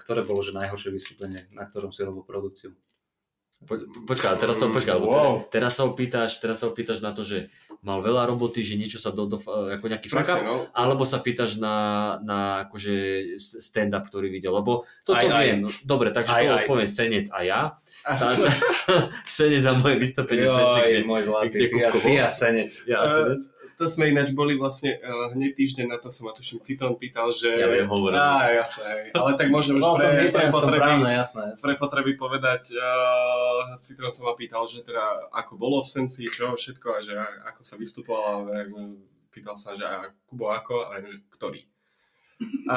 ktoré 0.00 0.24
bolo 0.24 0.40
že 0.40 0.56
najhoršie 0.56 0.90
vystúpenie, 0.90 1.46
na 1.52 1.68
ktorom 1.68 1.92
si 1.92 2.00
robil 2.02 2.24
produkciu. 2.24 2.72
Po, 3.66 3.74
počkaj, 4.06 4.38
teraz 4.38 4.56
sa, 4.62 4.70
počkaj, 4.70 4.96
Wow. 4.96 5.50
teraz, 5.50 5.50
teraz 5.50 5.72
sa 5.76 5.82
opýtaš, 5.84 6.30
teraz 6.38 6.56
sa 6.62 6.70
opýtaš 6.70 7.02
na 7.02 7.10
to, 7.12 7.26
že 7.26 7.50
mal 7.78 8.02
veľa 8.02 8.26
roboty, 8.26 8.66
že 8.66 8.74
niečo 8.74 8.98
sa 8.98 9.14
do, 9.14 9.30
do 9.30 9.38
ako 9.38 9.86
nejaký 9.86 10.10
Presne, 10.10 10.42
no. 10.42 10.66
alebo 10.74 11.06
sa 11.06 11.22
pýtaš 11.22 11.62
na, 11.62 11.76
na 12.26 12.38
akože 12.66 12.94
stand-up, 13.38 14.10
ktorý 14.10 14.28
videl, 14.28 14.50
lebo 14.50 14.82
toto 15.06 15.22
Aj, 15.22 15.46
viem. 15.46 15.62
Dobre, 15.86 16.10
takže 16.10 16.34
Aj, 16.34 16.42
to 16.42 16.50
aj. 16.50 16.58
odpoviem 16.66 16.90
Senec 16.90 17.26
a 17.30 17.38
ja. 17.46 17.60
Tá, 18.02 18.34
tá, 18.34 18.50
senec 19.28 19.62
za 19.62 19.78
moje 19.78 19.94
vystúpenie 19.96 20.46
v 20.46 20.52
Senci, 20.52 20.80
kde, 20.82 20.98
môj 21.06 21.22
zlatý, 21.22 21.54
kde 21.54 21.66
ty, 21.70 21.78
a- 21.78 21.92
ty 21.94 22.12
a 22.18 22.28
senec. 22.28 22.70
ja 22.84 22.98
a 23.02 23.06
Senec. 23.06 23.42
To 23.78 23.86
sme 23.86 24.10
ináč 24.10 24.34
boli 24.34 24.58
vlastne 24.58 24.98
uh, 24.98 25.30
hneď 25.32 25.54
týždeň 25.54 25.86
na 25.86 26.02
to 26.02 26.10
sa 26.10 26.26
ma 26.26 26.34
tuším 26.34 26.58
Citron 26.66 26.98
pýtal, 26.98 27.30
že... 27.30 27.46
Ja 27.46 27.70
viem, 27.70 27.86
hovorím. 27.86 28.18
Á, 28.18 28.50
jasné. 28.50 29.14
Ale 29.14 29.30
tak 29.38 29.54
môžem 29.54 29.78
už 29.78 29.86
pre, 29.94 30.34
pre, 30.34 30.50
potreby, 30.50 30.82
právne, 30.82 31.10
jasné. 31.14 31.44
pre 31.54 31.74
potreby 31.78 32.12
povedať, 32.18 32.74
uh, 32.74 33.78
Citron 33.78 34.10
sa 34.10 34.26
ma 34.26 34.34
pýtal, 34.34 34.66
že 34.66 34.82
teda 34.82 35.30
ako 35.30 35.54
bolo 35.54 35.78
v 35.80 35.94
Senci, 35.94 36.26
čo 36.26 36.58
všetko 36.58 36.88
a 36.90 36.98
že 36.98 37.14
a- 37.14 37.54
ako 37.54 37.60
sa 37.62 37.78
vystupoval 37.78 38.22
a 38.26 38.44
vrajím, 38.50 38.98
pýtal 39.30 39.54
sa, 39.54 39.78
že 39.78 39.86
a 39.86 40.10
Kubo 40.26 40.50
ako 40.50 40.90
a 40.90 40.98
že 40.98 41.22
ktorý. 41.30 41.62
A 42.70 42.76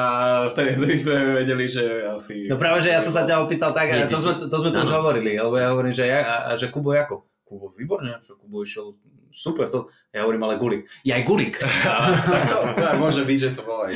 vtedy, 0.50 0.78
vtedy 0.78 0.96
sme 1.06 1.18
vedeli, 1.42 1.66
že 1.66 1.86
asi... 2.06 2.46
No 2.46 2.62
práve, 2.62 2.82
že 2.82 2.94
ja 2.94 3.02
som 3.02 3.14
sa 3.14 3.26
ťa 3.26 3.42
opýtal 3.42 3.74
tak, 3.74 3.90
Nie, 3.90 4.06
to, 4.06 4.18
si- 4.18 4.30
sme, 4.30 4.50
to 4.50 4.56
sme 4.58 4.70
to 4.70 4.86
už 4.86 4.94
hovorili, 4.94 5.38
lebo 5.38 5.58
ja 5.58 5.74
hovorím, 5.74 5.94
že, 5.94 6.06
ja, 6.06 6.20
a, 6.22 6.36
a 6.50 6.58
že 6.58 6.70
Kubo 6.70 6.94
ako? 6.94 7.26
Kubo 7.46 7.74
výborne, 7.74 8.16
že 8.22 8.38
Kubo 8.38 8.62
išiel 8.62 8.96
super, 9.32 9.66
to, 9.66 9.80
ja 10.10 10.22
hovorím, 10.22 10.44
ale 10.44 10.56
Gulik. 10.56 10.86
Ja 11.02 11.16
aj 11.16 11.24
Gulik. 11.24 11.56
tak 12.28 12.44
to, 12.46 12.58
tak 12.74 12.96
môže 12.96 13.22
byť, 13.22 13.38
že 13.38 13.50
to 13.52 13.62
bolo 13.62 13.88
aj. 13.88 13.96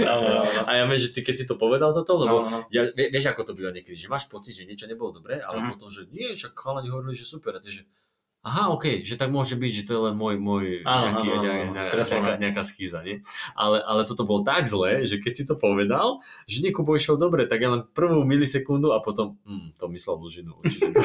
A 0.61 0.71
ja 0.73 0.83
viem, 0.83 0.97
že 0.97 1.09
ty 1.09 1.19
keď 1.19 1.35
si 1.35 1.45
to 1.45 1.55
povedal 1.55 1.91
toto, 1.91 2.15
lebo 2.17 2.35
No, 2.39 2.49
no. 2.49 2.59
ja, 2.69 2.87
vie- 2.89 3.07
vieš, 3.07 3.27
ako 3.27 3.43
to 3.43 3.53
býva 3.53 3.69
niekedy, 3.69 3.93
že 3.93 4.07
máš 4.07 4.25
pocit, 4.25 4.53
že 4.53 4.63
niečo 4.63 4.85
nebolo 4.85 5.11
dobré, 5.11 5.37
ale 5.37 5.61
Mhm. 5.61 5.69
potom, 5.71 5.87
že 5.87 6.07
nie, 6.09 6.31
však 6.31 6.51
chalani 6.53 6.87
hovorili, 6.87 7.13
že 7.13 7.23
super, 7.23 7.51
a 7.51 7.59
ty, 7.59 7.69
že 7.69 7.83
aha, 8.45 8.69
OK, 8.69 9.01
že 9.01 9.17
tak 9.17 9.33
môže 9.33 9.57
byť, 9.57 9.71
že 9.73 9.83
to 9.83 9.91
je 9.91 10.01
len 10.05 10.13
môj, 10.13 10.37
môj 10.37 10.85
Áno, 10.85 11.09
nejaký, 11.09 11.27
áno, 11.27 11.41
áno, 11.41 11.73
nejaká, 11.73 11.89
áno, 11.89 12.05
nejaká, 12.05 12.31
nejaká, 12.37 12.61
schýza, 12.61 13.01
nie? 13.01 13.25
Ale, 13.57 13.81
ale 13.81 14.05
toto 14.05 14.21
bolo 14.21 14.45
tak 14.45 14.69
zlé, 14.69 15.01
že 15.01 15.17
keď 15.17 15.33
si 15.33 15.43
to 15.43 15.57
povedal, 15.57 16.21
že 16.45 16.61
nie 16.61 16.69
Kubo 16.69 16.93
išiel 16.93 17.17
dobre, 17.17 17.49
tak 17.49 17.59
ja 17.59 17.73
len 17.73 17.83
prvú 17.89 18.21
milisekundu 18.21 18.93
a 18.93 19.01
potom, 19.01 19.35
hm, 19.43 19.73
to 19.75 19.89
myslel 19.89 20.21
Lužinu 20.21 20.53
určite. 20.55 20.93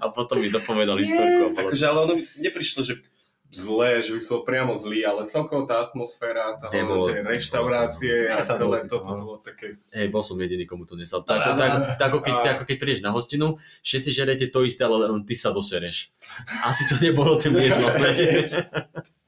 a 0.00 0.04
potom 0.08 0.38
mi 0.38 0.48
dopovedal 0.48 0.96
historku. 0.96 1.44
a 1.44 1.46
bolo- 1.46 1.60
Akože, 1.68 1.84
ale 1.84 1.98
ono 2.00 2.12
mi 2.16 2.24
neprišlo, 2.40 2.80
že 2.80 3.04
zlé, 3.48 4.04
že 4.04 4.12
by 4.12 4.20
som 4.20 4.32
bol 4.38 4.44
priamo 4.44 4.72
zlý, 4.76 5.00
ale 5.08 5.24
celkovo 5.24 5.64
tá 5.64 5.80
atmosféra, 5.88 6.60
toho, 6.60 7.08
tej 7.08 7.24
reštaurácie 7.24 8.28
a 8.28 8.38
Ja 8.38 8.44
sa 8.44 8.60
celé 8.60 8.84
bolo 8.84 8.92
toto 8.92 9.08
to, 9.08 9.16
to 9.16 9.24
bolo 9.24 9.38
také... 9.40 9.66
Hej, 9.88 10.06
bol 10.12 10.20
som 10.20 10.36
jediný, 10.36 10.68
komu 10.68 10.84
to 10.84 11.00
nesal. 11.00 11.24
Tak, 11.24 11.56
tak, 11.56 11.96
tak, 11.96 12.08
ako 12.12 12.18
keď, 12.20 12.34
A- 12.44 12.52
ako 12.60 12.64
keď 12.68 12.76
prídeš 12.76 13.00
na 13.00 13.12
hostinu, 13.12 13.56
všetci 13.80 14.10
žerete 14.12 14.46
to 14.52 14.68
isté, 14.68 14.84
ale 14.84 15.08
len 15.08 15.24
ty 15.24 15.32
sa 15.32 15.48
dosereš. 15.48 16.12
Asi 16.68 16.84
to 16.92 17.00
nebolo 17.00 17.40
tým 17.40 17.56
jedlo. 17.56 17.88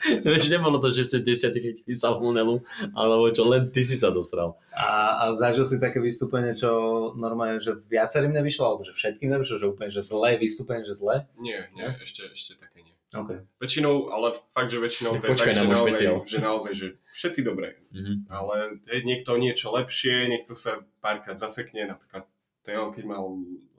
vieš. 0.24 0.48
Nebolo 0.52 0.78
to, 0.78 0.92
že 0.92 1.22
desiatich 1.24 1.62
chytili 1.62 1.94
salmonelu, 1.94 2.60
alebo 2.92 3.28
čo, 3.32 3.48
len 3.48 3.68
ty 3.72 3.82
si 3.84 3.96
sa 3.96 4.12
dosral. 4.12 4.56
A, 4.76 5.20
a 5.28 5.32
zažil 5.32 5.64
si 5.64 5.80
také 5.80 5.98
vystúpenie, 6.00 6.52
čo 6.52 6.68
normálne, 7.16 7.60
že 7.60 7.76
viacerým 7.88 8.32
nevyšlo, 8.36 8.64
alebo 8.64 8.82
že 8.84 8.92
všetkým 8.92 9.32
nevyšlo, 9.32 9.56
že 9.56 9.66
úplne, 9.70 9.90
že 9.92 10.04
zlé 10.04 10.36
vystúpenie, 10.36 10.84
že 10.84 10.94
zlé? 10.96 11.24
Nie, 11.40 11.68
nie, 11.72 11.88
ešte, 12.00 12.28
ešte 12.28 12.60
také 12.60 12.75
nie. 13.14 13.20
OK. 13.22 13.30
Väčšinou, 13.62 14.10
ale 14.10 14.34
fakt, 14.50 14.70
že 14.74 14.82
väčšinou 14.82 15.14
Tak 15.14 15.22
to 15.22 15.26
je 15.26 15.38
tak, 15.38 15.54
že 15.54 15.64
naozaj, 15.66 16.06
že 16.26 16.38
naozaj, 16.42 16.72
že 16.74 16.86
všetci 17.14 17.40
dobré. 17.46 17.78
Mhm. 17.94 18.26
Ale 18.28 18.82
je 18.90 19.00
niekto 19.06 19.38
niečo 19.38 19.70
lepšie, 19.70 20.26
niekto 20.26 20.58
sa 20.58 20.82
párkrát 20.98 21.38
zasekne, 21.38 21.86
napríklad 21.86 22.26
Teo, 22.66 22.90
keď 22.90 23.04
mal 23.06 23.22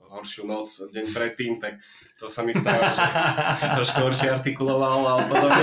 horšiu 0.08 0.48
noc 0.48 0.88
deň 0.88 1.12
predtým, 1.12 1.60
tak 1.60 1.76
to 2.16 2.32
sa 2.32 2.40
mi 2.40 2.56
stáva, 2.56 2.88
že 2.88 3.04
trošku 3.76 4.00
horšie 4.08 4.32
artikuloval 4.32 5.04
a 5.04 5.14
podobne. 5.28 5.62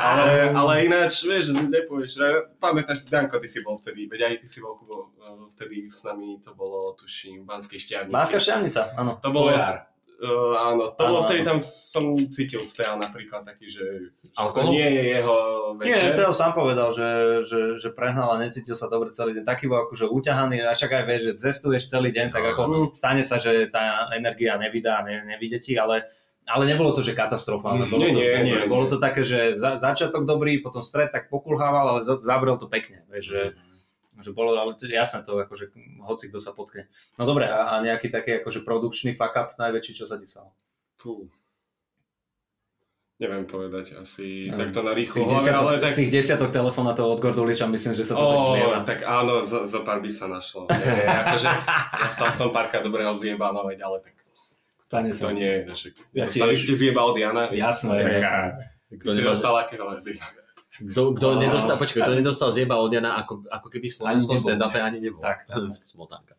ale, 0.00 0.48
ale 0.56 0.72
ináč, 0.88 1.28
vieš, 1.28 1.52
nepovieš, 1.52 2.16
že 2.16 2.26
pamätáš 2.56 3.04
si, 3.04 3.12
Danko, 3.12 3.36
ty 3.36 3.48
si 3.52 3.60
bol 3.60 3.76
vtedy, 3.76 4.08
veď 4.08 4.20
aj 4.24 4.34
ty 4.40 4.46
si 4.48 4.64
bol 4.64 4.80
Kubo, 4.80 5.12
vtedy 5.52 5.86
s 5.92 6.00
nami, 6.08 6.40
to 6.40 6.56
bolo, 6.56 6.96
tuším, 6.96 7.44
Banskej 7.44 7.76
šťavnici. 7.76 8.16
Banská 8.16 8.40
šťavnica, 8.40 8.96
áno. 8.96 9.20
To 9.20 9.30
bolo. 9.30 9.52
Uh, 10.20 10.52
áno, 10.52 10.92
to 10.92 11.00
bolo 11.00 11.24
vtedy 11.24 11.40
tam 11.40 11.56
som 11.64 12.12
cítil 12.28 12.60
z 12.68 12.76
Tea 12.76 12.92
napríklad 12.92 13.40
taký, 13.40 13.72
že, 13.72 14.12
že 14.20 14.48
to 14.52 14.62
nie 14.68 14.84
je 14.84 15.02
jeho 15.16 15.36
Nie, 15.80 15.96
večer. 15.96 16.12
Teo 16.12 16.32
sám 16.36 16.52
povedal, 16.52 16.92
že, 16.92 17.40
že, 17.48 17.60
že 17.80 17.88
prehnal 17.88 18.36
a 18.36 18.40
necítil 18.40 18.76
sa 18.76 18.92
dobre 18.92 19.16
celý 19.16 19.40
deň. 19.40 19.48
Taký 19.48 19.72
bol 19.72 19.88
akože 19.88 20.12
uťahaný, 20.12 20.60
a 20.60 20.76
však 20.76 20.92
aj 20.92 21.04
vieš, 21.08 21.22
že 21.24 21.32
cestuješ 21.48 21.88
celý 21.88 22.12
deň, 22.12 22.36
tak 22.36 22.44
ako 22.52 22.92
stane 22.92 23.24
sa, 23.24 23.40
že 23.40 23.72
tá 23.72 24.12
energia 24.12 24.60
nevydá, 24.60 25.00
ne, 25.08 25.24
nevíde 25.24 25.56
ti, 25.56 25.80
ale 25.80 26.04
ale 26.50 26.66
nebolo 26.66 26.90
to, 26.90 27.00
že 27.00 27.14
katastrofálne. 27.14 27.86
Mm, 27.86 27.90
Bolo, 27.94 28.02
nie, 28.02 28.10
to, 28.10 28.18
nie, 28.18 28.26
nie, 28.42 28.56
nie, 28.58 28.66
bolo 28.66 28.90
nie. 28.90 28.92
to 28.92 28.98
také, 28.98 29.22
že 29.22 29.54
za, 29.54 29.78
začiatok 29.78 30.26
dobrý, 30.26 30.58
potom 30.58 30.82
stred 30.82 31.14
tak 31.14 31.30
pokulhával, 31.30 31.94
ale 31.96 32.00
za- 32.02 32.18
zavrel 32.18 32.58
to 32.58 32.66
pekne. 32.66 33.06
Vieš, 33.06 33.24
že, 33.24 33.40
že 34.20 34.32
bolo, 34.32 34.54
ale 34.54 34.72
jasné 34.76 35.20
to, 35.20 35.36
akože 35.36 35.72
hoci 36.04 36.28
kto 36.28 36.38
sa 36.38 36.52
potkne. 36.52 36.86
No 37.16 37.24
dobre, 37.24 37.48
a, 37.48 37.76
a 37.76 37.84
nejaký 37.84 38.08
taký 38.08 38.40
akože 38.40 38.62
produkčný 38.62 39.16
fuck 39.16 39.34
up 39.34 39.48
najväčší, 39.56 39.92
čo 39.96 40.04
sa 40.08 40.16
ti 40.16 40.24
stalo? 40.24 40.52
Neviem 43.20 43.44
povedať, 43.44 44.00
asi 44.00 44.48
Neviem. 44.48 44.72
takto 44.72 44.80
na 44.80 44.92
Z 44.92 44.96
rýchlo 44.96 45.16
tých, 45.20 45.28
hlave, 45.28 45.40
desiatok, 45.44 45.60
ale 45.60 45.72
z 45.76 45.82
tak... 45.84 45.92
tých 45.92 46.10
desiatok 46.10 46.50
telefónatov 46.56 47.06
od 47.12 47.20
Gorduliča 47.20 47.68
myslím, 47.68 47.92
že 47.92 48.04
sa 48.08 48.16
to 48.16 48.24
tak 48.24 48.40
Ó, 48.40 48.44
zlieva. 48.56 48.76
tak 48.80 48.98
áno, 49.04 49.44
zo, 49.44 49.68
zo 49.68 49.84
pár 49.84 50.00
by 50.00 50.08
sa 50.08 50.24
našlo. 50.24 50.64
Nie, 50.72 51.04
akože, 51.04 51.48
dostal 52.08 52.28
som 52.32 52.48
párka 52.48 52.80
dobrého 52.80 53.12
zjebano, 53.12 53.60
veď, 53.68 53.84
ale 53.84 54.00
tak 54.00 54.16
Stane 54.88 55.12
sa. 55.12 55.28
to 55.28 55.36
nie 55.36 55.44
je. 55.44 55.60
Že, 55.68 55.88
Ja 56.16 56.26
tiež. 56.32 56.56
ste 56.64 56.74
zjeba 56.74 57.04
od 57.04 57.14
Jana. 57.20 57.52
Jasné, 57.52 57.94
Tak, 58.00 58.12
jasné. 58.24 58.44
Kto, 58.90 59.08
si 59.12 59.20
nemá, 59.20 59.28
dostal 59.30 59.52
akého 59.54 59.84
zjeba. 60.00 60.26
Kto, 60.80 61.02
kto, 61.14 61.26
No. 61.36 61.40
nedostal, 61.44 61.76
počkaj, 61.76 62.00
kto 62.02 62.14
nedostal 62.16 62.48
zjeba 62.48 62.80
od 62.80 62.88
Jana, 62.88 63.20
ako, 63.20 63.44
ako 63.46 63.68
keby 63.68 63.92
v 63.92 63.96
slovenskom 64.00 64.36
stand-upe 64.40 64.80
ani 64.80 64.98
nebol. 64.98 65.20
Tak, 65.20 65.44
tak. 65.44 65.68
Smotanka. 65.92 66.34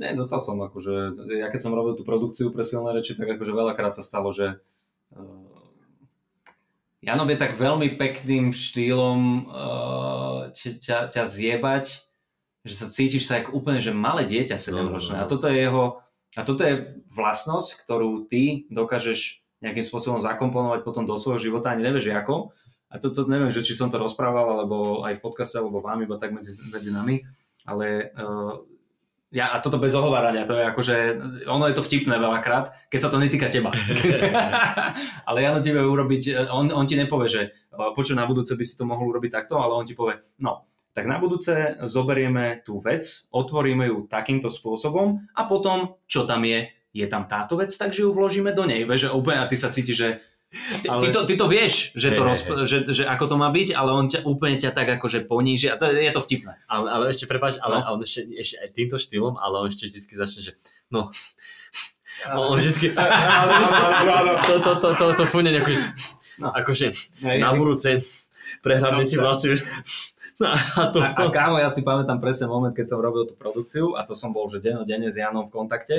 Ne, 0.00 0.16
dostal 0.16 0.40
som 0.40 0.56
akože, 0.56 1.20
ja 1.36 1.52
keď 1.52 1.60
som 1.60 1.76
robil 1.76 1.92
tú 1.92 2.02
produkciu 2.08 2.48
pre 2.48 2.64
silné 2.64 2.96
reči, 2.96 3.12
tak 3.12 3.28
akože 3.28 3.52
veľakrát 3.52 3.92
sa 3.92 4.00
stalo, 4.00 4.32
že 4.32 4.56
uh, 5.12 5.20
Janov 7.02 7.28
je 7.28 7.36
tak 7.36 7.58
veľmi 7.58 7.98
pekným 7.98 8.54
štýlom 8.54 9.50
uh, 9.50 10.40
ťa, 10.54 11.10
ťa, 11.10 11.22
zjebať, 11.26 11.84
že 12.62 12.74
sa 12.78 12.86
cítiš 12.86 13.26
sa 13.26 13.42
ako 13.42 13.58
úplne, 13.58 13.82
že 13.82 13.90
malé 13.90 14.22
dieťa 14.22 14.54
7 14.54 14.86
ročné. 14.86 15.18
A 15.20 15.26
No, 15.26 15.26
no, 15.26 15.28
no. 15.28 15.32
toto 15.34 15.46
je 15.50 15.58
jeho, 15.58 15.84
a 16.38 16.40
toto 16.46 16.62
je 16.62 16.74
vlastnosť, 17.10 17.82
ktorú 17.82 18.30
ty 18.30 18.64
dokážeš 18.70 19.42
nejakým 19.60 19.82
spôsobom 19.82 20.22
zakomponovať 20.22 20.86
potom 20.86 21.04
do 21.04 21.18
svojho 21.18 21.42
života, 21.42 21.74
ani 21.74 21.84
nevieš 21.90 22.14
ako. 22.14 22.54
A 22.92 23.00
toto 23.00 23.24
neviem, 23.24 23.48
že 23.48 23.64
či 23.64 23.72
som 23.72 23.88
to 23.88 23.96
rozprával, 23.96 24.60
alebo 24.60 25.00
aj 25.00 25.16
v 25.16 25.24
podcaste, 25.24 25.56
alebo 25.56 25.80
vám, 25.80 26.04
iba 26.04 26.20
tak 26.20 26.36
medzi, 26.36 26.52
medzi 26.68 26.92
nami. 26.92 27.24
Ale 27.64 28.12
uh, 28.12 28.60
ja, 29.32 29.56
a 29.56 29.64
toto 29.64 29.80
bez 29.80 29.96
ohovárania, 29.96 30.44
to 30.44 30.60
je 30.60 30.64
akože, 30.68 30.96
ono 31.48 31.64
je 31.64 31.74
to 31.74 31.86
vtipné 31.88 32.20
veľakrát, 32.20 32.76
keď 32.92 33.00
sa 33.00 33.08
to 33.08 33.16
netýka 33.16 33.48
teba. 33.48 33.72
ale 35.28 35.38
ja 35.40 35.56
na 35.56 35.64
tebe 35.64 35.80
urobiť, 35.80 36.52
on, 36.52 36.68
on 36.68 36.84
ti 36.84 37.00
nepovie, 37.00 37.32
že 37.32 37.42
uh, 37.72 37.96
počuj, 37.96 38.12
na 38.12 38.28
budúce 38.28 38.52
by 38.52 38.64
si 38.68 38.76
to 38.76 38.84
mohol 38.84 39.08
urobiť 39.08 39.32
takto, 39.32 39.56
ale 39.56 39.72
on 39.72 39.88
ti 39.88 39.96
povie, 39.96 40.20
no, 40.36 40.68
tak 40.92 41.08
na 41.08 41.16
budúce 41.16 41.80
zoberieme 41.88 42.60
tú 42.60 42.76
vec, 42.76 43.32
otvoríme 43.32 43.88
ju 43.88 44.04
takýmto 44.04 44.52
spôsobom 44.52 45.24
a 45.32 45.42
potom, 45.48 45.96
čo 46.04 46.28
tam 46.28 46.44
je, 46.44 46.68
je 46.92 47.08
tam 47.08 47.24
táto 47.24 47.56
vec, 47.56 47.72
takže 47.72 48.04
ju 48.04 48.12
vložíme 48.12 48.52
do 48.52 48.68
nej. 48.68 48.84
Vieš, 48.84 49.08
že 49.08 49.16
úplne 49.16 49.40
a 49.40 49.48
ty 49.48 49.56
sa 49.56 49.72
cítiš, 49.72 49.96
že 49.96 50.08
Ale- 50.84 51.00
ty, 51.00 51.08
to, 51.08 51.20
ty 51.24 51.34
to 51.34 51.46
vieš, 51.46 51.90
že, 51.92 52.12
to 52.12 52.20
Hej, 52.20 52.28
rozp- 52.28 52.64
že, 52.64 52.78
že 52.86 53.02
ako 53.04 53.24
to 53.26 53.36
má 53.36 53.48
byť, 53.48 53.72
ale 53.72 53.90
on 53.90 54.04
ťa 54.04 54.20
úplne 54.22 54.56
ťa 54.56 54.70
tak 54.70 54.84
akože 54.92 55.24
poníži 55.24 55.66
a 55.66 55.76
to, 55.76 55.88
je 55.88 56.12
to 56.12 56.20
vtipné. 56.20 56.60
Ale, 56.66 56.86
ale 56.86 57.04
ešte, 57.08 57.24
prepáč, 57.24 57.56
ale 57.56 57.80
No. 57.80 57.96
on 57.96 58.00
ešte, 58.00 58.28
ešte 58.30 58.56
aj 58.58 58.68
týmto 58.70 58.96
štýlom, 58.96 59.34
ale 59.36 59.54
on 59.58 59.66
ešte 59.66 59.88
vždycky 59.88 60.12
začne, 60.12 60.40
že 60.42 60.52
no, 60.88 61.08
on 62.28 62.54
vždycky, 62.54 62.92
to, 64.46 64.54
to, 64.60 64.72
to, 64.76 64.88
to, 64.94 65.04
to 65.14 65.24
fúne 65.24 65.48
nejako, 65.48 65.72
No. 66.36 66.48
akože 66.48 66.92
na 67.22 67.52
budúce 67.52 68.00
prehráme 68.60 69.04
si 69.04 69.16
vlasy. 69.16 69.56
No, 70.36 70.48
a 70.80 70.84
to, 70.88 70.98
A, 70.98 71.12
a 71.12 71.28
kámo, 71.28 71.56
ja 71.56 71.68
si 71.68 71.80
pamätám 71.80 72.18
presne 72.18 72.44
moment, 72.44 72.72
keď 72.72 72.88
som 72.88 72.98
robil 72.98 73.24
tú 73.24 73.32
produkciu 73.32 73.94
a 73.94 74.02
to 74.02 74.12
som 74.12 74.32
bol, 74.32 74.48
že 74.48 74.58
dennodenne 74.58 75.08
s 75.08 75.16
Janom 75.16 75.44
v 75.44 75.52
kontakte 75.54 75.96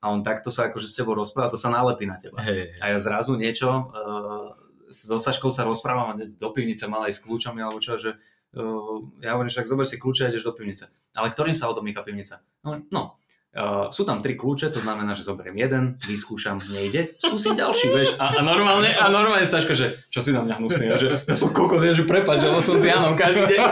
a 0.00 0.04
on 0.08 0.24
takto 0.24 0.48
sa 0.48 0.72
akože 0.72 0.88
s 0.88 0.96
tebou 0.96 1.12
rozpráva, 1.12 1.52
to 1.52 1.60
sa 1.60 1.68
nalepí 1.68 2.08
na 2.08 2.16
teba. 2.16 2.40
hej, 2.40 2.72
A 2.80 2.96
ja 2.96 2.98
zrazu 2.98 3.36
niečo, 3.36 3.68
uh, 3.68 4.56
so 4.88 5.20
Saškou 5.20 5.52
sa 5.52 5.68
rozprávam 5.68 6.16
do 6.16 6.48
pivnice 6.50 6.88
mal 6.88 7.04
aj 7.04 7.20
s 7.20 7.22
kľúčami 7.22 7.60
alebo 7.60 7.78
čo, 7.78 8.00
že 8.00 8.16
uh, 8.56 8.96
ja 9.20 9.36
hovorím, 9.36 9.52
však 9.52 9.68
zober 9.68 9.84
si 9.84 10.00
kľúče 10.00 10.24
a 10.26 10.30
ideš 10.32 10.48
do 10.48 10.56
pivnice. 10.56 10.88
Ale 11.12 11.28
ktorým 11.30 11.52
sa 11.52 11.68
odomýka 11.68 12.00
pivnica? 12.00 12.40
No, 12.64 12.80
no 12.88 13.20
uh, 13.52 13.92
sú 13.92 14.08
tam 14.08 14.24
tri 14.24 14.40
kľúče, 14.40 14.72
to 14.72 14.80
znamená, 14.80 15.12
že 15.12 15.20
zoberiem 15.20 15.60
jeden, 15.60 16.00
vyskúšam, 16.00 16.64
nejde, 16.72 17.12
skúsim 17.20 17.52
ďalší, 17.52 17.92
vieš. 17.92 18.16
A, 18.16 18.40
a 18.40 18.42
normálne, 18.42 18.88
a 18.96 19.04
normálne 19.12 19.44
Saška, 19.44 19.76
že 19.76 20.00
čo 20.08 20.24
si 20.24 20.32
na 20.32 20.40
mňa 20.40 20.54
hnusný, 20.56 20.88
ja, 20.88 20.96
že 20.96 21.12
ja 21.28 21.36
som 21.36 21.52
kokot, 21.52 21.84
ja, 21.84 21.92
že 21.92 22.08
prepáč, 22.08 22.40
že 22.40 22.48
on 22.48 22.64
som 22.64 22.80
s 22.80 22.88
Janom 22.88 23.12
každý 23.20 23.52
deň. 23.52 23.62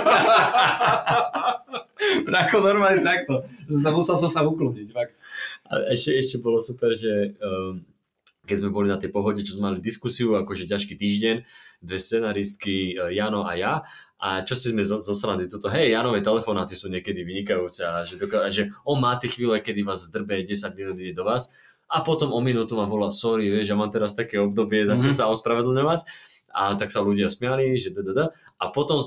Bracho, 2.29 2.61
normálne 2.63 3.03
takto. 3.03 3.43
Že 3.67 3.79
sa 3.81 3.91
musel 3.91 4.17
som 4.21 4.31
sa 4.31 4.41
ukludniť, 4.47 4.89
fakt. 4.95 5.15
A 5.69 5.93
ešte, 5.93 6.17
ešte 6.17 6.37
bolo 6.41 6.59
super, 6.59 6.93
že 6.93 7.37
um, 7.39 7.85
keď 8.45 8.57
sme 8.65 8.71
boli 8.73 8.89
na 8.89 8.97
tej 8.97 9.13
pohode, 9.13 9.45
čo 9.45 9.57
sme 9.57 9.73
mali 9.73 9.85
diskusiu, 9.85 10.37
akože 10.41 10.65
ťažký 10.65 10.97
týždeň, 10.97 11.37
dve 11.85 11.99
scenaristky, 12.01 12.97
uh, 12.97 13.13
Jano 13.13 13.45
a 13.45 13.53
ja, 13.55 13.75
a 14.19 14.43
čo 14.43 14.59
si 14.59 14.75
sme 14.75 14.83
zo, 14.83 14.99
zo 14.99 15.15
srandy 15.15 15.47
toto, 15.47 15.71
hej, 15.71 15.95
Janové 15.95 16.19
telefonáty 16.19 16.75
sú 16.75 16.91
niekedy 16.91 17.23
vynikajúce 17.23 17.87
a 17.87 18.03
že, 18.03 18.19
doká- 18.19 18.51
že 18.51 18.75
on 18.83 18.99
má 18.99 19.15
tie 19.15 19.31
chvíle, 19.31 19.55
kedy 19.63 19.87
vás 19.87 20.11
zdrbe 20.11 20.43
10 20.43 20.75
minút 20.75 20.99
ide 20.99 21.15
do 21.15 21.23
vás. 21.23 21.55
A 21.89 22.03
potom 22.05 22.35
o 22.35 22.41
minútu 22.43 22.75
vám 22.77 22.91
volá, 22.91 23.09
sorry, 23.09 23.47
vieš, 23.49 23.71
ja 23.71 23.79
mám 23.79 23.89
teraz 23.95 24.13
také 24.13 24.37
obdobie, 24.43 24.85
začne 24.85 25.09
Mhm. 25.15 25.19
sa 25.23 25.31
ospravedlňovať. 25.31 26.01
A 26.51 26.75
tak 26.75 26.91
sa 26.91 27.05
ľudia 27.05 27.29
smiali, 27.31 27.77
že 27.79 27.93
da, 27.95 28.33
a 28.59 28.65
potom 28.75 28.99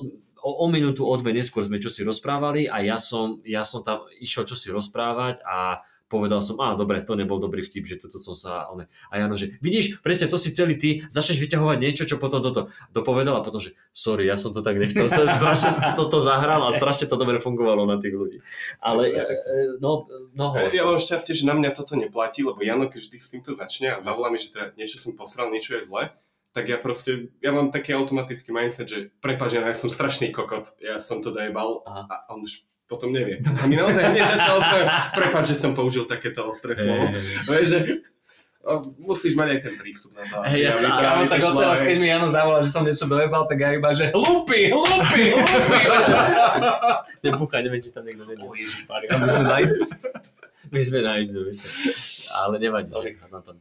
o, 0.42 0.52
o 0.64 0.66
minútu, 0.72 1.04
o 1.06 1.14
dve 1.18 1.34
neskôr 1.36 1.62
sme 1.66 1.78
čo 1.78 1.90
si 1.92 2.02
rozprávali 2.08 2.66
a 2.72 2.80
ja 2.82 2.98
som, 2.98 3.42
ja 3.46 3.62
som 3.62 3.84
tam 3.86 4.06
išiel 4.18 4.46
čo 4.48 4.56
si 4.58 4.72
rozprávať 4.74 5.42
a 5.46 5.82
povedal 6.12 6.44
som, 6.44 6.60
á, 6.60 6.76
dobre, 6.76 7.00
to 7.00 7.16
nebol 7.16 7.40
dobrý 7.40 7.64
vtip, 7.64 7.88
že 7.88 7.96
toto 7.96 8.20
som 8.20 8.36
sa... 8.36 8.68
One. 8.68 8.92
A 9.08 9.24
Jano, 9.24 9.40
že 9.40 9.56
vidíš, 9.64 10.04
presne 10.04 10.28
to 10.28 10.36
si 10.36 10.52
celý 10.52 10.76
ty, 10.76 11.08
začneš 11.08 11.40
vyťahovať 11.40 11.78
niečo, 11.80 12.04
čo 12.04 12.20
potom 12.20 12.44
toto 12.44 12.68
dopovedal 12.92 13.40
a 13.40 13.46
potom, 13.48 13.64
že 13.64 13.72
sorry, 13.96 14.28
ja 14.28 14.36
som 14.36 14.52
to 14.52 14.60
tak 14.60 14.76
nechcel, 14.76 15.08
sa 15.08 15.24
strašne 15.40 15.72
som 15.72 15.96
toto 15.96 16.20
zahral 16.20 16.68
a 16.68 16.76
strašne 16.76 17.08
to 17.08 17.16
dobre 17.16 17.40
fungovalo 17.40 17.88
na 17.88 17.96
tých 17.96 18.12
ľudí. 18.12 18.38
Ale, 18.84 19.08
e, 19.08 19.24
e, 19.24 19.58
no, 19.80 20.12
no, 20.36 20.60
Ja 20.76 20.84
mám 20.84 21.00
šťastie, 21.00 21.32
že 21.32 21.48
na 21.48 21.56
mňa 21.56 21.72
toto 21.72 21.96
neplatí, 21.96 22.44
lebo 22.44 22.60
Jano, 22.60 22.92
keď 22.92 23.00
vždy 23.08 23.18
s 23.18 23.32
týmto 23.32 23.56
začne 23.56 23.96
a 23.96 24.04
zavolá 24.04 24.28
mi, 24.28 24.36
že 24.36 24.52
teda 24.52 24.76
niečo 24.76 25.00
som 25.00 25.16
posral, 25.16 25.48
niečo 25.48 25.80
je 25.80 25.88
zle, 25.88 26.12
tak 26.52 26.68
ja 26.68 26.76
proste, 26.76 27.32
ja 27.40 27.56
mám 27.56 27.72
taký 27.72 27.96
automatický 27.96 28.52
mindset, 28.52 28.88
že 28.92 29.00
prepáč, 29.24 29.56
ja 29.56 29.72
som 29.72 29.88
strašný 29.88 30.36
kokot, 30.36 30.76
ja 30.84 31.00
som 31.00 31.24
to 31.24 31.32
dojebal 31.32 31.88
Aha. 31.88 32.04
a 32.12 32.16
on 32.36 32.44
už 32.44 32.68
potom 32.92 33.16
nevie. 33.16 33.40
Sa 33.56 33.72
mi 33.72 33.80
naozaj 33.80 34.04
hneď 34.12 34.36
začal 34.36 34.60
ospravedlňovať, 34.60 35.16
prepáč, 35.16 35.46
že 35.48 35.58
som 35.64 35.72
použil 35.72 36.04
takéto 36.04 36.44
ostré 36.44 36.76
slovo. 36.76 37.08
Vieš, 37.48 37.68
že 37.72 37.80
A 38.62 38.78
musíš 39.02 39.34
mať 39.34 39.58
aj 39.58 39.60
ten 39.66 39.74
prístup 39.74 40.14
na 40.14 40.22
to. 40.30 40.38
Hej, 40.46 40.70
to 40.70 40.86
ale 40.86 41.02
Ja 41.02 41.10
ani 41.18 41.26
mám 41.26 41.34
tak 41.34 41.42
odteraz, 41.50 41.82
hej. 41.82 41.88
keď 41.90 41.98
mi 41.98 42.08
Jano 42.14 42.28
zavolá, 42.30 42.60
že 42.62 42.70
som 42.70 42.86
niečo 42.86 43.10
dojebal, 43.10 43.50
tak 43.50 43.58
ja 43.58 43.74
iba, 43.74 43.90
že 43.98 44.14
hlupy, 44.14 44.70
hlupy, 44.70 45.22
hlupy. 45.34 45.80
Nebúcha, 47.26 47.58
neviem, 47.66 47.82
či 47.82 47.90
tam 47.90 48.06
niekto 48.06 48.22
nevie. 48.30 48.46
O 48.46 48.54
Ježišmarja, 48.54 49.18
my 49.18 49.28
sme 49.34 49.46
na 49.50 49.58
izbe. 49.66 49.82
My 50.70 50.82
sme 50.86 51.00
na 51.02 51.14
izbe. 51.18 51.40
Ale 52.38 52.56
nevadí, 52.62 52.94
že 52.94 53.18
na 53.34 53.42
tom. 53.42 53.58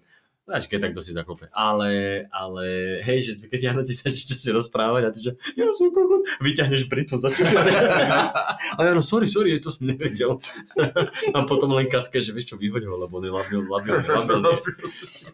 Máš, 0.48 0.66
keď 0.66 0.88
tak 0.88 0.92
to 0.96 1.02
si 1.04 1.14
zaklope. 1.14 1.46
Ale, 1.52 2.24
ale, 2.34 2.64
hej, 3.06 3.18
že 3.22 3.32
keď 3.46 3.60
ja 3.60 3.72
na 3.76 3.86
ti 3.86 3.94
začne 3.94 4.34
si 4.34 4.48
rozprávať 4.50 5.02
a 5.06 5.10
ty, 5.14 5.20
že 5.22 5.32
ja 5.54 5.70
som 5.70 5.94
kokot, 5.94 6.26
vyťahneš 6.42 6.90
britu, 6.90 7.14
začneš 7.20 7.54
sa 7.54 7.62
A 8.74 8.80
ja 8.82 8.92
no, 8.96 9.04
sorry, 9.04 9.30
sorry, 9.30 9.54
to 9.62 9.70
som 9.70 9.86
nevedel. 9.86 10.40
a 11.36 11.38
potom 11.46 11.70
len 11.76 11.86
katke, 11.86 12.18
že 12.18 12.34
vieš 12.34 12.50
čo, 12.50 12.56
vyhoď 12.58 12.88
ho, 12.88 12.98
lebo 12.98 13.22
on 13.22 13.24
je 13.28 13.32
labil, 13.32 13.60
labilný, 13.62 14.06
labilný. 14.18 14.52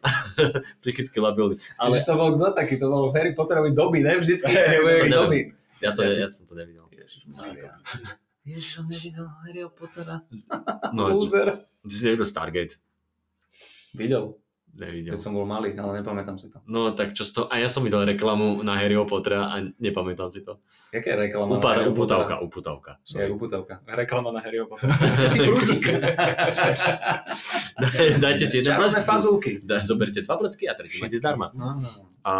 Psychicky 0.84 1.16
labilný. 1.22 1.56
Ale 1.80 1.96
Ale 1.96 2.04
to 2.04 2.12
bol 2.12 2.30
kto 2.36 2.46
taký, 2.52 2.74
to 2.76 2.86
bol 2.90 3.08
Harry 3.16 3.32
Potterovi 3.32 3.72
doby, 3.72 4.04
ne? 4.04 4.20
Vždycky 4.20 4.52
hey, 4.52 5.08
to 5.08 5.16
doby. 5.16 5.40
ja, 5.80 5.90
to, 5.96 6.04
Ja 6.04 6.12
ja, 6.12 6.28
som 6.28 6.44
to 6.44 6.52
nevidel. 6.58 6.84
Ježišmarja. 6.92 7.72
Ježiš, 8.46 8.78
on 8.78 8.86
nevidel 8.86 9.26
Harryho 9.42 9.70
Pottera. 9.72 10.22
No, 10.92 11.08
Loser. 11.10 11.50
ty 11.88 11.94
si 11.94 12.04
nevidel 12.06 12.26
Stargate. 12.26 12.78
Videl, 13.96 14.36
Nevidel. 14.76 15.12
keď 15.12 15.20
som 15.20 15.32
bol 15.32 15.42
malý, 15.42 15.72
ale 15.72 16.00
nepamätám 16.00 16.36
si 16.36 16.46
to. 16.46 16.60
No 16.64 16.92
tak 16.92 17.12
čo 17.12 17.24
to, 17.24 17.48
a 17.48 17.56
ja 17.56 17.66
som 17.66 17.80
videl 17.80 18.04
reklamu 18.04 18.60
na 18.60 18.76
Harryho 18.76 19.04
Pottera 19.04 19.48
a 19.48 19.64
nepamätám 19.76 20.28
si 20.28 20.40
to. 20.40 20.60
Jaká 20.90 21.12
je 21.12 21.16
reklama? 21.22 21.50
na 21.50 21.56
Upár, 21.56 21.74
Harryho 21.76 21.92
uputavka, 21.92 22.34
uputavka. 22.38 22.92
Je 23.02 23.16
Sorry. 23.16 23.32
uputavka. 23.32 23.74
Reklama 23.86 24.30
na 24.30 24.44
Harryho 24.44 24.68
Pottera. 24.68 24.92
Si 25.24 25.38
prútik. 25.40 25.80
Daj- 27.76 28.18
Dajte 28.18 28.44
si 28.44 28.56
jeden 28.60 28.76
blesk. 28.76 29.00
fazulky. 29.02 29.58
Daj, 29.60 29.82
zoberte 29.82 30.20
dva 30.20 30.36
blesky 30.36 30.68
a 30.68 30.74
tretí 30.74 31.00
máte 31.00 31.16
zdarma. 31.16 31.50
No, 31.52 31.72
no. 31.72 31.88
A, 32.20 32.32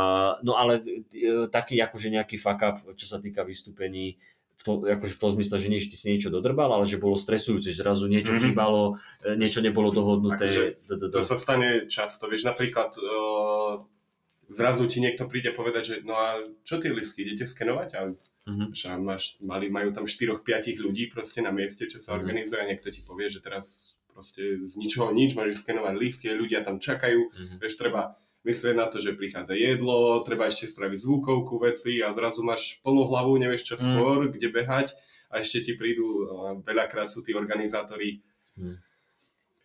no 0.43 0.53
ale 0.55 0.77
e, 0.77 1.47
taký 1.47 1.79
akože 1.79 2.11
nejaký 2.11 2.37
fuck 2.37 2.61
up, 2.61 2.77
čo 2.95 3.07
sa 3.07 3.17
týka 3.17 3.43
vystúpení, 3.43 4.19
v 4.57 4.63
to, 4.65 4.73
akože 4.89 5.15
v 5.15 5.21
tom 5.21 5.31
zmysle, 5.37 5.57
že 5.61 5.69
že 5.69 5.89
ty 5.93 5.97
si 5.97 6.07
niečo 6.09 6.33
dodrbal, 6.33 6.73
ale 6.73 6.89
že 6.89 6.97
bolo 6.97 7.15
stresujúce, 7.15 7.69
že 7.69 7.85
zrazu 7.85 8.09
niečo 8.09 8.33
Mhm. 8.35 8.41
chýbalo, 8.41 8.97
e, 9.21 9.37
niečo 9.37 9.61
nebolo 9.61 9.93
dohodnuté. 9.93 10.49
Akože 10.49 10.63
To 11.13 11.21
sa 11.23 11.37
stane 11.37 11.85
často, 11.87 12.25
vieš, 12.27 12.49
napríklad 12.49 12.97
uh, 12.97 13.85
zrazu 14.49 14.89
ti 14.89 14.99
niekto 15.03 15.29
príde 15.29 15.53
povedať, 15.53 15.83
že 15.85 15.95
no 16.07 16.17
a 16.17 16.41
čo 16.65 16.81
tie 16.81 16.89
listky, 16.91 17.23
idete 17.29 17.45
skenovať? 17.45 17.91
A 17.95 18.01
Mhm. 18.47 18.71
že 18.73 18.95
máš, 18.97 19.43
mali, 19.43 19.67
majú 19.67 19.91
tam 19.91 20.07
4-5 20.07 20.79
ľudí 20.79 21.11
proste 21.11 21.43
na 21.43 21.51
mieste, 21.51 21.83
čo 21.91 21.99
sa 21.99 22.15
Mhm. 22.15 22.19
organizuje 22.23 22.59
a 22.63 22.69
niekto 22.71 22.89
ti 22.95 23.03
povie, 23.03 23.27
že 23.27 23.43
teraz 23.43 23.99
proste 24.09 24.63
z 24.65 24.73
ničoho 24.81 25.11
nič, 25.13 25.35
máš 25.37 25.61
skenovať 25.61 25.95
lístky, 25.99 26.31
ľudia 26.33 26.63
tam 26.65 26.79
čakajú, 26.81 27.21
Mhm. 27.29 27.57
vieš, 27.61 27.75
treba 27.77 28.15
myslieť 28.47 28.75
na 28.75 28.87
to, 28.87 28.97
že 28.97 29.13
prichádza 29.13 29.53
jedlo, 29.53 30.23
treba 30.23 30.47
ešte 30.47 30.67
spraviť 30.67 30.99
zvukovku 30.99 31.59
veci 31.59 31.99
a 31.99 32.09
zrazu 32.09 32.41
máš 32.41 32.79
plnú 32.81 33.05
hlavu, 33.05 33.35
nevieš 33.37 33.63
čo 33.65 33.75
Mm. 33.75 33.83
skôr, 33.83 34.19
kde 34.31 34.49
behať 34.49 34.95
a 35.27 35.43
ešte 35.43 35.61
ti 35.61 35.73
prídu, 35.75 36.07
a 36.25 36.37
veľakrát 36.57 37.07
sú 37.07 37.21
tí 37.21 37.35
organizátori 37.35 38.23
Mm. 38.55 38.79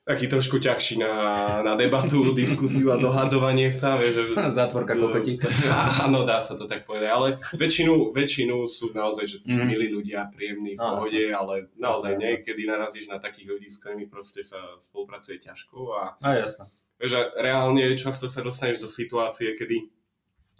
taký 0.02 0.26
trošku 0.28 0.58
ťažší 0.58 0.98
na, 0.98 1.14
na 1.62 1.74
debatu, 1.76 2.20
diskusiu 2.36 2.90
a 2.90 2.98
dohadovanie 2.98 3.70
sa, 3.72 3.96
vieš, 3.96 4.14
že... 4.18 4.24
Zátvorka 4.58 4.92
kokotí. 4.94 5.38
Áno, 6.04 6.26
dá 6.26 6.42
sa 6.42 6.58
to 6.58 6.66
tak 6.66 6.84
povedať, 6.84 7.08
ale 7.08 7.28
väčšinu, 7.54 8.12
väčšinu 8.12 8.66
sú 8.68 8.92
naozaj 8.92 9.26
že 9.26 9.38
Mhm. 9.46 9.64
milí 9.64 9.88
ľudia, 9.88 10.28
príjemní, 10.28 10.74
v 10.74 10.82
No, 10.82 10.98
pohode, 10.98 11.24
ale 11.32 11.54
naozaj 11.78 12.12
jasné. 12.12 12.24
niekedy 12.26 12.62
narazíš 12.66 13.06
na 13.08 13.22
takých 13.22 13.48
ľudí, 13.48 13.68
s 13.70 13.80
ktorými 13.80 14.10
proste 14.10 14.42
sa 14.42 14.58
spolupracuje 14.76 15.38
ťažko 15.40 15.78
a 15.94 16.02
No 16.20 16.30
jasné. 16.34 16.66
Vieš, 17.02 17.14
a 17.18 17.22
reálne 17.36 17.82
často 17.98 18.30
sa 18.30 18.40
dostaneš 18.40 18.78
do 18.78 18.88
situácie, 18.88 19.58
kedy 19.58 19.90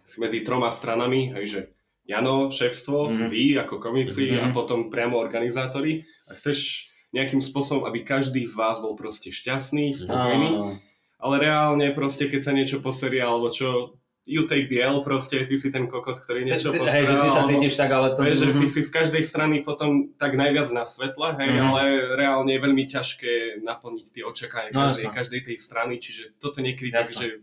si 0.02 0.18
medzi 0.18 0.42
troma 0.42 0.74
stranami, 0.74 1.30
hej, 1.38 1.46
že 1.48 1.62
Jano, 2.02 2.50
šéfstvo, 2.50 3.14
Mhm. 3.14 3.26
vy 3.30 3.44
ako 3.62 3.78
komici 3.78 4.34
a 4.34 4.50
Mhm. 4.50 4.54
potom 4.58 4.90
priamo 4.90 5.16
organizátori 5.16 6.02
a 6.28 6.34
chceš 6.34 6.90
nejakým 7.14 7.40
spôsobom, 7.40 7.86
aby 7.86 8.02
každý 8.02 8.42
z 8.44 8.58
vás 8.58 8.82
bol 8.82 8.98
proste 8.98 9.30
šťastný, 9.30 9.94
spokojný, 9.94 10.50
Áno. 10.58 10.80
ale 11.22 11.36
reálne 11.40 11.94
proste, 11.94 12.26
keď 12.26 12.42
sa 12.42 12.52
niečo 12.52 12.82
poserie 12.82 13.22
alebo 13.22 13.54
čo, 13.54 14.01
you 14.24 14.46
take 14.46 14.70
the 14.70 14.80
L 14.80 15.02
proste, 15.02 15.34
ty 15.44 15.58
si 15.58 15.70
ten 15.70 15.86
kokot, 15.86 16.22
ktorý 16.22 16.46
niečo 16.46 16.70
poserie. 16.70 16.94
Hej, 16.94 17.06
že 17.06 17.16
ty 17.18 17.28
sa 17.28 17.42
cítiš 17.44 17.74
tak, 17.76 17.90
ale 17.90 18.14
to... 18.14 18.22
Vieš, 18.22 18.40
že 18.40 18.54
ty 18.54 18.66
si 18.66 18.82
z 18.82 18.92
každej 18.92 19.24
strany 19.24 19.56
potom 19.60 20.14
tak 20.14 20.34
najviac 20.34 20.70
na 20.70 20.86
svetle, 20.86 21.34
hej, 21.36 21.50
Mhm. 21.52 21.62
ale 21.64 21.82
reálne 22.16 22.52
je 22.54 22.62
veľmi 22.62 22.86
ťažké 22.86 23.34
naplniť 23.60 24.06
tie 24.08 24.24
očakávania 24.24 24.72
No, 24.72 24.86
každej, 24.86 25.10
každej 25.10 25.42
tej 25.44 25.58
strany, 25.58 25.98
čiže 25.98 26.38
toto 26.38 26.62
niekedy 26.62 26.90
tak, 26.90 27.10
že 27.10 27.42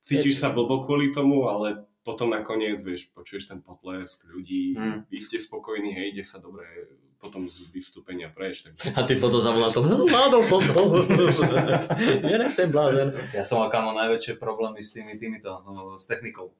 cítiš 0.00 0.36
sa 0.36 0.48
blbo 0.48 0.84
kvôli 0.84 1.10
tomu, 1.10 1.44
ale 1.44 1.82
potom 2.04 2.28
nakoniec, 2.28 2.80
vieš, 2.80 3.08
počuješ 3.10 3.48
ten 3.48 3.60
potlesk 3.60 4.28
ľudí, 4.28 4.76
Mhm. 4.76 5.08
vy 5.08 5.18
ste 5.18 5.36
spokojní, 5.36 5.92
hej, 5.92 6.12
ide 6.12 6.24
sa 6.24 6.38
dobre 6.38 6.64
potom 7.18 7.50
z 7.50 7.66
vystúpenia 7.74 8.30
prejsť. 8.30 8.78
Tak... 8.78 8.94
A 8.94 9.00
ty 9.02 9.18
potom 9.18 9.42
zavolal 9.42 9.74
to, 9.74 9.82
vládol 9.82 10.42
som 10.46 10.62
to. 10.62 11.02
ja 12.30 12.36
nechcem 12.38 12.70
blázen. 12.70 13.10
Ja 13.34 13.42
som 13.42 13.58
mal 13.58 13.68
kamo 13.68 13.90
najväčšie 13.98 14.38
problémy 14.38 14.78
s 14.78 14.94
tými, 14.94 15.18
týmito, 15.18 15.50
no, 15.66 15.98
s 15.98 16.06
technikou. 16.06 16.54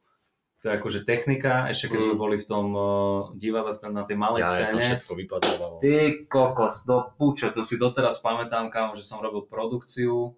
To 0.59 0.65
je 0.67 0.75
akože 0.75 1.07
technika, 1.07 1.71
ešte 1.71 1.95
keď 1.95 1.99
Mm. 2.03 2.07
sme 2.11 2.15
boli 2.19 2.37
v 2.43 2.47
tom 2.51 2.67
uh, 2.75 3.31
divadle 3.39 3.79
na 3.95 4.03
tej 4.03 4.19
malej 4.19 4.43
Ja, 4.43 4.51
to 4.51 4.83
scéne. 4.83 4.83
všetko 4.83 5.13
vypadávalo. 5.15 5.75
Ty 5.79 6.27
kokos, 6.27 6.83
do 6.83 7.15
púče, 7.15 7.55
to 7.55 7.63
si 7.63 7.79
doteraz 7.79 8.19
pamätám, 8.19 8.67
kámo, 8.67 8.99
že 8.99 9.07
som 9.07 9.23
robil 9.23 9.47
produkciu 9.47 10.35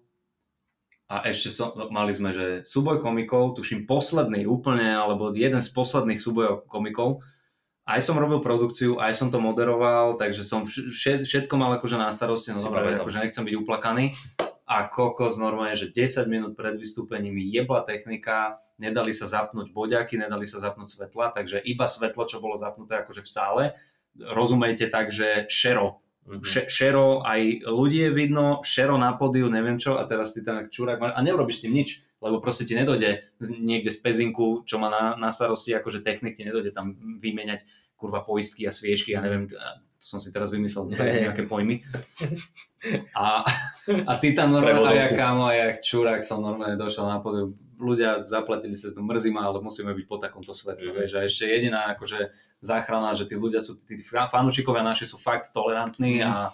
a 1.09 1.25
ešte 1.25 1.49
som, 1.49 1.73
mali 1.89 2.13
sme, 2.13 2.37
že 2.37 2.61
súboj 2.61 3.01
komikov, 3.01 3.57
tuším 3.57 3.89
posledný 3.89 4.45
úplne, 4.45 4.93
alebo 4.93 5.33
jeden 5.33 5.59
z 5.59 5.69
posledných 5.73 6.21
súbojov 6.21 6.69
komikov. 6.69 7.25
Aj 7.91 7.99
som 7.99 8.15
robil 8.15 8.39
produkciu, 8.39 8.95
aj 8.97 9.11
som 9.13 9.27
to 9.27 9.37
moderoval, 9.37 10.15
takže 10.15 10.41
som 10.41 10.63
vš- 10.63 10.95
všetko 11.21 11.53
mal 11.53 11.75
akože 11.75 11.95
na 11.95 12.07
starosti, 12.07 12.51
no 12.51 12.59
dobre, 12.63 12.95
akože 12.97 13.19
nechcem 13.19 13.43
byť 13.43 13.55
uplakaný. 13.57 14.15
A 14.63 14.87
kokos 14.87 15.35
normálne, 15.35 15.75
že 15.75 15.91
10 15.91 16.25
minút 16.25 16.55
pred 16.55 16.71
vystúpením 16.73 17.35
jebla 17.37 17.83
technika, 17.83 18.55
nedali 18.77 19.11
sa 19.11 19.27
zapnúť 19.27 19.69
boďaky, 19.69 20.15
nedali 20.15 20.47
sa 20.47 20.57
zapnúť 20.57 20.87
svetla, 20.89 21.35
takže 21.35 21.59
iba 21.61 21.83
svetlo, 21.83 22.23
čo 22.23 22.39
bolo 22.39 22.55
zapnuté 22.55 22.95
akože 22.97 23.19
v 23.19 23.29
sále, 23.29 23.63
rozumejte 24.17 24.87
tak, 24.87 25.11
že 25.11 25.45
šero, 25.47 25.99
Mhm. 26.21 26.45
Še- 26.45 26.69
šero, 26.69 27.25
aj 27.25 27.65
ľudí 27.65 28.05
je 28.05 28.11
vidno, 28.13 28.61
šero 28.61 28.93
na 28.93 29.09
pódiu, 29.11 29.49
neviem 29.49 29.75
čo, 29.75 29.97
a 29.97 30.05
teraz 30.05 30.31
ty 30.31 30.45
tam 30.45 30.69
čurák 30.69 31.01
máš, 31.01 31.11
a 31.17 31.19
neurobíš 31.19 31.57
s 31.57 31.63
tým 31.65 31.73
nič, 31.73 31.89
lebo 32.21 32.37
proste 32.37 32.61
ti 32.61 32.77
nedojde 32.77 33.25
niekde 33.57 33.89
z 33.89 33.97
pezinku, 33.97 34.61
čo 34.61 34.77
má 34.77 34.87
na, 34.87 35.17
na 35.17 35.33
starosti 35.33 35.73
akože 35.73 36.05
technik, 36.05 36.37
ti 36.37 36.45
nedojde 36.45 36.69
tam 36.69 36.93
vymieňať 37.17 37.65
kurva 38.01 38.25
poistky 38.25 38.65
a 38.65 38.73
sviečky, 38.73 39.13
ja 39.13 39.21
neviem, 39.21 39.45
a 39.53 39.77
to 39.95 40.05
som 40.07 40.17
si 40.17 40.33
teraz 40.33 40.49
vymyslel 40.49 40.89
Hej. 40.91 41.29
nejaké 41.29 41.45
pojmy. 41.45 41.85
A, 43.13 43.45
a 44.09 44.13
ty 44.17 44.33
tam 44.33 44.49
normálne, 44.49 44.97
ja 44.97 45.13
kámo, 45.13 45.45
a 45.45 45.53
jak 45.53 45.85
čurák 45.85 46.25
som 46.25 46.41
normálne 46.41 46.73
došiel 46.73 47.05
na 47.05 47.21
pódium, 47.21 47.53
ľudia 47.77 48.25
zaplatili 48.25 48.73
sa 48.73 48.89
to, 48.89 49.05
mrzí 49.05 49.29
ma, 49.29 49.45
ale 49.45 49.61
musíme 49.61 49.93
byť 49.93 50.05
po 50.05 50.17
takomto 50.17 50.49
svetle, 50.49 50.89
Mhm. 50.89 50.97
vieš, 50.97 51.11
a 51.13 51.21
ešte 51.21 51.45
jediná 51.45 51.93
akože 51.93 52.33
záchrana, 52.57 53.13
že 53.13 53.29
tí 53.29 53.37
ľudia 53.37 53.61
sú, 53.61 53.77
tí 53.77 54.01
fanúšikovia 54.01 54.81
naši 54.81 55.05
sú 55.05 55.21
fakt 55.21 55.53
tolerantní 55.53 56.25
a 56.25 56.49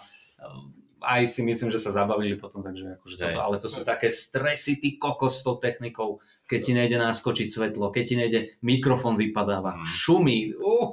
aj 1.00 1.22
si 1.24 1.40
myslím, 1.40 1.70
že 1.70 1.80
sa 1.80 1.96
zabavili 1.96 2.36
potom, 2.36 2.60
takže 2.60 3.00
akože 3.00 3.16
toto, 3.16 3.40
ale 3.40 3.56
to 3.56 3.72
sú 3.72 3.80
také 3.80 4.12
stresy, 4.12 4.76
ty 4.76 5.00
kokos 5.00 5.40
s 5.40 5.48
tou 5.48 5.56
technikou, 5.56 6.20
keď 6.44 6.60
ti 6.60 6.72
nejde 6.76 6.96
naskočiť 6.98 7.48
svetlo, 7.48 7.88
keď 7.88 8.04
ti 8.04 8.14
nejde, 8.16 8.40
mikrofón 8.60 9.16
vypadáva, 9.16 9.80
Mm. 9.80 9.84
šumí, 9.86 10.38
uh, 10.60 10.92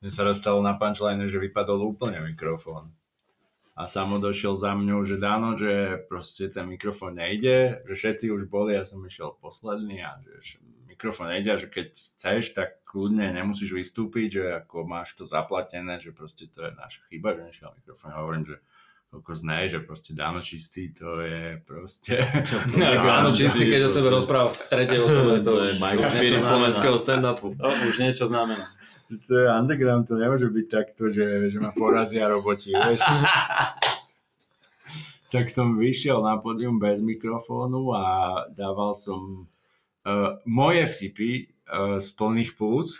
Mne 0.00 0.10
sa 0.12 0.28
dostalo 0.28 0.60
na 0.60 0.76
punchline, 0.76 1.24
že 1.28 1.40
vypadol 1.40 1.96
úplne 1.96 2.20
mikrofón. 2.20 2.92
A 3.76 3.84
samo 3.84 4.16
došiel 4.16 4.56
za 4.56 4.72
mňou, 4.72 5.04
že 5.04 5.20
dáno, 5.20 5.52
že 5.56 6.00
proste 6.08 6.48
ten 6.48 6.64
mikrofón 6.64 7.20
nejde, 7.20 7.84
že 7.84 7.94
všetci 7.94 8.32
už 8.32 8.48
boli, 8.48 8.72
ja 8.72 8.88
som 8.88 9.04
išiel 9.04 9.36
posledný 9.36 10.00
a 10.00 10.16
že 10.40 10.64
mikrofón 10.88 11.28
nejde 11.28 11.52
a 11.52 11.60
že 11.60 11.68
keď 11.68 11.92
chceš, 11.92 12.56
tak 12.56 12.80
kľudne 12.88 13.28
nemusíš 13.36 13.76
vystúpiť, 13.76 14.28
že 14.32 14.44
ako 14.64 14.88
máš 14.88 15.12
to 15.12 15.28
zaplatené, 15.28 16.00
že 16.00 16.16
proste 16.16 16.48
to 16.48 16.64
je 16.64 16.72
naša 16.72 17.04
chyba, 17.12 17.36
že 17.36 17.42
nešiel 17.52 17.68
mikrofón. 17.76 18.16
Ja 18.16 18.24
hovorím, 18.24 18.44
že 18.48 18.56
kokos 19.12 19.40
ne, 19.44 19.68
že 19.68 19.80
proste 19.80 20.12
dáno 20.12 20.40
čistý, 20.44 20.92
to 20.92 21.20
je 21.24 21.60
proste... 21.64 22.20
áno, 23.00 23.32
čistý, 23.36 23.64
keď 23.68 23.80
o 23.86 23.90
sebe 23.92 24.08
rozpráva 24.12 24.52
v 24.52 24.60
tretej 24.72 25.00
osobe, 25.00 25.40
to, 25.40 25.50
To 25.52 25.60
je 25.68 25.72
Michael 25.80 26.04
Spirit 26.04 26.42
slovenského 26.42 26.96
stand-upu. 26.96 27.56
To 27.56 27.68
už 27.88 27.96
niečo 27.96 28.28
znamená. 28.28 28.75
To 29.06 29.32
je 29.38 29.46
underground, 29.46 30.10
to 30.10 30.18
nemôže 30.18 30.50
byť 30.50 30.66
takto, 30.66 31.06
že, 31.14 31.46
že 31.54 31.58
ma 31.62 31.70
porazia 31.70 32.26
roboti, 32.26 32.74
vieš. 32.74 32.98
tak 35.34 35.46
som 35.50 35.78
vyšiel 35.78 36.22
na 36.22 36.38
pódium 36.42 36.82
bez 36.82 36.98
mikrofónu 37.02 37.94
a 37.94 38.04
dával 38.50 38.98
som 38.98 39.46
uh, 40.06 40.38
moje 40.42 40.86
vtipy 40.90 41.30
uh, 41.70 42.02
z 42.02 42.08
plných 42.18 42.58
plúc. 42.58 42.90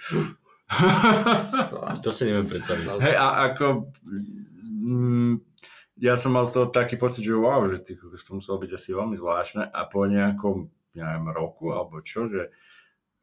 To 2.02 2.10
si 2.10 2.26
neviem 2.26 2.50
predstaviť. 2.50 2.98
Hej, 2.98 3.14
a 3.14 3.54
ako... 3.54 3.86
Mm, 4.66 5.38
ja 5.96 6.12
som 6.18 6.34
mal 6.34 6.44
z 6.44 6.58
toho 6.58 6.66
taký 6.68 7.00
pocit, 7.00 7.24
že 7.24 7.32
wow, 7.32 7.64
že 7.70 7.80
ty, 7.80 7.96
to 7.96 8.30
muselo 8.36 8.60
byť 8.60 8.70
asi 8.76 8.92
veľmi 8.92 9.16
zvláštne 9.16 9.64
a 9.64 9.80
po 9.88 10.04
nejakom 10.04 10.68
neviem, 10.92 11.24
roku 11.32 11.72
alebo 11.72 12.00
čo, 12.04 12.28
že 12.28 12.52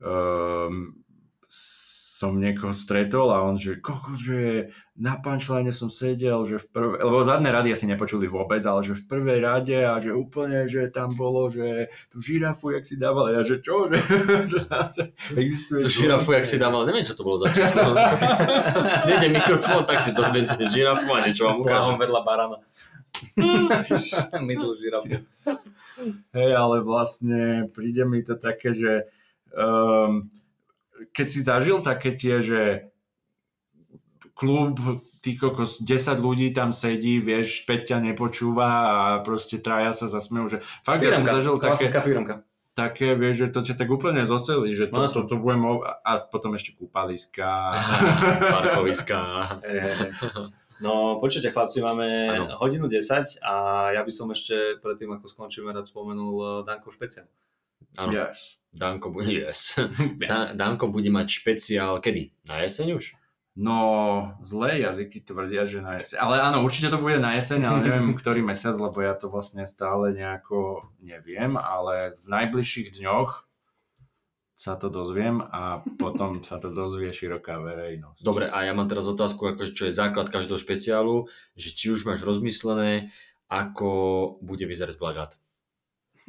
um, 0.01 0.97
som 2.23 2.39
niekoho 2.39 2.71
stretol 2.71 3.35
a 3.35 3.43
on, 3.43 3.59
že 3.59 3.83
koko, 3.83 4.15
že 4.15 4.71
na 4.95 5.19
punchline 5.19 5.75
som 5.75 5.91
sedel, 5.91 6.47
že 6.47 6.63
v 6.63 6.67
prvej, 6.71 6.99
lebo 7.03 7.19
zadné 7.27 7.51
rady 7.51 7.75
asi 7.75 7.83
nepočuli 7.83 8.31
vôbec, 8.31 8.63
ale 8.63 8.79
že 8.79 8.95
v 8.95 9.03
prvej 9.03 9.43
rade 9.43 9.75
a 9.75 9.99
že 9.99 10.15
úplne, 10.15 10.63
že 10.71 10.87
tam 10.87 11.11
bolo, 11.11 11.51
že 11.51 11.91
tú 12.07 12.23
žirafu, 12.23 12.71
jak 12.71 12.87
si 12.87 12.95
dával, 12.95 13.35
ja 13.35 13.43
že 13.43 13.59
čo, 13.59 13.91
že 13.91 13.99
existuje. 15.43 15.83
Co 15.83 15.89
žirafu, 15.91 16.31
jak 16.31 16.47
si 16.47 16.55
dával, 16.55 16.87
neviem, 16.87 17.03
čo 17.03 17.19
to 17.19 17.27
bolo 17.27 17.35
za 17.35 17.51
číslo. 17.51 17.91
Nejde 19.11 19.27
mikrofón, 19.35 19.83
tak 19.83 19.99
si 19.99 20.15
to 20.15 20.23
si 20.23 20.63
žirafu 20.71 21.11
a 21.11 21.27
niečo 21.27 21.43
vám 21.43 21.59
ukážem. 21.59 21.99
vedľa 21.99 22.21
barana. 22.23 22.57
Mydl 24.47 24.79
žirafu. 24.79 25.27
Hej, 26.31 26.51
ale 26.55 26.75
vlastne 26.79 27.67
príde 27.75 28.07
mi 28.07 28.23
to 28.23 28.39
také, 28.39 28.71
že 28.71 29.11
um, 29.51 30.31
keď 31.09 31.25
si 31.25 31.39
zažil 31.39 31.79
také 31.79 32.11
tie, 32.11 32.39
že 32.39 32.61
klub, 34.33 34.81
ty 35.19 35.33
kokos, 35.33 35.77
10 35.79 35.87
ľudí 36.17 36.51
tam 36.51 36.71
sedí, 36.71 37.17
vieš, 37.17 37.63
5 37.63 37.85
ťa 37.85 37.97
nepočúva 38.01 38.69
a 38.83 38.95
proste 39.19 39.57
traja 39.57 39.93
sa 39.93 40.07
zasmejú, 40.07 40.45
že 40.49 40.57
fakt 40.81 40.99
ja 40.99 41.13
som 41.13 41.21
Firmka, 41.21 41.33
zažil 41.33 41.55
také, 41.57 41.85
firmka. 42.01 42.35
také, 42.73 43.07
vieš, 43.13 43.35
že 43.37 43.47
to 43.49 43.59
ťa 43.61 43.75
tak 43.77 43.89
úplne 43.89 44.25
zocelí, 44.25 44.73
že 44.73 44.87
to, 44.87 44.97
No, 44.97 45.05
to, 45.05 45.21
to 45.23 45.35
budem, 45.37 45.61
o- 45.63 45.85
a 45.85 46.11
potom 46.19 46.53
ešte 46.53 46.73
kúpaliska. 46.73 47.45
Parkoviska. 48.53 49.19
Hej. 49.63 50.11
No 50.81 51.21
počujte 51.21 51.47
chlapci, 51.47 51.79
máme 51.79 52.27
Áno. 52.27 52.59
hodinu 52.59 52.91
10 52.91 53.39
a 53.39 53.53
ja 53.93 54.01
by 54.03 54.11
som 54.11 54.27
ešte 54.27 54.81
predtým, 54.83 55.15
ako 55.15 55.29
skončíme, 55.29 55.71
rád 55.71 55.87
spomenul 55.87 56.35
eh, 56.35 56.49
Danko 56.67 56.91
špeciál. 56.91 57.29
Áno, 57.97 58.11
Yes. 58.11 58.63
Danko 58.73 59.13
bude, 59.13 59.29
yes. 59.45 59.77
Da, 60.29 60.53
Danko 60.57 60.89
bude 60.89 61.09
mať 61.13 61.27
špeciál 61.29 62.01
kedy? 62.01 62.33
Na 62.49 62.65
jeseň 62.65 62.97
už? 62.97 63.05
No, 63.53 64.33
zlé 64.41 64.81
jazyky 64.81 65.21
tvrdia, 65.21 65.69
že 65.69 65.77
na 65.77 66.01
jeseň. 66.01 66.17
Ale 66.17 66.41
áno, 66.41 66.65
určite 66.65 66.89
to 66.89 66.97
bude 66.97 67.21
na 67.21 67.37
jeseň, 67.37 67.61
ale 67.69 67.79
neviem, 67.85 68.09
ktorý 68.21 68.41
mesiac, 68.41 68.73
lebo 68.73 68.97
ja 68.97 69.13
to 69.13 69.29
vlastne 69.29 69.61
stále 69.69 70.09
nejako 70.09 70.89
neviem, 70.97 71.53
ale 71.53 72.17
v 72.17 72.25
najbližších 72.33 72.97
dňoch 72.97 73.45
sa 74.57 74.73
to 74.79 74.89
dozviem 74.89 75.43
a 75.43 75.85
potom 75.99 76.41
sa 76.41 76.57
to 76.57 76.73
dozvie 76.73 77.13
široká 77.13 77.59
verejnosť. 77.61 78.25
Dobre, 78.25 78.47
a 78.49 78.63
ja 78.65 78.73
mám 78.73 78.89
teraz 78.89 79.05
otázku, 79.05 79.53
akože 79.53 79.75
čo 79.75 79.85
je 79.85 79.93
základ 79.93 80.33
každého 80.33 80.57
špeciálu, 80.57 81.27
že 81.53 81.75
či 81.75 81.91
už 81.91 82.07
máš 82.07 82.23
rozmyslené, 82.25 83.11
ako 83.51 83.91
bude 84.39 84.63
vyzerať 84.65 84.95
plagát. 84.97 85.37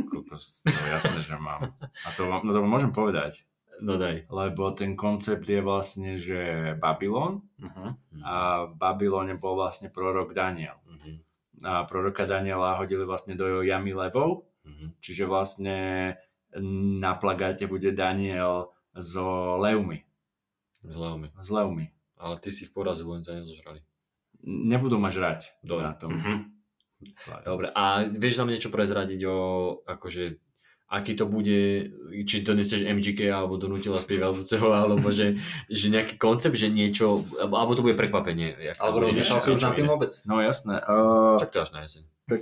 Kokos, 0.01 0.65
No 0.65 0.85
jasné, 0.89 1.19
že 1.21 1.37
mám. 1.37 1.71
A 1.81 2.09
to, 2.12 2.27
vám- 2.27 2.43
no 2.43 2.51
to 2.51 2.59
vám 2.59 2.73
môžem 2.73 2.91
povedať, 2.91 3.47
No 3.79 3.95
daj. 3.95 4.27
lebo 4.29 4.71
ten 4.71 4.95
koncept 4.95 5.45
je 5.45 5.59
vlastne, 5.59 6.15
že 6.16 6.39
Babylon 6.77 7.43
Uh-huh. 7.59 7.91
a 8.21 8.35
v 8.65 8.75
Babylone 8.75 9.35
bol 9.35 9.55
vlastne 9.55 9.89
prorok 9.89 10.31
Daniel. 10.31 10.79
Mhm, 10.87 11.12
A 11.65 11.83
proroka 11.85 12.23
Daniela 12.23 12.77
hodili 12.77 13.03
vlastne 13.03 13.33
do 13.33 13.62
jamy 13.62 13.91
levov 13.91 14.47
mhm. 14.62 14.99
Čiže 14.99 15.25
vlastne 15.25 15.77
na 16.95 17.12
plagáte 17.15 17.66
bude 17.66 17.91
Daniel 17.91 18.71
so 18.93 19.59
levmi. 19.59 20.07
Zle 20.85 21.16
mi. 21.16 21.29
S 21.35 21.49
levmi. 21.49 21.91
Ale 22.15 22.39
ty 22.39 22.49
si 22.49 22.65
ich 22.65 22.73
porazil, 22.73 23.09
oni 23.09 23.21
ťa 23.21 23.43
nezožrali. 23.43 23.83
Nebudú 24.45 24.97
ma 24.97 25.09
žrať 25.09 25.51
Dobre. 25.61 25.83
na 25.83 25.93
tom. 25.93 26.15
Mhm. 26.15 26.35
Dobre, 27.45 27.69
a 27.73 28.05
vieš 28.07 28.41
nám 28.41 28.49
niečo 28.49 28.73
prezradiť 28.73 29.21
o, 29.29 29.37
akože, 29.85 30.41
aký 30.89 31.12
to 31.19 31.29
bude, 31.29 31.91
či 32.25 32.41
donesieš 32.41 32.87
MGK 32.87 33.29
alebo 33.29 33.61
donútila 33.61 34.01
spievajúceho, 34.01 34.73
alebo 34.73 35.12
že, 35.12 35.37
že 35.71 35.87
nejaký 35.93 36.16
koncept, 36.16 36.57
že 36.57 36.73
niečo, 36.73 37.27
alebo, 37.37 37.55
alebo 37.61 37.73
to 37.77 37.85
bude 37.85 37.99
prekvapenie. 37.99 38.57
Jak 38.57 38.81
Alebo 38.81 39.05
rozmýšľal 39.09 39.41
si 39.41 39.51
už 39.53 39.62
nad 39.62 39.75
tým 39.77 39.91
vôbec? 39.91 40.12
No 40.25 40.41
jasné. 40.41 40.81
Uh, 40.85 41.37
Tak 41.41 41.53
to 41.53 41.65
až 41.65 41.71
na 41.77 41.85
jeseň. 41.85 42.03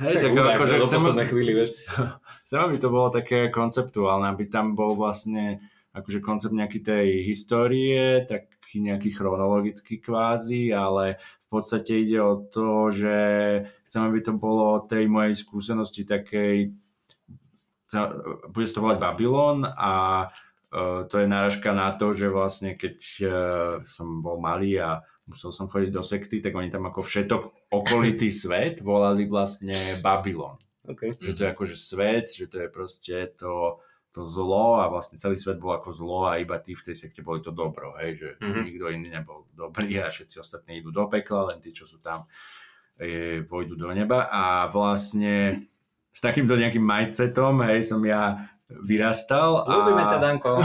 hej, 0.00 0.14
tak, 0.16 0.32
akože 0.32 0.80
do 0.80 0.88
poslednej 0.88 1.26
chvíli, 1.28 1.52
vieš. 1.52 1.70
chcem, 2.44 2.60
aby 2.60 2.76
to 2.76 2.88
bolo 2.92 3.08
také 3.08 3.48
konceptuálne, 3.48 4.28
aby 4.28 4.44
tam 4.48 4.76
bol 4.76 4.92
vlastne 4.96 5.64
akože 5.94 6.20
koncept 6.20 6.52
nejaký 6.52 6.84
tej 6.84 7.24
histórie, 7.24 8.26
taký 8.74 8.90
nejaký 8.90 9.10
chronologický 9.14 10.02
kvázi, 10.02 10.74
ale 10.74 11.22
v 11.46 11.48
podstate 11.48 12.02
ide 12.02 12.18
o 12.18 12.42
to, 12.42 12.90
že 12.90 13.16
chcem, 13.86 14.02
aby 14.02 14.18
to 14.18 14.34
bolo 14.34 14.82
o 14.82 14.82
tej 14.82 15.06
mojej 15.06 15.38
skúsenosti 15.38 16.02
takej 16.02 16.74
bude 18.50 18.66
sa 18.66 18.74
to 18.74 18.82
volať 18.82 18.98
Babylon 18.98 19.62
a 19.62 20.26
uh, 20.26 21.06
to 21.06 21.22
je 21.22 21.30
náražka 21.30 21.70
na 21.70 21.94
to, 21.94 22.10
že 22.10 22.26
vlastne 22.26 22.74
keď 22.74 22.98
uh, 23.22 23.30
som 23.86 24.18
bol 24.18 24.42
malý 24.42 24.82
a 24.82 24.98
musel 25.30 25.54
som 25.54 25.70
chodiť 25.70 25.94
do 25.94 26.02
sekty, 26.02 26.42
tak 26.42 26.58
oni 26.58 26.74
tam 26.74 26.90
ako 26.90 27.06
všetok 27.06 27.70
okolitý 27.70 28.34
svet 28.42 28.82
volali 28.82 29.30
vlastne 29.30 29.78
Babylon 30.02 30.58
Okay. 30.84 31.16
že 31.16 31.32
to 31.32 31.48
je 31.48 31.52
akože 31.56 31.76
svet, 31.80 32.28
že 32.28 32.44
to 32.44 32.60
je 32.60 32.68
proste 32.68 33.16
to, 33.40 33.80
to 34.14 34.22
zlo 34.22 34.78
a 34.78 34.86
vlastne 34.86 35.18
celý 35.18 35.34
svet 35.34 35.58
bol 35.58 35.74
ako 35.74 35.90
zlo 35.90 36.30
a 36.30 36.38
iba 36.38 36.54
tí 36.62 36.78
v 36.78 36.86
tej 36.86 36.94
sekte 36.94 37.26
boli 37.26 37.42
to 37.42 37.50
dobro, 37.50 37.98
hej, 37.98 38.14
že 38.14 38.28
Mhm. 38.38 38.46
mm-hmm. 38.46 38.64
nikto 38.70 38.84
iný 38.94 39.08
nebol 39.10 39.38
dobrý 39.50 39.98
a 39.98 40.06
všetci 40.06 40.38
ostatní 40.38 40.78
idú 40.78 40.94
do 40.94 41.10
pekla, 41.10 41.50
len 41.50 41.58
tí, 41.58 41.74
čo 41.74 41.82
sú 41.82 41.98
tam, 41.98 42.30
e, 42.94 43.42
pôjdu 43.42 43.74
do 43.74 43.90
neba 43.90 44.30
a 44.30 44.70
vlastne 44.70 45.66
s 46.14 46.20
takýmto 46.22 46.54
nejakým 46.54 46.86
mindsetom, 46.86 47.58
hej, 47.66 47.82
som 47.90 47.98
ja 48.06 48.46
vyrastal. 48.70 49.66
Ľúbime 49.66 50.06
a... 50.06 50.08
ťa, 50.08 50.18
Danko. 50.22 50.52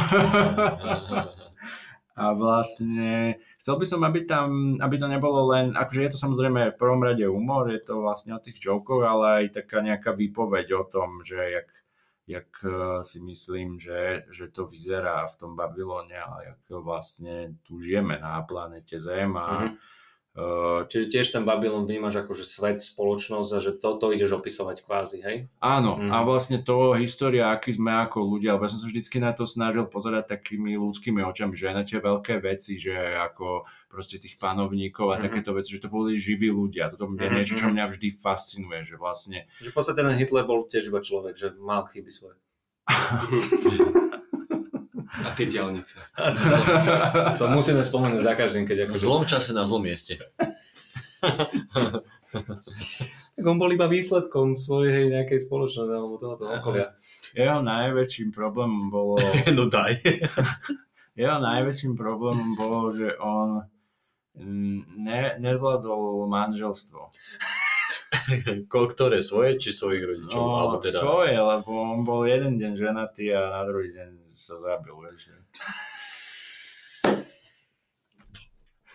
A 2.20 2.36
vlastne 2.36 3.40
chcel 3.56 3.80
by 3.80 3.86
som, 3.88 4.04
aby 4.04 4.28
tam, 4.28 4.76
aby 4.84 5.00
to 5.00 5.08
nebolo 5.08 5.56
len, 5.56 5.72
akože 5.72 6.04
je 6.04 6.12
to 6.12 6.20
samozrejme 6.20 6.76
v 6.76 6.80
prvom 6.80 7.00
rade 7.00 7.24
humor, 7.24 7.72
je 7.72 7.80
to 7.80 8.04
vlastne 8.04 8.36
o 8.36 8.44
tých 8.44 8.60
jokoch, 8.60 9.08
ale 9.08 9.48
aj 9.48 9.64
taká 9.64 9.80
nejaká 9.80 10.12
výpoveď 10.12 10.68
o 10.76 10.84
tom, 10.84 11.24
že 11.24 11.40
jak, 11.40 11.72
jak 12.30 12.46
eh, 12.62 13.02
si 13.04 13.18
myslím, 13.26 13.82
že, 13.82 14.30
že 14.30 14.54
to 14.54 14.70
vyzerá 14.70 15.26
v 15.26 15.36
tom 15.36 15.58
Babylone 15.58 16.14
a 16.14 16.54
jak 16.54 16.62
vlastne 16.70 17.58
tu 17.66 17.82
žijeme 17.82 18.22
na 18.22 18.38
planete 18.46 19.02
Zem 19.02 19.34
a 19.34 19.48
Mhm. 19.50 19.66
mm-hmm. 19.66 19.78
Čiže 20.86 21.10
tiež 21.10 21.28
ten 21.30 21.44
Babylon 21.44 21.84
vnímaš 21.84 22.16
ako 22.18 22.32
že 22.32 22.46
svet, 22.46 22.80
spoločnosť 22.80 23.50
a 23.50 23.60
že 23.60 23.72
toto 23.74 24.10
ideš 24.10 24.40
opisovať 24.40 24.86
kvázi, 24.86 25.18
hej? 25.20 25.38
Áno, 25.60 25.98
Mhm. 25.98 26.08
a 26.08 26.18
vlastne 26.22 26.58
to 26.60 26.96
história, 26.96 27.50
aký 27.50 27.72
sme 27.72 27.92
ako 28.00 28.38
ľudia, 28.38 28.54
lebo 28.54 28.64
ja 28.64 28.72
som 28.72 28.80
sa 28.80 28.88
vždycky 28.88 29.18
na 29.18 29.34
to 29.34 29.44
snažil 29.44 29.84
pozerať 29.84 30.32
takými 30.32 30.78
ľudskými 30.78 31.20
očami, 31.22 31.54
že 31.54 31.68
aj 31.68 31.76
na 31.76 31.84
tie 31.84 32.00
veľké 32.00 32.40
veci, 32.40 32.78
že 32.78 32.94
ako 32.94 33.66
proste 33.88 34.16
tých 34.16 34.38
panovníkov 34.38 35.12
a 35.12 35.18
Mhm. 35.18 35.24
takéto 35.28 35.52
veci, 35.52 35.74
že 35.74 35.82
to 35.82 35.90
boli 35.90 36.16
živí 36.16 36.48
ľudia. 36.48 36.88
Toto 36.88 37.10
je 37.10 37.20
Mhm, 37.20 37.36
niečo, 37.36 37.54
čo 37.56 37.68
mhm. 37.68 37.74
mňa 37.76 37.86
vždy 37.90 38.08
fascinuje, 38.16 38.80
že 38.86 38.96
vlastne 38.96 39.44
Že 39.60 39.70
v 39.70 39.76
podstate 39.76 40.00
ten 40.00 40.16
Hitler 40.16 40.46
bol 40.46 40.64
tiež 40.64 40.88
iba 40.88 41.02
človek, 41.02 41.36
že 41.36 41.52
mal 41.58 41.84
chyby 41.84 42.10
svoje. 42.10 42.38
A 45.26 45.32
tie 45.36 45.46
diálnice. 45.48 46.00
To 47.40 47.46
musíme 47.52 47.84
spomenúť 47.84 48.22
za 48.24 48.34
každým, 48.36 48.68
keď 48.68 48.92
V 48.92 48.96
ako... 48.96 49.04
zlom 49.04 49.24
čase 49.28 49.52
na 49.52 49.64
zlom 49.68 49.84
mieste. 49.84 50.20
Tak 53.40 53.48
on 53.48 53.56
bol 53.56 53.72
iba 53.72 53.88
výsledkom 53.88 54.60
svojej 54.60 55.16
nejakej 55.16 55.48
spoločnosti 55.48 55.96
alebo 55.96 56.20
tohoto 56.20 56.52
okolia. 56.52 56.92
jeho 57.32 57.64
najväčším 57.64 58.36
problémom 58.36 58.92
bolo, 58.92 59.16
no 59.58 59.64
daj. 59.72 59.96
jeho 61.16 61.38
najväčším 61.40 61.96
problémom 61.96 62.60
bolo, 62.60 62.92
že 62.92 63.16
on 63.16 63.64
mm, 64.36 64.92
ne, 65.08 65.40
nezvládol 65.40 66.28
manželstvo. 66.28 67.16
Ko, 68.66 68.90
ktoré 68.90 69.22
svoje, 69.22 69.62
či 69.62 69.70
svojich 69.70 70.02
rodičov? 70.02 70.42
No, 70.42 70.58
alebo 70.58 70.82
teda... 70.82 70.98
svoje, 70.98 71.38
lebo 71.38 71.70
on 71.78 72.02
bol 72.02 72.26
jeden 72.26 72.58
deň 72.58 72.74
ženatý 72.74 73.30
a 73.34 73.62
na 73.62 73.62
druhý 73.70 73.94
deň 73.94 74.26
sa 74.26 74.58
zabil, 74.58 74.94
vieš. 74.98 75.30
že. 75.30 75.36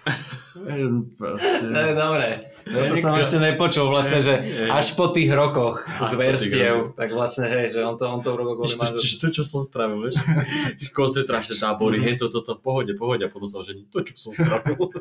Proste, 1.19 1.65
No, 1.67 1.81
dobre. 1.97 2.53
je 2.69 2.77
To 2.93 2.95
som 3.01 3.17
ešte 3.19 3.41
nepočul 3.41 3.89
vlastne, 3.91 4.21
že 4.21 4.39
až 4.69 4.95
po 4.95 5.11
tých 5.11 5.33
rokoch 5.33 5.83
Až 5.89 6.13
z 6.13 6.13
verstiev, 6.15 6.77
tak 6.95 7.11
vlastne 7.11 7.49
hej, 7.51 7.75
že 7.75 7.81
on 7.83 7.97
to, 7.99 8.05
on 8.07 8.21
to 8.23 8.31
urobil 8.31 8.63
kvôli 8.63 8.77
To, 8.77 8.85
manželstvu. 8.85 9.19
to, 9.19 9.27
čo 9.35 9.43
som 9.43 9.61
spravil, 9.65 9.99
vieš? 10.05 10.21
Koncentračné 10.99 11.59
tábory, 11.59 11.99
hej, 11.99 12.21
to, 12.21 12.29
to, 12.31 12.45
to, 12.45 12.55
pohode, 12.61 12.93
pohode, 12.95 13.25
a 13.25 13.31
potom 13.33 13.49
sa 13.49 13.65
žení, 13.65 13.89
to, 13.91 14.05
čo 14.05 14.15
som 14.15 14.33
spravil. 14.37 14.77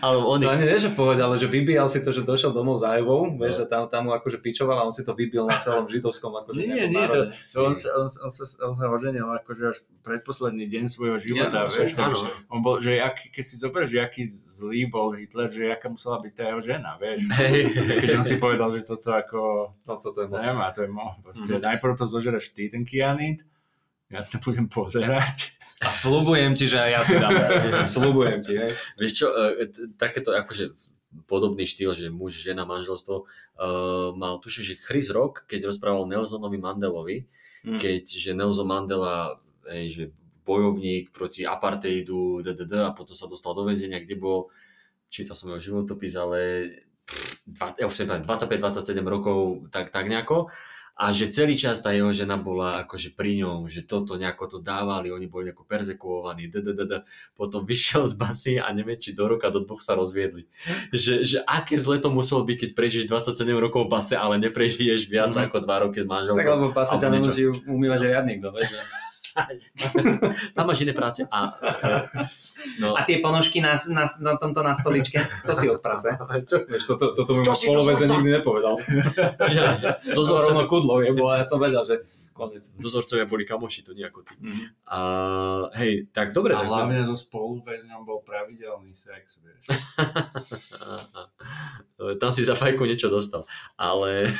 Ale 0.00 0.18
on 0.18 0.36
To 0.36 0.50
ani 0.50 0.66
nie, 0.66 0.74
že 0.76 0.88
v 0.88 0.96
pohode, 0.96 1.18
ale 1.18 1.34
že 1.34 1.46
vybíjal 1.46 1.86
si 1.86 1.98
to, 1.98 2.10
že 2.10 2.22
došiel 2.22 2.50
domov 2.50 2.76
za 2.76 2.90
Evou, 2.92 3.22
vieš, 3.30 3.62
že 3.62 3.66
tam, 3.66 3.86
tam 3.86 4.06
mu 4.06 4.12
akože 4.12 4.36
pičoval 4.36 4.74
a 4.74 4.82
on 4.82 4.90
si 4.90 5.00
to 5.00 5.12
vybil 5.12 5.46
na 5.46 5.56
celom 5.56 5.86
židovskom 5.86 6.34
akože 6.36 6.58
Nie, 6.58 6.86
nie, 6.86 6.98
to, 7.00 7.30
to 7.54 7.58
on, 7.62 7.74
sa, 7.74 7.88
on, 7.94 8.06
on, 8.06 8.30
sa, 8.30 8.44
on 8.60 8.72
sa 8.72 8.84
oženil 8.88 9.22
akože 9.40 9.62
až 9.68 9.78
predposledný 10.00 10.66
deň 10.66 10.84
svojho 10.86 11.18
života, 11.18 11.64
Ja, 11.64 11.70
vieš, 11.70 11.94
áno. 11.94 12.02
takže 12.10 12.26
on 12.46 12.58
bol, 12.60 12.74
že 12.78 12.98
jak, 12.98 13.14
keď 13.30 13.44
si 13.44 13.54
zoberieš, 13.56 13.90
že 13.90 14.00
aký 14.00 14.22
zlý 14.26 14.80
bol 14.86 15.12
Hitler, 15.12 15.48
že 15.48 15.62
jaká 15.64 15.86
musela 15.86 16.18
byť 16.18 16.32
tá 16.32 16.42
jeho 16.48 16.60
žena, 16.60 16.90
vieš. 16.96 17.20
Hej. 17.30 17.58
Keď 18.00 18.08
on 18.12 18.24
si 18.24 18.36
povedal, 18.36 18.68
že 18.70 18.82
toto 18.82 19.08
ako, 19.08 19.40
No 19.80 19.94
toto 19.96 20.18
je 20.18 20.28
moc. 20.28 20.42
nemá, 20.42 20.66
to 20.70 20.82
je 20.82 20.90
mo, 20.90 21.14
proste, 21.20 21.52
Mhm. 21.52 21.62
najprv 21.64 21.94
to 21.94 22.04
zožereš 22.04 22.50
ty, 22.50 22.66
ten 22.66 22.82
kianit, 22.82 23.46
ja 24.10 24.20
sa 24.20 24.36
budem 24.42 24.66
pozerať. 24.66 25.54
A 25.80 25.88
slubujem 25.88 26.52
ti, 26.52 26.68
že 26.68 26.76
aj 26.76 26.90
ja 26.92 27.00
si 27.06 27.14
dám. 27.16 27.32
slubujem 27.96 28.44
ti, 28.44 28.52
hej. 28.58 28.76
Vieš 29.00 29.12
čo, 29.16 29.26
e, 29.32 29.70
takéto 29.96 30.36
akože 30.36 30.76
podobný 31.24 31.64
štýl, 31.64 31.96
že 31.96 32.06
muž, 32.12 32.38
žena, 32.38 32.62
manželstvo, 32.62 33.26
uh, 33.26 34.14
mal 34.14 34.38
tuším, 34.38 34.62
že 34.62 34.78
Chris 34.78 35.10
Rock, 35.10 35.42
keď 35.50 35.66
rozprával 35.66 36.06
Nelsonovi 36.06 36.54
Mandelovi, 36.54 37.26
Mm. 37.60 37.76
keď, 37.76 38.04
že 38.08 38.30
Nelson 38.32 38.64
Mandela, 38.64 39.36
hej, 39.68 39.86
že 39.92 40.04
bojovník 40.48 41.12
proti 41.12 41.44
apartheidu, 41.44 42.40
ddd, 42.40 42.88
a 42.88 42.96
potom 42.96 43.12
sa 43.12 43.28
dostal 43.28 43.52
do 43.52 43.68
väzenia, 43.68 44.00
kde 44.00 44.16
bol, 44.16 44.48
čítal 45.12 45.36
som 45.36 45.52
jeho 45.52 45.60
životopis, 45.60 46.16
ale 46.16 46.38
pff, 47.04 47.44
dva, 47.44 47.76
ja 47.76 47.84
už 47.84 47.92
si 47.92 48.02
nepamätám, 48.08 48.32
25-27 48.72 49.04
rokov, 49.04 49.68
tak, 49.68 49.92
tak 49.92 50.08
nejako. 50.08 50.48
A 51.00 51.10
že 51.10 51.26
celý 51.26 51.56
čas 51.56 51.78
tá 51.78 51.90
jeho 51.90 52.10
žena 52.10 52.36
bola 52.36 52.76
akože 52.78 53.10
pri 53.10 53.40
ňom, 53.40 53.64
že 53.64 53.80
toto 53.82 54.14
nejako 54.14 54.44
to 54.46 54.58
dávali, 54.60 55.08
oni 55.08 55.24
boli 55.24 55.48
nejako 55.48 55.64
perzekuovaní, 55.64 56.44
ddd. 56.46 57.08
Potom 57.32 57.64
vyšiel 57.64 58.04
z 58.04 58.14
basy 58.14 58.52
a 58.54 58.68
neviem, 58.68 58.94
či 58.94 59.10
do 59.10 59.24
roka, 59.24 59.48
do 59.48 59.60
dvoch 59.60 59.80
sa 59.80 59.92
rozviedli. 59.92 60.44
Že, 60.90 61.14
že 61.22 61.38
aké 61.42 61.74
zle 61.74 61.96
to 61.96 62.08
muselo 62.08 62.42
byť, 62.42 62.56
keď 62.58 62.70
prežiješ 62.74 63.04
27 63.06 63.32
rokov 63.56 63.80
v 63.82 63.92
base, 63.92 64.12
ale 64.14 64.36
neprežiješ 64.38 65.08
viac 65.08 65.32
Mhm. 65.32 65.42
ako 65.42 65.56
2 65.58 65.82
roky 65.82 65.98
s 65.98 66.06
manželkou. 66.06 66.36
Tak 66.36 66.52
lebo 66.52 66.68
pasa 66.70 66.94
ťa 66.94 67.08
Alebo 67.08 67.16
niečo. 67.18 67.32
nenúti 67.32 67.42
umývať 67.66 68.00
riadnik, 68.02 68.38
no, 68.38 68.52
vieš, 68.52 68.68
že- 68.70 68.84
Tam 70.56 70.64
máš 70.66 70.82
iné 70.82 70.92
práce 70.92 71.22
a... 71.30 71.54
No, 72.76 72.92
A 72.92 73.08
tie 73.08 73.24
ponožky 73.24 73.64
na, 73.64 73.72
na, 73.88 74.04
na 74.04 74.32
tomto 74.36 74.60
na 74.60 74.76
stoličke, 74.76 75.16
to 75.46 75.52
si 75.56 75.64
odprace. 75.70 76.12
Vieš, 76.72 76.84
toto, 76.92 77.16
toto 77.16 77.32
mi 77.36 77.44
Čo 77.44 77.56
poloväze 77.72 78.04
zvodca? 78.04 78.14
nikdy 78.20 78.30
nepovedal. 78.36 78.76
že, 79.48 79.60
To 80.12 80.20
som 80.26 80.44
rovno 80.44 80.68
kudlo, 80.68 81.00
je, 81.00 81.12
bo 81.16 81.32
ja 81.32 81.44
som 81.44 81.56
vedel, 81.56 81.80
že 81.88 82.04
konec. 82.36 82.68
dozorcovia 82.76 83.24
boli 83.24 83.48
kamoši, 83.48 83.80
to 83.84 83.92
nie 83.96 84.04
ako 84.04 84.20
ty. 84.24 84.34
Mhm. 84.40 84.64
A 84.88 84.98
hej, 85.80 86.08
tak 86.12 86.32
dobre, 86.36 86.52
A 86.56 86.64
tak 86.64 86.68
sme... 86.68 86.72
hlavne 86.76 87.00
so 87.08 87.16
spoluväzňom 87.16 88.04
bol 88.04 88.20
pravidelný 88.24 88.92
sex, 88.92 89.40
vieš. 89.40 89.64
Tam 92.20 92.30
si 92.32 92.44
za 92.44 92.56
fajku 92.56 92.84
niečo 92.88 93.08
dostal. 93.12 93.44
Ale... 93.76 94.32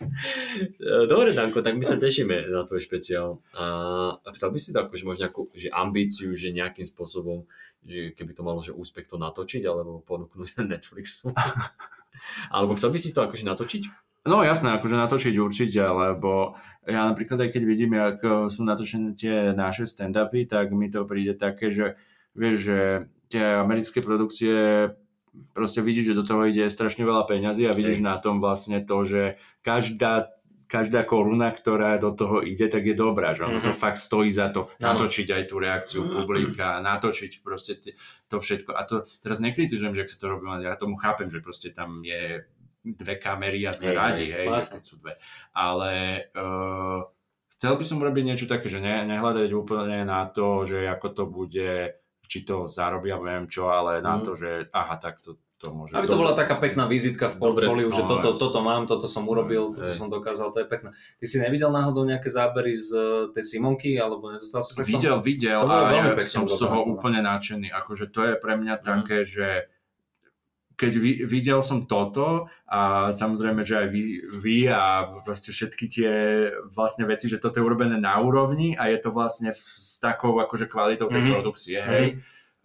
Dobre, 1.10 1.30
Danko, 1.32 1.62
tak 1.62 1.78
my 1.78 1.84
sa 1.86 1.94
tešíme 1.94 2.50
na 2.50 2.66
tvoj 2.66 2.82
špeciál. 2.82 3.38
A 3.54 3.64
a 4.24 4.28
chcel 4.32 4.50
by 4.50 4.58
si 4.58 4.72
to 4.72 4.82
akože 4.82 5.04
možno 5.04 5.28
nejakú 5.28 5.52
že 5.54 5.68
ambíciu, 5.70 6.32
že 6.34 6.50
nejakým 6.50 6.88
spôsobom, 6.88 7.44
že 7.84 8.16
keby 8.16 8.32
to 8.32 8.42
malo 8.42 8.60
že 8.64 8.74
úspech 8.74 9.06
to 9.06 9.20
natočiť, 9.20 9.62
alebo 9.68 10.00
ponúknuť 10.02 10.60
Netflixu. 10.72 11.30
alebo 12.54 12.74
chcel 12.74 12.90
by 12.90 12.98
si 12.98 13.12
to 13.12 13.20
akože 13.22 13.44
natočiť? 13.44 13.82
No 14.24 14.40
jasné, 14.40 14.72
akože 14.72 14.96
natočiť 14.96 15.34
určite, 15.36 15.84
lebo 15.84 16.56
ja 16.88 17.04
napríklad 17.04 17.44
aj 17.44 17.50
keď 17.52 17.62
vidím, 17.68 17.92
jak 18.00 18.18
eh, 18.24 18.48
sú 18.48 18.64
natočené 18.64 19.12
tie 19.12 19.52
naše 19.52 19.84
stand-upy, 19.84 20.48
tak 20.48 20.72
mi 20.72 20.88
to 20.88 21.04
príde 21.04 21.36
také, 21.36 21.68
že 21.68 22.00
vieš, 22.32 22.56
že 22.64 22.78
tie 23.28 23.60
americké 23.60 24.00
produkcie 24.00 24.88
proste 25.52 25.80
vidíš, 25.80 26.12
že 26.12 26.18
do 26.18 26.24
toho 26.24 26.46
ide 26.46 26.66
strašne 26.66 27.02
veľa 27.02 27.26
peňazí 27.26 27.66
a 27.66 27.74
vidíš 27.74 27.98
Hej. 28.00 28.06
na 28.06 28.16
tom 28.18 28.38
vlastne 28.38 28.82
to, 28.82 29.02
že 29.04 29.22
každá 29.60 30.30
každá 30.64 31.04
koruna, 31.06 31.54
ktorá 31.54 32.00
do 32.00 32.10
toho 32.10 32.42
ide, 32.42 32.66
tak 32.66 32.82
je 32.82 32.96
dobrá, 32.98 33.30
že 33.36 33.46
ono 33.46 33.62
to 33.62 33.70
Mhm. 33.70 33.78
fakt 33.78 34.00
stojí 34.00 34.32
za 34.32 34.48
to 34.50 34.66
Áno. 34.82 34.96
natočiť 34.96 35.28
aj 35.30 35.42
tú 35.46 35.60
reakciu 35.62 36.02
publika, 36.02 36.80
natočiť 36.82 37.44
proste 37.46 37.78
to 38.26 38.40
všetko. 38.42 38.74
A 38.74 38.82
to 38.82 39.06
teraz 39.22 39.38
nekritizujem, 39.38 39.94
že 39.94 40.02
ak 40.02 40.10
sa 40.10 40.18
to 40.18 40.26
robí, 40.34 40.50
ja 40.64 40.74
tomu 40.74 40.96
chápem, 40.98 41.30
že 41.30 41.44
proste 41.44 41.70
tam 41.70 42.02
je 42.02 42.42
dve 42.82 43.14
kamery 43.16 43.62
a 43.64 43.76
sme 43.76 43.92
Hej, 43.92 43.96
radi, 43.96 44.26
hej, 44.34 44.46
hej, 44.50 44.82
sú 44.82 44.98
dve. 44.98 45.14
Ale 45.54 45.92
uh, 46.34 47.06
chcel 47.54 47.78
by 47.78 47.84
som 47.84 48.00
urobiť 48.02 48.24
niečo 48.24 48.46
také, 48.50 48.66
že 48.66 48.82
ne, 48.82 49.04
nehľadať 49.06 49.48
úplne 49.54 50.02
na 50.02 50.26
to, 50.26 50.64
že 50.66 50.90
ako 50.90 51.08
to 51.12 51.24
bude, 51.28 51.70
či 52.24 52.42
to 52.42 52.66
zarobí, 52.66 53.08
alebo 53.08 53.24
neviem 53.24 53.46
čo, 53.46 53.68
ale 53.68 53.98
na 53.98 54.16
Mhm. 54.16 54.22
to, 54.22 54.32
že 54.34 54.50
aha, 54.70 54.96
tak 54.96 55.18
to, 55.18 55.34
to 55.56 55.70
môže 55.70 55.92
Aby 55.92 56.06
to 56.06 56.16
bola 56.16 56.32
taká 56.32 56.56
pekná 56.56 56.84
vizitka 56.84 57.26
v 57.26 57.36
portfóliu, 57.38 57.88
že 57.88 58.00
no, 58.00 58.08
toto, 58.10 58.28
jasne. 58.30 58.40
toto 58.42 58.58
mám, 58.60 58.84
toto 58.84 59.06
som 59.06 59.24
urobil, 59.24 59.70
toto 59.70 59.88
som 59.88 60.08
dokázal, 60.08 60.50
to 60.50 60.60
je 60.60 60.66
pekné. 60.66 60.90
Ty 60.92 61.24
si 61.24 61.36
nevidel 61.38 61.68
náhodou 61.68 62.04
nejaké 62.04 62.28
zábery 62.28 62.74
z 62.74 62.90
eh, 62.90 63.02
tej 63.32 63.44
Simonky, 63.46 63.96
alebo 63.96 64.28
nedostal 64.28 64.60
si 64.60 64.72
sa 64.72 64.80
k 64.80 64.86
tomu? 64.86 65.00
Videl, 65.00 65.16
videl 65.22 65.60
a 65.62 65.76
ja 65.88 66.20
som 66.20 66.44
z 66.44 66.58
toho 66.58 66.84
úplne 66.84 67.20
nadšený. 67.20 67.72
Akože 67.72 68.08
to 68.08 68.20
je 68.24 68.34
pre 68.36 68.54
mňa 68.54 68.74
Mhm. 68.76 68.84
také, 68.84 69.16
že 69.24 69.48
keď 70.74 70.92
vi, 70.94 71.12
videl 71.22 71.62
som 71.62 71.84
toto 71.84 72.46
a 72.64 73.08
samozrejme, 73.10 73.62
že 73.62 73.74
aj 73.76 73.88
vy, 73.88 74.02
vy 74.36 74.56
a 74.66 74.82
proste 75.20 75.50
všetky 75.50 75.84
tie 75.86 76.10
vlastne 76.68 77.04
veci, 77.04 77.26
že 77.26 77.38
toto 77.38 77.58
je 77.58 77.64
urobené 77.64 77.94
na 77.94 78.18
úrovni 78.18 78.74
a 78.74 78.86
je 78.86 78.98
to 78.98 79.10
vlastne 79.10 79.50
v- 79.50 79.60
s 79.74 79.98
takou 79.98 80.34
akože 80.36 80.66
kvalitou 80.66 81.06
tej 81.06 81.22
Mhm. 81.22 81.30
produkcie, 81.30 81.78
hej, 81.80 82.06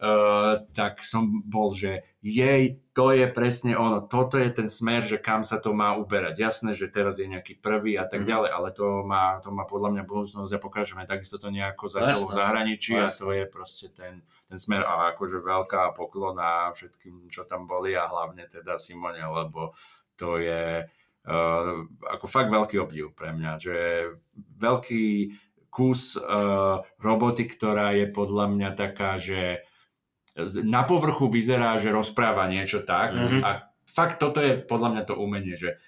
Uh, 0.00 0.64
tak 0.72 1.04
som 1.04 1.44
bol, 1.44 1.76
že 1.76 2.00
jej, 2.24 2.80
to 2.90 3.12
je 3.12 3.28
presne 3.28 3.76
ono, 3.76 4.00
toto 4.00 4.40
je 4.40 4.48
ten 4.48 4.64
smer, 4.64 5.04
že 5.04 5.20
kam 5.20 5.44
sa 5.44 5.60
to 5.60 5.76
má 5.76 5.92
uberať. 5.92 6.40
Jasné, 6.40 6.72
že 6.72 6.88
teraz 6.88 7.20
je 7.20 7.28
nejaký 7.28 7.60
prvý 7.60 8.00
a 8.00 8.08
tak 8.08 8.24
Mhm. 8.24 8.28
ďalej, 8.32 8.48
ale 8.50 8.68
to 8.72 9.04
má, 9.04 9.44
to 9.44 9.52
má 9.52 9.68
podľa 9.68 9.92
mňa 9.92 10.08
budúcnosť 10.08 10.52
a 10.52 10.58
pokračujeme. 10.58 11.04
Takisto 11.04 11.36
to 11.36 11.52
nejako 11.52 11.92
začalo 11.92 12.26
v 12.26 12.32
zahraničí 12.32 12.96
a 12.96 13.04
Jasné. 13.04 13.20
to 13.20 13.28
je 13.28 13.44
proste 13.46 13.86
ten, 13.92 14.24
ten 14.50 14.58
smer 14.58 14.82
a 14.82 15.14
akože 15.14 15.38
veľká 15.38 15.94
poklona 15.94 16.74
všetkým, 16.74 17.30
čo 17.30 17.46
tam 17.46 17.70
boli 17.70 17.94
a 17.94 18.10
hlavne 18.10 18.50
teda 18.50 18.74
Simone, 18.74 19.22
lebo 19.22 19.78
to 20.18 20.42
je 20.42 20.82
uh, 20.82 21.74
ako 22.10 22.26
fakt 22.26 22.50
veľký 22.50 22.82
obdiv 22.82 23.14
pre 23.14 23.30
mňa, 23.30 23.52
že 23.62 23.76
veľký 24.58 25.06
kus 25.70 26.18
uh, 26.18 26.82
roboty, 26.98 27.46
ktorá 27.46 27.94
je 27.94 28.10
podľa 28.10 28.46
mňa 28.50 28.70
taká, 28.74 29.22
že 29.22 29.62
na 30.66 30.82
povrchu 30.82 31.30
vyzerá, 31.30 31.78
že 31.78 31.94
rozpráva 31.94 32.50
niečo 32.50 32.82
tak 32.82 33.14
Mhm. 33.14 33.38
a 33.46 33.70
fakt 33.86 34.18
toto 34.18 34.42
je 34.42 34.58
podľa 34.58 34.98
mňa 34.98 35.02
to 35.06 35.14
umenie, 35.14 35.54
že 35.54 35.78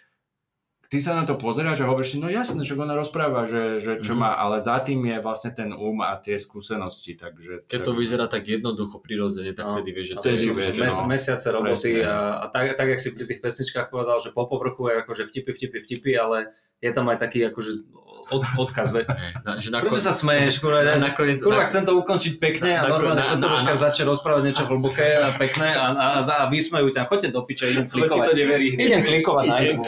ty 0.93 1.01
sa 1.01 1.17
na 1.17 1.25
to 1.25 1.41
pozeráš 1.41 1.81
a 1.81 1.89
hovoríš 1.89 2.13
si, 2.13 2.19
no 2.21 2.29
jasné, 2.29 2.69
že 2.69 2.77
ona 2.77 2.93
rozpráva, 2.93 3.49
že, 3.49 3.81
že 3.81 4.05
čo 4.05 4.13
Mhm. 4.13 4.21
má, 4.21 4.37
ale 4.37 4.61
za 4.61 4.77
tým 4.85 5.01
je 5.09 5.25
vlastne 5.25 5.49
ten 5.57 5.73
um 5.73 6.05
a 6.05 6.21
tie 6.21 6.37
skúsenosti, 6.37 7.17
takže... 7.17 7.65
Keď 7.65 7.81
to 7.81 7.97
vyzerá 7.97 8.29
tak 8.29 8.45
jednoducho, 8.45 9.01
prirodzene, 9.01 9.57
tak 9.57 9.73
No. 9.73 9.81
vtedy 9.81 9.89
vieš, 9.97 10.07
že 10.13 10.15
to 10.21 10.29
sú 10.37 10.53
vieš, 10.53 10.77
mes, 10.77 10.93
no. 10.93 11.09
mesiace 11.09 11.49
roboty 11.49 12.05
Presne. 12.05 12.13
a, 12.13 12.45
a 12.45 12.47
tak, 12.53 12.77
tak, 12.77 12.93
jak 12.93 13.01
si 13.01 13.09
pri 13.17 13.25
tých 13.25 13.41
pesničkách 13.41 13.89
povedal, 13.89 14.21
že 14.21 14.37
po 14.37 14.45
povrchu 14.45 14.93
je 14.93 14.95
akože 15.01 15.23
vtipy, 15.33 15.51
vtipy, 15.57 15.79
vtipy, 15.81 16.13
ale 16.13 16.53
je 16.85 16.91
tam 16.93 17.09
aj 17.09 17.25
taký 17.25 17.49
akože 17.49 17.89
od, 18.29 18.43
odkaz. 18.57 18.91
Ve, 18.91 19.05
na, 19.43 19.57
že 19.57 19.73
prečo 19.73 19.99
sa 19.99 20.13
smeješ? 20.13 20.59
Kurva, 20.59 20.85
na, 20.85 21.01
nakoniec, 21.01 21.41
kurva, 21.41 21.63
na, 21.63 21.67
chcem 21.67 21.83
to 21.83 21.97
ukončiť 21.97 22.37
pekne 22.37 22.77
a 22.77 22.85
Na- 22.85 22.91
normálne 22.91 23.19
na- 23.19 23.35
na- 23.35 23.57
na- 23.57 23.75
začne 23.75 24.05
rozprávať 24.05 24.43
niečo 24.47 24.65
hlboké 24.65 25.17
a 25.17 25.33
pekné 25.33 25.73
a, 25.73 25.89
a, 25.89 26.05
a, 26.15 26.21
za, 26.21 26.39
a 26.39 26.45
vysmejú 26.47 26.89
ťa. 26.89 27.05
Choďte 27.05 27.29
do 27.31 27.43
piče, 27.43 27.67
idem 27.67 27.89
klikovať. 27.89 28.37
neverí. 28.37 28.69
Idem 28.77 29.03
klikovať 29.03 29.45
na 29.49 29.59
izbu. 29.61 29.83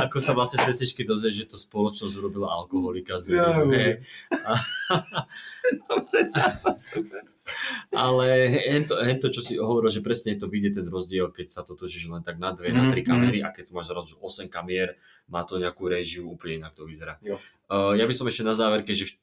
ako 0.00 0.16
sa 0.18 0.32
vlastne 0.32 0.58
z 0.58 0.66
pesničky 0.66 1.04
dozvie, 1.04 1.30
že 1.30 1.46
to 1.46 1.54
spoločnosť 1.54 2.16
urobila 2.16 2.50
alkoholika 2.50 3.20
z 3.20 3.36
Ja, 3.36 3.54
ľudí, 3.54 3.76
hej. 3.76 3.94
A- 4.40 4.58
Ale 7.90 8.26
hento, 8.70 8.94
hento, 8.96 9.28
čo 9.28 9.40
si 9.40 9.54
hovoril, 9.54 9.88
že 9.88 10.00
presne 10.00 10.34
to 10.34 10.46
vidie 10.46 10.70
ten 10.70 10.84
rozdiel, 10.84 11.28
keď 11.28 11.46
sa 11.50 11.62
to 11.62 11.74
točíš 11.74 12.06
len 12.06 12.22
tak 12.22 12.36
na 12.36 12.50
dve, 12.50 12.70
na 12.70 12.82
Mhm, 12.82 12.90
tri 12.90 13.00
kamery 13.02 13.38
a 13.40 13.50
keď 13.50 13.68
tu 13.68 13.72
máš 13.72 13.90
zrazu 13.90 14.14
8 14.16 14.46
kamier, 14.46 14.94
má 15.26 15.42
to 15.42 15.56
nejakú 15.56 15.86
režiu, 15.86 16.26
úplne 16.26 16.60
inak 16.60 16.72
to 16.72 16.84
vyzerá. 16.84 17.18
Jo. 17.20 17.36
Uh, 17.66 17.92
ja 17.92 18.04
by 18.04 18.12
som 18.12 18.24
ešte 18.24 18.42
na 18.42 18.52
záver, 18.52 18.80
keďže 18.80 19.04
v 19.06 19.14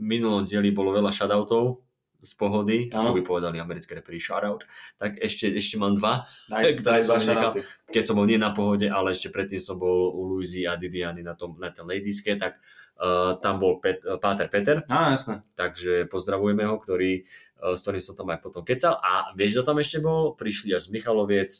minulom 0.00 0.44
dieli 0.44 0.70
bolo 0.70 0.90
veľa 0.90 1.08
shoutoutov 1.08 1.84
z 2.18 2.32
pohody, 2.34 2.90
ako 2.90 3.14
by 3.14 3.22
povedali 3.22 3.56
americké 3.56 3.94
repery 3.94 4.18
shoutout, 4.18 4.66
tak 4.96 5.16
ešte, 5.18 5.46
ešte 5.48 5.78
mám 5.78 5.94
dva, 5.94 6.26
Daj, 6.50 6.82
Ktoré 6.82 6.98
som 6.98 7.14
nechal. 7.16 7.54
keď 7.86 8.02
som 8.02 8.18
bol 8.18 8.26
nie 8.26 8.34
na 8.34 8.50
pohode, 8.50 8.90
ale 8.90 9.14
ešte 9.14 9.30
predtým 9.30 9.62
som 9.62 9.78
bol 9.78 10.10
u 10.10 10.26
Luizy 10.26 10.66
a 10.66 10.74
Didiany 10.74 11.22
na, 11.22 11.38
tom, 11.38 11.54
na 11.56 11.70
tej 11.70 11.86
ladiske, 11.86 12.34
tak 12.34 12.58
uh, 12.98 13.38
tam 13.38 13.62
bol 13.62 13.78
Pet, 13.78 14.02
uh, 14.02 14.18
Páter 14.18 14.50
Peter, 14.50 14.82
Á, 14.84 15.14
jasné. 15.14 15.46
takže 15.54 16.10
pozdravujeme 16.10 16.66
ho, 16.66 16.74
ktorý, 16.74 17.22
s 17.58 17.82
ktorým 17.82 18.02
som 18.02 18.14
tam 18.14 18.30
aj 18.30 18.38
potom 18.40 18.62
kecal. 18.62 18.96
A 19.02 19.34
vieš, 19.34 19.58
kto 19.58 19.62
tam 19.66 19.78
ešte 19.82 19.98
bol? 19.98 20.34
Prišli 20.34 20.72
až 20.72 20.86
z 20.86 20.94
Michaloviec, 20.94 21.50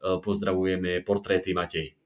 uh, 0.00 0.22
pozdravujeme 0.22 1.02
portréty 1.02 1.50
Matej. 1.52 1.98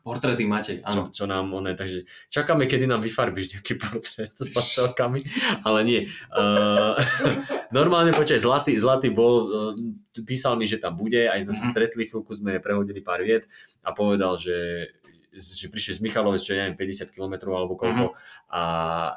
Portréty 0.00 0.48
Matej, 0.48 0.80
čo, 0.80 0.88
áno. 0.88 1.12
čo 1.12 1.28
nám 1.28 1.52
one, 1.52 1.76
takže 1.76 2.08
čakáme, 2.32 2.64
kedy 2.64 2.88
nám 2.88 3.04
vyfarbíš 3.04 3.52
nejaký 3.52 3.76
portrét 3.76 4.32
s 4.32 4.48
pastelkami, 4.48 5.20
ale 5.60 5.84
nie. 5.84 6.00
Uh, 6.32 6.96
normálne 7.76 8.16
počkaj, 8.16 8.40
Zlatý, 8.40 8.80
Zlatý 8.80 9.12
bol, 9.12 9.34
uh, 9.44 9.76
písal 10.24 10.56
mi, 10.56 10.64
že 10.64 10.80
tam 10.80 10.96
bude, 10.96 11.28
aj 11.28 11.44
sme 11.44 11.52
sa 11.52 11.64
Mhm. 11.68 11.72
stretli, 11.76 12.08
chvíľku 12.08 12.32
sme 12.32 12.64
prehodili 12.64 13.04
pár 13.04 13.20
viet 13.20 13.44
a 13.84 13.92
povedal, 13.92 14.40
že 14.40 14.88
že 15.32 15.68
prišli 15.68 15.98
z 15.98 16.00
Michalovec, 16.04 16.40
čo 16.40 16.56
neviem, 16.56 16.74
50 16.74 17.12
km 17.12 17.52
alebo 17.52 17.76
koľko 17.76 18.16
a 18.48 18.62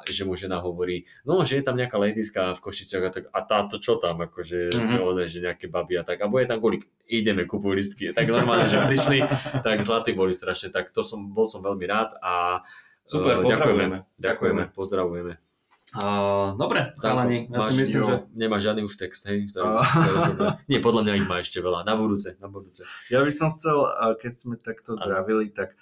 že 0.04 0.28
mu 0.28 0.36
žena 0.36 0.60
hovorí, 0.60 1.08
no, 1.24 1.40
že 1.40 1.58
je 1.58 1.64
tam 1.64 1.76
nejaká 1.76 1.96
ladiska 1.96 2.52
v 2.52 2.60
Košiciach 2.60 3.04
a 3.04 3.10
tak, 3.10 3.24
a 3.32 3.40
táto 3.44 3.80
čo 3.80 3.96
tam, 3.96 4.20
akože, 4.20 4.76
Mhm. 4.76 4.96
one, 5.00 5.24
že 5.24 5.40
nejaké 5.40 5.72
baby 5.72 5.96
a 5.96 6.04
tak, 6.04 6.20
a 6.20 6.28
bude 6.28 6.44
tam 6.44 6.60
golík, 6.60 6.84
ideme, 7.08 7.48
kupuj 7.48 7.72
listky, 7.76 8.12
tak 8.12 8.28
normálne, 8.28 8.68
že 8.68 8.76
prišli, 8.84 9.18
tak 9.66 9.80
zlatí 9.80 10.12
boli 10.12 10.36
strašne, 10.36 10.68
tak 10.68 10.92
to 10.92 11.00
som, 11.00 11.32
bol 11.32 11.48
som 11.48 11.64
veľmi 11.64 11.84
rád 11.88 12.12
a 12.20 12.60
Super, 13.08 13.42
eh, 13.42 13.48
ďakujeme, 13.48 13.96
ďakujeme, 14.20 14.62
pozdravujeme. 14.76 15.51
Uh, 15.92 16.56
dobre, 16.56 16.88
chalani, 16.96 17.52
ja 17.52 17.68
si 17.68 17.76
myslím, 17.76 18.00
jo, 18.00 18.08
že... 18.08 18.16
Nemáš 18.32 18.64
žiadny 18.64 18.82
už 18.88 18.94
text, 18.96 19.28
hej? 19.28 19.52
Ktorý 19.52 19.76
chcel? 19.84 20.56
Nie, 20.70 20.80
podľa 20.80 21.02
mňa 21.04 21.14
ich 21.20 21.28
má 21.28 21.36
ešte 21.44 21.60
veľa, 21.60 21.84
na 21.84 21.92
budúce, 21.92 22.32
na 22.40 22.48
budúce. 22.48 22.88
Ja 23.12 23.20
by 23.20 23.32
som 23.32 23.52
chcel, 23.52 23.76
keď 24.16 24.32
sme 24.32 24.56
takto 24.56 24.96
zdravili, 24.96 25.52
tak 25.52 25.76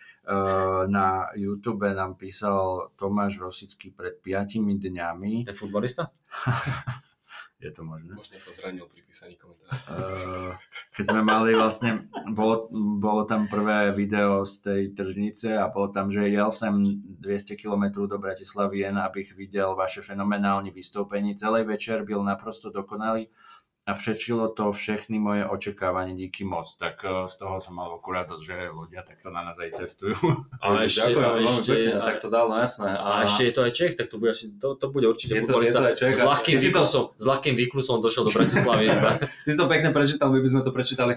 na 0.90 1.30
YouTube 1.38 1.86
nám 1.90 2.18
písal 2.18 2.90
Tomáš 2.98 3.38
Rosický 3.38 3.94
pred 3.94 4.18
5 4.18 4.58
dňami. 4.58 5.46
Ten 5.46 5.56
futbalista? 5.58 6.10
Je 7.60 7.68
to 7.76 7.84
možné? 7.84 8.16
Možno 8.16 8.40
sa 8.40 8.56
zranil 8.56 8.88
pri 8.88 9.04
písaní 9.04 9.36
komentára. 9.36 9.76
Eh, 9.76 10.52
keď 10.96 11.04
sme 11.12 11.20
mali 11.20 11.52
vlastne, 11.52 12.08
bolo, 12.32 12.72
bolo 12.96 13.28
tam 13.28 13.44
prvé 13.52 13.92
video 13.92 14.48
z 14.48 14.64
tej 14.64 14.82
tržnice 14.96 15.60
a 15.60 15.68
bolo 15.68 15.92
tam, 15.92 16.08
že 16.08 16.24
jel 16.32 16.48
sem 16.48 16.72
200 17.20 17.60
km 17.60 18.08
do 18.08 18.16
Bratislavy 18.16 18.88
jen, 18.88 18.96
abych 18.96 19.36
videl 19.36 19.76
vaše 19.76 20.00
fenomenálne 20.00 20.72
vystúpenie. 20.72 21.36
Celý 21.36 21.68
večer 21.68 22.00
byl 22.00 22.24
naprosto 22.24 22.72
dokonalý 22.72 23.28
a 23.88 23.96
prečilo 23.96 24.52
to 24.52 24.70
všechny 24.70 25.16
moje 25.18 25.42
očakávanie, 25.48 26.14
díky 26.14 26.44
moc. 26.44 26.68
Tak 26.76 27.00
eh, 27.02 27.26
z 27.26 27.34
toho 27.40 27.58
som 27.58 27.74
mal 27.74 27.88
akurát 27.90 28.28
dosť, 28.28 28.44
že 28.44 28.56
ľudia 28.70 29.02
takto 29.02 29.32
na 29.32 29.42
nás 29.42 29.56
aj 29.56 29.72
cestujú. 29.82 30.14
A 30.60 30.76
ešte, 30.84 31.10
ďakujem 31.10 31.26
a 31.26 31.36
ešte, 31.40 31.72
pekne, 31.72 31.92
a, 31.96 32.04
tak 32.04 32.16
to 32.20 32.28
dal, 32.28 32.46
no 32.52 32.56
jasné. 32.60 32.90
a 32.92 33.10
ešte 33.24 33.42
je 33.48 33.52
to 33.56 33.60
aj 33.64 33.72
Čech, 33.72 33.92
tak 33.96 34.06
to 34.12 34.16
bude, 34.20 34.30
asi, 34.36 34.52
to, 34.60 34.76
to 34.76 34.86
bude 34.92 35.06
určite 35.08 35.32
Je 35.32 35.42
to- 35.42 35.58
je 35.58 35.72
to 35.72 35.80
aj 35.80 35.94
Čech. 35.96 36.14
S 36.14 36.22
ľahkým, 36.22 36.56
to- 36.60 36.64
výklusom, 36.68 37.04
s 37.16 37.24
ľahkým 37.24 37.54
výklusom 37.56 37.96
došiel 38.04 38.24
do 38.28 38.32
Bratislavy. 38.32 38.86
Ty 39.44 39.48
si 39.48 39.58
to 39.58 39.66
pekne 39.66 39.90
prečítal, 39.90 40.28
my 40.28 40.38
by 40.44 40.48
sme 40.52 40.62
to 40.62 40.70
prečítali. 40.70 41.12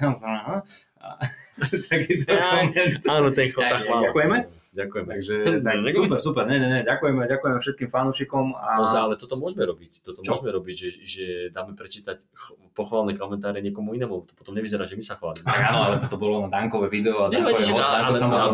Aha. 1.03 1.19
A- 1.19 1.41
Taký 1.85 2.25
to 2.25 2.33
Aj. 2.33 2.65
koment. 2.65 3.03
Áno, 3.05 3.27
ten 3.29 3.45
ja- 3.45 3.77
chvála. 3.77 4.01
ďakujeme. 4.01 4.37
Ďakujeme. 4.73 5.09
Takže 5.11 5.33
Ne, 5.37 5.61
tak, 5.85 5.93
super, 5.93 6.17
super, 6.17 6.43
ne, 6.43 6.57
ne, 6.57 6.67
ne, 6.67 6.79
ďakujeme, 6.81 7.21
ďakujeme 7.23 7.57
všetkým 7.59 7.89
fanúšikom 7.89 8.45
a 8.53 8.81
Ozaj, 8.81 9.01
ale 9.03 9.13
toto 9.15 9.35
môžeme 9.35 9.61
robiť. 9.63 10.01
Toto 10.01 10.19
Čo? 10.19 10.33
môžeme 10.33 10.49
robiť, 10.49 10.75
že, 10.75 10.89
že 11.03 11.25
dáme 11.49 11.73
prečítať 11.73 12.25
ch- 12.25 12.55
pochválne 12.71 13.13
komentáre 13.13 13.59
niekomu 13.59 13.93
inému. 13.93 14.25
To 14.25 14.33
potom 14.33 14.55
nevyzerá, 14.55 14.83
že 14.83 14.95
my 14.95 15.03
sa 15.03 15.13
chválime. 15.13 15.43
Tak 15.43 15.61
áno, 15.61 15.79
ale 15.83 15.95
toto 15.99 16.17
bolo 16.17 16.41
na 16.41 16.49
Dankové 16.49 16.89
video 16.89 17.21
a 17.21 17.29
Dankové 17.29 17.61
host, 17.61 17.69
ako 17.69 18.13
sa 18.15 18.25
možno 18.25 18.49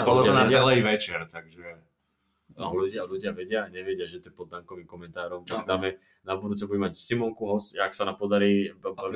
bolo- 0.00 0.24
to 0.24 0.32
na 0.32 0.46
celý 0.46 0.80
večer, 0.80 1.20
takže... 1.26 1.66
A 2.58 2.66
ľudia, 2.68 3.02
ľudia 3.02 3.30
vedia, 3.30 3.60
nevedia, 3.66 4.02
že 4.02 4.18
to 4.18 4.28
je 4.28 4.34
pod 4.34 4.50
dankovým 4.50 4.82
komentárom. 4.82 5.42
Tak 5.42 5.62
No. 5.62 5.66
dáme, 5.68 5.94
na 6.20 6.34
budúce 6.34 6.66
budeme 6.66 6.86
mať 6.86 6.98
Simonku 6.98 7.46
host, 7.46 7.72
jak 7.72 7.90
sa 7.90 8.02
nám 8.02 8.14
podarí. 8.14 8.66
A 8.66 8.74
bola- 8.74 9.14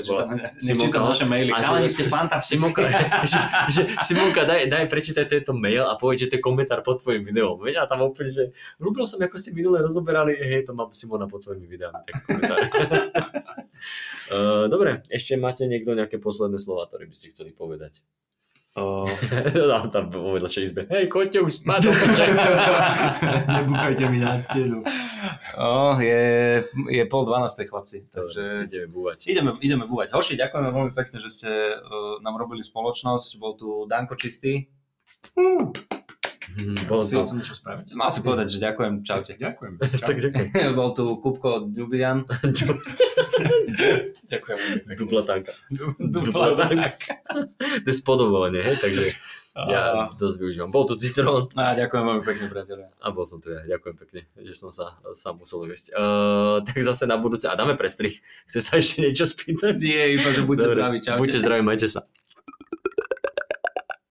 Nečítam 0.55 1.03
naše 1.05 1.27
maily. 1.27 1.51
A 1.51 1.59
Chalani, 1.59 1.87
ste 1.87 2.07
fantastickí. 2.07 2.55
Simonka, 2.57 2.87
že, 3.27 3.39
že, 3.69 3.83
Simonka, 4.01 4.43
daj, 4.45 4.67
daj 4.67 4.87
prečítať 4.87 5.27
tento 5.27 5.53
mail 5.53 5.83
a 5.83 5.95
povedz, 5.95 6.23
že 6.23 6.29
to 6.29 6.39
je 6.39 6.43
komentár 6.43 6.81
pod 6.81 6.99
tvojim 6.99 7.21
videom. 7.21 7.59
Veď 7.59 7.75
a 7.79 7.85
tam 7.85 8.01
úplne, 8.01 8.31
že 8.31 8.45
ľúbil 8.79 9.03
som, 9.03 9.19
ako 9.19 9.35
ste 9.35 9.51
minule 9.51 9.79
rozoberali, 9.79 10.33
hej, 10.33 10.63
to 10.63 10.73
mám 10.73 10.89
Simona 10.91 11.27
pod 11.27 11.43
svojimi 11.43 11.67
videami, 11.67 11.99
tak 12.01 12.23
komentár. 12.23 12.59
Uh, 14.31 14.65
dobre, 14.73 15.03
ešte 15.09 15.35
máte 15.35 15.65
niekto 15.65 15.93
nejaké 15.93 16.17
posledné 16.17 16.57
slova, 16.57 16.87
ktoré 16.87 17.05
by 17.05 17.13
ste 17.13 17.29
chceli 17.29 17.51
povedať? 17.51 18.07
O, 18.73 19.05
no, 19.69 19.85
tam 19.93 20.09
vo 20.09 20.33
vedľašej 20.33 20.63
izbe. 20.65 20.83
Hej, 20.89 21.13
choďte 21.13 21.45
už 21.45 21.61
spať, 21.61 21.81
do. 21.85 21.91
Nebúchajte 23.53 24.05
mi 24.09 24.17
na 24.17 24.41
stenu. 24.41 24.81
o, 25.61 26.01
je, 26.01 26.25
je 26.89 27.05
pol 27.05 27.23
dvanástej, 27.29 27.69
chlapci, 27.69 28.09
takže 28.09 28.73
ideme 28.73 28.89
búvať. 28.89 29.29
ideme, 29.29 29.53
ideme 29.61 29.85
búvať. 29.85 30.17
Hoši, 30.17 30.41
ďakujeme 30.41 30.73
veľmi 30.73 30.93
pekne, 30.97 31.21
že 31.21 31.29
ste 31.29 31.51
uh, 31.53 32.17
nám 32.25 32.41
robili 32.41 32.65
spoločnosť. 32.65 33.37
Bol 33.37 33.61
tu 33.61 33.85
Danko 33.85 34.17
Čistý. 34.17 34.73
Hm, 35.37 36.02
bolo 36.87 37.03
Chcel 37.03 37.23
to. 37.23 37.29
som 37.29 37.37
niečo 37.41 37.57
spraviť. 37.57 37.87
Mal 37.93 38.11
si 38.13 38.21
povedať, 38.21 38.47
že 38.53 38.59
ďakujem. 38.61 38.93
Čaute. 39.03 39.33
Ďakujem. 39.37 39.73
Tak 40.09 40.17
ďakujem. 40.19 40.73
Bol 40.79 40.91
tu 40.93 41.05
Kupko 41.19 41.67
Dubian. 41.67 42.23
Ďakujem. 44.33 44.59
Dublatanka. 44.97 45.53
Dublatanka. 45.99 47.15
to 47.83 47.89
je 47.89 47.95
spodobovanie, 47.95 48.63
hej, 48.63 48.77
takže 48.81 49.05
ja 49.53 50.09
dosť 50.17 50.37
využívam. 50.41 50.73
Bol 50.73 50.89
tu 50.89 50.97
citrón 50.97 51.53
A 51.53 51.77
ďakujem 51.77 52.05
veľmi 52.09 52.25
pekne, 52.25 52.47
priateľe. 52.49 52.89
a 52.89 53.07
bol 53.13 53.29
som 53.29 53.37
tu 53.37 53.53
ja. 53.53 53.61
Ďakujem 53.69 53.97
pekne, 54.01 54.21
že 54.41 54.57
som 54.57 54.73
sa 54.73 54.97
sám 55.13 55.45
musel 55.45 55.69
uvesť. 55.69 55.93
Uh, 55.93 56.65
tak 56.65 56.81
zase 56.81 57.05
na 57.05 57.21
budúce 57.21 57.45
a 57.45 57.53
dáme 57.53 57.77
prestrih. 57.77 58.17
Chce 58.49 58.59
sa 58.65 58.81
ešte 58.81 59.05
niečo 59.05 59.29
spýtať? 59.29 59.77
Nie, 59.77 60.17
iba, 60.17 60.33
že 60.33 60.49
buďte 60.49 60.65
Dobre, 60.65 60.77
zdraví. 60.81 60.97
Čaute. 61.05 61.21
Buďte 61.21 61.39
zdraví, 61.45 61.61
majte 61.61 61.89
sa. 61.89 62.01